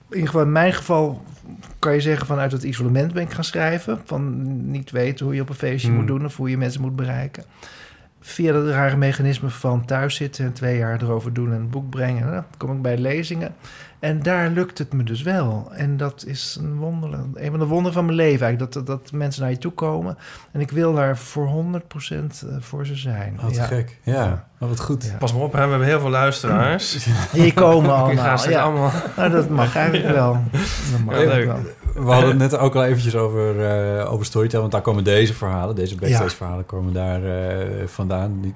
in 0.10 0.16
ieder 0.16 0.28
geval 0.28 0.42
in 0.46 0.52
mijn 0.52 0.74
geval 0.74 1.24
kan 1.80 1.94
je 1.94 2.02
zeggen 2.02 2.28
vanuit 2.28 2.52
het 2.52 2.64
isolement 2.64 3.14
ben 3.14 3.24
ik 3.24 3.32
gaan 3.32 3.44
schrijven. 3.44 4.02
Van 4.06 4.42
niet 4.72 4.92
weten 4.92 5.26
hoe 5.26 5.36
je 5.36 5.42
op 5.42 5.50
een 5.50 5.56
feestje 5.56 5.88
Hmm. 5.88 5.98
moet 5.98 6.08
doen 6.08 6.26
of 6.26 6.38
hoe 6.38 6.50
je 6.50 6.58
mensen 6.58 6.82
moet 6.82 6.96
bereiken. 6.96 7.44
Via 8.28 8.52
dat 8.52 8.68
rare 8.68 8.96
mechanisme 8.96 9.50
van 9.50 9.86
thuis 9.86 10.16
zitten 10.16 10.46
en 10.46 10.54
twee 10.54 10.78
jaar 10.78 11.02
erover 11.02 11.34
doen 11.34 11.54
en 11.54 11.60
een 11.60 11.70
boek 11.70 11.90
brengen, 11.90 12.22
nou, 12.22 12.34
dan 12.34 12.46
kom 12.58 12.76
ik 12.76 12.82
bij 12.82 12.98
lezingen. 12.98 13.56
En 14.00 14.24
daar 14.24 14.50
lukt 14.50 14.78
het 14.78 14.94
me 14.94 15.04
dus 15.04 15.22
wel. 15.22 15.72
En 15.74 15.98
dat 15.98 16.24
is 16.26 16.58
een 16.62 16.76
wonder, 16.76 17.20
een 17.34 17.50
van 17.50 17.60
de 17.60 17.66
wonderen 17.66 17.94
van 17.94 18.06
mijn 18.06 18.18
leven 18.18 18.46
eigenlijk. 18.46 18.74
Dat, 18.74 18.86
dat, 18.86 19.12
mensen 19.12 19.42
naar 19.42 19.52
je 19.52 19.58
toe 19.58 19.72
komen. 19.72 20.18
En 20.52 20.60
ik 20.60 20.72
wil 20.72 20.94
daar 20.94 21.18
voor 21.18 21.66
100% 22.12 22.26
voor 22.60 22.86
ze 22.86 22.96
zijn. 22.96 23.40
Wat 23.42 23.56
ja. 23.56 23.64
gek. 23.66 24.00
Ja, 24.04 24.48
oh, 24.60 24.70
wat 24.70 24.80
goed. 24.80 25.14
Pas 25.20 25.34
maar 25.34 25.42
op, 25.42 25.52
hè, 25.52 25.64
we 25.64 25.70
hebben 25.70 25.88
heel 25.88 26.00
veel 26.00 26.10
luisteraars. 26.10 27.08
Die 27.32 27.54
komen 27.54 27.96
allemaal. 27.96 28.24
ga 28.24 28.38
straks 28.38 28.58
ja. 28.58 28.64
allemaal... 28.64 28.92
Nou, 29.16 29.32
dat 29.32 29.50
mag 29.50 29.76
eigenlijk 29.76 30.14
wel. 30.14 30.44
Dat 30.92 31.00
mag 31.06 31.16
Ja, 31.16 31.20
eigenlijk 31.22 31.36
leuk. 31.36 31.64
wel. 31.64 31.74
We 31.98 32.12
hadden 32.12 32.30
het 32.30 32.38
net 32.52 32.58
ook 32.58 32.76
al 32.76 32.84
eventjes 32.86 33.16
over, 33.16 33.66
eh 34.00 34.12
over 34.14 34.26
Storytel, 34.26 34.60
want 34.60 34.72
daar 34.72 34.82
komen 34.82 35.04
deze 35.04 35.34
verhalen, 35.34 35.76
deze 35.76 35.96
backstage 35.96 36.36
verhalen 36.36 36.66
komen 36.66 36.94
daar 36.94 37.24
eh, 37.24 37.88
vandaan. 37.88 38.42
Die 38.42 38.56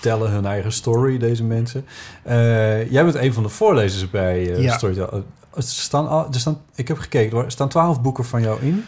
tellen 0.00 0.30
hun 0.30 0.46
eigen 0.46 0.72
story, 0.72 1.18
deze 1.18 1.44
mensen. 1.44 1.84
Eh, 2.22 2.90
jij 2.90 3.02
bent 3.04 3.14
een 3.14 3.32
van 3.32 3.42
de 3.42 3.48
voorlezers 3.48 4.10
bij 4.10 4.44
Ja. 4.60 4.76
Storytel. 4.76 5.10
Eh, 5.12 5.18
Er 5.54 5.62
staan, 5.62 6.08
al- 6.08 6.26
er 6.32 6.40
staan, 6.40 6.60
ik 6.74 6.88
heb 6.88 6.98
gekeken, 6.98 7.36
hoor, 7.36 7.44
er 7.44 7.50
staan 7.50 7.68
twaalf 7.68 8.02
boeken 8.02 8.24
van 8.24 8.42
jou 8.42 8.60
in. 8.60 8.84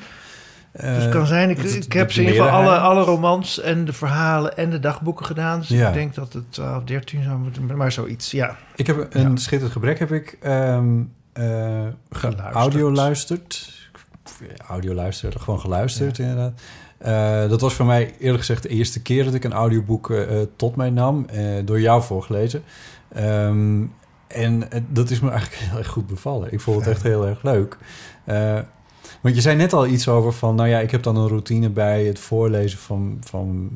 Dus 0.73 1.03
het 1.03 1.09
kan 1.09 1.27
zijn, 1.27 1.51
ik, 1.51 1.57
het- 1.59 1.75
ik 1.75 1.91
de- 1.91 1.99
heb 1.99 2.13
ze 2.13 2.21
in 2.23 2.29
ieder 2.29 2.43
geval 2.45 2.59
alle, 2.61 2.77
alle 2.79 3.03
romans 3.05 3.61
en 3.61 3.85
de 3.85 3.93
verhalen 3.93 4.57
en 4.57 4.71
de 4.71 4.81
dagboeken 4.81 5.27
gedaan. 5.27 5.59
Dus 5.59 5.69
Ja. 5.69 5.89
ik 5.89 5.95
denk 5.95 6.15
dat 6.15 6.33
het 6.33 6.45
12, 6.53 6.85
13 6.85 7.23
zou 7.23 7.39
moeten, 7.39 7.77
maar 7.77 7.93
zoiets, 7.93 8.31
ja. 8.31 8.57
Ik 8.77 8.87
heb 8.87 9.07
een 9.11 9.39
schitterend 9.39 9.73
gebrek, 9.73 9.99
heb 9.99 10.13
ik 10.13 10.39
Geluisterd. 12.11 12.55
audio 12.55 12.93
luisterd. 12.93 13.81
Audio 14.67 14.95
luisteren, 14.95 15.41
gewoon 15.41 15.61
geluisterd 15.61 16.19
inderdaad. 16.19 16.61
Eh, 16.99 17.49
dat 17.49 17.61
was 17.61 17.75
voor 17.75 17.87
mij 17.87 18.15
eerlijk 18.19 18.39
gezegd 18.39 18.63
de 18.63 18.69
eerste 18.69 19.03
keer 19.03 19.25
dat 19.25 19.35
ik 19.35 19.45
een 19.45 19.53
audioboek 19.53 20.11
eh, 20.11 20.41
eh, 20.41 20.49
tot 20.57 20.77
mij 20.77 20.91
nam. 20.91 21.27
door 21.65 21.81
jou 21.81 22.03
voorgelezen. 22.03 22.63
Ehm, 23.13 23.85
en 24.27 24.69
dat 24.89 25.11
is 25.11 25.21
me 25.21 25.31
eigenlijk 25.31 25.63
heel 25.63 25.79
erg 25.79 25.89
goed 25.89 26.07
bevallen. 26.07 26.53
Ik 26.53 26.61
vond 26.61 26.79
het 26.79 26.89
echt 26.89 27.03
heel 27.03 27.27
erg 27.27 27.43
leuk. 27.43 27.79
Want 29.23 29.35
je 29.35 29.41
zei 29.41 29.57
net 29.57 29.73
al 29.73 29.87
iets 29.87 30.09
over 30.09 30.33
van... 30.33 30.55
nou 30.55 30.69
ja, 30.69 30.79
ik 30.79 30.91
heb 30.91 31.03
dan 31.03 31.17
een 31.17 31.29
routine 31.29 31.69
bij 31.69 32.05
het 32.05 32.19
voorlezen 32.19 32.79
van... 32.79 33.17
van 33.21 33.71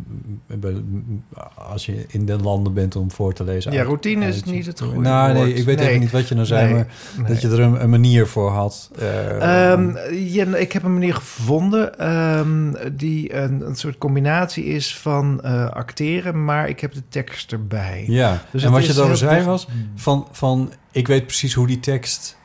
als 1.55 1.87
je 1.87 2.05
in 2.09 2.27
de 2.27 2.37
landen 2.39 2.75
bent 2.75 2.97
om 2.97 3.11
voor 3.11 3.33
te 3.33 3.45
lezen. 3.45 3.73
Ja, 3.73 3.79
uit- 3.79 3.87
routine 3.87 4.27
is 4.27 4.43
niet 4.45 4.67
het 4.67 4.81
goede 4.81 5.01
Nou, 5.01 5.33
nee, 5.33 5.55
ik 5.55 5.65
weet 5.65 5.77
Nee. 5.79 5.89
even 5.89 6.01
niet 6.01 6.11
wat 6.11 6.29
je 6.29 6.35
nou 6.35 6.47
zei... 6.47 6.65
Nee, 6.65 6.75
maar 6.75 6.87
nee. 7.19 7.27
dat 7.27 7.41
je 7.41 7.49
er 7.49 7.61
een, 7.61 7.83
een 7.83 7.91
manier 7.91 8.27
voor 8.27 8.51
had. 8.51 8.91
Ehm, 8.99 9.97
ja, 10.13 10.57
ik 10.57 10.73
heb 10.73 10.83
een 10.83 10.93
manier 10.93 11.15
gevonden 11.15 11.99
ehm, 11.99 12.73
die 12.97 13.35
een, 13.35 13.67
een 13.67 13.77
soort 13.77 13.99
combinatie 13.99 14.65
is 14.65 14.97
van 14.99 15.41
eh, 15.43 15.71
acteren, 15.71 16.45
maar 16.45 16.69
ik 16.69 16.81
heb 16.81 16.93
de 16.93 17.03
tekst 17.09 17.53
erbij. 17.53 18.05
ja, 18.09 18.43
Dus 18.53 18.63
en 18.63 18.71
wat 18.73 18.87
je 18.87 18.93
erover 18.93 19.17
zei 19.17 19.45
was... 19.45 19.69
Van, 19.95 20.27
van, 20.33 20.73
ik 20.93 21.07
weet 21.07 21.27
precies 21.27 21.55
hoe 21.55 21.67
die 21.67 21.81
tekst 21.81 22.37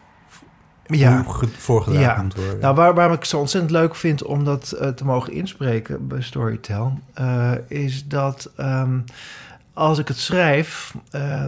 Ja. 1.99 2.21
moet 2.21 2.35
worden. 2.35 2.59
Nou, 2.59 2.75
waar, 2.75 2.93
waarom 2.93 3.13
ik 3.13 3.19
het 3.19 3.27
zo 3.27 3.39
ontzettend 3.39 3.71
leuk 3.71 3.95
vind 3.95 4.23
om 4.23 4.43
dat 4.43 4.71
eh, 4.71 4.89
te 4.89 5.05
mogen 5.05 5.33
inspreken 5.33 6.07
bij 6.07 6.21
Storytel, 6.21 6.99
eh, 7.13 7.51
is 7.67 8.07
dat 8.07 8.51
ehm, 8.55 8.99
als 9.73 9.99
ik 9.99 10.07
het 10.07 10.17
schrijf, 10.17 10.95
eh, 11.11 11.45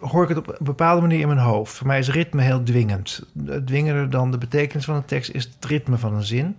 hoor 0.00 0.22
ik 0.22 0.28
het 0.28 0.38
op 0.38 0.48
een 0.48 0.56
bepaalde 0.60 1.00
manier 1.00 1.20
in 1.20 1.26
mijn 1.26 1.38
hoofd. 1.38 1.72
Voor 1.74 1.86
mij 1.86 1.98
is 1.98 2.10
ritme 2.10 2.42
heel 2.42 2.62
dwingend. 2.62 3.26
Dwingender 3.64 4.10
dan 4.10 4.30
de 4.30 4.38
betekenis 4.38 4.84
van 4.84 4.94
een 4.94 5.04
tekst 5.04 5.30
is 5.30 5.44
het 5.44 5.64
ritme 5.64 5.98
van 5.98 6.14
een 6.14 6.24
zin. 6.24 6.56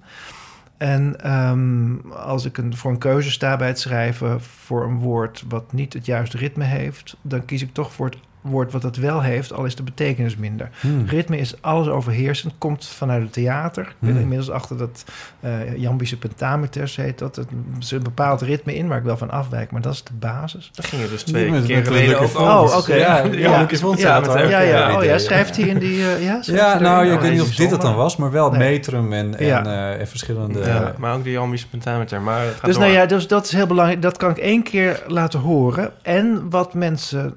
En 0.78 1.22
ehm, 1.22 2.12
als 2.12 2.46
ik 2.46 2.58
een, 2.58 2.76
voor 2.76 2.92
een 2.92 2.98
keuze 2.98 3.32
sta 3.32 3.56
bij 3.56 3.68
het 3.68 3.80
schrijven 3.80 4.42
voor 4.42 4.84
een 4.84 4.98
woord 4.98 5.44
wat 5.48 5.74
niet 5.74 5.94
het 5.94 6.06
juiste 6.06 6.38
ritme 6.38 6.64
heeft, 6.64 7.18
dan 7.22 7.46
kies 7.46 7.62
ik 7.62 7.74
toch 7.74 7.94
voor 7.94 8.06
het 8.06 8.18
woord 8.46 8.72
wat 8.72 8.84
het 8.84 8.98
wel 8.98 9.22
heeft, 9.22 9.54
al 9.54 9.66
is 9.66 9.76
de 9.76 9.84
betekenis 9.84 10.36
minder. 10.36 10.70
Hmm. 10.80 11.06
Ritme 11.08 11.38
is 11.38 11.62
alles 11.62 11.88
overheersend, 11.88 12.54
komt 12.58 12.88
vanuit 12.88 13.22
het 13.22 13.34
theater. 13.34 13.84
Ik 13.88 13.96
ben 14.00 14.10
Hmm. 14.10 14.20
inmiddels 14.20 14.50
achter 14.50 14.78
dat 14.78 15.04
uh, 15.46 15.78
Jambische 15.78 16.18
pentameters 16.18 16.96
heet 16.96 17.20
dat. 17.20 17.36
Het 17.36 17.48
een 17.92 18.04
bepaald 18.04 18.42
ritme 18.42 18.76
in 18.76 18.88
waar 18.88 18.98
ik 18.98 19.04
wel 19.04 19.18
van 19.18 19.32
afwijk, 19.32 19.72
maar 19.72 19.82
dat 19.82 19.94
is 19.94 20.04
de 20.04 20.14
basis. 20.20 20.72
Daar 20.74 20.86
ging 20.86 21.02
je 21.02 21.10
dus 21.10 21.24
twee 21.24 21.52
met- 21.52 21.66
keer 21.66 21.86
geleden 21.86 22.20
over. 22.20 22.40
Oh, 22.42 22.76
oké. 22.78 22.94
Ja, 22.96 23.18
Ja, 23.18 23.24
ja, 23.24 23.32
ja, 23.32 23.38
ja, 23.38 23.60
met 23.60 24.50
Ja, 24.50 24.60
ja, 24.60 24.98
oh 24.98 25.04
ja, 25.04 25.18
schrijft 25.18 25.56
hij 25.58 25.68
in 25.68 25.80
die... 25.80 25.98
uh, 25.98 26.24
ja, 26.26 26.40
Ja, 26.42 26.80
nou, 26.80 27.08
ik 27.08 27.14
Oh, 27.16 27.22
weet 27.22 27.32
niet 27.32 27.42
of 27.42 27.56
dit 27.56 27.72
het 27.72 27.82
dan 27.82 27.96
was, 27.96 28.16
maar 28.18 28.32
wel 28.32 28.50
Nee. 28.52 28.60
metrum 28.60 29.14
en, 29.14 29.38
en, 29.38 29.46
Ja. 29.46 29.66
eh, 29.66 30.00
en 30.00 30.08
verschillende... 30.08 30.60
Ja, 30.60 30.94
maar 30.98 31.16
ook 31.16 31.24
die 31.24 31.32
Jambische 31.34 31.70
pentameter. 31.70 32.22
Maar 32.22 32.42
het 32.42 32.54
gaat 32.54 32.66
Dus 32.66 32.74
door. 32.76 32.84
nou 32.84 32.96
ja, 32.96 33.06
dus 33.06 33.28
dat 33.28 33.46
is 33.46 33.52
heel 33.52 33.68
belangrijk. 33.68 34.02
Dat 34.02 34.18
kan 34.18 34.30
ik 34.30 34.38
één 34.38 34.64
keer 34.64 35.04
laten 35.08 35.40
horen. 35.40 35.92
En 36.02 36.50
wat 36.50 36.74
mensen 36.74 37.34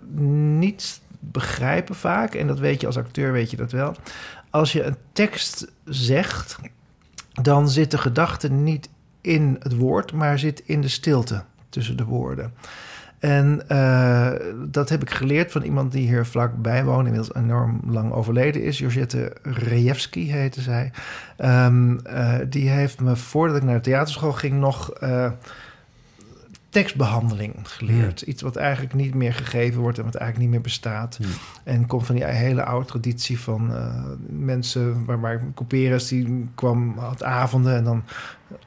niet 0.59 0.97
begrijpen 1.33 1.95
vaak, 1.95 2.35
en 2.35 2.47
dat 2.47 2.59
weet 2.59 2.81
je 2.81 2.87
als 2.87 2.97
acteur, 2.97 3.33
weet 3.33 3.51
je 3.51 3.57
dat 3.57 3.72
wel. 3.72 3.95
Als 4.51 4.72
je 4.72 4.83
een 4.83 4.97
tekst 5.12 5.72
zegt, 5.85 6.59
dan 7.43 7.68
zit 7.68 7.91
de 7.91 7.99
gedachte 7.99 8.53
niet 8.53 8.89
in 9.20 9.57
het 9.59 9.76
woord, 9.76 10.12
maar 10.12 10.39
zit 10.39 10.62
in 10.66 10.81
de 10.81 10.89
stilte 10.89 11.43
tussen 11.68 11.97
de 11.97 12.05
woorden. 12.05 12.53
En 13.18 13.62
uh, 13.68 14.31
dat 14.70 14.89
heb 14.89 15.03
ik 15.03 15.11
geleerd 15.11 15.53
van 15.53 15.62
iemand 15.62 15.93
die 15.93 16.07
hier 16.07 16.26
vlakbij 16.26 16.85
woont, 16.85 17.07
inmiddels 17.07 17.35
enorm 17.35 17.81
lang 17.87 18.12
overleden 18.12 18.62
is. 18.62 18.79
Josette 18.79 19.37
Rejewski 19.43 20.33
heette 20.33 20.61
zij. 20.61 20.93
Um, 21.39 21.99
uh, 22.07 22.35
die 22.49 22.68
heeft 22.68 23.01
me 23.01 23.16
voordat 23.16 23.57
ik 23.57 23.62
naar 23.62 23.74
de 23.74 23.81
theaterschool 23.81 24.33
ging 24.33 24.55
nog 24.55 25.03
uh, 25.03 25.31
tekstbehandeling 26.79 27.55
geleerd. 27.62 28.20
Hmm. 28.20 28.33
Iets 28.33 28.43
wat 28.43 28.57
eigenlijk 28.57 28.95
niet 28.95 29.14
meer 29.14 29.35
gegeven 29.35 29.81
wordt 29.81 29.99
en 29.99 30.05
wat 30.05 30.14
eigenlijk 30.14 30.45
niet 30.45 30.55
meer 30.55 30.64
bestaat. 30.64 31.16
Hmm. 31.16 31.31
En 31.64 31.87
komt 31.87 32.07
van 32.07 32.14
die 32.14 32.24
hele 32.24 32.64
oude 32.64 32.87
traditie 32.87 33.41
van 33.41 33.70
uh, 33.70 34.05
mensen... 34.29 35.05
waar, 35.05 35.20
waar 35.20 35.43
Couperus 35.55 36.09
die 36.09 36.49
kwam 36.55 36.99
had 36.99 37.22
avonden 37.22 37.76
en 37.76 37.85
dan 37.85 38.03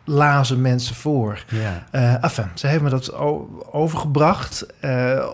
lazen 0.03 0.62
mensen 0.62 0.95
voor. 0.95 1.45
Ja. 1.49 1.88
Uh, 1.91 2.24
enfin, 2.24 2.47
ze 2.53 2.68
heeft 2.68 2.82
me 2.82 2.89
dat 2.89 3.14
overgebracht. 3.72 4.66
Uh, 4.82 5.26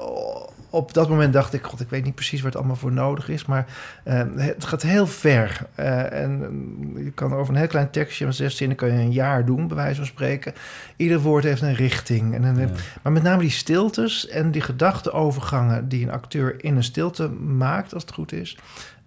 op 0.69 0.93
dat 0.93 1.09
moment 1.09 1.33
dacht 1.33 1.53
ik, 1.53 1.63
god, 1.63 1.79
ik 1.79 1.89
weet 1.89 2.03
niet 2.03 2.15
precies 2.15 2.41
waar 2.41 2.49
het 2.49 2.59
allemaal 2.59 2.75
voor 2.75 2.91
nodig 2.91 3.29
is, 3.29 3.45
maar 3.45 3.65
uh, 4.05 4.21
het 4.35 4.65
gaat 4.65 4.81
heel 4.81 5.07
ver. 5.07 5.61
Uh, 5.79 6.11
en 6.11 6.39
je 6.95 7.11
kan 7.11 7.33
over 7.33 7.53
een 7.53 7.59
heel 7.59 7.67
klein 7.67 7.89
tekstje 7.89 8.23
van 8.23 8.33
zes 8.33 8.57
zinnen 8.57 8.77
kan 8.77 8.87
je 8.87 8.99
een 8.99 9.11
jaar 9.11 9.45
doen, 9.45 9.67
bij 9.67 9.77
wijze 9.77 9.95
van 9.95 10.05
spreken. 10.05 10.53
Ieder 10.95 11.19
woord 11.19 11.43
heeft 11.43 11.61
een 11.61 11.75
richting. 11.75 12.35
En 12.35 12.43
een, 12.43 12.59
ja. 12.59 12.69
Maar 13.01 13.11
met 13.11 13.23
name 13.23 13.41
die 13.41 13.49
stiltes 13.49 14.27
en 14.27 14.51
die 14.51 14.61
gedachteovergangen 14.61 15.89
die 15.89 16.03
een 16.03 16.11
acteur 16.11 16.63
in 16.63 16.75
een 16.75 16.83
stilte 16.83 17.29
maakt, 17.29 17.93
als 17.93 18.03
het 18.03 18.13
goed 18.13 18.31
is, 18.31 18.57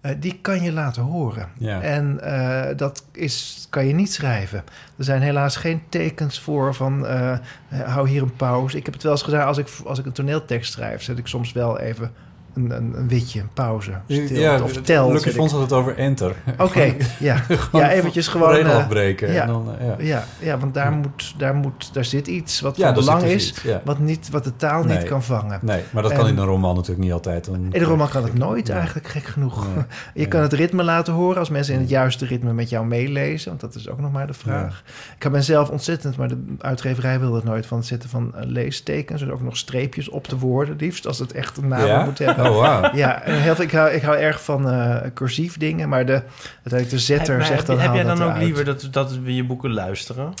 uh, 0.01 0.11
die 0.19 0.39
kan 0.41 0.61
je 0.61 0.71
laten 0.71 1.03
horen. 1.03 1.49
Ja. 1.57 1.81
En 1.81 2.19
uh, 2.23 2.77
dat 2.77 3.05
is, 3.11 3.67
kan 3.69 3.85
je 3.85 3.93
niet 3.93 4.13
schrijven. 4.13 4.63
Er 4.97 5.03
zijn 5.03 5.21
helaas 5.21 5.55
geen 5.55 5.81
tekens 5.89 6.39
voor 6.39 6.73
van 6.73 7.05
uh, 7.05 7.37
hou 7.67 8.09
hier 8.09 8.21
een 8.21 8.35
pauze. 8.35 8.77
Ik 8.77 8.85
heb 8.85 8.93
het 8.93 9.03
wel 9.03 9.11
eens 9.11 9.21
gedaan 9.21 9.47
als 9.47 9.57
ik, 9.57 9.67
als 9.85 9.99
ik 9.99 10.05
een 10.05 10.11
toneeltekst 10.11 10.71
schrijf, 10.71 11.01
zet 11.01 11.17
ik 11.17 11.27
soms 11.27 11.51
wel 11.51 11.79
even 11.79 12.11
een, 12.53 12.71
een, 12.71 12.93
een 12.97 13.07
witje, 13.07 13.39
een 13.39 13.49
pauze. 13.53 13.91
Stilte, 14.07 14.39
ja, 14.39 14.61
of 14.61 14.71
tel. 14.71 15.11
Lucky 15.11 15.31
vond 15.31 15.51
het 15.51 15.71
over 15.71 15.97
enter. 15.97 16.35
Oké, 16.51 16.63
okay, 16.63 16.97
ja. 17.19 17.43
ja, 17.71 17.91
eventjes 17.91 18.27
gewoon... 18.27 18.53
Regel 18.53 18.73
afbreken. 18.73 19.33
Ja, 19.33 19.41
en 19.41 19.47
dan, 19.47 19.75
ja. 19.79 19.95
ja, 19.99 20.23
ja, 20.39 20.57
want 20.57 20.73
daar. 20.73 20.91
Moet, 20.91 21.33
daar, 21.37 21.55
moet, 21.55 21.93
daar 21.93 22.05
zit 22.05 22.27
iets 22.27 22.59
wat 22.59 22.77
van 22.77 22.93
belang 22.93 23.21
dus 23.21 23.31
is, 23.31 23.49
iets, 23.49 23.63
wat, 23.83 23.99
niet, 23.99 24.29
wat 24.29 24.43
de 24.43 24.55
taal 24.55 24.83
nee. 24.83 24.97
niet 24.97 25.07
kan 25.07 25.23
vangen. 25.23 25.59
Nee, 25.61 25.81
maar 25.91 26.03
dat 26.03 26.11
en, 26.11 26.17
kan 26.17 26.27
in 26.27 26.37
een 26.37 26.45
roman 26.45 26.75
natuurlijk 26.75 27.03
niet 27.03 27.13
altijd. 27.13 27.45
Dan... 27.45 27.55
In 27.55 27.69
een 27.71 27.83
roman 27.83 28.09
kan 28.09 28.23
het 28.23 28.33
nooit 28.33 28.69
eigenlijk, 28.69 29.07
gek 29.07 29.23
genoeg. 29.23 29.67
Nee. 29.75 29.83
Je 30.23 30.27
kan 30.27 30.41
het 30.41 30.53
ritme 30.53 30.83
laten 30.83 31.13
horen 31.13 31.37
als 31.37 31.49
mensen 31.49 31.73
in 31.73 31.79
het 31.79 31.89
juiste 31.89 32.25
ritme 32.25 32.53
met 32.53 32.69
jou 32.69 32.85
meelezen, 32.85 33.49
want 33.49 33.61
dat 33.61 33.75
is 33.75 33.89
ook 33.89 33.99
nog 33.99 34.11
maar 34.11 34.27
de 34.27 34.33
vraag. 34.33 34.83
Ik 35.19 35.31
ben 35.31 35.43
zelf 35.43 35.69
ontzettend, 35.69 36.17
maar 36.17 36.27
de 36.27 36.43
uitgeverij 36.59 37.19
wil 37.19 37.33
het 37.33 37.43
nooit, 37.43 37.65
van 37.65 37.77
het 37.77 37.87
zetten 37.87 38.09
van 38.09 38.33
leestekens, 38.39 39.21
en 39.21 39.31
ook 39.31 39.41
nog 39.41 39.57
streepjes 39.57 40.09
op 40.09 40.27
de 40.27 40.37
woorden, 40.37 40.75
liefst 40.77 41.07
als 41.07 41.19
het 41.19 41.31
echt 41.31 41.57
een 41.57 41.67
naam 41.67 42.05
moet 42.05 42.19
hebben. 42.19 42.40
Oh, 42.49 42.81
wow. 42.81 42.95
Ja, 43.01 43.21
heel 43.23 43.55
veel, 43.55 43.63
ik, 43.63 43.71
hou, 43.71 43.89
ik 43.89 44.01
hou 44.01 44.17
erg 44.17 44.43
van 44.43 44.73
uh, 44.73 44.97
cursief 45.13 45.57
dingen, 45.57 45.89
maar 45.89 46.05
de, 46.05 46.21
uiteindelijk 46.53 46.89
de 46.89 46.99
zetter 46.99 47.37
heb, 47.37 47.45
zegt 47.45 47.67
dan 47.67 47.79
Heb 47.79 47.93
jij 47.93 48.03
dan 48.03 48.23
ook 48.23 48.37
liever 48.37 48.65
dat, 48.65 48.87
dat 48.91 49.17
we 49.17 49.35
je 49.35 49.43
boeken 49.43 49.73
luisteren? 49.73 50.33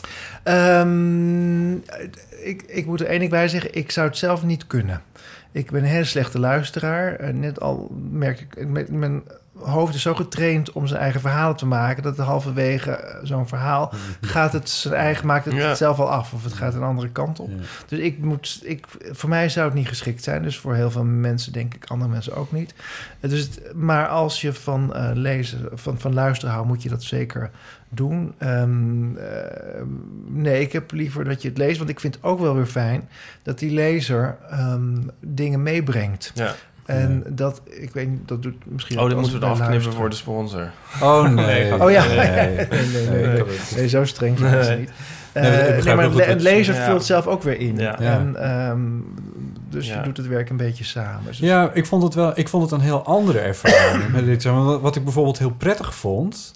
Um, 0.43 1.83
ik, 2.43 2.63
ik 2.67 2.85
moet 2.85 3.01
er 3.01 3.07
één 3.07 3.19
ding 3.19 3.31
bij 3.31 3.47
zeggen, 3.47 3.75
ik 3.75 3.91
zou 3.91 4.07
het 4.07 4.17
zelf 4.17 4.43
niet 4.43 4.67
kunnen. 4.67 5.01
Ik 5.51 5.71
ben 5.71 5.81
een 5.81 5.89
hele 5.89 6.03
slechte 6.03 6.39
luisteraar. 6.39 7.21
Uh, 7.21 7.33
net 7.33 7.59
al 7.59 7.91
merk 8.11 8.47
ik, 8.55 8.89
mijn 8.89 9.23
hoofd 9.63 9.95
is 9.95 10.01
zo 10.01 10.13
getraind 10.15 10.71
om 10.71 10.87
zijn 10.87 10.99
eigen 11.01 11.21
verhalen 11.21 11.55
te 11.57 11.65
maken... 11.65 12.03
dat 12.03 12.17
halverwege 12.17 12.91
eh, 12.91 13.19
zo'n 13.23 13.47
verhaal 13.47 13.93
gaat 14.21 14.53
het 14.53 14.69
zijn 14.69 14.93
eigen, 14.93 15.27
maakt 15.27 15.45
het 15.45 15.53
Ja. 15.53 15.75
zelf 15.75 15.99
al 15.99 16.09
af... 16.11 16.33
of 16.33 16.43
het 16.43 16.53
gaat 16.53 16.73
een 16.73 16.83
andere 16.83 17.09
kant 17.09 17.39
op. 17.39 17.49
Dus 17.87 17.99
ik 17.99 18.17
moet, 18.19 18.59
ik, 18.63 18.85
voor 19.11 19.29
mij 19.29 19.49
zou 19.49 19.65
het 19.65 19.75
niet 19.75 19.87
geschikt 19.87 20.23
zijn. 20.23 20.43
Dus 20.43 20.57
voor 20.57 20.75
heel 20.75 20.91
veel 20.91 21.03
mensen 21.03 21.53
denk 21.53 21.73
ik, 21.73 21.85
andere 21.85 22.11
mensen 22.11 22.35
ook 22.35 22.51
niet. 22.51 22.73
Eh, 23.19 23.29
Dus 23.29 23.39
het, 23.39 23.61
maar 23.75 24.07
als 24.07 24.41
je 24.41 24.53
van 24.53 24.93
eh, 24.93 25.09
lezen, 25.13 25.69
van, 25.73 25.99
van 25.99 26.13
luisteren 26.13 26.53
houdt, 26.53 26.67
moet 26.69 26.83
je 26.83 26.89
dat 26.89 27.03
zeker 27.03 27.49
doen. 27.89 28.33
Ehm, 28.37 29.17
eh, 29.17 29.81
nee, 30.27 30.61
ik 30.61 30.71
heb 30.71 30.91
liever 30.91 31.23
dat 31.25 31.41
je 31.41 31.47
het 31.49 31.57
leest. 31.57 31.77
Want 31.77 31.89
ik 31.89 31.99
vind 31.99 32.15
het 32.15 32.23
ook 32.23 32.39
wel 32.39 32.55
weer 32.55 32.65
fijn 32.65 33.09
dat 33.43 33.59
die 33.59 33.71
lezer 33.71 34.37
ehm, 34.49 34.97
dingen 35.19 35.63
meebrengt. 35.63 36.31
Ja. 36.33 36.55
En 36.85 37.23
dat, 37.29 37.61
ik 37.65 37.93
weet 37.93 38.09
niet, 38.09 38.27
dat 38.27 38.41
doet 38.43 38.55
misschien 38.63 38.99
Oh, 38.99 39.07
dit 39.07 39.17
moeten 39.17 39.39
we 39.39 39.45
afknippen 39.45 39.69
luisteren. 39.69 39.97
voor 39.97 40.09
de 40.09 40.15
sponsor. 40.15 40.71
Oh, 41.01 41.29
nee. 41.45 41.81
Oh 41.83 41.91
ja, 41.91 42.05
Nee. 42.07 42.17
nee, 42.17 42.67
nee, 42.69 43.07
nee, 43.09 43.27
nee, 43.27 43.43
nee, 43.75 43.89
zo 43.89 44.05
streng 44.05 44.37
zijn 44.39 44.63
ze 44.63 44.73
niet. 44.73 44.91
Nee, 45.33 45.43
maar 45.51 45.77
Eh, 45.77 46.13
maar 46.15 46.29
je- 46.29 46.35
lezer 46.39 46.75
Ja. 46.75 46.85
vult 46.85 47.05
zelf 47.05 47.27
ook 47.27 47.43
weer 47.43 47.59
in. 47.59 47.77
Ja. 47.77 47.99
En, 47.99 48.35
ehm, 48.35 48.79
dus 49.69 49.87
Ja. 49.87 49.95
je 49.97 50.01
doet 50.03 50.17
het 50.17 50.27
werk 50.27 50.49
een 50.49 50.57
beetje 50.57 50.83
samen. 50.83 51.21
Dus 51.25 51.37
Ja, 51.37 51.71
ik 51.73 51.85
vond 51.85 52.03
het 52.03 52.13
wel. 52.13 52.31
Ik 52.35 52.47
vond 52.49 52.63
het 52.63 52.71
een 52.71 52.79
heel 52.85 53.03
andere 53.05 53.39
ervaring. 53.39 54.11
met 54.13 54.25
dit. 54.25 54.43
Wat 54.81 54.95
ik 54.95 55.03
bijvoorbeeld 55.03 55.37
heel 55.39 55.51
prettig 55.57 55.95
vond. 55.95 56.53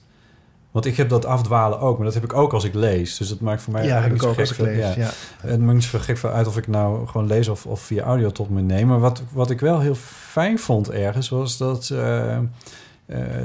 Want 0.76 0.88
ik 0.88 0.98
heb 0.98 1.10
dat 1.10 1.26
afdwalen 1.26 1.80
ook, 1.80 1.96
maar 1.98 2.06
dat 2.06 2.14
heb 2.14 2.24
ik 2.24 2.34
ook 2.34 2.54
als 2.54 2.64
ik 2.64 2.74
lees. 2.74 3.18
Dus 3.18 3.30
dat 3.30 3.40
maakt 3.40 3.62
voor 3.62 3.74
mij 3.74 3.84
ja, 3.84 3.90
eigenlijk 3.92 4.22
niet 4.22 4.30
ook 4.30 4.36
zo 4.36 4.42
als 4.42 4.52
ik 4.52 4.58
lees. 4.76 4.96
Ja. 4.96 5.10
Het 5.42 5.60
maakt 5.60 5.74
niet 5.74 5.84
zo 5.84 6.00
gek 6.02 6.18
veel 6.18 6.30
uit 6.30 6.48
of 6.48 6.58
ik 6.58 6.68
nou 6.68 7.08
gewoon 7.08 7.28
lees 7.28 7.48
of, 7.48 7.66
of 7.66 7.82
via 7.82 8.04
audio 8.04 8.30
tot 8.32 8.50
me 8.50 8.62
neem. 8.62 8.88
Maar 8.88 9.00
wat, 9.00 9.22
wat 9.32 9.50
ik 9.50 9.60
wel 9.60 9.80
heel 9.80 9.96
fijn 10.32 10.60
vond 10.60 10.92
ergens, 10.92 11.30
was 11.30 11.58
dat, 11.58 11.90
eh, 11.94 12.36
eh, 12.36 12.42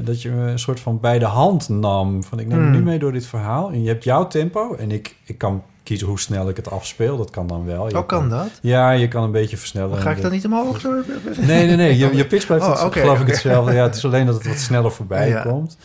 dat 0.05 0.23
je 0.23 0.31
me 0.31 0.51
een 0.51 0.59
soort 0.59 0.81
van 0.81 1.01
bij 1.01 1.19
de 1.19 1.25
hand 1.25 1.69
nam. 1.69 2.25
Van 2.25 2.39
ik 2.39 2.47
neem 2.47 2.59
Hmm. 2.63 2.71
nu 2.71 2.83
mee 2.83 2.99
door 2.99 3.13
dit 3.13 3.27
verhaal. 3.27 3.71
En 3.71 3.83
je 3.83 3.89
hebt 3.89 4.05
jouw 4.05 4.27
tempo 4.27 4.75
en 4.75 4.91
ik, 4.91 5.17
ik 5.25 5.39
kan 5.39 5.63
kiezen 5.83 6.07
hoe 6.09 6.21
snel 6.21 6.49
ik 6.49 6.57
het 6.57 6.71
afspeel. 6.71 7.17
Dat 7.17 7.31
kan 7.31 7.47
dan 7.47 7.65
wel. 7.65 7.89
Je 7.89 7.99
Oh, 7.99 8.07
kan 8.07 8.29
dat? 8.29 8.49
Ja, 8.63 8.91
je 8.91 9.09
kan 9.09 9.23
een 9.23 9.31
beetje 9.33 9.57
versnellen. 9.57 9.99
Ga 9.99 10.11
ik 10.11 10.23
dan 10.23 10.31
niet 10.31 10.45
omhoog? 10.45 10.83
Nee, 11.41 11.67
nee, 11.67 11.77
nee. 11.77 11.97
Je, 11.99 12.17
je 12.17 12.27
pitch 12.27 12.47
blijft 12.47 12.65
Oh, 12.67 12.83
het- 12.85 12.93
geloof 12.93 13.21
ik 13.21 13.27
hetzelfde. 13.27 13.73
Ja, 13.73 13.83
het 13.83 13.97
is 13.97 14.05
alleen 14.05 14.27
dat 14.27 14.35
het 14.35 14.47
wat 14.47 14.57
sneller 14.59 14.93
voorbij 14.93 15.29
Ja. 15.29 15.43
komt. 15.43 15.77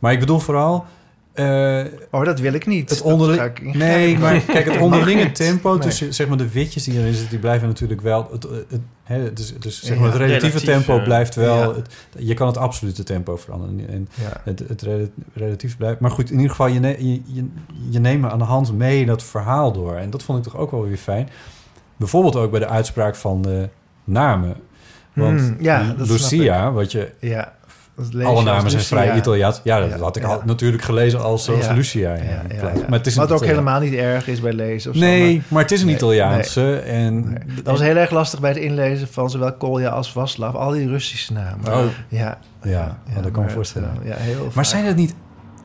Maar 0.00 0.12
ik 0.12 0.20
bedoel 0.20 0.38
vooral... 0.38 0.84
eh, 1.32 1.84
Oh, 2.10 2.24
dat 2.24 2.40
wil 2.40 2.52
ik 2.52 2.66
niet. 2.66 2.90
het 2.90 3.02
onderling... 3.02 3.74
Nee, 3.74 4.18
maar 4.18 4.40
kijk, 4.40 4.64
het 4.72 4.80
onderlinge 4.80 5.32
tempo 5.32 5.70
Nee. 5.70 5.78
tussen 5.78 6.14
zeg 6.14 6.28
maar, 6.28 6.36
de 6.36 6.50
witjes 6.50 6.84
die 6.84 6.98
erin 6.98 7.12
zitten... 7.12 7.30
die 7.30 7.38
blijven 7.38 7.68
natuurlijk 7.68 8.00
wel... 8.00 8.28
Het, 8.32 8.42
het, 8.42 8.80
hè, 9.02 9.32
dus, 9.32 9.54
dus 9.58 9.82
zeg 9.82 9.98
maar, 9.98 10.06
het 10.08 10.16
relatieve 10.16 10.46
Relatief, 10.58 10.68
tempo 10.74 10.94
ja. 10.94 11.02
blijft 11.02 11.34
wel... 11.34 11.56
Ja. 11.70 11.74
Het, 11.74 11.88
je 12.18 12.34
kan 12.34 12.46
het 12.46 12.56
absolute 12.56 13.02
tempo 13.02 13.36
veranderen. 13.36 13.88
En 13.88 14.08
Ja. 14.14 14.40
het, 14.44 14.62
het 14.68 14.82
rela- 14.82 15.06
relatief 15.34 15.76
blijft... 15.76 16.00
Maar 16.00 16.10
goed, 16.10 16.28
in 16.30 16.34
ieder 16.36 16.50
geval, 16.50 16.66
je, 16.66 16.80
ne- 16.80 16.96
je, 16.98 17.20
je, 17.26 17.44
je 17.90 17.98
neemt 17.98 18.24
aan 18.24 18.38
de 18.38 18.44
hand 18.44 18.72
mee 18.76 19.06
dat 19.06 19.22
verhaal 19.22 19.72
door. 19.72 19.94
En 19.94 20.10
dat 20.10 20.22
vond 20.22 20.38
ik 20.38 20.44
toch 20.52 20.60
ook 20.60 20.70
wel 20.70 20.82
weer 20.86 20.96
fijn. 20.96 21.28
Bijvoorbeeld 21.96 22.36
ook 22.36 22.50
bij 22.50 22.60
de 22.60 22.68
uitspraak 22.68 23.16
van 23.16 23.42
de 23.42 23.68
namen. 24.04 24.54
Want 25.12 25.40
Hmm, 25.40 25.56
ja, 25.60 25.94
Lucia, 25.98 26.72
wat 26.72 26.92
je 26.92 27.10
Ja. 27.20 27.52
Dat 28.08 28.24
alle 28.24 28.42
namen 28.42 28.70
zijn 28.70 28.82
vrij. 28.82 29.16
Italiaans. 29.16 29.60
Ja, 29.64 29.80
dat 29.86 30.00
had 30.00 30.16
ik 30.16 30.24
al 30.24 30.42
natuurlijk 30.44 30.82
gelezen 30.82 31.20
als, 31.22 31.50
als. 31.50 31.68
Lucia. 31.68 32.16
Maar 32.88 32.98
het 32.98 33.06
is 33.06 33.14
Wat 33.14 33.32
ook 33.32 33.44
helemaal 33.44 33.80
niet 33.80 33.94
erg 33.94 34.28
is 34.28 34.40
bij 34.40 34.52
lezen 34.52 34.90
of 34.90 34.96
zo, 34.96 35.02
Nee, 35.02 35.34
maar- 35.36 35.44
maar, 35.48 35.62
het 35.62 35.70
is 35.72 35.80
een 35.80 35.86
Nee, 35.86 35.94
Italiaanse. 35.94 36.76
En, 36.76 37.14
Nee. 37.30 37.38
Dat 37.54 37.64
was 37.64 37.80
heel 37.80 37.96
erg 37.96 38.10
lastig 38.10 38.40
bij 38.40 38.50
het 38.50 38.58
inlezen 38.58 39.08
van 39.08 39.30
zowel 39.30 39.52
Kolja 39.52 39.88
als 39.88 40.12
Vaslav. 40.12 40.54
Al 40.54 40.70
die 40.70 40.88
Russische 40.88 41.32
namen. 41.32 41.72
Oh. 41.74 41.84
Ja. 42.08 42.38
Ja, 42.62 42.98
dat 43.14 43.30
kan 43.30 43.42
ik 43.42 43.48
me 43.48 43.54
voorstellen. 43.54 43.90
eh, 44.02 44.08
Ja, 44.08 44.16
heel 44.16 44.48
Maar 44.54 44.66
zijn 44.66 44.84
het 44.84 44.96
niet 44.96 45.14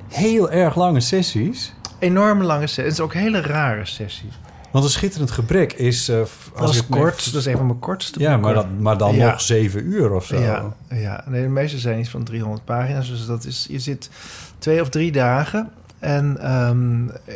heel 0.10 0.52
erg 0.52 0.76
lange 0.76 1.00
sessies? 1.00 1.74
Enorme 2.00 2.44
lange 2.44 2.68
sessies. 2.68 2.84
Het 2.84 2.94
is 2.94 3.00
ook 3.00 3.14
hele 3.14 3.42
rare 3.42 3.86
sessie. 3.86 4.30
Want 4.76 4.88
een 4.88 4.94
schitterend 4.94 5.32
gebrek 5.32 5.74
is... 5.74 6.10
eh, 6.10 6.22
f- 6.22 6.52
Dat 6.60 6.70
is 6.70 6.76
ik 6.78 6.82
het 6.88 6.92
kort. 6.98 7.26
Dat 7.32 7.42
is 7.42 7.46
een 7.46 7.58
van 7.58 7.66
mijn 7.66 7.80
kortste 7.80 8.20
Ja, 8.20 8.38
maar, 8.38 8.54
dat, 8.54 8.66
maar 8.80 8.98
dan 8.98 9.16
Ja. 9.16 9.30
nog 9.32 9.42
zeven 9.42 9.86
uur 9.86 10.12
of 10.12 10.26
zo. 10.26 10.40
Ja, 10.40 10.74
ja. 10.90 11.24
Nee, 11.28 11.42
de 11.42 11.48
meeste 11.48 11.78
zijn 11.78 12.00
iets 12.00 12.10
van 12.10 12.24
300 12.24 12.66
pagina's. 12.66 13.10
Dus 13.10 13.26
dat 13.26 13.46
is, 13.46 13.68
je 13.70 13.80
zit 13.80 14.10
twee 14.58 14.82
of 14.82 14.90
drie 14.90 15.12
dagen. 15.12 15.70
En 16.00 16.38
ehm, 16.42 17.08
eh, 17.26 17.36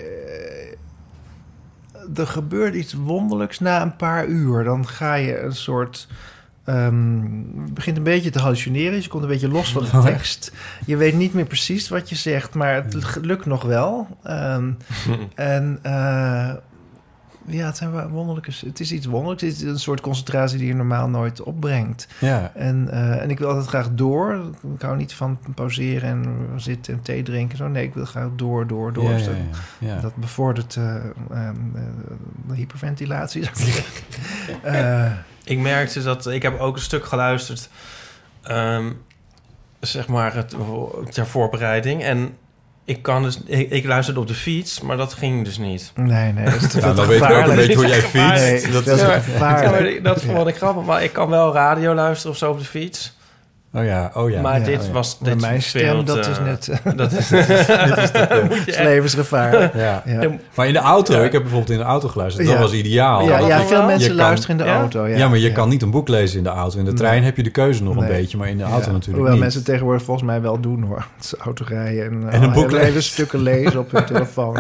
er 2.16 2.28
gebeurt 2.28 2.76
iets 2.76 2.94
wonderlijks 2.94 3.60
na 3.60 3.82
een 3.82 3.96
paar 3.96 4.26
uur. 4.28 4.64
Dan 4.64 4.88
ga 4.88 5.14
je 5.14 5.40
een 5.42 5.56
soort... 5.56 6.08
ehm, 6.64 7.16
je 7.66 7.72
begint 7.74 7.98
een 7.98 8.04
beetje 8.04 8.30
te 8.30 8.40
hallucineren. 8.40 8.92
Dus 8.94 9.04
je 9.04 9.10
komt 9.10 9.24
een 9.24 9.30
beetje 9.30 9.48
los 9.50 9.72
van 9.72 9.84
de 9.84 10.02
tekst. 10.12 10.52
Je 10.86 10.98
weet 10.98 11.16
niet 11.16 11.34
meer 11.34 11.46
precies 11.46 11.90
wat 11.90 12.10
je 12.10 12.16
zegt, 12.16 12.54
maar 12.54 12.74
het 12.76 13.18
lukt 13.22 13.46
nog 13.46 13.64
wel. 13.64 14.08
Ehm, 14.24 14.72
en 15.36 15.80
eh, 15.82 16.54
ja, 17.50 17.66
het 17.66 17.78
zijn 17.78 17.92
wel 17.92 18.08
wonderlijke... 18.10 18.52
Het 18.66 18.80
is 18.80 18.92
iets 18.92 19.06
wonderlijks. 19.06 19.42
Het 19.44 19.52
is 19.56 19.62
een 19.62 19.80
soort 19.80 20.02
concentratie 20.02 20.58
die 20.58 20.68
je 20.68 20.76
normaal 20.76 21.08
nooit 21.10 21.42
opbrengt. 21.42 22.08
Ja. 22.20 22.52
En, 22.56 22.90
eh, 22.92 23.22
en 23.22 23.30
ik 23.30 23.40
wil 23.40 23.48
altijd 23.48 23.68
graag 23.68 23.90
door. 23.94 24.42
Ik 24.76 24.82
hou 24.82 24.98
niet 24.98 25.14
van 25.14 25.40
pauzeren 25.56 26.10
en 26.10 26.50
zitten 26.62 26.94
en 26.94 27.02
thee 27.02 27.24
drinken. 27.24 27.58
Zo. 27.58 27.68
Nee, 27.68 27.84
ik 27.84 27.94
wil 27.94 28.06
graag 28.06 28.28
door, 28.36 28.68
door, 28.68 28.94
door. 28.94 29.04
Ja, 29.04 29.10
Dus 29.14 29.22
ja, 29.26 29.28
dat- 29.32 29.38
ja, 29.80 29.88
ja. 29.96 30.00
Dat 30.02 30.16
bevordert 30.16 30.76
eh, 30.76 30.96
ehm, 30.96 31.56
eh, 31.76 31.82
de 32.48 32.56
hyperventilatie. 32.56 33.44
zou 33.44 33.56
ik 33.56 33.62
zeggen. 33.74 34.04
Eh, 34.64 35.12
Ik 35.44 35.60
merkte 35.60 36.04
dat 36.04 36.28
ik 36.28 36.42
heb 36.42 36.60
ook 36.60 36.76
een 36.76 36.82
stuk 36.82 37.06
geluisterd, 37.06 37.70
ehm, 38.42 38.92
zeg 39.80 40.08
maar, 40.08 40.36
het, 40.36 40.56
ter 41.10 41.28
voorbereiding. 41.28 42.04
En 42.04 42.30
ik 42.90 43.02
kan 43.02 43.24
dus, 43.24 43.40
ik, 43.46 43.70
ik 43.70 43.86
luisterde 43.86 44.20
op 44.20 44.28
de 44.28 44.34
fiets, 44.34 44.82
maar 44.82 44.98
dat 44.98 45.14
ging 45.14 45.46
dus 45.46 45.58
niet. 45.58 45.92
nee, 45.96 46.34
nee, 46.34 46.46
dat 46.46 46.54
is 46.62 46.68
te 46.68 46.80
dan 46.80 47.08
weet 47.08 47.22
ik 47.22 47.30
ook 47.30 47.48
een 47.48 47.56
beetje 47.56 47.76
hoe 47.76 47.88
jij 47.88 48.02
fietst. 48.02 48.44
Nee, 48.44 48.72
dat 48.72 48.86
dat 48.86 48.96
is 48.96 49.02
Ja, 49.02 49.20
gevaarlijk. 49.20 49.64
Ja, 49.64 49.70
maar 49.72 49.86
ik- 49.86 50.04
dat 50.04 50.22
vond 50.24 50.48
ik 50.48 50.56
grappig, 50.56 50.84
maar 50.86 51.04
ik 51.04 51.14
kan 51.14 51.30
wel 51.30 51.54
radio 51.54 51.94
luisteren 51.94 52.32
of 52.32 52.38
zo 52.38 52.52
op 52.52 52.60
de 52.60 52.66
fiets. 52.66 53.18
Oh 53.74 53.84
ja, 53.86 54.12
oh 54.14 54.30
ja. 54.30 54.42
maar 54.42 54.60
Ja, 54.60 54.66
dit 54.66 54.80
oh 54.80 54.86
ja. 54.86 54.92
was 54.92 55.20
dit 55.20 55.42
mijn 55.42 55.62
veel 55.62 55.82
stem, 55.82 56.06
dat 56.06 56.24
te- 56.24 56.30
is 56.30 56.40
net... 56.40 56.68
eh, 56.84 56.92
Dat 57.02 57.12
is, 57.12 57.32
echt- 57.32 58.80
levensgevaarlijk. 58.84 59.74
Ja. 59.74 60.04
Ja. 60.06 60.30
Maar 60.56 60.68
in 60.68 60.74
de 60.74 60.80
auto, 60.80 61.14
Ja. 61.14 61.24
ik 61.24 61.32
heb 61.32 61.42
bijvoorbeeld 61.42 61.72
in 61.72 61.78
de 61.78 61.84
auto 61.84 62.08
geluisterd. 62.08 62.46
Dat 62.48 62.56
Ja. 62.56 62.62
was 62.62 62.74
ideaal. 62.74 63.28
Ja, 63.28 63.40
ja, 63.40 63.62
veel 63.66 63.84
mensen 63.86 64.08
kan- 64.08 64.18
luisteren 64.18 64.58
in 64.58 64.64
de 64.64 64.70
Ja? 64.70 64.78
auto. 64.80 65.08
Ja, 65.08 65.18
Ja, 65.18 65.28
maar 65.30 65.38
je 65.38 65.48
ja. 65.48 65.54
kan 65.54 65.70
niet 65.70 65.82
een 65.82 65.92
boek 65.92 66.08
lezen 66.08 66.38
in 66.38 66.44
de 66.44 66.50
auto. 66.50 66.80
In 66.80 66.86
de 66.86 66.94
trein 66.94 67.16
Nee. 67.16 67.24
heb 67.26 67.38
je 67.38 67.44
de 67.44 67.50
keuze 67.50 67.84
nog 67.84 67.96
een 67.96 68.08
beetje, 68.08 68.38
maar 68.38 68.50
in 68.50 68.58
de 68.58 68.64
auto 68.64 68.78
Ja. 68.86 68.92
natuurlijk 68.92 69.16
Hoewel 69.16 69.32
niet. 69.34 69.42
mensen 69.42 69.64
tegenwoordig 69.64 70.04
volgens 70.04 70.26
mij 70.28 70.42
wel 70.42 70.60
doen 70.60 70.84
hoor. 70.84 71.06
Het 71.16 71.24
is 71.26 71.34
autorijden 71.36 72.06
en, 72.06 72.12
En 72.24 72.30
en 72.30 72.44
een 72.44 72.52
boek 72.52 72.66
hele, 72.66 72.78
hele 72.80 72.94
lezen. 72.94 73.04
stukken 73.12 73.42
lezen 73.42 73.80
op 73.80 73.92
hun 73.92 74.06
telefoon. 74.06 74.54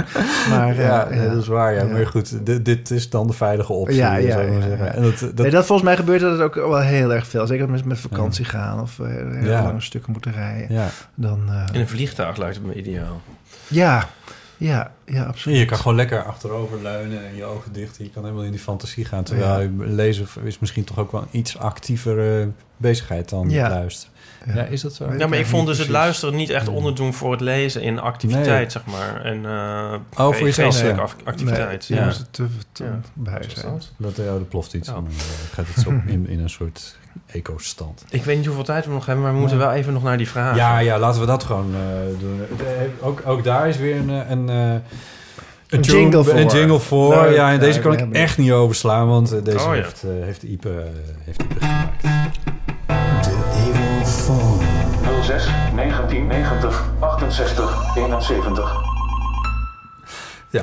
Maar, 0.49 0.69
eh, 0.69 0.77
ja, 0.85 1.07
ja, 1.11 1.27
dat 1.33 1.41
is 1.41 1.47
waar. 1.47 1.73
Ja. 1.73 1.83
Ja. 1.83 1.91
Maar 1.91 2.07
goed, 2.07 2.45
dit, 2.45 2.65
dit 2.65 2.91
is 2.91 3.09
dan 3.09 3.27
de 3.27 3.33
veilige 3.33 3.73
optie. 3.73 3.95
Ja, 3.97 4.15
ja. 4.15 4.39
En 4.39 5.01
dat, 5.01 5.19
dat, 5.19 5.33
nee, 5.35 5.51
dat 5.51 5.65
volgens 5.65 5.87
mij 5.87 5.95
gebeurt 5.97 6.21
dat 6.21 6.39
ook 6.41 6.55
wel 6.55 6.79
heel 6.79 7.13
erg 7.13 7.27
veel. 7.27 7.47
Zeker 7.47 7.69
met, 7.69 7.85
met 7.85 7.99
vakantie 7.99 8.45
gaan 8.45 8.81
of 8.81 8.98
eh, 8.99 9.11
hele 9.35 9.49
Ja. 9.49 9.63
lange 9.63 9.81
stukken 9.81 10.11
moeten 10.11 10.31
rijden. 10.31 10.73
ja. 10.75 10.89
Dan, 11.15 11.49
eh, 11.49 11.65
In 11.73 11.79
een 11.79 11.87
vliegtuig 11.87 12.37
lijkt 12.37 12.55
het 12.55 12.65
me 12.65 12.73
ideaal. 12.73 13.21
ja, 13.67 14.09
ja, 14.57 14.91
ja, 15.05 15.23
absoluut. 15.23 15.57
Je 15.57 15.65
kan 15.65 15.77
gewoon 15.77 15.95
lekker 15.95 16.23
achterover 16.23 16.81
leunen 16.81 17.27
en 17.27 17.35
je 17.35 17.43
ogen 17.43 17.73
dicht. 17.73 17.97
Je 17.97 18.09
kan 18.09 18.23
helemaal 18.23 18.43
in 18.45 18.51
die 18.51 18.59
fantasie 18.59 19.05
gaan. 19.05 19.23
Terwijl 19.23 19.61
Ja. 19.61 19.69
lezen 19.77 20.27
is 20.43 20.59
misschien 20.59 20.83
toch 20.83 20.97
ook 20.99 21.11
wel 21.11 21.21
een 21.21 21.27
iets 21.39 21.57
actievere 21.57 22.49
bezigheid 22.77 23.29
dan 23.29 23.49
Ja. 23.49 23.69
luisteren. 23.69 24.13
Ja. 24.53 24.63
is 24.63 24.81
dat 24.81 24.93
zo? 24.93 25.13
Ja, 25.17 25.27
maar 25.27 25.37
ik 25.39 25.45
vond 25.45 25.67
dus 25.67 25.77
het 25.77 25.87
luisteren 25.87 26.35
niet 26.35 26.49
echt 26.49 26.67
onderdoen 26.67 27.13
voor 27.13 27.31
het 27.31 27.41
lezen 27.41 27.81
in 27.81 27.99
activiteit, 27.99 28.47
Nee. 28.47 28.69
zeg 28.69 28.85
maar. 28.85 29.21
En, 29.25 29.45
eh, 29.45 29.93
Oh, 30.25 30.33
voor 30.35 30.45
jezelf, 30.47 31.15
activiteit. 31.23 31.89
Nee, 31.89 31.99
ja. 31.99 32.05
ja. 32.05 32.13
te, 32.31 32.47
te 32.71 32.83
Ja. 32.83 32.99
bij 33.13 33.33
Wat 33.33 33.45
is 33.45 33.53
zijn. 33.53 33.73
dat? 33.73 33.91
Dat 33.97 34.19
uh, 34.19 34.33
er 34.33 34.41
ploft 34.41 34.73
iets 34.73 34.87
Ja. 34.87 34.95
en 34.95 35.03
dan 35.03 35.11
eh, 35.13 35.53
gaat 35.53 35.65
het 35.67 35.83
zo 35.83 35.89
in, 36.13 36.27
in 36.27 36.39
een 36.39 36.49
soort 36.49 36.97
eco-stand. 37.25 38.03
Ik 38.09 38.23
weet 38.23 38.37
niet 38.37 38.45
hoeveel 38.45 38.63
tijd 38.63 38.85
we 38.85 38.91
nog 38.91 39.05
hebben, 39.05 39.23
maar 39.23 39.33
we 39.33 39.39
moeten 39.39 39.57
wel 39.57 39.71
even 39.71 39.93
nog 39.93 40.03
naar 40.03 40.17
die 40.17 40.29
vraag. 40.29 40.55
Ja, 40.55 40.79
ja, 40.79 40.99
laten 40.99 41.19
we 41.21 41.27
dat 41.27 41.43
gewoon 41.43 41.73
eh, 41.75 42.19
doen. 42.19 42.41
Eh, 42.59 43.07
ook, 43.07 43.21
ook 43.25 43.43
daar 43.43 43.67
is 43.67 43.77
weer 43.77 43.95
een... 43.95 44.09
eh, 44.09 44.29
een 44.29 44.49
eh, 44.49 44.71
Een 45.69 45.81
tune- 45.81 45.97
jingle 45.99 46.23
voor. 46.23 46.33
Een 46.33 46.47
jingle 46.47 46.79
voor. 46.79 47.15
Leuk, 47.15 47.35
ja, 47.35 47.51
en 47.51 47.59
deze 47.59 47.79
kan 47.79 47.93
ik 47.93 48.11
echt 48.11 48.37
niet 48.37 48.51
overslaan, 48.51 49.07
want 49.07 49.45
deze 49.45 49.57
Oh, 49.59 49.63
ja. 49.65 49.71
heeft, 49.71 50.03
eh, 50.03 50.09
heeft, 50.25 50.43
Ipe, 50.43 50.83
heeft 51.23 51.41
Ipe 51.41 51.55
gemaakt. 51.59 52.07
06 55.23 55.45
1990 55.75 56.83
68 56.99 57.95
71. 57.95 58.75
Ja, 60.49 60.61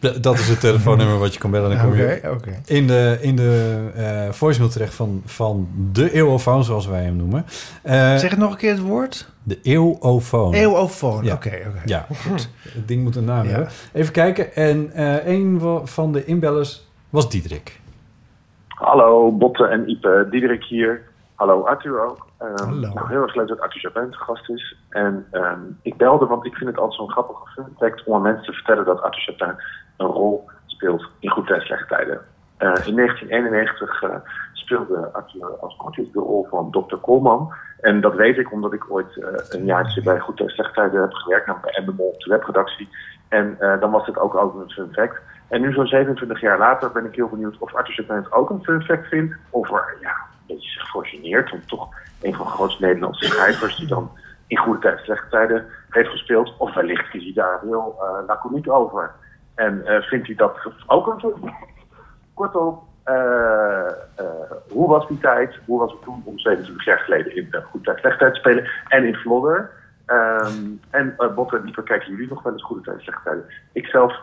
dat 0.00 0.34
is 0.38 0.48
het 0.48 0.60
telefoonnummer 0.60 1.18
wat 1.18 1.32
je 1.34 1.40
kan 1.40 1.50
bellen. 1.50 1.70
Dan 1.70 1.80
kom 1.80 1.94
je 1.96 2.16
Oké, 2.24 2.28
oké. 2.30 2.60
in 2.66 2.86
de, 2.86 3.18
in 3.20 3.36
de 3.36 3.76
eh 3.94 4.30
voicemail 4.32 4.70
terecht 4.72 4.94
van, 4.94 5.22
van 5.24 5.68
de 5.92 6.12
eeuwofoon, 6.12 6.64
zoals 6.64 6.86
wij 6.86 7.02
hem 7.02 7.16
noemen. 7.16 7.44
Eh, 7.82 8.16
Zeg 8.16 8.30
het 8.30 8.38
nog 8.38 8.50
een 8.50 8.56
keer 8.56 8.70
het 8.70 8.80
woord. 8.80 9.28
de 9.42 9.58
eeuwofoon. 9.62 10.54
Eeuwofoon. 10.54 11.24
Ja. 11.24 11.34
Oké, 11.34 11.48
oké. 11.68 11.80
Ja, 11.84 12.06
goed. 12.28 12.50
Het 12.62 12.88
ding 12.88 13.02
moet 13.02 13.16
een 13.16 13.24
naam 13.24 13.44
Ja. 13.44 13.50
hebben. 13.50 13.68
Even 13.92 14.12
kijken. 14.12 14.54
En 14.54 14.92
eh, 14.92 15.26
een 15.26 15.60
van 15.84 16.12
de 16.12 16.24
inbellers 16.24 16.88
was 17.10 17.30
Diederik. 17.30 17.80
Hallo, 18.68 19.32
Botte 19.32 19.64
en 19.66 19.88
Ipe. 19.90 20.26
Diederik 20.30 20.64
hier. 20.64 21.02
Hallo 21.34 21.62
Arthur 21.64 22.06
ook. 22.08 22.26
Ehm, 22.38 22.56
Hallo. 22.64 22.92
Nou, 22.94 23.08
heel 23.08 23.22
erg 23.22 23.34
leuk 23.34 23.48
dat 23.48 23.60
Arthur 23.60 23.80
Japin 23.80 24.10
te 24.10 24.16
gast 24.16 24.48
is. 24.50 24.76
En 24.88 25.26
ehm, 25.30 25.58
ik 25.82 25.96
belde, 25.96 26.26
want 26.26 26.46
ik 26.46 26.54
vind 26.54 26.70
het 26.70 26.78
altijd 26.78 26.96
zo'n 26.98 27.10
grappige 27.10 27.50
fun 27.54 27.64
fact 27.78 28.04
om 28.04 28.14
aan 28.14 28.22
mensen 28.22 28.44
te 28.44 28.52
vertellen 28.52 28.84
dat 28.84 29.02
Arthur 29.02 29.34
Japin 29.36 29.54
een 30.00 30.06
rol 30.06 30.50
speelt 30.66 31.08
in 31.18 31.30
goede 31.30 31.54
en 31.54 31.60
slechte 31.60 31.94
tijden. 31.94 32.20
Eh, 32.60 32.86
in 32.86 32.96
1991 32.96 34.02
eh, 34.02 34.10
speelde 34.52 35.10
Arthur 35.12 35.56
als 35.60 35.76
coach 35.76 35.94
de 35.94 36.18
rol 36.18 36.46
van 36.50 36.70
Dr. 36.70 36.96
Koolman. 36.96 37.52
En 37.80 38.00
dat 38.00 38.14
weet 38.14 38.38
ik 38.38 38.52
omdat 38.52 38.72
ik 38.72 38.90
ooit 38.90 39.16
eh, 39.16 39.28
een 39.48 39.64
jaartje 39.64 40.02
bij 40.02 40.18
Goed 40.18 40.40
en 40.40 40.48
Slechte 40.48 40.74
Tijden 40.74 41.00
heb 41.00 41.12
gewerkt, 41.12 41.46
namelijk 41.46 41.72
bij 41.72 41.80
Endemol 41.80 42.06
op 42.06 42.20
de 42.20 42.30
webredactie. 42.30 42.88
En 43.28 43.56
dan 43.80 43.90
was 43.90 44.06
het 44.06 44.18
ook 44.18 44.34
altijd 44.34 44.62
een 44.62 44.70
fun 44.70 44.92
fact. 44.92 45.20
En 45.48 45.60
nu 45.60 45.72
zo'n 45.72 45.86
27 45.86 46.40
jaar 46.40 46.58
later 46.58 46.92
ben 46.92 47.04
ik 47.04 47.14
heel 47.14 47.28
benieuwd 47.28 47.58
of 47.58 47.74
Arthur 47.74 48.04
het 48.08 48.32
ook 48.32 48.50
een 48.50 48.64
fun 48.64 48.82
fact 48.82 49.08
vindt. 49.08 49.34
Of 49.50 49.70
er 49.70 49.96
ja, 50.00 50.10
een 50.10 50.46
beetje 50.46 50.70
zich 50.70 50.88
voor. 50.90 51.08
Want 51.50 51.68
toch 51.68 51.88
een 52.22 52.34
van 52.34 52.46
de 52.46 52.52
grootste 52.52 52.84
Nederlandse 52.84 53.24
schrijvers 53.24 53.76
die 53.76 53.86
dan 53.86 54.10
in 54.46 54.56
goede 54.56 54.80
tijden, 54.80 55.04
slechte 55.04 55.28
tijden 55.30 55.66
heeft 55.90 56.08
gespeeld. 56.08 56.54
Of 56.58 56.74
wellicht 56.74 57.14
is 57.14 57.22
hij 57.22 57.32
daar 57.34 57.60
heel 57.62 58.02
laconiek 58.26 58.70
over. 58.70 59.14
En 59.60 59.82
uh, 59.84 60.00
vindt 60.00 60.26
hij 60.26 60.36
dat 60.36 60.56
ook 60.86 61.06
een 61.06 61.20
fact? 61.20 61.54
Kortom, 62.34 62.78
uh, 63.06 63.14
uh, 64.20 64.26
hoe 64.70 64.88
was 64.88 65.08
die 65.08 65.18
tijd? 65.18 65.58
Hoe 65.66 65.78
was 65.78 65.92
het 65.92 66.02
toen 66.02 66.22
om 66.24 66.38
27 66.38 66.84
jaar 66.84 66.98
geleden 66.98 67.36
in 67.36 67.48
uh, 67.50 67.60
Goede 67.64 67.84
Tijd, 67.84 67.98
Slechte 67.98 68.18
Tijd 68.18 68.34
te 68.34 68.40
spelen? 68.40 68.70
En 68.88 69.04
in 69.04 69.14
Vlodder. 69.14 69.70
Um, 70.06 70.80
en 70.90 71.14
uh, 71.18 71.34
Botte 71.34 71.56
en 71.56 71.62
Dieper, 71.62 71.82
kijken 71.82 72.10
jullie 72.10 72.28
nog 72.28 72.42
wel 72.42 72.52
eens 72.52 72.64
Goede 72.64 72.82
Tijd, 72.82 73.00
Slechte 73.00 73.22
Tijden? 73.24 73.44
Ik 73.72 73.86
zelf 73.86 74.18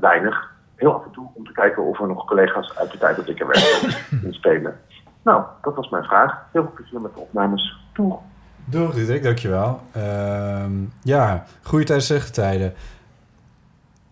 weinig. 0.00 0.54
Heel 0.76 0.94
af 0.94 1.04
en 1.04 1.10
toe 1.10 1.28
om 1.34 1.44
te 1.44 1.52
kijken 1.52 1.82
of 1.82 2.00
er 2.00 2.06
nog 2.06 2.24
collega's 2.24 2.78
uit 2.78 2.92
de 2.92 2.98
tijd 2.98 3.16
dat 3.16 3.28
ik 3.28 3.40
er 3.40 3.46
werkte 3.46 3.98
in 4.26 4.32
spelen. 4.32 4.80
Nou, 5.22 5.44
dat 5.62 5.74
was 5.74 5.88
mijn 5.88 6.04
vraag. 6.04 6.46
Heel 6.52 6.62
veel 6.62 6.72
plezier 6.74 7.00
met 7.00 7.14
de 7.14 7.20
opnames. 7.20 7.76
Doeg! 7.92 8.18
Doeg, 8.64 8.94
Diederik, 8.94 9.22
dankjewel. 9.22 9.80
Uh, 9.96 10.64
ja, 11.02 11.44
goede 11.62 11.84
tijden, 11.84 12.04
slechte 12.04 12.32
tijden. 12.32 12.74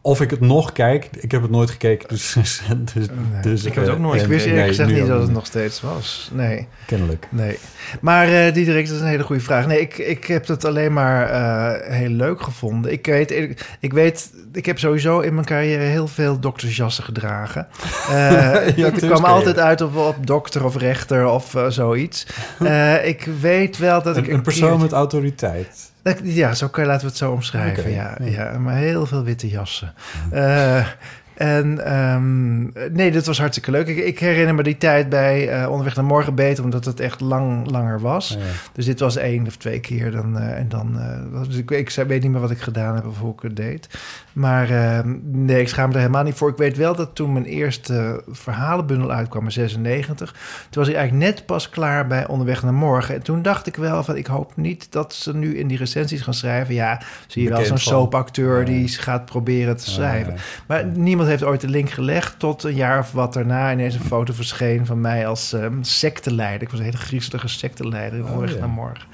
Of 0.07 0.21
ik 0.21 0.31
het 0.31 0.41
nog 0.41 0.73
kijk, 0.73 1.09
ik 1.21 1.31
heb 1.31 1.43
het 1.43 1.51
nooit 1.51 1.71
gekeken, 1.71 2.09
dus... 2.09 2.33
dus, 2.35 2.63
nee, 2.95 3.43
dus 3.43 3.65
ik 3.65 3.75
heb 3.75 3.85
het 3.85 3.93
ook 3.93 4.01
nooit. 4.01 4.23
Ik 4.23 4.29
wist 4.29 4.47
eerlijk 4.47 4.67
gezegd 4.67 4.93
niet 4.93 5.07
dat 5.07 5.21
het 5.21 5.31
nog 5.31 5.47
steeds 5.47 5.81
was. 5.81 6.31
Nee. 6.33 6.69
Kennelijk. 6.87 7.29
Nee. 7.31 7.59
Maar 8.01 8.29
uh, 8.29 8.53
Diederik, 8.53 8.87
dat 8.87 8.95
is 8.95 9.01
een 9.01 9.07
hele 9.07 9.23
goede 9.23 9.43
vraag. 9.43 9.67
Nee, 9.67 9.81
ik, 9.81 9.99
ik 9.99 10.25
heb 10.25 10.47
het 10.47 10.65
alleen 10.65 10.93
maar 10.93 11.31
uh, 11.31 11.93
heel 11.93 12.09
leuk 12.09 12.43
gevonden. 12.43 12.93
Ik 12.93 13.07
weet, 13.07 13.31
ik, 13.31 13.77
ik 13.81 13.93
weet, 13.93 14.31
ik 14.53 14.67
heb 14.67 14.79
sowieso 14.79 15.21
in 15.21 15.35
mijn 15.35 15.47
carrière 15.47 15.83
heel 15.83 16.09
veel 16.09 16.41
doktersjassen 16.41 17.05
gedragen. 17.05 17.67
Uh, 18.11 18.15
ja, 18.77 18.87
ik 18.87 18.95
kwam 18.95 19.25
altijd 19.25 19.59
uit 19.59 19.81
op, 19.81 19.97
op 19.97 20.27
dokter 20.27 20.65
of 20.65 20.77
rechter 20.77 21.27
of 21.27 21.57
zoiets. 21.69 22.27
ik 23.05 23.29
weet 23.41 23.79
wel 23.79 24.03
dat 24.03 24.17
een, 24.17 24.23
ik... 24.23 24.29
Een, 24.29 24.35
een 24.35 24.43
persoon 24.43 24.71
keer... 24.71 24.81
met 24.81 24.93
autoriteit. 24.93 25.93
Ja, 26.23 26.55
zo 26.55 26.69
kan, 26.69 26.87
laten 26.87 27.01
we 27.01 27.07
het 27.07 27.17
zo 27.17 27.33
omschrijven. 27.33 27.83
Okay, 27.83 27.93
ja, 27.93 28.17
ja. 28.21 28.31
ja, 28.31 28.59
maar 28.59 28.77
heel 28.77 29.07
veel 29.07 29.23
witte 29.23 29.49
jassen. 29.49 29.95
Uh, 30.33 30.87
en 31.35 31.95
um, 31.95 32.73
nee, 32.93 33.13
dat 33.13 33.27
was 33.27 33.39
hartstikke 33.39 33.71
leuk. 33.71 33.87
Ik, 33.87 33.97
ik 33.97 34.19
herinner 34.19 34.55
me 34.55 34.63
die 34.63 34.79
tijd 34.79 35.09
bij 35.09 35.63
uh, 35.63 35.71
Onderweg 35.71 35.97
naar 35.97 36.05
Morgen 36.05 36.35
beter, 36.35 36.65
omdat 36.65 36.85
het 36.85 37.01
echt 37.01 37.21
lang 37.21 37.71
langer 37.71 38.01
was. 38.01 38.29
Ja. 38.29 38.45
Dus 38.73 38.85
dit 38.85 39.01
was 39.01 39.17
één 39.17 39.47
of 39.47 39.57
twee 39.57 39.81
keer. 39.81 40.11
Dan, 40.11 40.37
uh, 40.37 40.59
en 40.59 40.69
dan, 40.69 40.97
uh, 41.33 41.43
dus 41.47 41.57
ik, 41.57 41.71
ik 41.71 41.91
weet 41.91 42.23
niet 42.23 42.31
meer 42.31 42.41
wat 42.41 42.51
ik 42.51 42.61
gedaan 42.61 42.95
heb 42.95 43.07
of 43.07 43.19
hoe 43.19 43.33
ik 43.33 43.41
het 43.43 43.57
deed. 43.57 43.89
Maar 44.33 44.71
ehm, 44.71 45.17
nee, 45.23 45.61
ik 45.61 45.69
schaam 45.69 45.89
me 45.89 45.95
er 45.95 46.01
helemaal 46.01 46.23
niet 46.23 46.35
voor. 46.35 46.51
Ik 46.51 46.57
weet 46.57 46.77
wel 46.77 46.95
dat 46.95 47.15
toen 47.15 47.33
mijn 47.33 47.45
eerste 47.45 48.23
verhalenbundel 48.29 49.13
uitkwam 49.13 49.45
in 49.45 49.53
96... 49.53 50.33
toen 50.71 50.83
was 50.83 50.89
ik 50.89 50.95
eigenlijk 50.95 51.27
net 51.27 51.47
pas 51.47 51.69
klaar 51.69 52.07
bij 52.07 52.27
Onderweg 52.27 52.63
naar 52.63 52.75
Morgen. 52.75 53.15
En 53.15 53.23
toen 53.23 53.43
dacht 53.43 53.67
ik 53.67 53.77
wel 53.77 54.05
van, 54.05 54.17
ik 54.17 54.27
hoop 54.27 54.53
niet 54.57 54.93
dat 54.93 55.15
ze 55.15 55.35
nu 55.35 55.59
in 55.59 55.69
die 55.69 55.79
recensies 55.79 56.23
gaan 56.23 56.35
schrijven... 56.35 56.75
ja, 56.75 57.01
zie 57.27 57.43
je 57.43 57.49
wel 57.49 57.65
zo'n 57.65 57.79
soapacteur 57.79 58.59
ja. 58.59 58.65
die 58.65 58.89
gaat 58.89 59.25
proberen 59.25 59.77
te 59.77 59.91
schrijven. 59.91 60.37
Maar 60.67 60.87
niemand 60.87 61.24
heeft 61.27 61.43
ooit 61.43 61.61
de 61.61 61.69
link 61.69 61.91
gelegd 61.91 62.39
tot 62.39 62.63
een 62.63 62.75
jaar 62.75 62.99
of 62.99 63.13
wat 63.13 63.33
daarna 63.33 63.73
ineens 63.73 63.95
een 63.95 64.05
foto 64.05 64.33
verscheen 64.33 64.87
van 64.87 65.01
mij 65.01 65.27
als 65.27 65.53
um, 65.53 65.83
secteleider. 65.83 66.63
Ik 66.63 66.69
was 66.69 66.79
een 66.79 66.85
hele 66.85 66.97
griezelige 66.97 67.49
secteleider 67.49 68.25
Onderweg 68.25 68.49
oh, 68.49 68.55
ja. 68.55 68.61
naar 68.61 68.69
Morgen. 68.69 69.05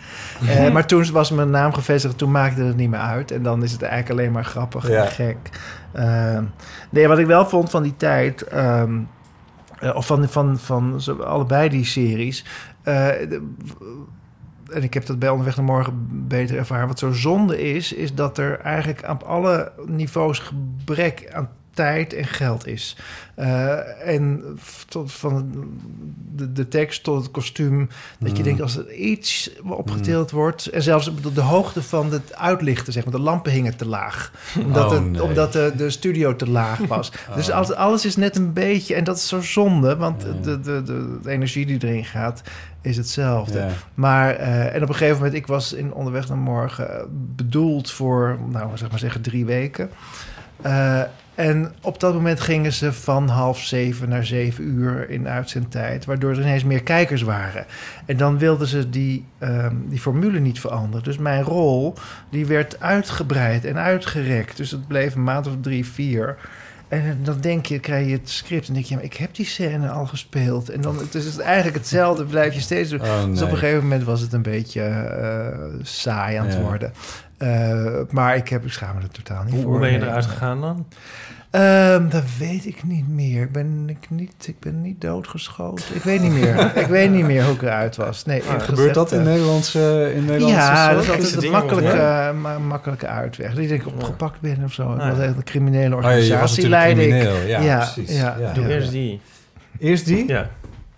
uh, 0.43 0.71
maar 0.75 0.87
toen 0.87 1.11
was 1.13 1.31
mijn 1.31 1.51
naam 1.51 1.73
gevestigd, 1.73 2.19
toen 2.19 2.31
maakte 2.31 2.63
het 2.63 2.77
niet 2.77 2.91
meer 2.91 3.01
uit. 3.01 3.31
En 3.31 3.43
dan 3.43 3.63
is 3.63 3.73
het 3.73 3.83
eigenlijk 3.83 4.21
alleen 4.21 4.33
maar 4.33 4.45
grappig 4.45 4.89
ja. 4.89 5.05
en 5.05 5.11
gek. 5.11 5.37
Uh, 5.95 6.39
nee, 6.91 7.09
wat 7.09 7.19
ik 7.19 7.27
wel 7.27 7.49
vond 7.49 7.71
van 7.71 7.83
die 7.83 7.97
tijd, 7.97 8.55
um, 8.55 9.09
uh, 9.83 9.95
of 9.95 10.07
van, 10.07 10.29
van, 10.29 10.59
van, 10.59 11.03
van 11.03 11.27
allebei 11.27 11.69
die 11.69 11.85
series. 11.85 12.45
De, 12.83 13.43
en 14.73 14.83
ik 14.83 14.95
heb 14.95 15.07
dat 15.07 15.19
bij 15.19 15.29
Onderweg 15.29 15.57
naar 15.57 15.65
Morgen 15.65 16.09
beter 16.29 16.57
ervaren. 16.57 16.89
Wat 16.89 16.99
zo 16.99 17.13
zonde 17.13 17.63
is, 17.63 17.93
is 17.93 18.15
dat 18.15 18.39
er 18.39 18.61
eigenlijk 18.61 19.09
op 19.09 19.23
alle 19.23 19.73
niveaus 19.87 20.39
gebrek 20.39 21.31
aan 21.33 21.49
tijd 21.75 22.15
en 22.15 22.25
geld 22.25 22.67
is. 22.67 22.97
Uh, 23.41 24.09
en 24.09 24.45
tot, 24.89 25.13
van 25.13 25.51
de, 26.35 26.53
de, 26.53 26.69
tekst 26.69 27.03
tot 27.03 27.23
het 27.23 27.31
kostuum. 27.31 27.89
Dat 28.19 28.31
mm. 28.31 28.37
je 28.37 28.43
denkt, 28.43 28.61
als 28.61 28.77
er 28.77 28.93
iets 28.93 29.51
opgeteeld 29.63 30.33
mm. 30.33 30.39
wordt... 30.39 30.67
en 30.67 30.83
zelfs 30.83 31.15
de, 31.23 31.33
de 31.33 31.41
hoogte 31.41 31.83
van 31.83 32.13
het 32.13 32.37
uitlichten, 32.37 32.93
zeg 32.93 33.05
maar. 33.05 33.13
De 33.13 33.21
lampen 33.21 33.53
hingen 33.53 33.77
te 33.77 33.87
laag. 33.87 34.33
Omdat, 34.65 34.85
oh, 34.85 34.93
het, 34.93 35.11
nee. 35.11 35.23
omdat 35.23 35.53
de, 35.53 35.73
de 35.77 35.91
studio 35.91 36.37
te 36.37 36.51
laag 36.51 36.79
was. 36.79 37.13
oh. 37.29 37.37
Dus 37.37 37.51
alles, 37.51 37.73
alles 37.73 38.05
is 38.05 38.17
net 38.17 38.37
een 38.37 38.53
beetje... 38.53 38.95
en 38.95 39.05
dat 39.05 39.17
is 39.17 39.29
zo 39.29 39.41
zonde, 39.41 39.97
want 39.97 40.21
de, 40.21 40.41
de, 40.41 40.61
de, 40.61 40.83
de 41.23 41.31
energie 41.31 41.67
die 41.67 41.85
erin 41.85 42.05
gaat... 42.05 42.43
is 42.81 42.97
hetzelfde. 42.97 43.69
Maar, 43.95 44.35
eh, 44.35 44.75
en 44.75 44.83
op 44.83 44.89
een 44.89 44.95
gegeven 44.95 45.17
moment... 45.17 45.35
ik 45.35 45.47
was 45.47 45.73
in 45.73 45.93
Onderweg 45.93 46.29
naar 46.29 46.39
Morgen 46.39 46.99
eh, 46.99 47.05
bedoeld 47.11 47.91
voor... 47.91 48.39
nou, 48.49 48.77
zeg 48.77 48.91
maar 48.91 48.99
zeggen, 48.99 49.21
drie 49.21 49.45
weken... 49.45 49.91
Uh, 50.67 51.03
en 51.35 51.73
op 51.83 52.01
dat 52.01 52.15
moment 52.15 52.41
gingen 52.41 52.73
ze 52.73 52.93
van 52.93 53.29
half 53.29 53.59
zeven 53.61 54.09
naar 54.09 54.25
zeven 54.27 54.65
uur 54.65 55.11
in 55.11 55.29
uitzendtijd, 55.29 56.05
waardoor 56.05 56.31
er 56.31 56.41
ineens 56.41 56.65
meer 56.65 56.83
kijkers 56.83 57.23
waren. 57.23 57.67
En 58.07 58.17
dan 58.17 58.39
wilden 58.39 58.67
ze 58.67 58.91
die, 58.91 59.25
um, 59.39 59.85
die 59.89 60.01
formule 60.01 60.39
niet 60.39 60.61
veranderen. 60.61 61.05
Dus 61.05 61.19
mijn 61.19 61.43
rol 61.43 61.95
die 62.31 62.47
werd 62.47 62.81
uitgebreid 62.81 63.65
en 63.65 63.77
uitgerekt. 63.79 64.57
Dus 64.57 64.71
het 64.71 64.87
bleef 64.87 65.15
een 65.15 65.25
maand 65.25 65.47
of 65.47 65.53
drie, 65.61 65.87
vier. 65.87 66.37
En 66.89 67.19
dan 67.23 67.41
denk 67.41 67.67
je, 67.67 67.79
krijg 67.79 68.07
je 68.07 68.13
het 68.13 68.31
script 68.31 68.69
en 68.69 68.75
denk 68.75 68.87
je, 68.87 68.95
maar 68.95 69.05
ik 69.05 69.17
heb 69.17 69.35
die 69.35 69.47
scène 69.47 69.89
al 69.89 70.07
gespeeld. 70.07 70.69
En 70.69 70.81
dan 70.81 70.97
dus 70.97 71.25
het 71.25 71.33
is 71.33 71.39
eigenlijk 71.39 71.77
hetzelfde, 71.77 72.25
blijf 72.25 72.55
je 72.55 72.61
steeds 72.61 72.91
doen. 72.91 73.01
Oh, 73.01 73.19
nee. 73.23 73.31
Dus 73.31 73.43
op 73.43 73.51
een 73.51 73.57
gegeven 73.57 73.83
moment 73.83 74.05
was 74.05 74.21
het 74.21 74.33
een 74.33 74.43
beetje 74.43 74.81
uh, 74.83 75.79
saai 75.83 76.37
aan 76.37 76.47
het 76.47 76.55
Ja. 76.55 76.61
worden. 76.61 76.93
Uh, 77.43 78.01
maar 78.11 78.37
ik, 78.37 78.49
heb, 78.49 78.65
ik 78.65 78.73
schaam 78.73 78.97
me 78.97 79.03
er 79.03 79.09
totaal 79.11 79.43
niet 79.43 79.53
Hoe, 79.53 79.63
voor. 79.63 79.71
hoe 79.71 79.81
ben 79.81 79.93
je 79.93 79.99
eruit 80.01 80.27
gegaan 80.27 80.61
dan? 80.61 80.87
Um, 81.61 82.09
dat 82.11 82.23
weet 82.39 82.67
ik 82.67 82.83
niet 82.85 83.09
meer. 83.09 83.43
Ik 83.43 83.53
ben, 83.53 83.85
ik 83.89 84.07
niet, 84.11 84.47
ik 84.47 84.59
ben 84.61 84.81
niet 84.83 85.01
doodgeschoten. 85.01 85.85
Ik 85.95 86.03
weet 86.03 86.21
niet 86.23 86.33
meer. 86.33 86.71
ik 86.83 86.87
weet 86.87 87.11
niet 87.11 87.25
meer 87.25 87.45
hoe 87.45 87.55
ik 87.55 87.63
eruit 87.63 87.97
was. 87.97 88.25
Nee, 88.25 88.43
Ah, 88.43 88.61
gebeurt 88.61 88.95
dat 88.95 89.13
in 89.13 89.19
eh, 89.19 89.25
Nederlandse, 89.25 90.13
in 90.15 90.21
Nederlandse 90.25 90.59
Ja, 90.59 90.95
dat 90.95 91.19
is 91.19 91.33
een 91.35 91.43
het 91.43 91.51
makkelijke, 91.51 92.33
ma- 92.41 92.59
makkelijke 92.59 93.07
uitweg. 93.07 93.55
Dat 93.55 93.65
ik 93.65 93.87
opgepakt 93.87 94.41
ben 94.41 94.65
of 94.65 94.73
zo. 94.73 94.93
Ik 94.95 95.01
Ah, 95.01 95.11
was 95.11 95.19
echt 95.19 95.37
een 95.37 95.45
criminele 95.45 95.97
Oh 95.97 96.03
ja, 96.03 96.11
je 96.11 96.37
was 96.39 96.59
organisatie. 96.59 96.99
ik. 97.01 97.09
crimineel. 97.11 97.37
Ja, 97.63 97.77
precies. 97.93 98.17
Ja, 98.19 98.37
Ja. 98.41 98.53
Doe 98.53 98.65
ja. 98.65 98.71
eerst 98.71 98.91
die. 98.91 99.21
Eerst 99.79 100.07
die? 100.07 100.29
Ja. 100.29 100.49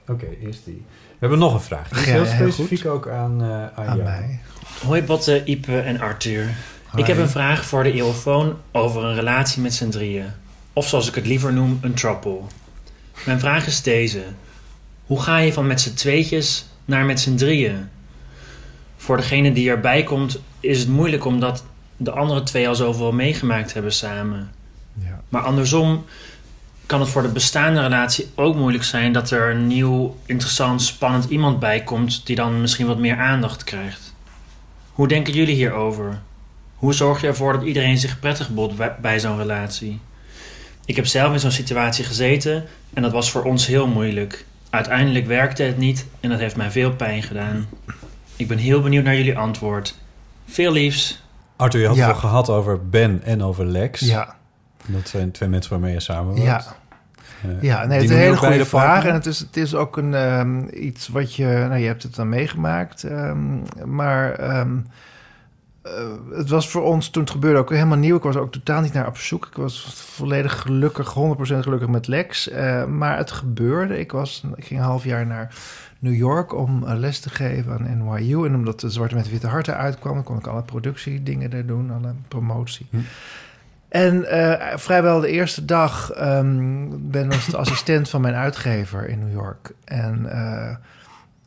Oké, 0.08 0.26
eerst 0.42 0.64
die. 0.64 0.84
We 0.86 1.16
hebben 1.18 1.38
nog 1.38 1.54
een 1.54 1.60
vraag. 1.60 1.88
Die 1.88 1.98
is 1.98 2.04
Ja, 2.06 2.12
heel 2.12 2.24
heel 2.24 2.52
specifiek 2.52 2.86
ook 2.86 3.08
aan, 3.08 3.42
uh, 3.42 3.48
aan, 3.52 3.70
Aan 3.74 3.84
jou. 3.84 4.02
mij. 4.02 4.40
Hoi 4.86 5.02
Botte, 5.02 5.42
Ipe 5.44 5.80
en 5.80 6.00
Arthur. 6.00 6.54
Ik 6.96 7.06
heb 7.06 7.18
een 7.18 7.28
vraag 7.28 7.64
voor 7.64 7.82
de 7.82 7.92
eeuwfoon 7.92 8.56
over 8.72 9.04
een 9.04 9.14
relatie 9.14 9.62
met 9.62 9.74
z'n 9.74 9.88
drieën. 9.88 10.26
Of 10.72 10.88
zoals 10.88 11.08
ik 11.08 11.14
het 11.14 11.26
liever 11.26 11.52
noem, 11.52 11.78
een 11.82 11.94
trouble. 11.94 12.40
Mijn 13.26 13.40
vraag 13.40 13.66
is 13.66 13.82
deze. 13.82 14.22
Hoe 15.06 15.22
ga 15.22 15.38
je 15.38 15.52
van 15.52 15.66
met 15.66 15.80
z'n 15.80 15.94
tweetjes 15.94 16.66
naar 16.84 17.04
met 17.04 17.20
z'n 17.20 17.34
drieën? 17.34 17.88
Voor 18.96 19.16
degene 19.16 19.52
die 19.52 19.70
erbij 19.70 20.02
komt 20.02 20.40
is 20.60 20.78
het 20.78 20.88
moeilijk 20.88 21.24
omdat 21.24 21.64
de 21.96 22.10
andere 22.10 22.42
twee 22.42 22.68
al 22.68 22.74
zoveel 22.74 23.12
meegemaakt 23.12 23.74
hebben 23.74 23.92
samen. 23.92 24.50
Ja. 24.98 25.20
Maar 25.28 25.42
andersom 25.42 26.04
kan 26.86 27.00
het 27.00 27.08
voor 27.08 27.22
de 27.22 27.28
bestaande 27.28 27.80
relatie 27.80 28.30
ook 28.34 28.54
moeilijk 28.54 28.84
zijn 28.84 29.12
dat 29.12 29.30
er 29.30 29.50
een 29.50 29.66
nieuw, 29.66 30.16
interessant, 30.26 30.82
spannend 30.82 31.24
iemand 31.24 31.58
bij 31.58 31.82
komt 31.82 32.26
die 32.26 32.36
dan 32.36 32.60
misschien 32.60 32.86
wat 32.86 32.98
meer 32.98 33.16
aandacht 33.16 33.64
krijgt. 33.64 34.11
Hoe 35.02 35.10
denken 35.10 35.32
jullie 35.32 35.54
hierover? 35.54 36.20
Hoe 36.74 36.92
zorg 36.94 37.20
je 37.20 37.26
ervoor 37.26 37.52
dat 37.52 37.62
iedereen 37.62 37.98
zich 37.98 38.18
prettig 38.18 38.50
voelt 38.54 39.00
bij- 39.00 39.18
zo'n 39.20 39.36
relatie? 39.38 40.00
Ik 40.84 40.96
heb 40.96 41.06
zelf 41.06 41.32
in 41.32 41.40
zo'n 41.40 41.50
situatie 41.50 42.04
gezeten 42.04 42.64
en 42.94 43.02
dat 43.02 43.12
was 43.12 43.30
voor 43.30 43.42
ons 43.44 43.66
heel 43.66 43.86
moeilijk. 43.86 44.44
Uiteindelijk 44.70 45.26
werkte 45.26 45.62
het 45.62 45.78
niet 45.78 46.06
en 46.20 46.30
dat 46.30 46.38
heeft 46.38 46.56
mij 46.56 46.70
veel 46.70 46.92
pijn 46.92 47.22
gedaan. 47.22 47.68
Ik 48.36 48.48
ben 48.48 48.58
heel 48.58 48.80
benieuwd 48.82 49.04
naar 49.04 49.16
jullie 49.16 49.38
antwoord. 49.38 49.94
Veel 50.46 50.72
liefs. 50.72 51.22
Arthur, 51.56 51.80
je 51.80 51.86
had 51.86 51.96
Ja. 51.96 52.06
het 52.06 52.14
al 52.14 52.20
gehad 52.20 52.48
over 52.48 52.88
Ben 52.88 53.22
en 53.24 53.42
over 53.42 53.66
Lex. 53.66 54.00
Ja, 54.00 54.36
Dat 54.86 55.08
zijn 55.08 55.30
twee 55.30 55.48
mensen 55.48 55.70
waarmee 55.70 55.92
je 55.92 56.00
samen 56.00 56.32
woont. 56.34 56.42
ja. 56.44 56.64
Eh, 57.42 57.62
Ja, 57.62 57.84
nee, 57.86 57.94
het 57.94 58.04
is 58.04 58.10
een 58.10 58.16
hele 58.16 58.36
goede 58.36 58.56
de 58.56 58.64
vraag. 58.64 59.04
En 59.04 59.14
het 59.14 59.26
is, 59.26 59.38
het 59.38 59.56
is 59.56 59.74
ook 59.74 59.96
een, 59.96 60.14
ehm, 60.14 60.62
iets 60.72 61.08
wat 61.08 61.34
je... 61.34 61.44
Nou, 61.44 61.76
je 61.76 61.86
hebt 61.86 62.02
het 62.02 62.14
dan 62.14 62.28
meegemaakt. 62.28 63.04
ehm, 63.04 63.38
maar 63.84 64.32
ehm, 64.32 64.76
eh, 65.82 65.92
het 66.32 66.48
was 66.48 66.68
voor 66.68 66.82
ons 66.82 67.08
toen 67.10 67.22
het 67.22 67.30
gebeurde 67.30 67.58
ook 67.58 67.70
helemaal 67.70 67.98
nieuw. 67.98 68.16
Ik 68.16 68.22
was 68.22 68.36
ook 68.36 68.52
totaal 68.52 68.80
niet 68.80 68.92
naar 68.92 69.06
op 69.06 69.16
zoek. 69.16 69.46
Ik 69.46 69.56
was 69.56 69.92
volledig 69.94 70.60
gelukkig, 70.60 71.12
100% 71.14 71.62
gelukkig 71.62 71.88
met 71.88 72.06
Lex. 72.06 72.48
Eh, 72.48 72.84
maar 72.84 73.16
het 73.16 73.30
gebeurde. 73.30 73.98
Ik, 73.98 74.12
was, 74.12 74.44
ik 74.56 74.64
ging 74.64 74.80
een 74.80 74.86
half 74.86 75.04
jaar 75.04 75.26
naar 75.26 75.54
New 75.98 76.14
York 76.14 76.54
om 76.54 76.84
les 76.86 77.18
te 77.20 77.30
geven 77.30 77.72
aan 77.72 77.98
NYU. 78.04 78.46
En 78.46 78.54
omdat 78.54 78.80
de 78.80 78.90
Zwarte 78.90 79.14
met 79.14 79.30
Witte 79.30 79.46
Harten 79.46 79.76
uitkwam... 79.76 80.22
kon 80.22 80.38
ik 80.38 80.46
alle 80.46 80.62
productiedingen 80.62 81.50
daar 81.50 81.66
doen, 81.66 81.90
alle 81.90 82.14
promotie. 82.28 82.86
En 83.92 84.24
eh, 84.24 84.76
vrijwel 84.76 85.20
de 85.20 85.28
eerste 85.28 85.64
dag 85.64 86.10
ehm, 86.10 86.86
ben 86.90 87.30
ik 87.30 87.50
de 87.50 87.56
assistent 87.56 88.08
van 88.08 88.20
mijn 88.20 88.34
uitgever 88.34 89.08
in 89.08 89.18
New 89.18 89.32
York. 89.32 89.70
En 89.84 90.26
eh, 90.30 90.76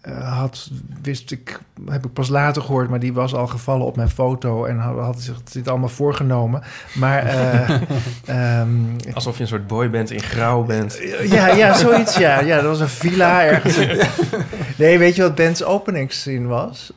eh, 0.02 0.38
had, 0.38 0.70
wist 1.02 1.32
ik, 1.32 1.60
heb 1.90 2.06
ik 2.06 2.14
pas 2.14 2.30
later 2.30 2.62
gehoord, 2.62 2.90
maar 2.90 3.00
die 3.00 3.14
was 3.14 3.34
al 3.34 3.48
gevallen 3.48 3.86
op 3.86 3.96
mijn 3.96 4.10
foto 4.10 4.66
en 4.66 4.78
had, 4.78 4.98
had 4.98 5.22
zich 5.22 5.44
dit 5.44 5.68
allemaal 5.68 5.90
voorgenomen. 5.90 6.62
Maar 6.94 7.24
eh, 7.24 7.70
ehm, 8.60 8.70
Alsof 9.14 9.36
je 9.36 9.42
een 9.42 9.48
soort 9.48 9.68
boy 9.68 9.90
bent 9.90 10.12
in 10.12 10.22
grauw 10.22 10.64
bent. 10.64 11.00
ja, 11.24 11.48
ja, 11.48 11.74
zoiets, 11.74 12.18
ja. 12.18 12.40
Ja, 12.40 12.56
dat 12.56 12.66
was 12.66 12.80
een 12.80 12.90
villa 12.90 13.44
ergens. 13.44 13.78
Nee, 14.78 15.00
weet 15.00 15.16
je 15.16 15.22
wat 15.22 15.36
Ben's 15.36 15.64
openingszin 15.64 16.48
was? 16.48 16.94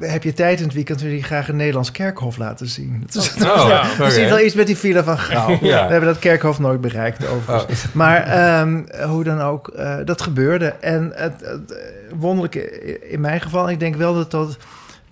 Heb 0.00 0.22
je 0.22 0.32
tijd 0.32 0.58
in 0.58 0.64
het 0.64 0.74
weekend 0.74 1.00
wil 1.00 1.10
je 1.10 1.22
graag 1.22 1.48
een 1.48 1.56
Nederlands 1.56 1.90
kerkhof 1.90 2.36
laten 2.36 2.66
zien. 2.66 3.06
Oh, 3.16 3.24
ja, 3.68 3.90
oké. 3.92 4.04
er 4.04 4.10
zit 4.10 4.28
wel 4.28 4.40
iets 4.40 4.54
met 4.54 4.66
die 4.66 4.76
villa 4.76 5.04
van 5.04 5.18
Grauw. 5.18 5.58
Ja. 5.60 5.86
We 5.86 5.90
hebben 5.90 6.12
dat 6.12 6.18
kerkhof 6.18 6.58
nooit 6.58 6.80
bereikt 6.80 7.28
overigens. 7.28 7.84
Oh. 7.84 7.94
Maar 8.02 8.22
ehm, 8.22 8.82
hoe 9.08 9.24
dan 9.24 9.40
ook, 9.40 9.68
eh, 9.68 9.96
dat 10.04 10.22
gebeurde. 10.22 10.66
En 10.80 11.12
het, 11.14 11.40
het 11.40 11.72
eh, 11.72 11.78
wonderlijke 12.14 13.00
in 13.00 13.20
mijn 13.20 13.40
geval, 13.40 13.70
ik 13.70 13.80
denk 13.80 13.96
wel 13.96 14.14
dat 14.14 14.30
dat... 14.30 14.56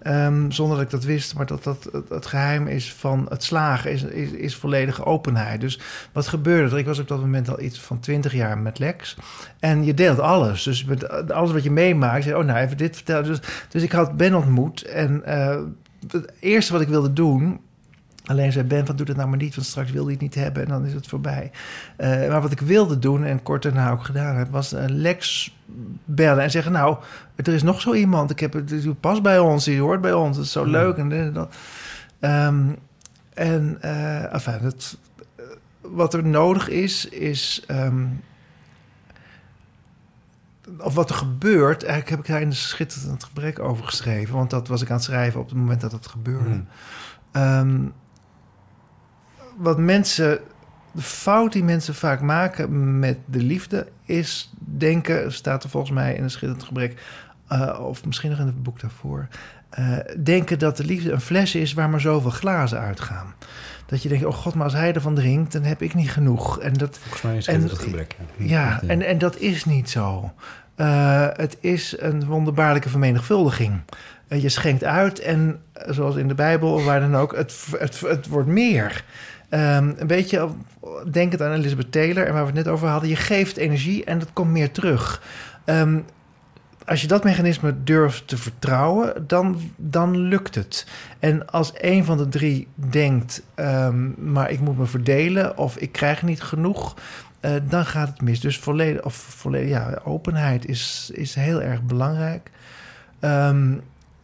ehm, 0.05 0.51
zonder 0.51 0.77
dat 0.77 0.85
ik 0.85 0.91
dat 0.91 1.05
wist, 1.05 1.35
maar 1.35 1.47
dat 1.47 1.65
dat 1.65 1.91
het, 2.09 2.27
geheim 2.27 2.67
is 2.67 2.93
van 2.93 3.27
het 3.29 3.45
slagen, 3.45 3.91
is, 3.91 4.03
is, 4.03 4.31
is 4.31 4.57
volledige 4.57 5.05
openheid. 5.05 5.61
Dus 5.61 5.81
wat 6.13 6.27
gebeurde 6.27 6.71
er? 6.71 6.79
Ik 6.79 6.87
was 6.87 6.99
op 6.99 7.09
dat 7.09 7.21
moment 7.21 7.49
al 7.49 7.61
iets 7.61 7.81
van 7.81 8.01
20 8.01 8.33
jaar 8.33 8.59
met 8.59 8.79
Lex. 8.79 9.17
En 9.59 9.85
je 9.85 9.95
deelt 9.95 10.19
alles. 10.19 10.63
Dus 10.63 10.85
met 10.85 11.31
alles 11.33 11.53
wat 11.53 11.63
je 11.63 11.71
meemaakt, 11.71 12.25
zeg, 12.25 12.35
oh 12.35 12.45
nou, 12.45 12.59
even 12.59 12.77
dit 12.77 12.97
vertellen. 12.97 13.25
Dus, 13.25 13.41
dus 13.69 13.83
ik 13.83 13.93
had 13.93 14.17
Ben 14.17 14.35
ontmoet 14.35 14.83
en 14.83 15.25
eh, 15.25 15.61
het 16.09 16.33
eerste 16.41 16.73
wat 16.73 16.83
ik 16.83 16.89
wilde 16.89 17.13
doen... 17.13 17.61
Alleen 18.25 18.53
zei 18.53 18.65
Ben 18.65 18.87
van 18.87 18.97
doe 18.97 19.07
dat 19.07 19.17
nou 19.17 19.29
maar 19.29 19.39
niet, 19.39 19.55
want 19.55 19.67
straks 19.67 19.91
wil 19.91 20.03
hij 20.03 20.13
het 20.13 20.21
niet 20.21 20.35
hebben 20.35 20.63
en 20.63 20.69
dan 20.69 20.87
is 20.87 20.93
het 20.93 21.07
voorbij. 21.07 21.51
Eh, 21.97 22.29
maar 22.29 22.43
wat 22.43 22.53
ik 22.53 22.61
wilde 22.61 22.99
doen 22.99 23.25
en 23.25 23.43
kort 23.43 23.63
daarna 23.63 23.91
ook 23.91 24.05
gedaan 24.05 24.37
heb, 24.37 24.51
was 24.51 24.73
eh, 24.73 24.85
Lex 24.87 25.55
bellen 26.05 26.43
en 26.43 26.51
zeggen: 26.51 26.73
Nou, 26.73 26.97
er 27.37 27.49
is 27.55 27.63
nog 27.63 27.81
zo 27.81 27.95
iemand. 27.95 28.31
Ik 28.31 28.41
heb 28.41 28.53
het, 28.53 28.69
die 28.69 28.95
past 28.95 29.23
bij 29.23 29.39
ons, 29.39 29.65
die 29.65 29.81
hoort 29.81 30.01
bij 30.01 30.13
ons. 30.13 30.37
Het 30.37 30.47
is 30.47 30.53
zo 30.53 30.65
leuk 30.65 30.97
en 30.97 31.13
en 31.13 31.33
dat. 31.33 31.55
Ehm, 32.21 32.63
en 33.35 33.83
enfin, 34.33 34.59
het, 34.63 34.99
wat 35.81 36.15
er 36.15 36.25
nodig 36.27 36.69
is, 36.69 37.09
is. 37.09 37.65
ehm, 37.67 38.07
of 40.79 40.95
wat 40.95 41.11
er 41.11 41.17
gebeurt, 41.17 41.83
eigenlijk 41.83 42.11
heb 42.11 42.19
ik 42.19 42.27
daar 42.27 42.41
in 42.41 42.51
de 42.51 42.57
schitterend 42.57 43.25
gebrek 43.25 43.59
over 43.59 43.85
geschreven. 43.85 44.35
Want 44.35 44.51
dat 44.51 44.69
was 44.69 44.83
ik 44.83 44.89
aan 44.89 44.97
het 44.97 45.05
schrijven 45.05 45.41
op 45.41 45.49
het 45.49 45.59
moment 45.59 45.81
dat 45.81 45.93
het 45.93 46.07
gebeurde. 46.07 46.49
Hmm. 46.51 46.67
Ehm, 47.33 47.87
wat 49.57 49.79
mensen, 49.79 50.39
de 50.93 51.03
fout 51.03 51.53
die 51.53 51.65
mensen 51.65 51.95
vaak 51.95 52.21
maken 52.21 52.99
met 52.99 53.19
de 53.25 53.43
liefde 53.43 53.87
is 54.05 54.53
denken, 54.59 55.33
staat 55.33 55.65
er 55.65 55.71
volgens 55.71 55.93
mij 55.93 56.15
in 56.15 56.23
een 56.23 56.31
schitterend 56.31 56.67
gebrek, 56.67 57.03
eh, 57.49 57.81
of 57.81 58.05
misschien 58.05 58.31
nog 58.31 58.39
in 58.39 58.47
het 58.47 58.63
boek 58.63 58.81
daarvoor, 58.81 59.29
eh, 59.71 59.97
denken 60.23 60.59
dat 60.59 60.77
de 60.77 60.85
liefde 60.85 61.13
een 61.13 61.21
fles 61.21 61.55
is 61.55 61.73
waar 61.73 61.91
maar 61.91 62.01
zoveel 62.01 62.31
glazen 62.31 62.79
uitgaan. 62.79 63.35
Dat 63.87 64.03
je 64.03 64.09
denkt, 64.09 64.25
oh 64.25 64.35
god, 64.35 64.55
maar 64.55 64.65
als 64.65 64.73
hij 64.73 64.95
ervan 64.95 65.15
drinkt, 65.15 65.53
dan 65.53 65.63
heb 65.63 65.83
ik 65.83 65.95
niet 65.95 66.11
genoeg. 66.11 66.61
En 66.61 66.73
dat, 66.73 66.99
Volgens 66.99 67.23
mij 67.23 67.37
is 67.37 67.47
het 67.47 67.79
gebrek. 67.79 68.17
Ja, 68.37 68.47
ja, 68.47 68.81
en, 68.87 69.03
en 69.03 69.19
dat 69.19 69.39
is 69.39 69.65
niet 69.65 69.91
zo. 69.91 70.33
Eh, 70.75 71.27
het 71.33 71.57
is 71.61 71.95
een 71.99 72.25
wonderbaarlijke 72.25 72.89
vermenigvuldiging. 72.89 73.81
Je 74.29 74.49
schenkt 74.49 74.85
uit 74.85 75.19
en, 75.19 75.61
zoals 75.73 76.17
in 76.17 76.29
de 76.29 76.35
Bijbel 76.35 76.73
of 76.73 76.85
waar 76.85 77.01
dan 77.01 77.17
ook, 77.17 77.37
het, 77.37 77.67
het, 77.79 78.01
het 78.01 78.29
wordt 78.29 78.49
meer. 78.49 79.05
Ehm, 79.55 79.93
een 79.97 80.07
beetje 80.07 80.49
denkend 81.11 81.43
aan 81.43 81.53
Elizabeth 81.53 81.93
Taylor 81.93 82.27
en 82.27 82.33
waar 82.33 82.43
we 82.43 82.47
het 82.47 82.65
net 82.65 82.69
over 82.69 82.89
hadden. 82.89 83.09
Je 83.09 83.17
geeft 83.17 83.57
energie 83.57 84.05
en 84.05 84.19
dat 84.19 84.33
komt 84.33 84.51
meer 84.51 84.71
terug. 84.71 85.23
Ehm, 85.65 86.01
als 86.85 87.01
je 87.01 87.07
dat 87.07 87.25
mechanisme 87.25 87.75
durft 87.85 88.29
te 88.29 88.37
vertrouwen, 88.37 89.27
dan, 89.27 89.61
dan 89.77 90.17
lukt 90.17 90.55
het. 90.55 90.87
En 91.19 91.51
als 91.51 91.73
een 91.75 92.05
van 92.05 92.17
de 92.17 92.29
drie 92.29 92.69
denkt, 92.75 93.43
ehm, 93.55 94.31
maar 94.33 94.51
ik 94.51 94.61
moet 94.61 94.79
me 94.79 94.87
verdelen 94.87 95.59
of 95.59 95.77
ik 95.77 95.93
krijg 95.93 96.23
niet 96.23 96.43
genoeg, 96.43 96.97
eh, 97.41 97.53
dan 97.69 97.87
gaat 97.87 98.09
het 98.09 98.23
mis. 98.23 98.41
Dus 98.41 98.59
volledig, 98.59 99.03
of 99.03 99.15
volledig, 99.15 99.69
ja, 99.69 100.01
openheid 100.05 100.69
is, 100.69 101.11
is 101.13 101.35
heel 101.35 101.63
erg 101.63 101.83
belangrijk. 101.83 102.51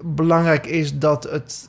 Belangrijk 0.02 0.66
is 0.66 0.98
dat 0.98 1.24
het. 1.24 1.68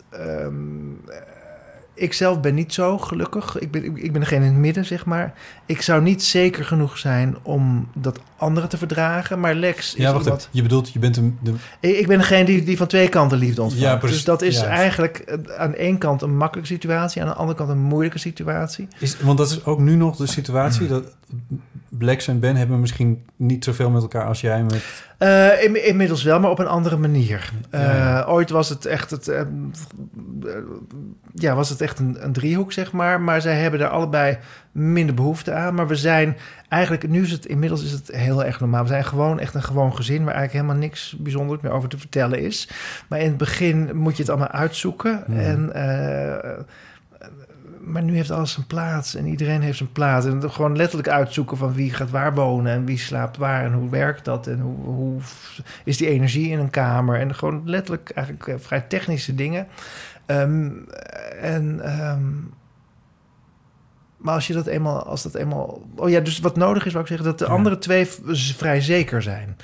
Ik 2.01 2.13
zelf 2.13 2.39
ben 2.39 2.53
niet 2.53 2.73
zo 2.73 2.97
gelukkig. 2.97 3.59
Ik 3.59 3.71
ben, 3.71 3.83
ik 3.83 4.11
ben 4.11 4.21
degene 4.21 4.45
in 4.45 4.51
het 4.51 4.61
midden, 4.61 4.85
zeg 4.85 5.05
maar. 5.05 5.33
Ik 5.65 5.81
zou 5.81 6.01
niet 6.01 6.23
zeker 6.23 6.65
genoeg 6.65 6.97
zijn 6.97 7.37
om 7.41 7.87
dat 7.93 8.19
anderen 8.41 8.69
te 8.69 8.77
verdragen. 8.77 9.39
Maar 9.39 9.53
Lex 9.55 9.95
is 9.95 10.01
Ja, 10.03 10.11
wacht 10.11 10.23
iemand-. 10.25 10.49
Je 10.51 10.61
bedoelt, 10.61 10.93
je 10.93 10.99
bent 10.99 11.17
een... 11.17 11.37
De, 11.41 11.53
ik 11.79 11.97
ik 11.97 12.07
ben 12.07 12.17
degene 12.17 12.45
die, 12.45 12.63
die 12.63 12.77
van 12.77 12.87
twee 12.87 13.09
kanten 13.09 13.37
liefde 13.37 13.61
ontvangt. 13.61 13.85
Ja, 13.85 13.95
precies. 13.97 14.15
dus 14.15 14.25
dat 14.25 14.41
is 14.41 14.59
Ja. 14.59 14.65
eigenlijk 14.65 15.37
aan 15.57 15.71
de 15.71 15.77
ene 15.77 15.97
kant 15.97 16.21
een 16.21 16.37
makkelijke 16.37 16.73
situatie... 16.73 17.21
aan 17.21 17.27
de 17.27 17.33
andere 17.33 17.57
kant 17.57 17.69
een 17.69 17.77
moeilijke 17.79 18.19
situatie. 18.19 18.87
is, 18.99 19.17
want 19.21 19.37
dat 19.37 19.49
is 19.51 19.65
ook 19.65 19.79
nu 19.79 19.95
nog 19.95 20.15
de 20.15 20.25
situatie 20.27 20.87
dat 20.87 21.03
Blacks 21.89 22.27
en 22.27 22.39
Ben 22.39 22.55
hebben 22.55 22.79
misschien 22.79 23.23
niet 23.35 23.63
zoveel 23.63 23.89
met 23.89 24.01
elkaar 24.01 24.25
als 24.25 24.41
jij 24.41 24.63
met... 24.63 24.83
Eh, 25.17 25.63
in- 25.63 25.85
inmiddels 25.87 26.23
wel, 26.23 26.39
maar 26.39 26.49
op 26.49 26.59
een 26.59 26.67
andere 26.67 26.97
manier. 26.97 27.51
Eh, 27.69 27.81
Ja. 27.81 28.23
Ooit 28.27 28.49
was 28.49 28.69
het 28.69 28.85
echt, 28.85 29.11
het, 29.11 29.27
eh, 29.27 29.41
ja, 31.33 31.55
was 31.55 31.69
het 31.69 31.81
echt 31.81 31.99
een, 31.99 32.17
een 32.23 32.33
driehoek, 32.33 32.71
zeg 32.71 32.91
maar. 32.91 33.21
Maar 33.21 33.41
zij 33.41 33.55
hebben 33.61 33.79
daar 33.79 33.89
allebei 33.89 34.37
minder 34.71 35.15
behoefte 35.15 35.53
aan. 35.53 35.73
Maar 35.73 35.87
we 35.87 35.95
zijn 35.95 36.37
eigenlijk, 36.69 37.07
nu 37.07 37.21
is 37.23 37.31
het 37.31 37.45
inmiddels 37.45 37.83
is 37.83 37.91
het 37.91 38.11
heel 38.11 38.43
erg 38.43 38.59
normaal. 38.59 38.81
We 38.81 38.87
zijn 38.87 39.05
gewoon 39.05 39.39
echt 39.39 39.53
een 39.53 39.63
gewoon 39.63 39.95
gezin 39.95 40.23
waar 40.23 40.33
eigenlijk 40.35 40.53
helemaal 40.53 40.87
niks 40.87 41.15
bijzonders 41.19 41.61
meer 41.61 41.71
over 41.71 41.89
te 41.89 41.97
vertellen 41.97 42.39
is. 42.39 42.69
Maar 43.07 43.19
in 43.19 43.27
het 43.27 43.37
begin 43.37 43.97
moet 43.97 44.15
je 44.15 44.21
het 44.21 44.31
allemaal 44.31 44.47
uitzoeken. 44.47 45.23
Mhm. 45.27 45.39
En 45.39 45.73
eh, 45.73 46.59
maar 47.83 48.03
nu 48.03 48.15
heeft 48.15 48.31
alles 48.31 48.51
zijn 48.51 48.67
plaats 48.67 49.15
en 49.15 49.25
iedereen 49.25 49.61
heeft 49.61 49.77
zijn 49.77 49.91
plaats. 49.91 50.25
En 50.25 50.51
gewoon 50.51 50.75
letterlijk 50.75 51.09
uitzoeken 51.09 51.57
van 51.57 51.73
wie 51.73 51.93
gaat 51.93 52.09
waar 52.09 52.33
wonen 52.33 52.71
en 52.71 52.85
wie 52.85 52.97
slaapt 52.97 53.37
waar 53.37 53.63
en 53.63 53.73
hoe 53.73 53.89
werkt 53.89 54.25
dat 54.25 54.47
en 54.47 54.59
hoe, 54.59 54.75
hoe 54.77 55.19
is 55.83 55.97
die 55.97 56.07
energie 56.07 56.49
in 56.49 56.59
een 56.59 56.69
kamer. 56.69 57.19
En 57.19 57.35
gewoon 57.35 57.61
letterlijk 57.65 58.09
eigenlijk 58.09 58.47
eh, 58.47 58.55
vrij 58.59 58.81
technische 58.81 59.35
dingen. 59.35 59.67
Ehm, 60.25 60.69
en, 61.41 61.79
ehm, 61.83 62.21
maar 64.21 64.33
als 64.33 64.47
je 64.47 64.53
dat 64.53 64.65
eenmaal, 64.67 65.03
als 65.03 65.23
dat 65.23 65.35
eenmaal. 65.35 65.81
Oh 65.95 66.09
ja, 66.09 66.19
dus 66.19 66.39
wat 66.39 66.55
nodig 66.55 66.85
is, 66.85 66.91
wou 66.91 67.03
ik 67.03 67.09
zeggen, 67.09 67.27
dat 67.27 67.39
de 67.39 67.45
andere 67.47 67.77
twee 67.77 68.07
vrij 68.57 68.81
zeker 68.81 69.21
zijn. 69.21 69.57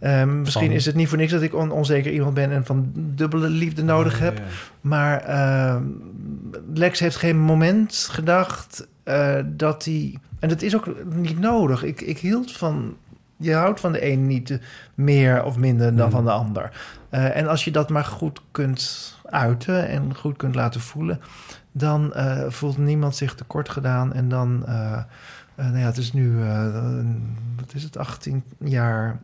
Ehm, 0.00 0.40
misschien 0.40 0.66
Van- 0.66 0.74
is 0.74 0.86
het 0.86 0.94
niet 0.94 1.08
voor 1.08 1.18
niks 1.18 1.32
dat 1.32 1.42
ik 1.42 1.54
on- 1.54 1.70
onzeker 1.70 2.12
iemand 2.12 2.34
ben 2.34 2.50
en 2.52 2.64
van 2.66 2.90
dubbele 2.94 3.48
liefde 3.48 3.82
nodig 3.84 4.18
Ja, 4.18 4.24
heb. 4.24 4.40
Maar 4.80 5.20
ehm, 5.20 5.82
Lex 6.74 6.98
heeft 7.00 7.16
geen 7.16 7.38
moment 7.38 8.08
gedacht 8.10 8.86
eh, 9.04 9.34
dat 9.46 9.84
hij. 9.84 10.14
En 10.40 10.48
dat 10.48 10.62
is 10.62 10.76
ook 10.76 10.86
niet 11.14 11.38
nodig. 11.40 11.82
Ik, 11.82 12.00
ik 12.00 12.18
hield 12.18 12.52
van. 12.52 12.96
Je 13.38 13.54
houdt 13.54 13.80
van 13.80 13.92
de 13.92 14.10
een 14.12 14.26
niet 14.26 14.58
meer 14.94 15.44
of 15.44 15.56
minder 15.56 15.96
dan 15.96 16.06
Mhm. 16.06 16.16
van 16.16 16.24
de 16.24 16.30
ander. 16.30 16.70
Eh, 17.10 17.36
en 17.36 17.46
als 17.48 17.64
je 17.64 17.70
dat 17.70 17.88
maar 17.88 18.04
goed 18.04 18.40
kunt 18.50 19.14
uiten 19.30 19.88
en 19.88 20.14
goed 20.16 20.36
kunt 20.36 20.54
laten 20.54 20.80
voelen, 20.80 21.20
dan 21.78 22.14
eh, 22.14 22.44
voelt 22.48 22.78
niemand 22.78 23.16
zich 23.16 23.34
tekort 23.34 23.68
gedaan. 23.68 24.12
En 24.12 24.28
dan, 24.28 24.66
eh, 24.66 24.92
eh, 25.54 25.64
nou 25.66 25.78
ja, 25.78 25.86
het 25.86 25.96
is 25.96 26.12
nu, 26.12 26.38
wat 27.56 27.74
is 27.74 27.82
het, 27.82 27.96
18 27.96 28.44
jaar 28.58 29.18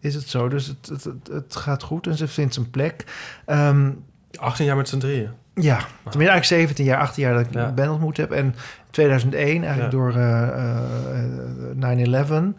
is 0.00 0.14
het 0.14 0.28
zo. 0.28 0.48
Dus 0.48 0.66
het, 0.66 0.88
het, 0.88 1.08
het, 1.32 1.56
gaat 1.56 1.82
goed 1.82 2.06
en 2.06 2.16
ze 2.16 2.28
vindt 2.28 2.54
zijn 2.54 2.70
plek. 2.70 3.04
Ehm, 3.46 3.90
18 4.34 4.64
jaar 4.64 4.76
met 4.76 4.88
z'n 4.88 4.98
drieën. 4.98 5.30
ja, 5.54 5.76
tenminste 5.76 6.18
eigenlijk 6.18 6.44
17 6.44 6.84
jaar, 6.84 7.00
18 7.00 7.22
jaar 7.22 7.34
dat 7.34 7.46
ik 7.46 7.52
Ja. 7.54 7.72
Ben 7.72 7.90
ontmoet 7.90 8.16
heb. 8.16 8.30
En 8.30 8.54
2001, 8.94 9.64
eigenlijk 9.64 9.92
Ja. 9.92 9.98
door 9.98 10.14
eh, 10.14 10.48
eh, 10.48 10.76
eh, 11.70 11.76
9-11. 11.76 12.54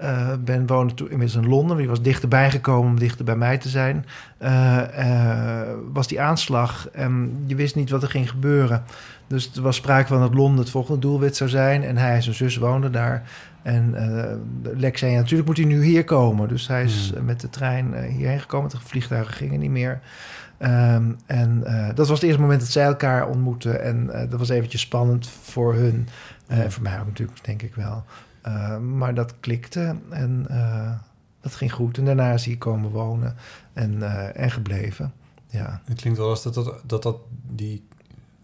Eh, 0.00 0.28
ben 0.44 0.66
woonde 0.66 0.94
toen 0.94 1.10
inmiddels 1.10 1.44
in 1.44 1.48
Londen. 1.48 1.76
Die 1.76 1.88
was 1.88 2.02
dichterbij 2.02 2.50
gekomen 2.50 2.90
om 2.90 2.98
dichter 2.98 3.24
bij 3.24 3.36
mij 3.36 3.58
te 3.58 3.68
zijn. 3.68 4.06
Eh, 4.38 5.60
eh, 5.62 5.68
was 5.92 6.08
die 6.08 6.20
aanslag 6.20 6.88
en 6.92 7.44
je 7.46 7.54
wist 7.54 7.74
niet 7.74 7.90
wat 7.90 8.02
er 8.02 8.10
ging 8.10 8.30
gebeuren. 8.30 8.82
Dus 9.26 9.56
er 9.56 9.62
was 9.62 9.76
sprake 9.76 10.06
van 10.06 10.20
dat 10.20 10.34
Londen 10.34 10.58
het 10.58 10.70
volgende 10.70 11.00
doelwit 11.00 11.36
zou 11.36 11.50
zijn. 11.50 11.82
En 11.82 11.96
hij 11.96 12.14
en 12.14 12.22
zijn 12.22 12.34
zus 12.34 12.56
woonden 12.56 12.92
daar. 12.92 13.22
En 13.62 13.94
Lex 14.62 15.00
zei, 15.00 15.12
ja, 15.12 15.18
natuurlijk 15.18 15.48
moet 15.48 15.56
hij 15.56 15.66
nu 15.66 15.84
hier 15.84 16.04
komen. 16.04 16.48
Dus 16.48 16.68
hij 16.68 16.84
is 16.84 17.12
Hmm. 17.14 17.24
met 17.24 17.40
de 17.40 17.50
trein 17.50 18.04
hierheen 18.04 18.40
gekomen. 18.40 18.70
De 18.70 18.76
vliegtuigen 18.80 19.34
gingen 19.34 19.60
niet 19.60 19.70
meer. 19.70 20.00
Ehm, 20.58 21.12
en 21.26 21.60
dat 21.94 22.08
was 22.08 22.18
het 22.20 22.22
eerste 22.22 22.40
moment 22.40 22.60
dat 22.60 22.70
zij 22.70 22.84
elkaar 22.84 23.28
ontmoetten. 23.28 23.82
En 23.82 24.06
dat 24.06 24.38
was 24.38 24.48
eventjes 24.48 24.80
spannend 24.80 25.28
voor 25.42 25.74
hun. 25.74 26.08
En 26.46 26.72
voor 26.72 26.82
mij 26.82 27.00
ook 27.00 27.06
natuurlijk, 27.06 27.44
denk 27.44 27.62
ik 27.62 27.74
wel. 27.74 28.04
Eh, 28.42 28.78
maar 28.78 29.14
dat 29.14 29.34
klikte 29.40 29.96
en 30.10 30.46
eh, 30.48 30.92
dat 31.40 31.54
ging 31.54 31.72
goed. 31.72 31.98
En 31.98 32.04
daarna 32.04 32.32
is 32.32 32.44
hij 32.44 32.56
komen 32.56 32.90
wonen 32.90 33.36
en, 33.72 34.02
eh, 34.02 34.42
en 34.42 34.50
gebleven. 34.50 35.12
Ja. 35.46 35.80
Het 35.84 36.00
klinkt 36.00 36.18
wel 36.18 36.28
als 36.28 36.42
dat 36.42 36.54
dat, 36.54 36.82
dat, 36.86 37.02
dat 37.02 37.16
die, 37.48 37.86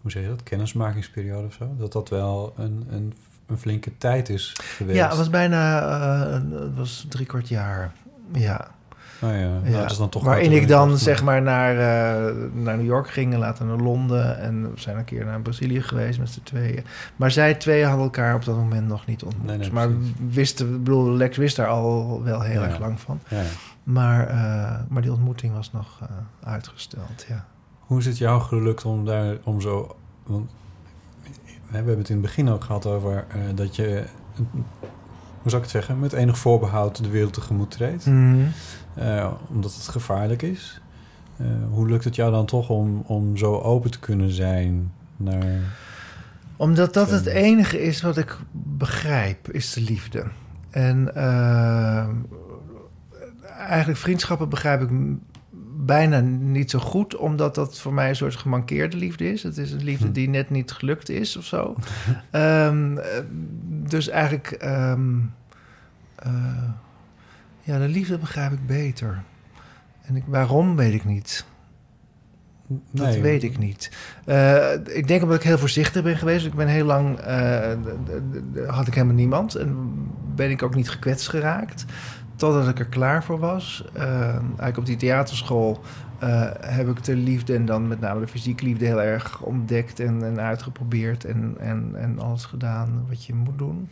hoe 0.01 0.11
zeg 0.11 0.23
je 0.23 0.29
dat, 0.29 0.43
kennismakingsperiode 0.43 1.47
of 1.47 1.53
zo, 1.53 1.75
dat 1.77 1.91
dat 1.91 2.09
wel 2.09 2.53
een, 2.57 2.87
een, 2.89 3.13
een 3.45 3.57
flinke 3.57 3.97
tijd 3.97 4.29
is 4.29 4.53
geweest. 4.57 4.97
Ja, 4.97 5.07
het 5.07 5.17
was 5.17 5.29
bijna 5.29 5.89
het 6.51 6.75
was 6.75 7.05
drie 7.09 7.25
kwart 7.25 7.47
jaar. 7.47 7.93
Ja. 8.33 8.75
Oh 9.21 9.29
ja, 9.29 9.47
nou, 9.63 9.71
dat 9.71 9.91
is 9.91 9.97
dan 9.97 10.09
toch 10.09 10.23
Waarin 10.23 10.51
ik 10.51 10.67
dan 10.67 10.97
zeg 10.97 11.23
maar 11.23 11.41
naar, 11.41 11.71
eh, 11.71 12.33
naar 12.53 12.77
New 12.77 12.85
York 12.85 13.09
ging 13.09 13.33
en 13.33 13.39
later 13.39 13.65
naar 13.65 13.77
Londen. 13.77 14.39
En 14.39 14.61
we 14.73 14.79
zijn 14.79 14.97
een 14.97 15.03
keer 15.05 15.25
naar 15.25 15.41
Brazilië 15.41 15.81
geweest 15.81 16.19
met 16.19 16.29
z'n 16.29 16.43
tweeën. 16.43 16.83
Maar 17.15 17.31
zij 17.31 17.53
twee 17.55 17.83
hadden 17.85 18.03
elkaar 18.03 18.35
op 18.35 18.45
dat 18.45 18.55
moment 18.55 18.87
nog 18.87 19.05
niet 19.05 19.23
ontmoet. 19.23 19.45
Nee, 19.47 19.57
nee, 19.57 19.71
maar 19.71 19.89
wisten, 20.29 20.83
bedoel, 20.83 21.11
Lex 21.11 21.37
wist 21.37 21.55
daar 21.55 21.67
al 21.67 22.21
wel 22.23 22.41
heel 22.41 22.61
Ja. 22.61 22.67
erg 22.67 22.79
lang 22.79 22.99
van. 22.99 23.19
Ja, 23.27 23.37
ja. 23.37 23.43
Maar, 23.83 24.27
eh, 24.27 24.79
maar 24.89 25.01
die 25.01 25.11
ontmoeting 25.11 25.53
was 25.53 25.71
nog 25.71 25.99
eh, 26.01 26.07
uitgesteld, 26.51 27.25
ja. 27.27 27.45
Hoe 27.79 27.99
is 27.99 28.05
het 28.05 28.17
jou 28.17 28.41
gelukt 28.41 28.85
om 28.85 29.05
daar 29.05 29.35
om 29.43 29.61
zo. 29.61 29.95
Want 30.23 30.49
we 31.69 31.75
hebben 31.75 31.97
het 31.97 32.09
in 32.09 32.15
het 32.15 32.25
begin 32.25 32.49
ook 32.49 32.63
gehad 32.63 32.85
over 32.85 33.25
dat 33.55 33.75
je. 33.75 34.03
Hoe 35.41 35.55
zou 35.55 35.55
ik 35.55 35.61
het 35.71 35.81
zeggen? 35.81 35.99
Met 35.99 36.13
enig 36.13 36.37
voorbehoud 36.37 37.03
de 37.03 37.09
wereld 37.09 37.33
tegemoet 37.33 37.71
treedt. 37.71 38.05
Mhm. 38.05 38.45
Eh, 38.97 39.31
omdat 39.49 39.75
het 39.75 39.87
gevaarlijk 39.87 40.41
is. 40.41 40.81
Eh, 41.37 41.45
hoe 41.69 41.87
lukt 41.87 42.03
het 42.03 42.15
jou 42.15 42.31
dan 42.31 42.45
toch 42.45 42.69
om, 42.69 43.03
om 43.05 43.37
zo 43.37 43.59
open 43.59 43.91
te 43.91 43.99
kunnen 43.99 44.31
zijn 44.31 44.91
naar. 45.17 45.75
Omdat 46.55 46.93
dat 46.93 47.09
het 47.09 47.25
enige 47.25 47.81
is 47.81 48.01
wat 48.01 48.17
ik 48.17 48.37
begrijp, 48.51 49.51
is 49.51 49.73
de 49.73 49.81
liefde. 49.81 50.23
En 50.69 51.15
eh, 51.15 52.07
eigenlijk 53.57 53.99
vriendschappen 53.99 54.49
begrijp 54.49 54.81
ik 54.81 54.89
bijna 55.87 56.19
niet 56.19 56.71
zo 56.71 56.79
goed, 56.79 57.15
omdat 57.15 57.55
dat 57.55 57.79
voor 57.79 57.93
mij 57.93 58.09
een 58.09 58.15
soort 58.15 58.35
gemankeerde 58.35 58.97
liefde 58.97 59.31
is. 59.31 59.43
Het 59.43 59.57
is 59.57 59.71
een 59.71 59.83
liefde 59.83 60.11
die 60.11 60.29
net 60.29 60.49
niet 60.49 60.71
gelukt 60.71 61.09
is 61.09 61.37
of 61.37 61.45
zo. 61.45 61.75
Ehm, 62.31 62.97
eh, 62.97 63.19
dus 63.69 64.09
eigenlijk, 64.09 64.51
ehm, 64.51 65.19
eh, 66.15 66.31
ja, 67.67 67.77
de 67.79 67.87
liefde 67.87 68.17
begrijp 68.17 68.51
ik 68.51 68.65
beter. 68.67 69.23
En 70.05 70.15
ik, 70.15 70.23
waarom 70.27 70.75
weet 70.75 70.93
ik 70.93 71.05
niet. 71.05 71.45
Dat 72.91 73.07
Nee. 73.07 73.21
weet 73.21 73.43
ik 73.43 73.57
niet. 73.57 73.91
Eh, 74.25 74.73
ik 74.73 75.07
denk 75.07 75.21
omdat 75.23 75.37
ik 75.37 75.43
heel 75.43 75.57
voorzichtig 75.57 76.03
ben 76.03 76.17
geweest. 76.17 76.45
Ik 76.45 76.53
ben 76.53 76.67
heel 76.67 76.85
lang... 76.85 77.17
d- 77.19 78.67
had 78.67 78.87
ik 78.87 78.93
helemaal 78.93 79.15
niemand. 79.15 79.55
En 79.55 79.75
ben 80.35 80.49
ik 80.49 80.63
ook 80.63 80.75
niet 80.75 80.89
gekwetst 80.89 81.29
geraakt. 81.29 81.85
Totdat 82.35 82.67
ik 82.67 82.79
er 82.79 82.85
klaar 82.87 83.23
voor 83.23 83.39
was. 83.39 83.85
Eh, 83.93 84.33
eigenlijk 84.35 84.77
op 84.77 84.85
die 84.85 84.95
theaterschool 84.95 85.81
heb 86.61 86.89
ik 86.89 87.03
de 87.03 87.15
liefde... 87.15 87.55
en 87.55 87.65
dan 87.65 87.87
met 87.87 87.99
name 87.99 88.19
de 88.19 88.27
fysieke 88.27 88.63
liefde 88.63 88.85
heel 88.85 89.01
erg 89.01 89.41
ontdekt... 89.41 89.99
en, 89.99 90.23
en 90.25 90.39
uitgeprobeerd 90.39 91.25
en, 91.25 91.55
en, 91.59 91.91
en 91.95 92.19
alles 92.19 92.45
gedaan 92.45 93.05
wat 93.07 93.25
je 93.25 93.33
moet 93.33 93.57
doen. 93.57 93.89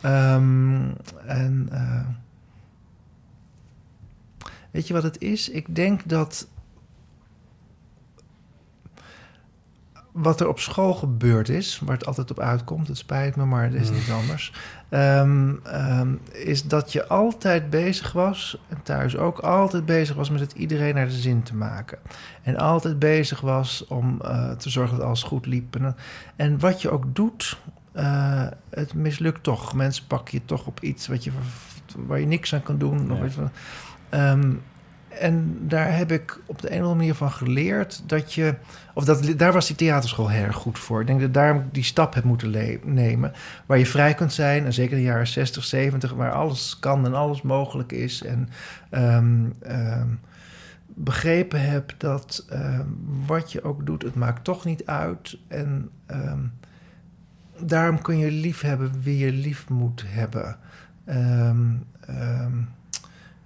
Ehm, 0.00 0.80
en... 1.26 1.68
weet 4.72 4.86
je 4.86 4.94
wat 4.94 5.02
het 5.02 5.20
is? 5.20 5.48
Ik 5.48 5.74
denk 5.74 6.08
dat 6.08 6.46
wat 10.12 10.40
er 10.40 10.48
op 10.48 10.58
school 10.58 10.94
gebeurd 10.94 11.48
is, 11.48 11.80
waar 11.84 11.96
het 11.96 12.06
altijd 12.06 12.30
op 12.30 12.40
uitkomt, 12.40 12.88
het 12.88 12.96
spijt 12.96 13.36
me, 13.36 13.44
maar 13.44 13.64
het 13.64 13.74
is 13.74 13.90
niet 13.90 14.10
anders, 14.10 14.52
ehm, 14.88 15.54
ehm, 15.62 16.14
is 16.32 16.62
dat 16.62 16.92
je 16.92 17.06
altijd 17.06 17.70
bezig 17.70 18.12
was, 18.12 18.58
en 18.68 18.82
thuis 18.82 19.16
ook, 19.16 19.38
altijd 19.38 19.84
bezig 19.84 20.16
was 20.16 20.30
met 20.30 20.40
het 20.40 20.52
iedereen 20.52 20.94
naar 20.94 21.06
de 21.06 21.12
zin 21.12 21.42
te 21.42 21.54
maken. 21.54 21.98
En 22.42 22.56
altijd 22.56 22.98
bezig 22.98 23.40
was 23.40 23.86
om 23.86 24.20
eh, 24.20 24.50
te 24.50 24.70
zorgen 24.70 24.96
dat 24.96 25.06
alles 25.06 25.22
goed 25.22 25.46
liep. 25.46 25.76
En, 25.76 25.96
en 26.36 26.58
wat 26.58 26.82
je 26.82 26.90
ook 26.90 27.14
doet, 27.14 27.58
eh, 27.92 28.46
het 28.70 28.94
mislukt 28.94 29.42
toch. 29.42 29.74
Mensen 29.74 30.06
pakken 30.06 30.38
je 30.38 30.44
toch 30.44 30.66
op 30.66 30.80
iets 30.80 31.08
wat 31.08 31.24
je, 31.24 31.30
waar 31.96 32.20
je 32.20 32.26
niks 32.26 32.54
aan 32.54 32.62
kan 32.62 32.78
doen. 32.78 33.12
Of 33.12 33.24
iets 33.24 33.34
van, 33.34 33.50
Ehm, 34.12 34.52
en 35.08 35.58
daar 35.60 35.96
heb 35.96 36.12
ik 36.12 36.40
op 36.46 36.60
de 36.60 36.68
een 36.68 36.74
of 36.74 36.80
andere 36.80 36.94
manier 36.94 37.14
van 37.14 37.30
geleerd 37.30 38.02
dat 38.06 38.34
je. 38.34 38.54
Of 38.94 39.04
dat, 39.04 39.32
daar 39.36 39.52
was 39.52 39.66
die 39.66 39.76
theaterschool 39.76 40.28
heel 40.28 40.44
erg 40.44 40.56
goed 40.56 40.78
voor. 40.78 41.00
Ik 41.00 41.06
denk 41.06 41.20
dat 41.20 41.34
daar 41.34 41.66
die 41.72 41.82
stap 41.82 42.14
heb 42.14 42.24
moeten 42.24 42.78
nemen. 42.84 43.32
Waar 43.66 43.78
je 43.78 43.86
vrij 43.86 44.14
kunt 44.14 44.32
zijn. 44.32 44.64
En 44.64 44.72
zeker 44.72 44.96
in 44.96 45.02
de 45.02 45.08
jaren 45.08 45.26
60, 45.26 45.64
70, 45.64 46.12
waar 46.12 46.32
alles 46.32 46.78
kan 46.78 47.04
en 47.06 47.14
alles 47.14 47.42
mogelijk 47.42 47.92
is. 47.92 48.22
En 48.22 48.48
ehm, 48.90 49.44
ehm, 49.60 50.08
begrepen 50.86 51.60
heb 51.70 51.94
dat 51.98 52.46
wat 53.26 53.52
je 53.52 53.64
ook 53.64 53.86
doet, 53.86 54.02
het 54.02 54.14
maakt 54.14 54.44
toch 54.44 54.64
niet 54.64 54.86
uit. 54.86 55.38
En 55.48 55.90
daarom 57.58 58.02
kun 58.02 58.18
je 58.18 58.30
lief 58.30 58.60
hebben 58.60 59.02
wie 59.02 59.18
je 59.18 59.32
lief 59.32 59.68
moet 59.68 60.04
hebben. 60.06 60.56
Ehm, 61.04 61.70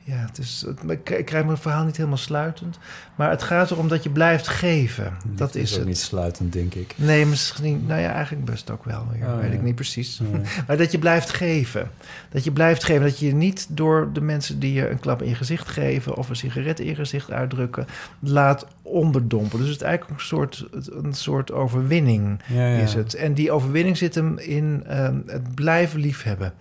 ja, 0.06 0.16
het 0.16 0.38
is, 0.38 0.64
het, 0.66 0.90
ik, 0.90 1.24
krijg 1.24 1.44
mijn 1.44 1.58
verhaal 1.58 1.84
niet 1.84 1.96
helemaal 1.96 2.18
sluitend. 2.18 2.78
Maar 3.14 3.30
het 3.30 3.42
gaat 3.42 3.70
erom 3.70 3.88
dat 3.88 4.02
je 4.02 4.10
blijft 4.10 4.48
geven. 4.48 5.12
dat 5.24 5.54
is, 5.54 5.72
ook 5.72 5.78
het. 5.78 5.86
niet 5.86 5.98
sluitend, 5.98 6.52
denk 6.52 6.74
ik. 6.74 6.94
Nee, 6.96 7.26
misschien. 7.26 7.84
Nou 7.86 8.00
ja, 8.00 8.12
eigenlijk 8.12 8.44
best 8.44 8.70
ook 8.70 8.84
wel 8.84 9.06
weer. 9.12 9.28
Oh, 9.28 9.40
weet 9.40 9.50
ja. 9.50 9.56
ik 9.56 9.62
niet 9.62 9.74
precies. 9.74 10.20
Ja. 10.32 10.40
maar 10.66 10.76
dat 10.76 10.92
je 10.92 10.98
blijft 10.98 11.30
geven. 11.30 11.90
Dat 12.30 12.44
je 12.44 12.52
blijft 12.52 12.84
geven. 12.84 13.02
Dat 13.02 13.18
je 13.18 13.34
niet 13.34 13.66
door 13.70 14.10
de 14.12 14.20
mensen 14.20 14.58
die 14.58 14.72
je 14.72 14.90
een 14.90 15.00
klap 15.00 15.22
in 15.22 15.28
je 15.28 15.34
gezicht 15.34 15.68
geven. 15.68 16.16
of 16.16 16.28
een 16.28 16.36
sigaret 16.36 16.80
in 16.80 16.86
je 16.86 16.94
gezicht 16.94 17.30
uitdrukken. 17.30 17.86
laat 18.18 18.66
onderdompelen. 18.82 19.64
Dus 19.64 19.72
het 19.72 19.80
is 19.80 19.86
eigenlijk 19.86 20.20
een 20.20 20.26
soort, 20.26 20.66
een 20.90 21.14
soort 21.14 21.52
overwinning 21.52 22.42
is 22.82 22.94
het. 22.94 23.14
En 23.14 23.34
die 23.34 23.50
overwinning 23.50 23.96
zit 23.96 24.14
hem 24.14 24.38
in 24.38 24.84
ehm, 24.86 25.18
het 25.26 25.54
blijven 25.54 26.00
liefhebben. 26.00 26.52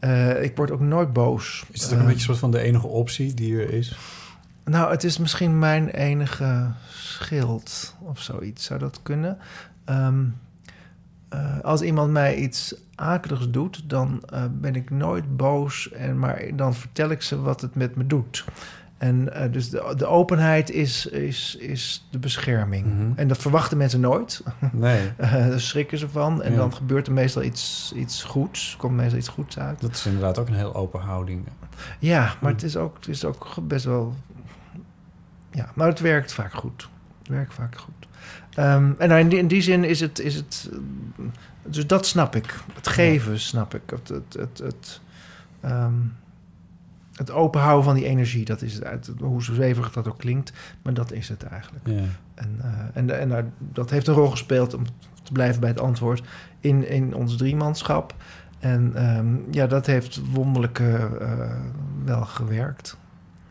Eh, 0.00 0.42
ik 0.42 0.56
word 0.56 0.70
ook 0.70 0.80
nooit 0.80 1.12
boos. 1.12 1.64
Is 1.70 1.82
het 1.82 1.92
ook 1.92 1.96
een 1.98 2.04
Eh, 2.04 2.10
beetje 2.10 2.24
soort 2.24 2.38
van 2.38 2.50
de 2.50 2.60
enige 2.60 2.86
optie 2.86 3.34
die 3.34 3.60
er 3.60 3.72
is? 3.72 3.96
nou, 4.64 4.90
het 4.90 5.04
is 5.04 5.18
misschien 5.18 5.58
mijn 5.58 5.88
enige 5.88 6.70
schild 6.90 7.94
of 8.00 8.20
zoiets. 8.20 8.64
Zou 8.64 8.80
dat 8.80 9.00
kunnen? 9.02 9.38
Ehm, 9.84 10.24
eh, 11.28 11.60
als 11.60 11.80
iemand 11.82 12.10
mij 12.10 12.36
iets 12.36 12.74
akeligs 12.94 13.50
doet, 13.50 13.82
dan 13.90 14.22
ben 14.60 14.74
ik 14.74 14.90
nooit 14.90 15.36
boos. 15.36 15.90
En, 15.92 16.18
maar 16.18 16.42
dan 16.56 16.74
vertel 16.74 17.10
ik 17.10 17.22
ze 17.22 17.40
wat 17.40 17.60
het 17.60 17.74
met 17.74 17.96
me 17.96 18.06
doet. 18.06 18.44
En 19.00 19.32
eh, 19.34 19.52
dus 19.52 19.70
de, 19.70 19.92
de 19.96 20.06
openheid 20.06 20.70
is, 20.70 21.06
is, 21.06 21.56
is 21.56 22.06
de 22.10 22.18
bescherming. 22.18 22.86
Mhm. 22.86 23.12
En 23.16 23.28
dat 23.28 23.38
verwachten 23.38 23.76
mensen 23.78 24.00
nooit. 24.00 24.42
Nee. 24.72 25.10
Eh, 25.16 25.32
daar 25.32 25.60
schrikken 25.60 25.98
ze 25.98 26.08
van. 26.08 26.42
En 26.42 26.50
Ja. 26.52 26.56
dan 26.58 26.74
gebeurt 26.74 27.06
er 27.06 27.12
meestal 27.12 27.42
iets, 27.42 27.92
iets 27.96 28.22
goeds. 28.24 28.74
Komt 28.78 28.96
meestal 28.96 29.18
iets 29.18 29.28
goeds 29.28 29.58
uit. 29.58 29.80
Dat 29.80 29.90
is 29.90 30.06
inderdaad 30.06 30.38
ook 30.38 30.48
een 30.48 30.54
heel 30.54 30.74
open 30.74 31.00
houding. 31.00 31.46
Ja, 31.98 32.34
maar 32.40 32.52
het 32.52 32.62
is 32.62 32.76
ook, 32.76 32.96
het 32.96 33.08
is 33.08 33.24
ook 33.24 33.56
best 33.62 33.84
wel. 33.84 34.14
Ja, 35.50 35.70
maar 35.74 35.88
het 35.88 36.00
werkt 36.00 36.32
vaak 36.32 36.52
goed. 36.54 36.88
Het 37.18 37.28
werkt 37.28 37.54
vaak 37.54 37.76
goed. 37.78 38.08
Ehm, 38.54 38.92
en 38.98 39.08
nou, 39.08 39.20
in, 39.20 39.28
die, 39.28 39.38
in 39.38 39.48
die 39.48 39.62
zin 39.62 39.84
is 39.84 40.00
het, 40.00 40.18
is 40.18 40.34
het. 40.34 40.70
Dus 41.62 41.86
dat 41.86 42.06
snap 42.06 42.36
ik. 42.36 42.54
Het 42.74 42.88
geven 42.88 43.40
snap 43.40 43.74
ik. 43.74 43.82
Het, 43.86 44.08
het, 44.08 44.32
het, 44.38 44.58
het, 44.58 45.00
ehm, 45.60 45.94
het 47.20 47.30
openhouden 47.30 47.84
van 47.84 47.94
die 47.94 48.06
energie, 48.06 48.44
dat 48.44 48.62
is 48.62 48.74
het. 48.74 48.84
Uit, 48.84 49.10
hoe 49.18 49.42
zwevig 49.42 49.92
dat 49.92 50.08
ook 50.08 50.18
klinkt, 50.18 50.52
maar 50.82 50.94
dat 50.94 51.12
is 51.12 51.28
het 51.28 51.42
eigenlijk. 51.42 51.86
Ja. 51.86 52.02
En, 52.34 52.56
eh, 52.62 52.70
en, 52.92 53.32
en 53.32 53.52
dat 53.58 53.90
heeft 53.90 54.06
een 54.06 54.14
rol 54.14 54.30
gespeeld, 54.30 54.74
om 54.74 54.84
te 55.22 55.32
blijven 55.32 55.60
bij 55.60 55.70
het 55.70 55.80
antwoord, 55.80 56.22
in, 56.60 56.88
in 56.88 57.14
ons 57.14 57.36
driemanschap. 57.36 58.14
En 58.58 58.92
ehm, 58.94 59.36
ja, 59.50 59.66
dat 59.66 59.86
heeft 59.86 60.20
wonderlijk 60.32 60.78
eh, 60.78 61.04
eh, 61.04 61.50
wel 62.04 62.24
gewerkt. 62.24 62.96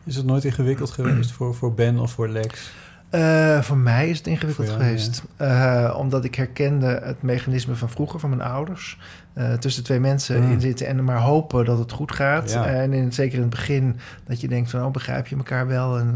Is 0.04 0.16
het 0.16 0.26
nooit 0.26 0.44
ingewikkeld 0.44 0.90
geweest 0.90 1.32
voor, 1.32 1.54
voor 1.54 1.74
Ben 1.74 1.98
of 1.98 2.12
voor 2.12 2.28
Lex? 2.28 2.72
Eh, 3.10 3.60
voor 3.60 3.76
mij 3.76 4.08
is 4.08 4.18
het 4.18 4.26
ingewikkeld 4.26 4.66
jou, 4.66 4.78
geweest. 4.80 5.22
Eh, 5.36 5.94
omdat 5.98 6.24
ik 6.24 6.34
herkende 6.34 7.00
het 7.02 7.22
mechanisme 7.22 7.74
van 7.74 7.88
vroeger, 7.90 8.20
van 8.20 8.28
mijn 8.30 8.42
ouders. 8.42 8.98
Eh, 9.32 9.52
tussen 9.52 9.84
twee 9.84 10.00
mensen 10.00 10.42
Mm. 10.42 10.50
in 10.52 10.60
zitten 10.60 10.86
en 10.86 11.04
maar 11.04 11.20
hopen 11.20 11.64
dat 11.64 11.78
het 11.78 11.92
goed 11.92 12.12
gaat. 12.12 12.50
Ja. 12.52 12.66
en 12.66 12.92
in, 12.92 13.12
zeker 13.12 13.34
in 13.34 13.40
het 13.40 13.50
begin 13.50 13.96
dat 14.26 14.40
je 14.40 14.48
denkt 14.48 14.70
van... 14.70 14.84
oh, 14.84 14.90
begrijp 14.90 15.26
je 15.26 15.36
elkaar 15.36 15.66
wel? 15.66 15.98
En, 15.98 16.14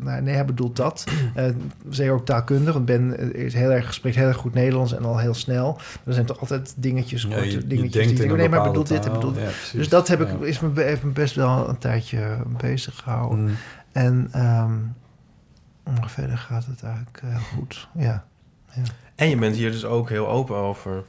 nou, 0.00 0.22
nee, 0.22 0.34
hij 0.34 0.44
bedoelt 0.44 0.76
dat. 0.76 1.04
Zeker 1.90 2.12
ook 2.12 2.24
taalkundig, 2.24 2.72
want 2.74 2.84
Ben 2.86 3.34
is 3.34 3.54
heel 3.54 3.70
erg, 3.70 3.94
spreekt 3.94 4.16
heel 4.16 4.26
erg 4.26 4.36
goed 4.36 4.54
Nederlands... 4.54 4.94
en 4.96 5.04
al 5.04 5.18
heel 5.18 5.34
snel. 5.34 5.78
Er 6.04 6.12
zijn 6.12 6.26
toch 6.26 6.40
altijd 6.40 6.74
dingetjes, 6.76 7.22
Ja, 7.22 7.28
korte 7.28 7.44
je- 7.44 7.50
je 7.52 7.66
dingetjes... 7.66 8.06
die 8.08 8.22
in 8.24 8.30
een 8.30 8.36
nee, 8.36 8.48
maar 8.48 8.62
bedoelt 8.62 8.88
dit 8.88 9.02
taal. 9.02 9.12
bedoelt 9.14 9.34
dit. 9.34 9.70
Dus 9.72 9.88
dat 9.88 10.08
heb 10.08 10.20
ik, 10.20 10.28
is 10.40 10.60
me, 10.60 10.70
heeft 10.82 11.02
me 11.04 11.10
best 11.10 11.34
wel 11.34 11.68
een 11.68 11.78
tijdje 11.78 12.36
bezig 12.60 12.96
gehouden. 13.02 13.44
Mm. 13.44 13.50
En 13.92 14.28
ehm, 14.32 14.72
maar 15.84 16.10
verder 16.10 16.38
gaat 16.38 16.66
het 16.66 16.82
eigenlijk 16.82 17.20
heel 17.24 17.38
goed. 17.54 17.88
Ja. 17.94 18.24
ja. 18.70 18.82
En 19.14 19.28
je 19.28 19.36
bent 19.36 19.56
hier 19.56 19.70
dus 19.70 19.84
ook 19.84 20.08
heel 20.08 20.28
open 20.28 20.56
over. 20.56 21.04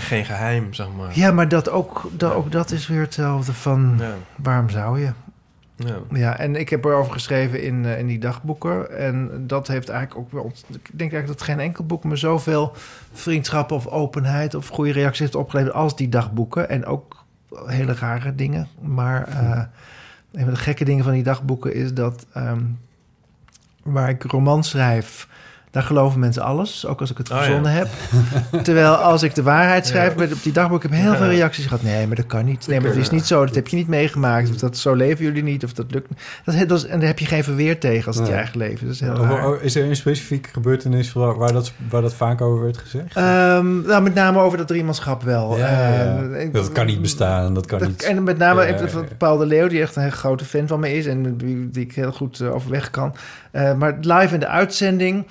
Geen 0.00 0.24
geheim, 0.24 0.74
zeg 0.74 0.86
maar. 0.96 1.18
Ja, 1.18 1.32
maar 1.32 1.48
dat 1.48 1.70
ook, 1.70 2.10
dat, 2.12 2.32
ook 2.32 2.52
dat 2.52 2.70
is 2.70 2.86
weer 2.86 3.00
hetzelfde 3.00 3.52
van 3.52 3.94
Ja. 3.98 4.14
waarom 4.36 4.70
zou 4.70 5.00
je? 5.00 5.10
Ja. 5.76 5.96
Ja, 6.12 6.38
en 6.38 6.56
ik 6.56 6.68
heb 6.68 6.84
erover 6.84 7.12
geschreven 7.12 7.62
in, 7.62 7.84
eh, 7.84 7.98
in 7.98 8.06
die 8.06 8.18
dagboeken. 8.18 8.98
En 8.98 9.46
dat 9.46 9.66
heeft 9.68 9.88
eigenlijk 9.88 10.20
ook 10.20 10.32
wel... 10.32 10.52
Ik 10.68 10.90
denk 10.92 11.12
eigenlijk 11.12 11.26
dat 11.26 11.42
geen 11.42 11.60
enkel 11.60 11.84
boek 11.84 12.04
me 12.04 12.16
zoveel 12.16 12.72
vriendschap 13.12 13.70
of 13.70 13.86
openheid... 13.86 14.54
of 14.54 14.68
goede 14.68 14.92
reacties 14.92 15.20
heeft 15.20 15.34
opgeleverd 15.34 15.74
als 15.74 15.96
die 15.96 16.08
dagboeken. 16.08 16.68
En 16.68 16.86
ook 16.86 17.24
hele 17.66 17.94
rare 17.94 18.34
dingen. 18.34 18.68
Maar 18.80 19.28
eh, 19.28 19.62
een 20.32 20.44
van 20.44 20.54
de 20.54 20.60
gekke 20.60 20.84
dingen 20.84 21.04
van 21.04 21.12
die 21.12 21.22
dagboeken 21.22 21.74
is 21.74 21.94
dat... 21.94 22.26
ehm, 22.32 22.62
waar 23.84 24.08
ik 24.08 24.22
romans 24.22 24.68
schrijf... 24.68 25.28
Daar 25.70 25.82
geloven 25.82 26.20
mensen 26.20 26.42
alles, 26.42 26.86
ook 26.86 27.00
als 27.00 27.10
ik 27.10 27.18
het 27.18 27.30
Oh, 27.30 27.44
ja. 27.46 27.68
heb. 27.68 27.88
Terwijl 28.64 28.94
als 28.94 29.22
ik 29.22 29.34
de 29.34 29.42
waarheid 29.42 29.86
schrijf 29.86 30.12
Ja. 30.12 30.18
met, 30.18 30.32
op 30.32 30.42
die 30.42 30.52
dagboek... 30.52 30.82
heb 30.82 30.92
ik 30.92 30.98
heel 30.98 31.14
veel 31.14 31.26
reacties 31.26 31.64
gehad. 31.64 31.82
Nee, 31.82 32.06
maar 32.06 32.16
dat 32.16 32.26
kan 32.26 32.44
niet. 32.44 32.66
Nee, 32.66 32.80
maar 32.80 32.88
het 32.88 32.98
is 32.98 33.10
niet 33.10 33.26
zo. 33.26 33.44
Dat 33.46 33.54
heb 33.54 33.68
je 33.68 33.76
niet 33.76 33.88
meegemaakt. 33.88 34.50
Of 34.50 34.56
dat, 34.56 34.76
zo 34.76 34.94
leven 34.94 35.24
jullie 35.24 35.42
niet. 35.42 35.64
Of 35.64 35.72
dat 35.72 35.86
lukt 35.90 36.08
niet. 36.10 36.18
Dat, 36.44 36.68
dat 36.68 36.78
is- 36.78 36.86
en 36.86 36.98
daar 36.98 37.08
heb 37.08 37.18
je 37.18 37.26
geen 37.26 37.44
verweer 37.44 37.78
tegen 37.80 38.06
als 38.06 38.16
het 38.16 38.26
je 38.26 38.32
eigen 38.32 38.58
leven 38.58 38.88
is. 38.88 38.98
Dat 38.98 39.08
is 39.10 39.14
heel 39.14 39.24
Oh, 39.24 39.30
raar. 39.30 39.62
Is 39.62 39.74
er 39.76 39.84
een 39.84 39.96
specifieke 39.96 40.48
gebeurtenis 40.52 41.12
waar, 41.12 41.36
waar, 41.38 41.52
dat, 41.52 41.72
waar 41.90 42.02
dat 42.02 42.14
vaak 42.14 42.40
over 42.40 42.62
werd 42.64 42.76
gezegd? 42.78 43.16
Ehm, 43.16 43.80
nou, 43.82 44.02
met 44.02 44.14
name 44.14 44.38
over 44.40 44.58
dat 44.58 44.66
driemanschap 44.68 45.22
wel. 45.22 45.56
Ja, 45.58 45.70
ja, 45.70 45.92
ja. 45.92 46.22
Eh, 46.22 46.40
ik- 46.42 46.52
dat 46.52 46.72
kan 46.72 46.86
niet 46.86 47.00
bestaan, 47.02 47.54
dat 47.54 47.66
kan 47.66 47.78
dat- 47.78 47.88
niet... 47.88 48.02
En 48.02 48.22
met 48.22 48.38
name 48.38 48.60
Ja, 48.62 48.66
even 48.68 48.84
ja, 48.86 48.90
van 48.92 49.02
ja. 49.02 49.14
Paul 49.18 49.36
de 49.36 49.46
Leeuw, 49.46 49.68
die 49.68 49.80
echt 49.80 49.96
een 49.96 50.02
hele 50.02 50.14
grote 50.14 50.44
fan 50.44 50.66
van 50.66 50.80
me 50.80 50.94
is... 50.96 51.06
en 51.06 51.36
die, 51.36 51.70
die 51.70 51.82
ik 51.84 51.94
heel 51.94 52.12
goed 52.12 52.40
eh, 52.40 52.54
overweg 52.54 52.90
kan. 52.90 53.14
Eh, 53.54 53.74
maar 53.74 53.96
live 54.00 54.34
in 54.34 54.40
de 54.40 54.48
uitzending... 54.48 55.26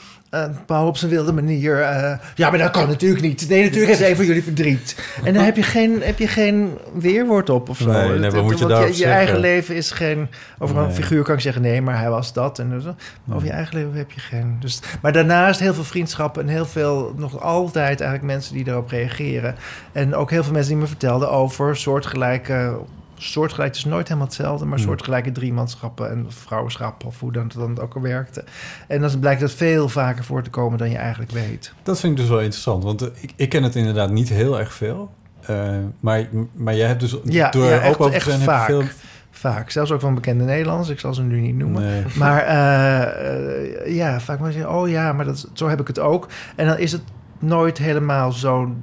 Paul 0.65 0.87
op 0.87 0.97
zijn 0.97 1.11
wilde 1.11 1.33
manier... 1.33 1.81
eh, 1.81 2.17
ja, 2.35 2.49
maar 2.49 2.59
dat 2.59 2.71
kan 2.71 2.87
natuurlijk 2.87 3.21
niet. 3.21 3.49
Nee, 3.49 3.61
natuurlijk 3.63 3.87
heeft 3.87 3.99
hij 3.99 4.15
voor 4.15 4.25
jullie 4.25 4.43
verdriet. 4.43 4.95
En 5.23 5.33
dan 5.33 5.43
heb 5.43 5.55
je 5.55 5.63
geen, 5.63 6.01
heb 6.01 6.19
je 6.19 6.27
geen 6.27 6.77
weerwoord 6.93 7.49
op 7.49 7.69
of 7.69 7.77
zo. 7.77 7.91
Nee, 7.91 8.19
nee, 8.19 8.31
wat 8.31 8.43
moet 8.43 8.59
je 8.59 8.67
je, 8.67 8.97
je 8.97 9.05
eigen 9.05 9.39
leven 9.39 9.75
is 9.75 9.91
geen... 9.91 10.27
Over 10.59 10.77
een 10.77 10.93
figuur 10.93 11.23
kan 11.23 11.35
ik 11.35 11.41
zeggen... 11.41 11.61
nee, 11.61 11.81
maar 11.81 11.99
hij 11.99 12.09
was 12.09 12.33
dat. 12.33 12.59
En 12.59 12.81
zo. 12.81 12.95
Maar 13.23 13.35
over 13.35 13.47
je 13.47 13.53
eigen 13.53 13.77
leven 13.77 13.93
heb 13.93 14.11
je 14.11 14.19
geen... 14.19 14.57
Dus, 14.59 14.79
maar 15.01 15.11
daarnaast 15.11 15.59
heel 15.59 15.73
veel 15.73 15.83
vriendschappen... 15.83 16.41
en 16.41 16.47
heel 16.47 16.65
veel, 16.65 17.13
nog 17.17 17.41
altijd 17.41 18.01
eigenlijk 18.01 18.33
mensen 18.33 18.53
die 18.53 18.63
daarop 18.63 18.89
reageren. 18.89 19.55
En 19.91 20.15
ook 20.15 20.29
heel 20.29 20.43
veel 20.43 20.53
mensen 20.53 20.71
die 20.71 20.81
me 20.81 20.87
vertelden 20.87 21.31
over 21.31 21.77
soortgelijke... 21.77 22.79
Soortgelijk, 23.23 23.67
het 23.69 23.77
is 23.77 23.85
nooit 23.85 24.07
helemaal 24.07 24.27
hetzelfde, 24.27 24.65
maar 24.65 24.77
Hmm. 24.77 24.87
soortgelijke 24.87 25.31
driemanschappen 25.31 26.09
en 26.09 26.25
vrouwenschappen, 26.29 27.07
of 27.07 27.19
hoe 27.19 27.31
dan 27.31 27.43
het 27.43 27.53
dan 27.53 27.79
ook 27.79 27.95
al 27.95 28.01
werkte. 28.01 28.43
En 28.87 29.01
dan 29.01 29.19
blijkt 29.19 29.41
dat 29.41 29.51
veel 29.51 29.89
vaker 29.89 30.23
voor 30.23 30.43
te 30.43 30.49
komen 30.49 30.77
dan 30.77 30.89
je 30.89 30.97
eigenlijk 30.97 31.31
weet. 31.31 31.73
Dat 31.83 31.99
vind 31.99 32.13
ik 32.13 32.19
dus 32.19 32.29
wel 32.29 32.39
interessant, 32.41 32.83
want 32.83 33.01
eh, 33.01 33.07
ik, 33.19 33.33
ik 33.35 33.49
ken 33.49 33.63
het 33.63 33.75
inderdaad 33.75 34.09
niet 34.11 34.29
heel 34.29 34.59
erg 34.59 34.73
veel. 34.73 35.11
Eh, 35.41 35.77
maar, 35.99 36.27
maar 36.53 36.75
jij 36.75 36.87
hebt 36.87 36.99
dus 36.99 37.15
Ja, 37.23 37.49
door 37.49 37.65
ja 37.65 37.79
echt, 37.79 37.99
echt 37.99 38.25
zijn, 38.25 38.39
vaak. 38.39 38.65
veel... 38.65 38.83
Vaak. 39.31 39.69
Zelfs 39.69 39.91
ook 39.91 40.01
van 40.01 40.15
bekende 40.15 40.43
Nederlanders. 40.43 40.89
Ik 40.89 40.99
zal 40.99 41.13
ze 41.13 41.21
nu 41.21 41.39
niet 41.39 41.55
noemen. 41.57 41.81
Nee. 41.81 42.03
Maar 42.17 42.41
eh, 42.41 43.95
ja, 43.95 44.19
vaak 44.19 44.39
maar 44.39 44.51
zeggen, 44.51 44.71
oh 44.71 44.89
ja, 44.89 45.13
maar 45.13 45.25
dat, 45.25 45.49
zo 45.53 45.67
heb 45.67 45.81
ik 45.81 45.87
het 45.87 45.99
ook. 45.99 46.27
En 46.55 46.67
dan 46.67 46.77
is 46.77 46.91
het 46.91 47.01
nooit 47.39 47.77
helemaal 47.77 48.31
zo 48.31 48.75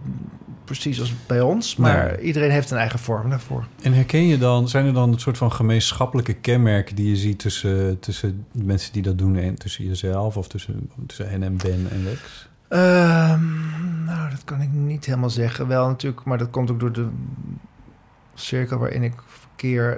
precies 0.71 1.01
als 1.01 1.15
bij 1.27 1.41
ons. 1.41 1.77
Maar 1.77 2.07
Nee. 2.07 2.21
iedereen 2.21 2.51
heeft 2.51 2.71
een 2.71 2.79
eigen 2.79 2.99
vorm 2.99 3.31
daarvoor. 3.31 3.65
En 3.83 3.93
herken 3.93 4.27
je 4.27 4.39
dan, 4.39 4.69
zijn 4.69 4.87
er 4.87 4.93
dan 4.93 5.13
een 5.13 5.19
soort 5.21 5.39
van 5.39 5.53
gemeenschappelijke 5.53 6.33
kenmerken 6.35 6.97
die 6.97 7.09
je 7.09 7.17
ziet 7.17 7.39
tussen, 7.39 7.99
tussen 8.01 8.47
de 8.53 8.65
mensen 8.65 8.93
die 8.93 9.03
dat 9.03 9.19
doen 9.19 9.37
en 9.37 9.55
tussen 9.55 9.85
jezelf 9.85 10.37
of 10.37 10.49
tussen, 10.49 10.91
tussen 11.07 11.31
hen 11.31 11.43
en 11.43 11.57
Ben 11.57 11.87
en 11.91 12.05
Lex? 12.05 12.49
Ehm, 12.69 14.05
nou, 14.05 14.31
dat 14.31 14.45
kan 14.45 14.61
ik 14.61 14.73
niet 14.73 15.05
helemaal 15.05 15.31
zeggen. 15.31 15.67
Wel 15.67 15.87
natuurlijk, 15.89 16.25
maar 16.25 16.39
dat 16.39 16.51
komt 16.51 16.71
ook 16.71 16.81
door 16.81 16.93
de 16.93 17.09
cirkel 18.35 18.79
waarin 18.79 19.03
ik 19.03 19.13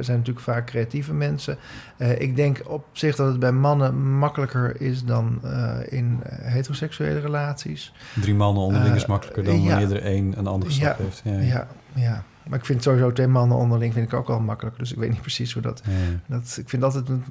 zijn 0.00 0.18
natuurlijk 0.18 0.44
vaak 0.44 0.66
creatieve 0.66 1.14
mensen. 1.14 1.58
Eh, 1.96 2.20
ik 2.20 2.36
denk 2.36 2.62
op 2.66 2.84
zich 2.92 3.16
dat 3.16 3.26
het 3.26 3.38
bij 3.38 3.52
mannen 3.52 4.18
makkelijker 4.18 4.80
is 4.80 5.04
dan 5.04 5.38
eh, 5.42 5.78
in 5.88 6.20
eh, 6.22 6.52
heteroseksuele 6.52 7.20
relaties. 7.20 7.92
Drie 8.20 8.34
mannen 8.34 8.62
onderling 8.62 8.94
is 8.94 9.06
makkelijker 9.06 9.44
dan 9.44 9.62
ja. 9.62 9.68
wanneer 9.68 9.96
er 9.96 10.02
één 10.02 10.38
een 10.38 10.46
andere 10.46 10.72
stap 10.72 10.98
ja, 10.98 11.04
heeft. 11.04 11.20
Ja, 11.24 11.38
ja, 11.38 11.66
ja. 11.92 12.24
Maar 12.48 12.58
ik 12.58 12.64
vind 12.64 12.82
sowieso 12.82 13.12
twee 13.12 13.26
mannen 13.26 13.56
onderling 13.56 13.92
vind 13.92 14.12
ik 14.12 14.18
ook 14.18 14.26
wel 14.26 14.40
makkelijker. 14.40 14.80
Dus 14.80 14.92
ik 14.92 14.98
weet 14.98 15.10
niet 15.10 15.20
precies 15.20 15.52
hoe 15.52 15.62
dat... 15.62 15.82
Dat 16.26 16.56
ik 16.60 16.68
vind 16.68 16.82
altijd 16.82 17.08
een... 17.08 17.24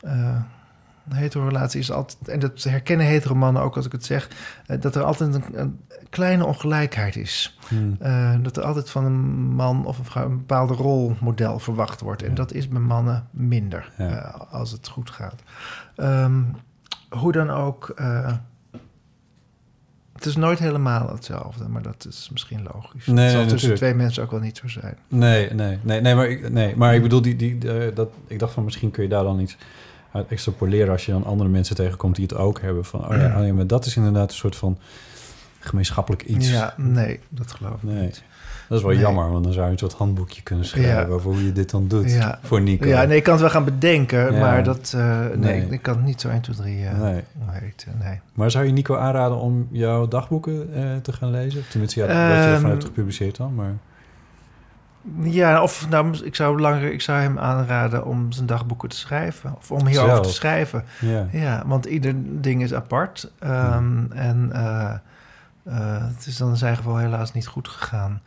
een 0.00 0.44
hetero-relatie 1.16 1.80
is 1.80 1.90
altijd... 1.90 2.28
En 2.28 2.38
dat 2.38 2.62
herkennen 2.62 3.06
hetero 3.06 3.34
mannen 3.34 3.62
ook 3.62 3.76
als 3.76 3.86
ik 3.86 3.92
het 3.92 4.04
zeg... 4.04 4.28
dat 4.80 4.94
er 4.94 5.02
altijd 5.02 5.34
een, 5.34 5.44
een 5.52 5.80
kleine 6.12 6.46
ongelijkheid 6.46 7.16
is. 7.16 7.58
Hmm. 7.68 7.96
Eh, 8.00 8.34
dat 8.42 8.56
er 8.56 8.62
altijd 8.62 8.90
van 8.90 9.04
een 9.04 9.20
man 9.54 9.86
of 9.86 9.98
een 9.98 10.04
vrouw... 10.04 10.24
een 10.24 10.36
bepaalde 10.36 10.74
rolmodel 10.74 11.58
verwacht 11.58 12.00
wordt. 12.00 12.22
En 12.22 12.34
dat 12.34 12.52
is 12.52 12.68
bij 12.68 12.80
mannen 12.80 13.26
minder 13.30 13.92
Ja. 13.98 14.08
eh, 14.08 14.52
als 14.52 14.70
het 14.70 14.88
goed 14.88 15.10
gaat. 15.10 15.42
Ehm, 15.96 16.40
hoe 17.10 17.32
dan 17.32 17.50
ook... 17.50 17.92
eh, 17.96 18.32
het 20.12 20.26
is 20.26 20.36
nooit 20.36 20.58
helemaal 20.58 21.08
hetzelfde, 21.08 21.68
maar 21.68 21.82
dat 21.82 22.06
is 22.08 22.28
misschien 22.32 22.62
logisch. 22.74 23.06
Nee, 23.06 23.16
het 23.24 23.32
zal 23.32 23.40
tussen 23.40 23.50
natuurlijk. 23.50 23.80
twee 23.80 23.94
mensen 23.94 24.22
ook 24.22 24.30
wel 24.30 24.40
niet 24.40 24.56
zo 24.56 24.68
zijn. 24.68 24.96
Nee, 25.08 25.50
nee, 25.52 25.78
nee, 25.82 26.00
nee, 26.00 26.14
maar 26.14 26.28
ik, 26.28 26.50
nee, 26.50 26.76
maar 26.76 26.94
ik 26.94 27.02
bedoel, 27.02 27.22
die, 27.22 27.36
die, 27.36 27.58
dat, 27.94 28.10
ik 28.26 28.38
dacht 28.38 28.52
van 28.52 28.64
misschien 28.64 28.90
kun 28.90 29.02
je 29.02 29.08
daar 29.08 29.24
dan 29.24 29.40
iets 29.40 29.56
uit 30.12 30.28
extrapoleren 30.28 30.92
als 30.92 31.06
je 31.06 31.12
dan 31.12 31.24
andere 31.24 31.48
mensen 31.50 31.76
tegenkomt 31.76 32.16
die 32.16 32.24
het 32.24 32.36
ook 32.36 32.60
hebben. 32.60 32.84
Van, 32.84 33.08
oh 33.08 33.16
ja, 33.16 33.40
oh 33.40 33.46
ja 33.46 33.52
maar 33.52 33.66
dat 33.66 33.86
is 33.86 33.96
inderdaad 33.96 34.30
een 34.30 34.36
soort 34.36 34.56
van 34.56 34.78
gemeenschappelijk 35.66 36.22
iets. 36.22 36.50
Ja, 36.50 36.74
nee, 36.76 37.20
dat 37.28 37.52
geloof 37.52 37.74
ik 37.74 37.82
Nee. 37.82 38.00
niet. 38.02 38.22
Dat 38.68 38.78
is 38.80 38.86
wel 38.86 38.94
Nee. 38.94 39.02
jammer, 39.02 39.30
want 39.30 39.44
dan 39.44 39.52
zou 39.52 39.66
je 39.66 39.72
een 39.72 39.78
soort 39.78 39.92
handboekje 39.92 40.42
kunnen 40.42 40.64
schrijven 40.64 40.92
Ja. 41.00 41.06
over 41.06 41.30
hoe 41.30 41.44
je 41.44 41.52
dit 41.52 41.70
dan 41.70 41.88
doet 41.88 42.10
Ja. 42.12 42.38
voor 42.42 42.60
Nico. 42.60 42.86
Ja, 42.88 43.04
nee, 43.04 43.16
ik 43.16 43.22
kan 43.22 43.32
het 43.32 43.42
wel 43.42 43.50
gaan 43.50 43.64
bedenken, 43.64 44.32
Ja. 44.34 44.40
maar 44.40 44.64
dat, 44.64 44.92
eh, 44.96 45.18
nee, 45.18 45.36
Nee. 45.36 45.66
Ik, 45.70 45.82
kan 45.82 45.96
het 45.96 46.04
niet 46.04 46.20
zo 46.20 46.28
1, 46.28 46.40
2, 46.40 46.56
3 46.56 46.86
eh, 46.86 46.98
Nee. 47.00 47.22
weten. 47.60 47.92
Nee. 48.02 48.20
Maar 48.34 48.50
zou 48.50 48.64
je 48.64 48.72
Nico 48.72 48.96
aanraden 48.96 49.36
om 49.38 49.68
jouw 49.70 50.08
dagboeken 50.08 50.74
eh, 50.74 50.96
te 51.02 51.12
gaan 51.12 51.30
lezen? 51.30 51.60
Of 51.60 51.66
tenminste, 51.68 52.00
ja, 52.00 52.06
wat 52.06 52.16
je 52.16 52.22
Ehm, 52.22 52.52
ervan 52.54 52.70
hebt 52.70 52.84
gepubliceerd 52.84 53.36
dan, 53.36 53.54
maar... 53.54 53.72
Ja, 55.22 55.62
of 55.62 55.88
nou, 55.88 56.16
ik 56.24 56.34
zou, 56.34 56.60
langer, 56.60 56.92
ik 56.92 57.00
zou 57.00 57.20
hem 57.20 57.38
aanraden 57.38 58.06
om 58.06 58.32
zijn 58.32 58.46
dagboeken 58.46 58.88
te 58.88 58.96
schrijven. 58.96 59.54
Of 59.56 59.70
om 59.70 59.86
hierover 59.86 60.14
Zelf. 60.14 60.26
te 60.26 60.32
schrijven. 60.32 60.84
Ja. 61.00 61.26
ja, 61.32 61.62
want 61.66 61.84
ieder 61.84 62.14
ding 62.40 62.62
is 62.62 62.74
apart. 62.74 63.30
Ehm, 63.38 64.12
En 64.12 64.50
eh, 64.52 64.84
eh, 64.84 64.94
het 65.70 66.26
is 66.26 66.36
dan 66.36 66.48
in 66.50 66.56
zijn 66.56 66.76
geval 66.76 66.96
helaas 66.96 67.32
niet 67.32 67.46
goed 67.46 67.68
gegaan. 67.68 68.20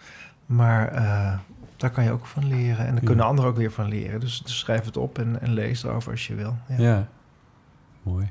Maar 0.46 0.88
eh, 0.88 1.34
daar 1.78 1.90
kan 1.90 2.04
je 2.04 2.12
ook 2.12 2.26
van 2.26 2.48
leren. 2.48 2.86
En 2.86 2.92
daar 2.92 3.02
Ja. 3.02 3.08
kunnen 3.08 3.26
anderen 3.26 3.52
ook 3.52 3.58
weer 3.58 3.72
van 3.72 3.88
leren. 3.88 4.20
Dus, 4.20 4.42
dus 4.44 4.60
schrijf 4.60 4.86
het 4.86 4.98
op 4.98 5.18
en, 5.20 5.42
en 5.42 5.54
lees 5.54 5.84
erover 5.84 6.12
als 6.12 6.28
je 6.28 6.36
wil. 6.36 6.56
Ja. 6.68 6.76
Ja. 6.78 7.08
Mooi. 8.04 8.28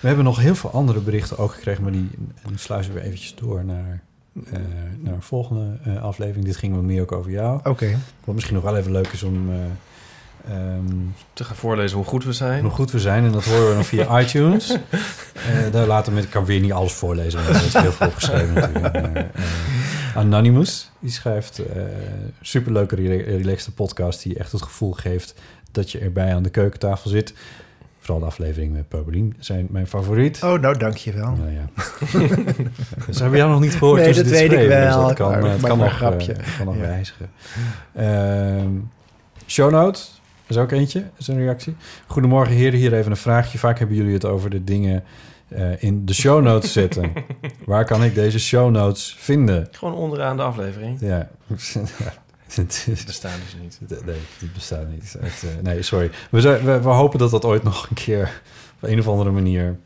We 0.00 0.06
hebben 0.06 0.24
nog 0.24 0.38
heel 0.38 0.54
veel 0.54 0.70
andere 0.70 1.00
berichten 1.00 1.38
ook 1.38 1.52
gekregen, 1.54 1.82
maar 1.82 1.92
die, 1.92 2.10
die 2.48 2.58
sluizen 2.58 2.94
we 2.94 3.00
eventjes 3.02 3.34
door 3.34 3.64
naar, 3.64 4.02
eh, 4.46 4.52
naar 5.00 5.12
een 5.14 5.22
volgende 5.22 5.78
eh, 5.84 6.02
aflevering. 6.02 6.44
Dit 6.44 6.56
ging 6.56 6.74
wat 6.74 6.82
meer 6.82 7.02
ook 7.02 7.12
over 7.12 7.30
jou. 7.30 7.60
Oké. 7.64 7.98
Wat 8.24 8.34
misschien 8.34 8.54
nog 8.54 8.64
wel 8.64 8.76
even 8.76 8.92
leuk 8.92 9.06
is 9.12 9.22
om 9.22 9.50
eh, 9.52 9.56
ehm, 10.48 10.84
Te 11.32 11.44
gaan 11.44 11.56
voorlezen 11.56 11.96
hoe 11.96 12.06
goed 12.06 12.24
we 12.24 12.32
zijn. 12.32 12.62
hoe 12.62 12.70
goed 12.70 12.90
we 12.90 12.98
zijn. 13.00 13.24
En 13.24 13.32
dat 13.32 13.44
horen 13.44 13.68
we 13.68 13.74
dan 13.74 13.84
via 13.84 14.18
iTunes. 14.20 14.70
Eh, 14.70 15.72
daar 15.72 15.86
later 15.86 16.12
met, 16.12 16.24
ik 16.24 16.30
kan 16.30 16.44
weer 16.44 16.60
niet 16.60 16.72
alles 16.72 16.92
voorlezen, 16.92 17.44
want 17.44 17.56
er 17.56 17.64
is 17.64 17.72
heel 17.72 17.92
veel 17.92 18.06
opgeschreven 18.06 18.54
natuurlijk. 18.60 18.92
Maar, 18.92 19.14
eh, 19.16 19.22
Anonymous, 20.16 20.90
die 20.98 21.10
schrijft 21.10 21.58
eh 21.58 21.82
superleuke, 22.40 22.94
rela- 22.94 23.36
relaxte 23.36 23.72
podcast 23.72 24.22
die 24.22 24.38
echt 24.38 24.52
het 24.52 24.62
gevoel 24.62 24.92
geeft 24.92 25.34
dat 25.72 25.90
je 25.92 25.98
erbij 25.98 26.34
aan 26.34 26.42
de 26.42 26.50
keukentafel 26.50 27.10
zit. 27.10 27.34
Vooral 27.98 28.20
de 28.22 28.26
aflevering 28.26 28.72
met 28.72 28.88
Paulien 28.88 29.34
zijn 29.38 29.66
mijn 29.70 29.86
favoriet. 29.86 30.42
Oh, 30.42 30.60
nou, 30.60 30.78
dank 30.78 30.96
je 30.96 31.12
wel. 31.12 31.30
Nou 31.36 31.50
ja. 31.50 31.66
Ze 33.12 33.18
hebben 33.22 33.38
jou 33.38 33.50
nog 33.50 33.60
niet 33.60 33.74
gehoord 33.74 34.00
Nee, 34.00 34.12
dat 34.14 34.24
dit 34.24 34.32
weet 34.32 34.52
ik 34.52 34.68
wel. 34.68 34.98
Dus 34.98 35.06
dat 35.06 35.12
kan, 35.12 35.30
Maar- 35.40 35.50
het 35.50 35.60
kan 35.62 35.78
maar 35.78 35.86
nog, 35.86 35.96
grapje. 35.96 36.36
kan 36.56 36.66
nog 36.66 36.74
Ja. 36.76 36.80
wijzigen. 36.80 37.30
Ehm, 37.94 38.68
show 39.46 39.70
notes 39.70 40.13
is 40.46 40.56
ook 40.56 40.70
eentje, 40.70 41.00
dat 41.00 41.18
is 41.18 41.28
een 41.28 41.38
reactie. 41.38 41.76
Goedemorgen 42.06 42.54
heren, 42.54 42.78
hier 42.78 42.94
even 42.94 43.10
een 43.10 43.16
vraagje. 43.16 43.58
Vaak 43.58 43.78
hebben 43.78 43.96
jullie 43.96 44.12
het 44.12 44.24
over 44.24 44.50
de 44.50 44.64
dingen 44.64 45.04
eh, 45.48 45.82
in 45.82 46.06
de 46.06 46.14
show 46.14 46.42
notes 46.42 46.72
zetten. 46.72 47.12
Waar 47.66 47.84
kan 47.84 48.04
ik 48.04 48.14
deze 48.14 48.38
show 48.38 48.70
notes 48.70 49.16
vinden? 49.18 49.68
Gewoon 49.70 49.94
onderaan 49.94 50.36
de 50.36 50.42
aflevering. 50.42 51.00
Ja. 51.00 51.30
Het 52.54 53.02
bestaan 53.06 53.38
dus 53.44 53.56
niet. 53.62 54.04
Nee, 54.04 54.16
het 54.38 54.52
bestaat 54.52 54.88
niet. 54.88 55.16
Het, 55.18 55.44
eh, 55.44 55.62
nee, 55.62 55.82
sorry. 55.82 56.10
We, 56.30 56.40
zijn, 56.40 56.64
we, 56.64 56.80
we 56.80 56.88
hopen 56.88 57.18
dat 57.18 57.30
dat 57.30 57.44
ooit 57.44 57.62
nog 57.62 57.88
een 57.88 57.94
keer 57.94 58.42
op 58.80 58.88
een 58.88 58.98
of 58.98 59.08
andere 59.08 59.30
manier 59.30 59.78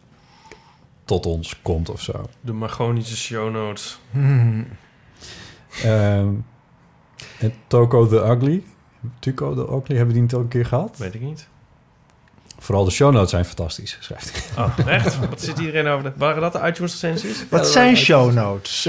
tot 1.05 1.27
ons 1.27 1.63
komt 1.63 1.91
of 1.91 2.01
zo. 2.01 2.25
De 2.41 2.53
Margonische 2.53 3.17
show 3.17 3.53
notes. 3.53 3.99
Ehm, 5.83 6.35
en 7.39 7.53
Toko 7.67 8.07
the 8.07 8.17
Ugly. 8.17 8.63
Tuco 9.19 9.55
the 9.55 9.75
Ugly, 9.75 9.97
hebben 9.97 10.15
die 10.15 10.23
niet 10.23 10.35
al 10.35 10.41
een 10.41 10.49
keer 10.49 10.67
gehad? 10.67 10.99
Weet 10.99 11.15
ik 11.15 11.21
niet. 11.21 11.49
Vooral 12.61 12.85
de 12.85 12.91
show 12.91 13.13
notes 13.13 13.31
zijn 13.31 13.45
fantastisch, 13.45 13.97
schrijft 14.01 14.33
hij. 14.55 14.65
Oh, 14.65 14.89
echt? 14.95 15.19
Wat 15.31 15.41
zit 15.43 15.59
iedereen 15.59 15.87
over? 15.87 16.03
De, 16.05 16.13
waren 16.17 16.41
dat 16.43 16.53
de 16.53 16.59
iTunes 16.59 16.93
recensies? 16.93 17.45
Wat 17.49 17.67
zijn 17.69 17.97
show 17.97 18.33
notes? 18.33 18.89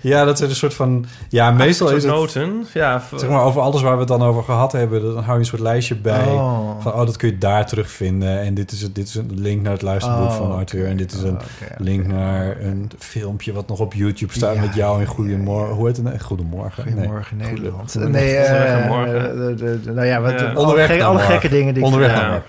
Ja, 0.00 0.24
dat 0.24 0.40
is 0.40 0.48
een 0.48 0.54
soort 0.56 0.74
van... 0.74 1.04
Ja, 1.28 1.50
meestal 1.50 1.88
is 1.90 2.02
het... 2.02 2.12
noten. 2.12 2.66
Ja, 2.72 3.02
Zeg 3.16 3.28
maar, 3.28 3.42
over 3.42 3.60
alles 3.60 3.82
waar 3.82 3.92
we 3.92 3.98
het 3.98 4.08
dan 4.08 4.22
over 4.22 4.42
gehad 4.42 4.72
hebben, 4.72 5.02
dan 5.02 5.22
hou 5.22 5.32
je 5.32 5.38
een 5.38 5.44
soort 5.44 5.62
lijstje 5.62 5.94
bij. 5.96 6.26
Oh. 6.26 6.80
Van, 6.80 6.92
oh, 6.92 6.98
dat 7.06 7.16
kun 7.16 7.28
je 7.28 7.38
daar 7.38 7.66
terugvinden. 7.66 8.40
En 8.40 8.54
dit 8.54 8.72
is, 8.72 8.82
het, 8.82 8.94
dit 8.94 9.08
is 9.08 9.14
een 9.14 9.30
link 9.34 9.62
naar 9.62 9.72
het 9.72 9.82
luisterboek 9.82 10.28
Oh, 10.28 10.36
van 10.36 10.52
Arthur. 10.52 10.86
En 10.86 10.96
dit 10.96 11.12
is 11.12 11.22
een 11.22 11.38
link 11.78 12.06
naar 12.06 12.60
een 12.60 12.90
filmpje 12.98 13.52
wat 13.52 13.68
nog 13.68 13.80
op 13.80 13.94
YouTube 13.94 14.32
staat 14.32 14.54
Ja, 14.54 14.60
met 14.60 14.74
jou 14.74 15.00
in 15.00 15.06
Goedemorgen. 15.06 15.74
Hoe 15.74 15.86
heet 15.86 15.96
het? 15.96 16.22
Goedemorgen. 16.22 16.82
Goedemorgen 16.82 17.36
Nee. 17.36 17.52
Nederland. 17.52 17.92
Goede- 17.92 18.08
nee, 18.08 18.36
Onderweg 18.36 18.66
eh, 18.66 18.72
naar 18.78 18.86
morgen. 18.88 19.36
de- 19.36 19.54
de- 19.64 19.80
de- 19.80 19.92
nou 19.92 20.06
ja, 20.06 20.20
wat, 20.20 20.40
Ja. 20.40 20.52
alle, 20.52 21.04
alle 21.04 21.18
gekke 21.18 21.48
dingen 21.48 21.74
die 21.74 21.82
ik 21.82 21.88
Onderweg 21.88 22.14
morgen. 22.14 22.42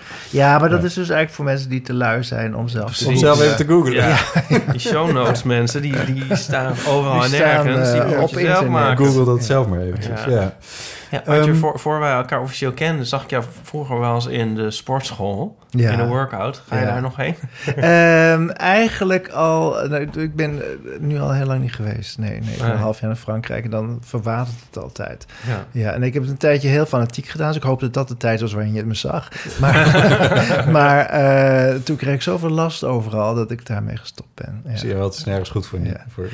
Ja, 0.56 0.62
maar 0.62 0.70
dat 0.70 0.80
Ja. 0.80 0.86
is 0.86 0.94
dus 0.94 1.08
eigenlijk 1.08 1.36
voor 1.36 1.44
mensen 1.44 1.68
die 1.68 1.80
te 1.82 1.94
lui 1.94 2.24
zijn 2.24 2.56
om 2.56 2.68
zelf 2.68 2.84
Precies. 2.84 3.06
Om 3.06 3.16
zelf 3.16 3.40
even 3.40 3.56
te 3.56 3.64
googlen. 3.66 3.94
Ja. 3.94 4.16
Die 4.70 4.80
show 4.90 5.12
notes, 5.12 5.42
mensen, 5.42 5.82
die, 5.82 6.04
die 6.04 6.24
staan 6.46 6.72
overal 6.88 7.12
Die 7.12 7.22
en 7.22 7.28
staan, 7.28 7.64
nergens. 7.66 7.92
Die 7.92 8.00
eh, 8.00 8.22
op 8.22 8.28
je 8.28 8.34
zelf 8.34 8.40
internet. 8.48 8.68
maken. 8.70 9.06
Google 9.06 9.24
dat 9.24 9.44
zelf 9.44 9.66
maar 9.68 9.80
eventjes, 9.80 10.24
ja. 10.28 10.56
Ja, 11.10 11.24
Ehm, 11.24 11.54
voor, 11.54 11.78
voor 11.78 11.98
wij 12.00 12.12
elkaar 12.12 12.40
officieel 12.40 12.72
kenden, 12.72 13.06
zag 13.06 13.22
ik 13.22 13.30
jou 13.30 13.44
vroeger 13.62 13.98
wel 14.00 14.14
eens 14.14 14.26
in 14.26 14.54
de 14.54 14.70
sportschool. 14.70 15.56
Ja. 15.78 15.90
In 15.92 15.98
een 15.98 16.08
workout. 16.08 16.62
Ga 16.68 16.76
je 16.78 16.84
Ja. 16.84 16.90
daar 16.92 17.02
nog 17.02 17.16
heen? 17.16 17.34
Ehm, 17.76 18.48
eigenlijk 18.50 19.28
al... 19.28 19.88
nou, 19.88 20.08
ik 20.20 20.36
ben 20.36 20.62
eh, 20.62 20.66
nu 21.00 21.18
al 21.20 21.32
heel 21.32 21.46
lang 21.46 21.60
niet 21.60 21.74
geweest. 21.74 22.18
Nee, 22.18 22.30
nee. 22.30 22.38
Ik 22.50 22.56
ben 22.58 22.66
Nee. 22.66 22.74
een 22.76 22.80
half 22.82 23.00
jaar 23.00 23.10
in 23.10 23.16
Frankrijk 23.16 23.64
en 23.64 23.70
dan 23.70 23.98
verwatert 24.04 24.56
het 24.66 24.82
altijd. 24.82 25.26
Ja. 25.46 25.64
ja, 25.70 25.92
en 25.92 26.02
ik 26.02 26.12
heb 26.14 26.22
het 26.22 26.30
een 26.30 26.36
tijdje 26.38 26.68
heel 26.68 26.86
fanatiek 26.86 27.26
gedaan. 27.26 27.46
Dus 27.48 27.56
ik 27.56 27.62
hoop 27.62 27.80
dat 27.80 27.94
dat 27.94 28.08
de 28.08 28.16
tijd 28.16 28.40
was 28.40 28.52
waarin 28.52 28.72
je 28.72 28.78
het 28.78 28.86
me 28.86 28.94
zag. 28.94 29.28
Maar, 29.60 29.84
maar 30.76 31.04
eh, 31.06 31.74
toen 31.74 31.96
kreeg 31.96 32.14
ik 32.14 32.22
zoveel 32.22 32.50
last 32.50 32.84
overal 32.84 33.34
dat 33.34 33.50
ik 33.50 33.66
daarmee 33.66 33.96
gestopt 33.96 34.34
ben. 34.34 34.62
Ja. 34.66 34.76
Zie 34.76 34.88
je 34.88 34.94
wel, 34.94 35.04
het 35.04 35.14
is 35.14 35.24
nergens 35.24 35.50
goed 35.50 35.66
voor 35.66 35.78
je. 35.80 35.96
Voor, 36.08 36.24
het, 36.24 36.32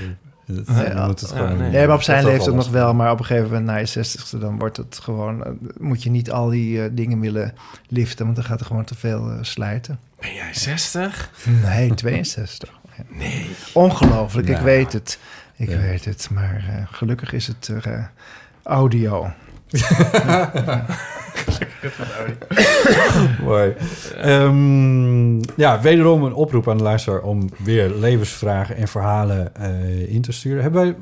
Ja, 0.67 1.13
gewoon... 1.17 1.57
nee. 1.57 1.87
maar 1.87 1.97
op 1.97 2.03
zijn 2.03 2.25
leeftijd 2.25 2.57
nog 2.57 2.69
wel. 2.69 2.95
Maar 2.95 3.11
op 3.11 3.19
een 3.19 3.25
gegeven 3.25 3.49
moment, 3.49 3.67
na 3.67 3.77
je 3.77 3.87
zestigste, 3.87 4.39
dan 4.39 4.59
wordt 4.59 4.77
het 4.77 4.99
gewoon... 5.03 5.45
eh, 5.45 5.53
moet 5.79 6.03
je 6.03 6.11
niet 6.11 6.31
al 6.31 6.49
die 6.49 6.83
eh, 6.83 6.91
dingen 6.93 7.21
willen 7.21 7.55
liften, 7.89 8.25
want 8.25 8.37
dan 8.37 8.45
gaat 8.45 8.61
er 8.61 8.67
gewoon 8.67 8.85
te 8.85 8.95
veel 8.95 9.31
eh, 9.31 9.39
slijten. 9.41 9.99
Ben 10.21 10.35
jij 10.35 10.55
60? 10.55 11.31
Nee, 11.63 11.95
62. 12.05 12.71
Ja. 12.97 13.05
Nee. 13.09 13.51
Ongelooflijk, 13.73 14.49
ik 14.49 14.59
weet 14.59 14.93
het. 14.93 15.19
Ik 15.57 15.69
ja. 15.69 15.79
weet 15.79 16.05
het, 16.05 16.29
maar 16.31 16.65
eh, 16.69 16.87
gelukkig 16.91 17.33
is 17.33 17.47
het 17.47 17.71
audio. 18.63 19.31
Mooi. 23.43 23.75
Ehm, 24.17 25.37
ja, 25.57 25.81
wederom 25.81 26.25
een 26.25 26.35
oproep 26.35 26.69
aan 26.69 26.77
de 26.77 26.83
luisteraar 26.83 27.21
om 27.21 27.51
weer 27.59 27.91
levensvragen 27.91 28.77
en 28.77 28.89
verhalen 28.89 29.57
eh, 29.57 30.15
in 30.15 30.23
te 30.23 30.33
sturen. 30.33 30.63
Hebben 30.63 30.83
wij, 30.83 30.95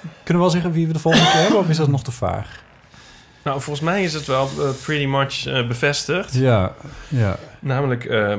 kunnen 0.00 0.24
we 0.24 0.38
wel 0.38 0.50
zeggen 0.50 0.72
wie 0.72 0.86
we 0.86 0.92
de 0.92 0.98
volgende 0.98 1.30
keer 1.30 1.40
hebben, 1.40 1.58
of 1.58 1.68
is 1.68 1.76
dat 1.76 1.88
nog 1.88 2.02
te 2.02 2.12
vaag? 2.12 2.66
Nou, 3.44 3.60
volgens 3.60 3.84
mij 3.84 4.02
is 4.02 4.14
het 4.14 4.26
wel 4.26 4.48
eh, 4.58 4.70
pretty 4.84 5.06
much 5.06 5.46
eh, 5.46 5.66
bevestigd. 5.68 6.34
Ja, 6.34 6.74
ja. 7.08 7.36
Namelijk 7.60 8.04
eh 8.04 8.36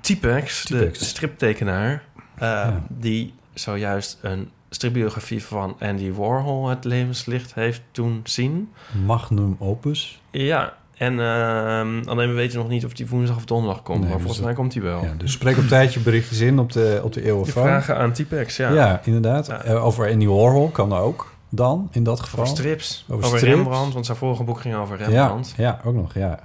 T-Pex, 0.00 0.64
de 0.64 0.90
striptekenaar, 0.92 2.02
eh, 2.38 2.68
die 2.88 3.34
zojuist 3.54 4.18
een 4.22 4.50
stripbiografie 4.70 5.44
van 5.44 5.76
Andy 5.80 6.12
Warhol 6.12 6.68
het 6.68 6.84
levenslicht 6.84 7.54
heeft 7.54 7.82
doen 7.92 8.20
zien. 8.24 8.72
Magnum 9.04 9.56
opus. 9.58 10.20
Ja, 10.30 10.76
en 11.00 11.20
ehm, 11.20 12.08
alleen 12.08 12.28
we 12.28 12.34
weten 12.34 12.58
nog 12.58 12.68
niet 12.68 12.84
of 12.84 12.92
die 12.92 13.08
woensdag 13.08 13.36
of 13.36 13.44
donderdag 13.44 13.82
komt, 13.82 13.98
Nee, 13.98 14.08
maar 14.08 14.16
dus 14.16 14.26
volgens 14.26 14.44
mij 14.44 14.54
komt 14.54 14.72
die 14.72 14.82
wel. 14.82 15.04
Ja, 15.04 15.14
dus 15.16 15.32
spreek 15.32 15.58
op 15.58 15.68
tijd 15.68 15.94
je 15.94 16.00
berichtjes 16.00 16.40
in 16.40 16.58
op 16.58 16.72
de, 16.72 17.00
op 17.04 17.12
de 17.12 17.24
eeuwenfoon. 17.24 17.62
vragen 17.62 17.96
aan 17.96 18.12
T-Pex, 18.12 18.56
ja. 18.56 18.72
Ja, 18.72 19.00
inderdaad. 19.04 19.48
Eh, 19.48 19.84
over 19.84 20.10
Andy 20.10 20.26
Warhol 20.26 20.68
kan 20.68 20.92
ook 20.92 21.32
dan, 21.48 21.88
in 21.92 22.04
dat 22.04 22.20
geval. 22.20 22.40
Over 22.40 22.56
strips, 22.56 23.04
over, 23.08 23.24
strips. 23.24 23.44
Rembrandt, 23.44 23.92
want 23.92 24.06
zijn 24.06 24.18
vorige 24.18 24.42
boek 24.42 24.60
ging 24.60 24.74
over 24.74 24.96
Rembrandt. 24.96 25.54
Ja, 25.56 25.64
ja 25.64 25.80
ook 25.88 25.94
nog, 25.94 26.14
ja. 26.14 26.38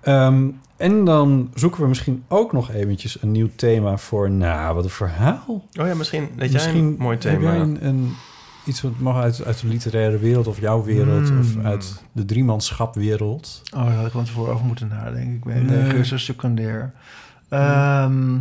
Ehm, 0.00 0.48
en 0.76 1.04
dan 1.04 1.50
zoeken 1.54 1.82
we 1.82 1.88
misschien 1.88 2.24
ook 2.28 2.52
nog 2.52 2.70
eventjes 2.70 3.22
een 3.22 3.32
nieuw 3.32 3.48
thema 3.56 3.96
voor... 3.96 4.30
Nou, 4.30 4.74
wat 4.74 4.84
een 4.84 4.90
verhaal. 4.90 5.64
Oh 5.80 5.86
ja, 5.86 5.94
misschien 5.94 6.30
weet 6.36 6.52
jij 6.52 6.74
een 6.74 6.96
mooi 6.98 7.18
Heb 7.20 7.20
thema. 7.20 7.52
jij 7.52 7.60
een, 7.60 7.86
een, 7.86 8.14
iets 8.64 8.82
wat 8.82 8.92
mag 8.98 9.16
uit, 9.22 9.44
uit 9.44 9.60
de 9.60 9.66
literaire 9.68 10.18
wereld 10.18 10.46
of 10.46 10.60
jouw 10.60 10.82
wereld... 10.84 11.28
Hmm. 11.28 11.38
of 11.38 11.64
uit 11.64 12.02
de 12.12 12.24
driemanschapwereld? 12.24 13.62
Oh, 13.74 13.84
daar 13.84 13.94
had 13.94 14.06
ik 14.06 14.12
van 14.12 14.24
tevoren 14.24 14.52
over 14.52 14.66
moeten 14.66 14.88
nadenken. 14.88 15.34
Ik 15.34 15.44
ben 15.44 15.66
Nee. 15.66 15.76
nee. 15.82 15.90
cursus 15.92 16.24
secundair. 16.24 16.92
Ehm, 17.48 18.32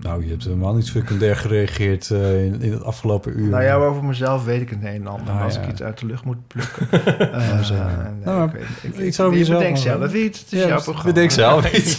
Nou, 0.00 0.24
je 0.24 0.30
hebt 0.30 0.44
helemaal 0.44 0.74
niet 0.74 0.86
secundair 0.86 1.36
gereageerd 1.36 2.10
eh, 2.10 2.44
in, 2.44 2.60
in 2.60 2.72
het 2.72 2.84
afgelopen 2.84 3.38
uur. 3.38 3.48
nou 3.48 3.62
ja, 3.62 3.74
over 3.74 4.04
mezelf 4.04 4.44
weet 4.44 4.60
ik 4.60 4.70
het 4.70 4.78
een 4.82 4.86
en 4.86 5.06
ander. 5.06 5.34
Ah, 5.34 5.42
als 5.42 5.54
ja. 5.54 5.60
ik 5.60 5.68
iets 5.70 5.82
uit 5.82 5.98
de 5.98 6.06
lucht 6.06 6.24
moet 6.24 6.46
plukken. 6.46 6.88
Eh, 7.32 7.60
zo. 7.62 7.74
nee, 7.74 7.84
Nou, 8.24 8.48
ik 8.48 8.52
weet- 8.52 8.62
ik- 8.94 8.98
iets 9.06 9.18
ik- 9.18 9.24
over 9.24 9.32
je 9.38 9.38
jezelf 9.38 9.58
bedenkt 9.58 9.84
nog, 9.84 9.94
zelf 9.98 10.12
hè? 10.12 10.18
iets. 10.18 10.38
Het 10.40 10.52
is 10.52 10.58
Ja, 10.60 10.66
jouw 10.66 10.76
dus 10.76 10.84
programma. 10.84 11.12
bedenk 11.12 11.30
zelf 11.30 11.72
iets. 11.78 11.98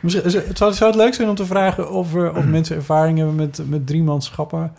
Misschien, 0.00 0.24
het 0.24 0.58
zou, 0.58 0.72
zou 0.72 0.90
het 0.90 1.00
leuk 1.00 1.14
zijn 1.14 1.28
om 1.28 1.34
te 1.34 1.46
vragen 1.46 1.90
of, 1.90 2.14
er, 2.14 2.36
of 2.36 2.44
mensen 2.44 2.76
ervaring 2.76 3.18
hebben 3.18 3.34
met, 3.36 3.60
met 3.66 3.86
driemanschappen? 3.86 4.72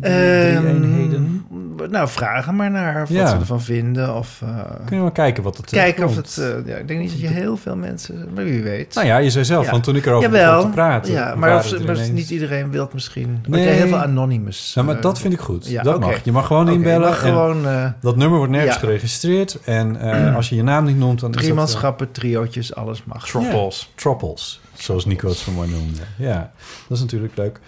Ehm, 0.00 0.66
eenheden? 0.66 1.44
Nou, 1.90 2.08
vragen 2.08 2.56
maar 2.56 2.70
naar 2.70 2.98
wat 2.98 3.08
Ja. 3.08 3.26
ze 3.26 3.36
ervan 3.36 3.62
vinden. 3.62 4.14
Of, 4.14 4.40
eh, 4.42 4.48
Kunnen 4.74 4.88
we 4.88 4.96
maar 4.96 5.12
kijken 5.12 5.42
wat 5.42 5.56
het 5.56 5.70
kijken 5.70 6.04
of 6.04 6.16
het... 6.16 6.38
eh, 6.38 6.66
ja, 6.66 6.76
ik 6.76 6.88
denk 6.88 7.00
niet 7.00 7.10
dat 7.10 7.20
je 7.20 7.26
heel 7.26 7.56
veel 7.56 7.76
mensen... 7.76 8.28
Maar 8.34 8.44
wie 8.44 8.62
weet. 8.62 8.94
Nou 8.94 9.06
ja, 9.06 9.16
je 9.16 9.30
zei 9.30 9.44
zelf, 9.44 9.70
want 9.70 9.84
toen 9.84 9.96
ik 9.96 10.06
erover 10.06 10.30
begon 10.30 10.60
te 10.60 10.68
praten... 10.68 11.12
Ja, 11.12 11.34
maar, 11.34 11.54
of, 11.56 11.70
maar 11.72 11.80
ineens- 11.94 12.10
niet 12.10 12.30
iedereen 12.30 12.70
wil 12.70 12.84
het 12.84 12.92
misschien. 12.92 13.38
Nee. 13.48 13.64
Nee. 13.64 13.74
heel 13.74 13.86
veel 13.86 13.96
anonymous. 13.98 14.72
Ja, 14.74 14.82
maar 14.82 14.96
eh, 14.96 15.02
dat 15.02 15.18
vind 15.18 15.32
ik 15.32 15.40
goed. 15.40 15.82
dat 15.84 16.00
mag. 16.00 16.24
Je 16.24 16.32
mag 16.32 16.46
gewoon 16.46 16.68
inbellen. 16.68 17.08
mag 17.08 17.22
en 17.24 17.28
gewoon, 17.30 17.62
dat 18.00 18.16
nummer 18.16 18.36
wordt 18.38 18.52
nergens 18.52 18.76
geregistreerd. 18.76 19.58
En 19.64 20.00
als 20.36 20.48
je 20.48 20.56
je 20.56 20.62
naam 20.62 20.84
niet 20.84 20.98
noemt, 20.98 21.20
dan 21.20 21.30
Driemanschappen, 21.30 22.12
triootjes, 22.12 22.74
alles 22.74 23.04
mag. 23.04 23.26
Troppels. 23.26 23.92
Troppels, 23.94 24.60
zoals 24.74 25.04
Nico 25.04 25.28
het 25.28 25.36
zo 25.36 25.52
mooi 25.52 25.70
noemde. 25.70 26.00
Ja, 26.16 26.50
dat 26.88 26.96
is 26.96 27.02
natuurlijk 27.02 27.36
leuk. 27.36 27.60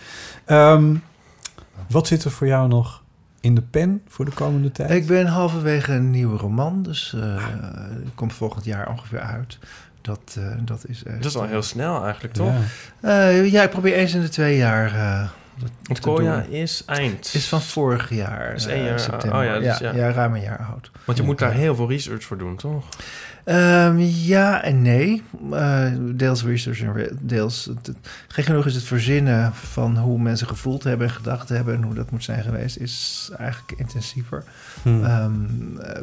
Ehm, 0.44 0.94
wat 1.88 2.06
zit 2.06 2.24
er 2.24 2.30
voor 2.30 2.46
jou 2.46 2.68
nog 2.68 3.02
in 3.40 3.54
de 3.54 3.62
pen 3.62 4.02
voor 4.08 4.24
de 4.24 4.30
komende 4.30 4.72
tijd? 4.72 4.90
Ik 4.90 5.06
ben 5.06 5.26
halverwege 5.26 5.92
een 5.92 6.10
nieuwe 6.10 6.36
roman, 6.38 6.82
dus 6.82 7.14
eh 7.16 7.46
die 8.02 8.12
komt 8.14 8.32
volgend 8.32 8.64
jaar 8.64 8.88
ongeveer 8.88 9.20
uit. 9.20 9.58
Dat, 10.00 10.36
eh, 10.38 10.52
dat 10.64 10.84
is 10.88 11.02
echt, 11.04 11.16
Dat 11.22 11.24
is 11.30 11.36
al 11.36 11.46
heel 11.46 11.62
snel 11.62 12.04
eigenlijk, 12.04 12.34
toch? 12.34 12.52
Ja. 13.02 13.28
Eh, 13.28 13.50
ja, 13.52 13.62
ik 13.62 13.70
probeer 13.70 13.94
eens 13.94 14.14
in 14.14 14.20
de 14.20 14.28
twee 14.28 14.56
jaar 14.56 14.94
eh 14.94 15.28
koorjaar 16.00 16.42
doen. 16.42 16.52
is 16.52 16.82
eind. 16.86 17.30
Is 17.34 17.48
van 17.48 17.62
vorig 17.62 18.10
jaar, 18.14 18.54
Is 18.54 18.66
eh, 18.66 18.74
één 18.74 18.84
jaar- 18.84 19.00
september. 19.00 19.38
oh 19.38 19.44
ja, 19.44 19.58
dus 19.58 19.78
ja, 19.78 19.92
ja. 19.92 19.96
ja, 20.06 20.12
ruim 20.12 20.34
een 20.34 20.40
jaar 20.40 20.66
oud. 20.72 20.90
Want 21.04 21.18
je 21.18 21.24
moet 21.24 21.38
daar 21.38 21.52
heel 21.52 21.74
veel 21.74 21.88
research 21.88 22.24
voor 22.24 22.38
doen, 22.38 22.56
toch? 22.56 22.84
Ehm, 23.48 23.98
ja 23.98 24.62
en 24.62 24.82
nee. 24.82 25.22
Eh, 25.52 25.92
deels 26.00 26.44
research 26.44 26.80
en 26.80 27.18
deels... 27.20 27.64
Het, 27.64 27.96
gek 28.28 28.44
genoeg 28.44 28.66
is 28.66 28.74
het 28.74 28.84
verzinnen 28.84 29.54
van 29.54 29.98
hoe 29.98 30.18
mensen 30.18 30.46
gevoeld 30.46 30.84
hebben 30.84 31.06
en 31.06 31.12
gedacht 31.12 31.48
hebben... 31.48 31.74
en 31.74 31.82
hoe 31.82 31.94
dat 31.94 32.10
moet 32.10 32.24
zijn 32.24 32.42
geweest, 32.42 32.76
is 32.76 33.30
eigenlijk 33.36 33.78
intensiever. 33.80 34.44
Hmm. 34.82 35.04
Ehm, 35.04 35.32
eh, 35.80 36.02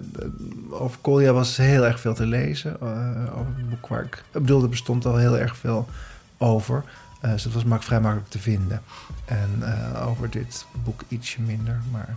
over 0.69 0.97
Kolja 1.01 1.33
was 1.33 1.57
heel 1.57 1.85
erg 1.85 1.99
veel 1.99 2.13
te 2.13 2.25
lezen. 2.25 2.77
eh, 2.81 3.37
over 3.39 3.53
het 3.57 3.69
boek 3.69 3.87
waar 3.87 4.03
ik... 4.03 4.15
Ik 4.15 4.41
bedoel, 4.41 4.63
er 4.63 4.69
bestond 4.69 5.05
al 5.05 5.17
heel 5.17 5.37
erg 5.37 5.57
veel 5.57 5.89
over. 6.37 6.83
Dus 7.21 7.43
het 7.43 7.53
was 7.53 7.63
mak 7.63 7.83
vrij 7.83 7.99
makkelijk 7.99 8.29
te 8.29 8.39
vinden. 8.39 8.81
En 9.25 9.63
over 10.05 10.29
dit 10.29 10.65
boek 10.83 11.01
ietsje 11.07 11.41
minder, 11.41 11.81
maar... 11.91 12.15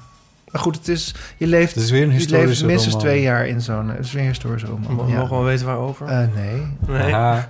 Maar 0.52 0.62
goed, 0.62 0.76
het 0.76 0.88
is, 0.88 1.14
je 1.36 1.46
leeft, 1.46 1.74
Het 1.74 1.82
is 1.84 1.90
weer 1.90 2.02
een 2.02 2.06
je 2.08 2.12
leeft 2.14 2.24
historische 2.30 2.66
minstens 2.66 2.94
roman. 2.94 3.08
twee 3.08 3.22
jaar 3.22 3.46
in 3.46 3.60
zo'n... 3.60 3.88
Het 3.88 4.04
is 4.04 4.12
weer 4.12 4.22
een 4.22 4.28
historische 4.28 4.66
roman. 4.66 4.92
Mogen 4.94 5.12
ja. 5.12 5.22
we 5.22 5.28
wel 5.28 5.44
weten 5.44 5.66
waarover? 5.66 6.06
Eh, 6.06 6.18
nee. 6.34 6.62
Nee. 6.86 7.12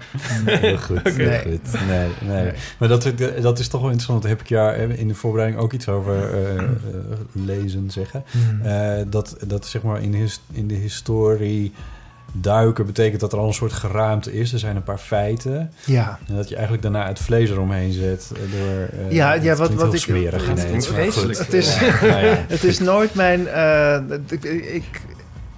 Nee. 0.44 0.56
Heel 0.56 0.76
goed, 0.78 1.16
Nee. 1.16 1.40
goed. 1.40 1.86
Nee, 1.88 2.08
nee. 2.20 2.42
Nee. 2.44 2.52
Maar 2.78 2.88
dat, 2.88 3.12
dat 3.40 3.58
is 3.58 3.68
toch 3.68 3.80
wel 3.80 3.90
interessant. 3.90 4.22
Daar 4.22 4.30
heb 4.30 4.40
ik 4.40 4.48
jou 4.48 4.76
in 4.92 5.08
de 5.08 5.14
voorbereiding 5.14 5.62
ook 5.62 5.72
iets 5.72 5.88
over 5.88 6.32
eh, 6.34 6.56
eh, 6.58 6.64
lezen 7.32 7.90
zeggen. 7.90 8.24
Eh, 8.62 8.92
dat, 9.06 9.36
dat 9.46 9.66
zeg 9.66 9.82
maar 9.82 10.02
in, 10.02 10.14
his- 10.14 10.40
in 10.52 10.66
de 10.68 10.74
historie 10.74 11.72
duiken 12.32 12.86
betekent 12.86 13.20
dat 13.20 13.32
er 13.32 13.38
al 13.38 13.46
een 13.46 13.54
soort 13.54 13.72
geraamte 13.72 14.32
is. 14.32 14.52
Er 14.52 14.58
zijn 14.58 14.76
een 14.76 14.82
paar 14.82 14.98
feiten. 14.98 15.72
Ja. 15.84 16.18
En 16.28 16.36
dat 16.36 16.48
je 16.48 16.54
eigenlijk 16.54 16.82
daarna 16.82 17.06
het 17.06 17.18
vlees 17.18 17.50
eromheen 17.50 17.92
zet. 17.92 18.32
eh, 18.34 18.40
Door, 18.40 19.00
eh, 19.06 19.12
Ja, 19.12 19.32
ja 19.32 19.48
het 19.48 19.58
wat, 19.58 19.74
wat 19.74 19.94
ik. 19.94 20.00
smerig 20.00 20.48
het, 20.48 20.58
ineens, 20.58 20.88
het, 21.38 21.52
is, 21.54 21.78
Ja, 21.80 21.90
nou 22.00 22.26
ja. 22.26 22.44
het 22.48 22.64
is 22.64 22.78
nooit 22.78 23.14
mijn. 23.14 23.46
eh, 23.48 24.00
ik, 24.28 24.44
ik, 24.44 25.00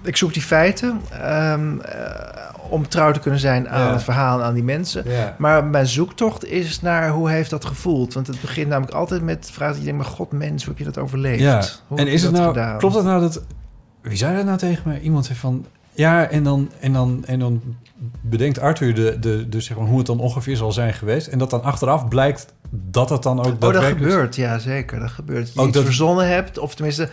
ik 0.01 0.17
zoek 0.17 0.33
die 0.33 0.41
feiten 0.41 1.01
ehm, 1.11 1.79
eh, 1.79 2.29
om 2.69 2.87
trouw 2.87 3.11
te 3.11 3.19
kunnen 3.19 3.39
zijn 3.39 3.69
aan 3.69 3.85
Ja. 3.87 3.93
het 3.93 4.03
verhaal 4.03 4.39
en 4.39 4.45
aan 4.45 4.53
die 4.53 4.63
mensen. 4.63 5.05
Maar 5.37 5.65
mijn 5.65 5.87
zoektocht 5.87 6.45
is 6.45 6.81
naar 6.81 7.09
hoe 7.09 7.29
heeft 7.29 7.49
dat 7.49 7.65
gevoeld? 7.65 8.13
Want 8.13 8.27
het 8.27 8.41
begint 8.41 8.67
namelijk 8.67 8.93
altijd 8.95 9.21
met 9.21 9.49
vragen 9.51 9.75
die 9.75 9.83
je 9.85 9.89
denkt: 9.91 10.03
maar 10.07 10.13
god, 10.15 10.31
mens, 10.31 10.63
hoe 10.65 10.73
heb 10.77 10.85
je 10.85 10.91
dat 10.91 11.03
overleefd? 11.03 11.39
Ja, 11.41 11.63
Hoe 11.87 11.97
en 11.97 12.07
is 12.07 12.21
het 12.23 12.31
dat 12.31 12.41
nou, 12.41 12.53
gedaan? 12.53 12.77
klopt 12.77 12.95
het 12.95 13.03
nou 13.05 13.21
dat, 13.21 13.41
wie 14.01 14.17
zei 14.17 14.35
dat 14.35 14.45
nou 14.45 14.57
tegen 14.57 14.83
mij? 14.85 14.99
Iemand 14.99 15.25
zei 15.25 15.37
van, 15.37 15.65
ja, 15.93 16.27
en 16.29 16.43
dan, 16.43 16.71
en 16.79 16.93
dan, 16.93 17.23
en 17.25 17.39
dan 17.39 17.61
bedenkt 18.21 18.59
Arthur 18.59 18.93
de, 18.95 19.19
de, 19.19 19.49
de, 19.49 19.61
zeg 19.61 19.77
maar, 19.77 19.87
hoe 19.87 19.97
het 19.97 20.07
dan 20.07 20.19
ongeveer 20.19 20.57
zal 20.57 20.71
zijn 20.71 20.93
geweest. 20.93 21.27
En 21.27 21.37
dat 21.39 21.49
dan 21.49 21.63
achteraf 21.63 22.07
blijkt 22.07 22.53
dat 22.69 23.09
het 23.09 23.23
dan 23.23 23.39
ook 23.39 23.45
Oh, 23.63 23.73
dat 23.73 23.83
gebeurt, 23.83 24.35
ja 24.35 24.59
zeker. 24.59 24.99
Dat 24.99 25.09
gebeurt. 25.11 25.45
Dat 25.45 25.53
je 25.53 25.59
Ook 25.59 25.65
iets 25.67 25.75
dat- 25.75 25.85
verzonnen 25.85 26.27
hebt, 26.27 26.57
of 26.57 26.75
tenminste, 26.75 27.09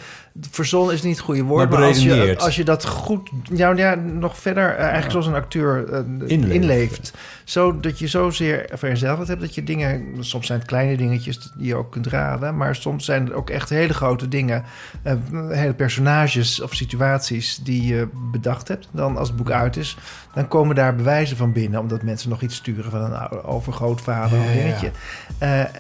verzonnen 0.50 0.94
is 0.94 1.02
niet 1.02 1.16
het 1.16 1.24
goede 1.24 1.42
woord, 1.42 1.70
Maar 1.70 1.78
maar, 1.78 1.88
als, 1.88 2.02
je, 2.02 2.38
als 2.38 2.56
je 2.56 2.64
dat 2.64 2.86
goed, 2.86 3.30
ja, 3.52 3.70
ja 3.70 3.94
nog 3.94 4.38
verder, 4.38 4.70
eh, 4.70 4.78
eigenlijk 4.78 5.10
zoals 5.10 5.26
een 5.26 5.34
acteur 5.34 5.92
eh, 5.92 5.98
Inleeft. 5.98 6.54
inleeft, 6.54 7.12
zo 7.44 7.80
dat 7.80 7.98
je 7.98 8.06
zozeer 8.06 8.70
verzelfd 8.72 9.28
hebt 9.28 9.40
dat 9.40 9.54
je 9.54 9.64
dingen, 9.64 10.16
soms 10.20 10.46
zijn 10.46 10.58
het 10.58 10.68
kleine 10.68 10.96
dingetjes 10.96 11.52
die 11.56 11.66
je 11.66 11.74
ook 11.74 11.92
kunt 11.92 12.06
raden, 12.06 12.56
maar 12.56 12.74
soms 12.74 13.04
zijn 13.04 13.24
het 13.24 13.32
ook 13.32 13.50
echt 13.50 13.68
hele 13.68 13.94
grote 13.94 14.28
dingen, 14.28 14.64
eh, 15.02 15.14
hele 15.48 15.74
personages 15.74 16.60
of 16.60 16.74
situaties 16.74 17.60
die 17.62 17.86
je 17.86 18.08
bedacht 18.30 18.68
hebt. 18.68 18.88
Dan 18.90 19.16
als 19.16 19.28
het 19.28 19.36
boek 19.36 19.50
uit 19.50 19.76
is, 19.76 19.96
dan 20.34 20.48
komen 20.48 20.74
daar 20.74 20.94
bewijzen 20.94 21.36
van 21.36 21.52
binnen, 21.52 21.80
omdat 21.80 22.02
mensen 22.02 22.30
nog 22.30 22.42
iets 22.42 22.54
sturen 22.54 22.90
van 22.90 23.00
een 23.00 23.42
overgrootvader 23.42 24.38
of 24.38 24.44
ja, 24.44 24.52
dingetje. 24.52 24.90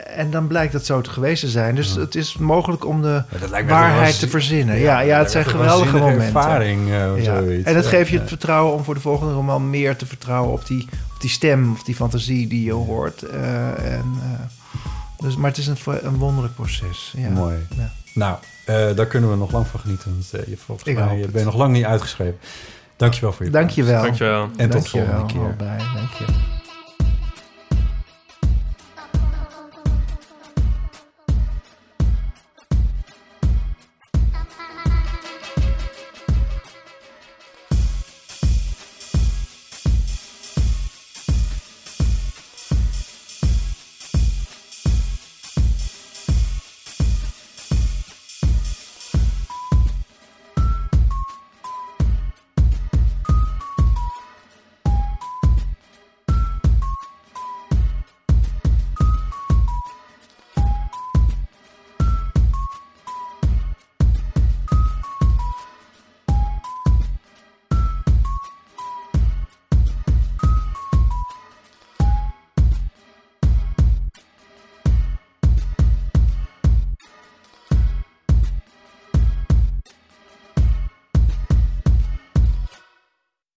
En 0.06 0.30
dan 0.30 0.46
blijkt 0.46 0.72
dat 0.72 0.86
zo 0.86 1.00
te 1.00 1.10
geweest 1.10 1.40
te 1.40 1.48
zijn. 1.48 1.74
Dus 1.74 1.94
het 1.94 2.14
is 2.14 2.36
mogelijk 2.36 2.86
om 2.86 3.02
de 3.02 3.22
waarheid 3.66 4.18
te 4.18 4.28
verzinnen. 4.48 4.78
ja, 4.78 5.00
Ja, 5.00 5.18
het 5.18 5.30
zijn 5.30 5.44
geweldige 5.44 5.96
momenten. 5.96 6.24
ervaring, 6.24 6.90
eh, 6.92 7.12
of 7.16 7.22
zoiets. 7.24 7.66
En 7.66 7.74
dat 7.74 7.84
Ja, 7.84 7.90
geeft 7.90 8.10
je 8.10 8.18
het 8.18 8.28
vertrouwen 8.28 8.74
om 8.74 8.84
voor 8.84 8.94
de 8.94 9.00
volgende 9.00 9.32
roman 9.32 9.70
meer 9.70 9.96
te 9.96 10.06
vertrouwen 10.06 10.52
op 10.52 10.66
die, 10.66 10.88
op 11.14 11.20
die 11.20 11.30
stem 11.30 11.72
of 11.72 11.82
die 11.82 11.94
fantasie 11.94 12.46
die 12.48 12.64
je 12.64 12.72
hoort. 12.72 13.22
Eh, 13.22 13.94
en, 13.94 14.04
eh, 14.22 14.40
dus, 15.18 15.36
maar 15.36 15.50
het 15.50 15.58
is 15.58 15.66
een, 15.66 15.76
een 16.02 16.16
wonderlijk 16.16 16.54
proces. 16.54 17.14
Ja. 17.16 17.28
Mooi. 17.28 17.56
Ja. 17.76 17.90
Nou, 18.14 18.36
eh, 18.64 18.96
daar 18.96 19.06
kunnen 19.06 19.30
we 19.30 19.36
nog 19.36 19.52
lang 19.52 19.66
van 19.66 19.80
genieten. 19.80 20.10
Want, 20.12 20.42
eh, 20.44 20.50
je, 20.50 20.56
volgens 20.56 20.88
Ik 20.88 20.98
mij 20.98 21.16
je 21.16 21.22
het. 21.22 21.32
bent 21.32 21.44
nog 21.44 21.54
lang 21.56 21.72
niet 21.72 21.84
uitgeschreven. 21.84 22.38
Dankjewel 22.96 23.32
voor 23.32 23.44
je 23.44 23.50
Dankjewel. 23.50 24.02
Dankjewel. 24.02 24.42
En 24.42 24.70
tot 24.70 24.72
Dankjewel, 24.72 25.06
volgende 25.18 25.32
keer. 26.18 26.57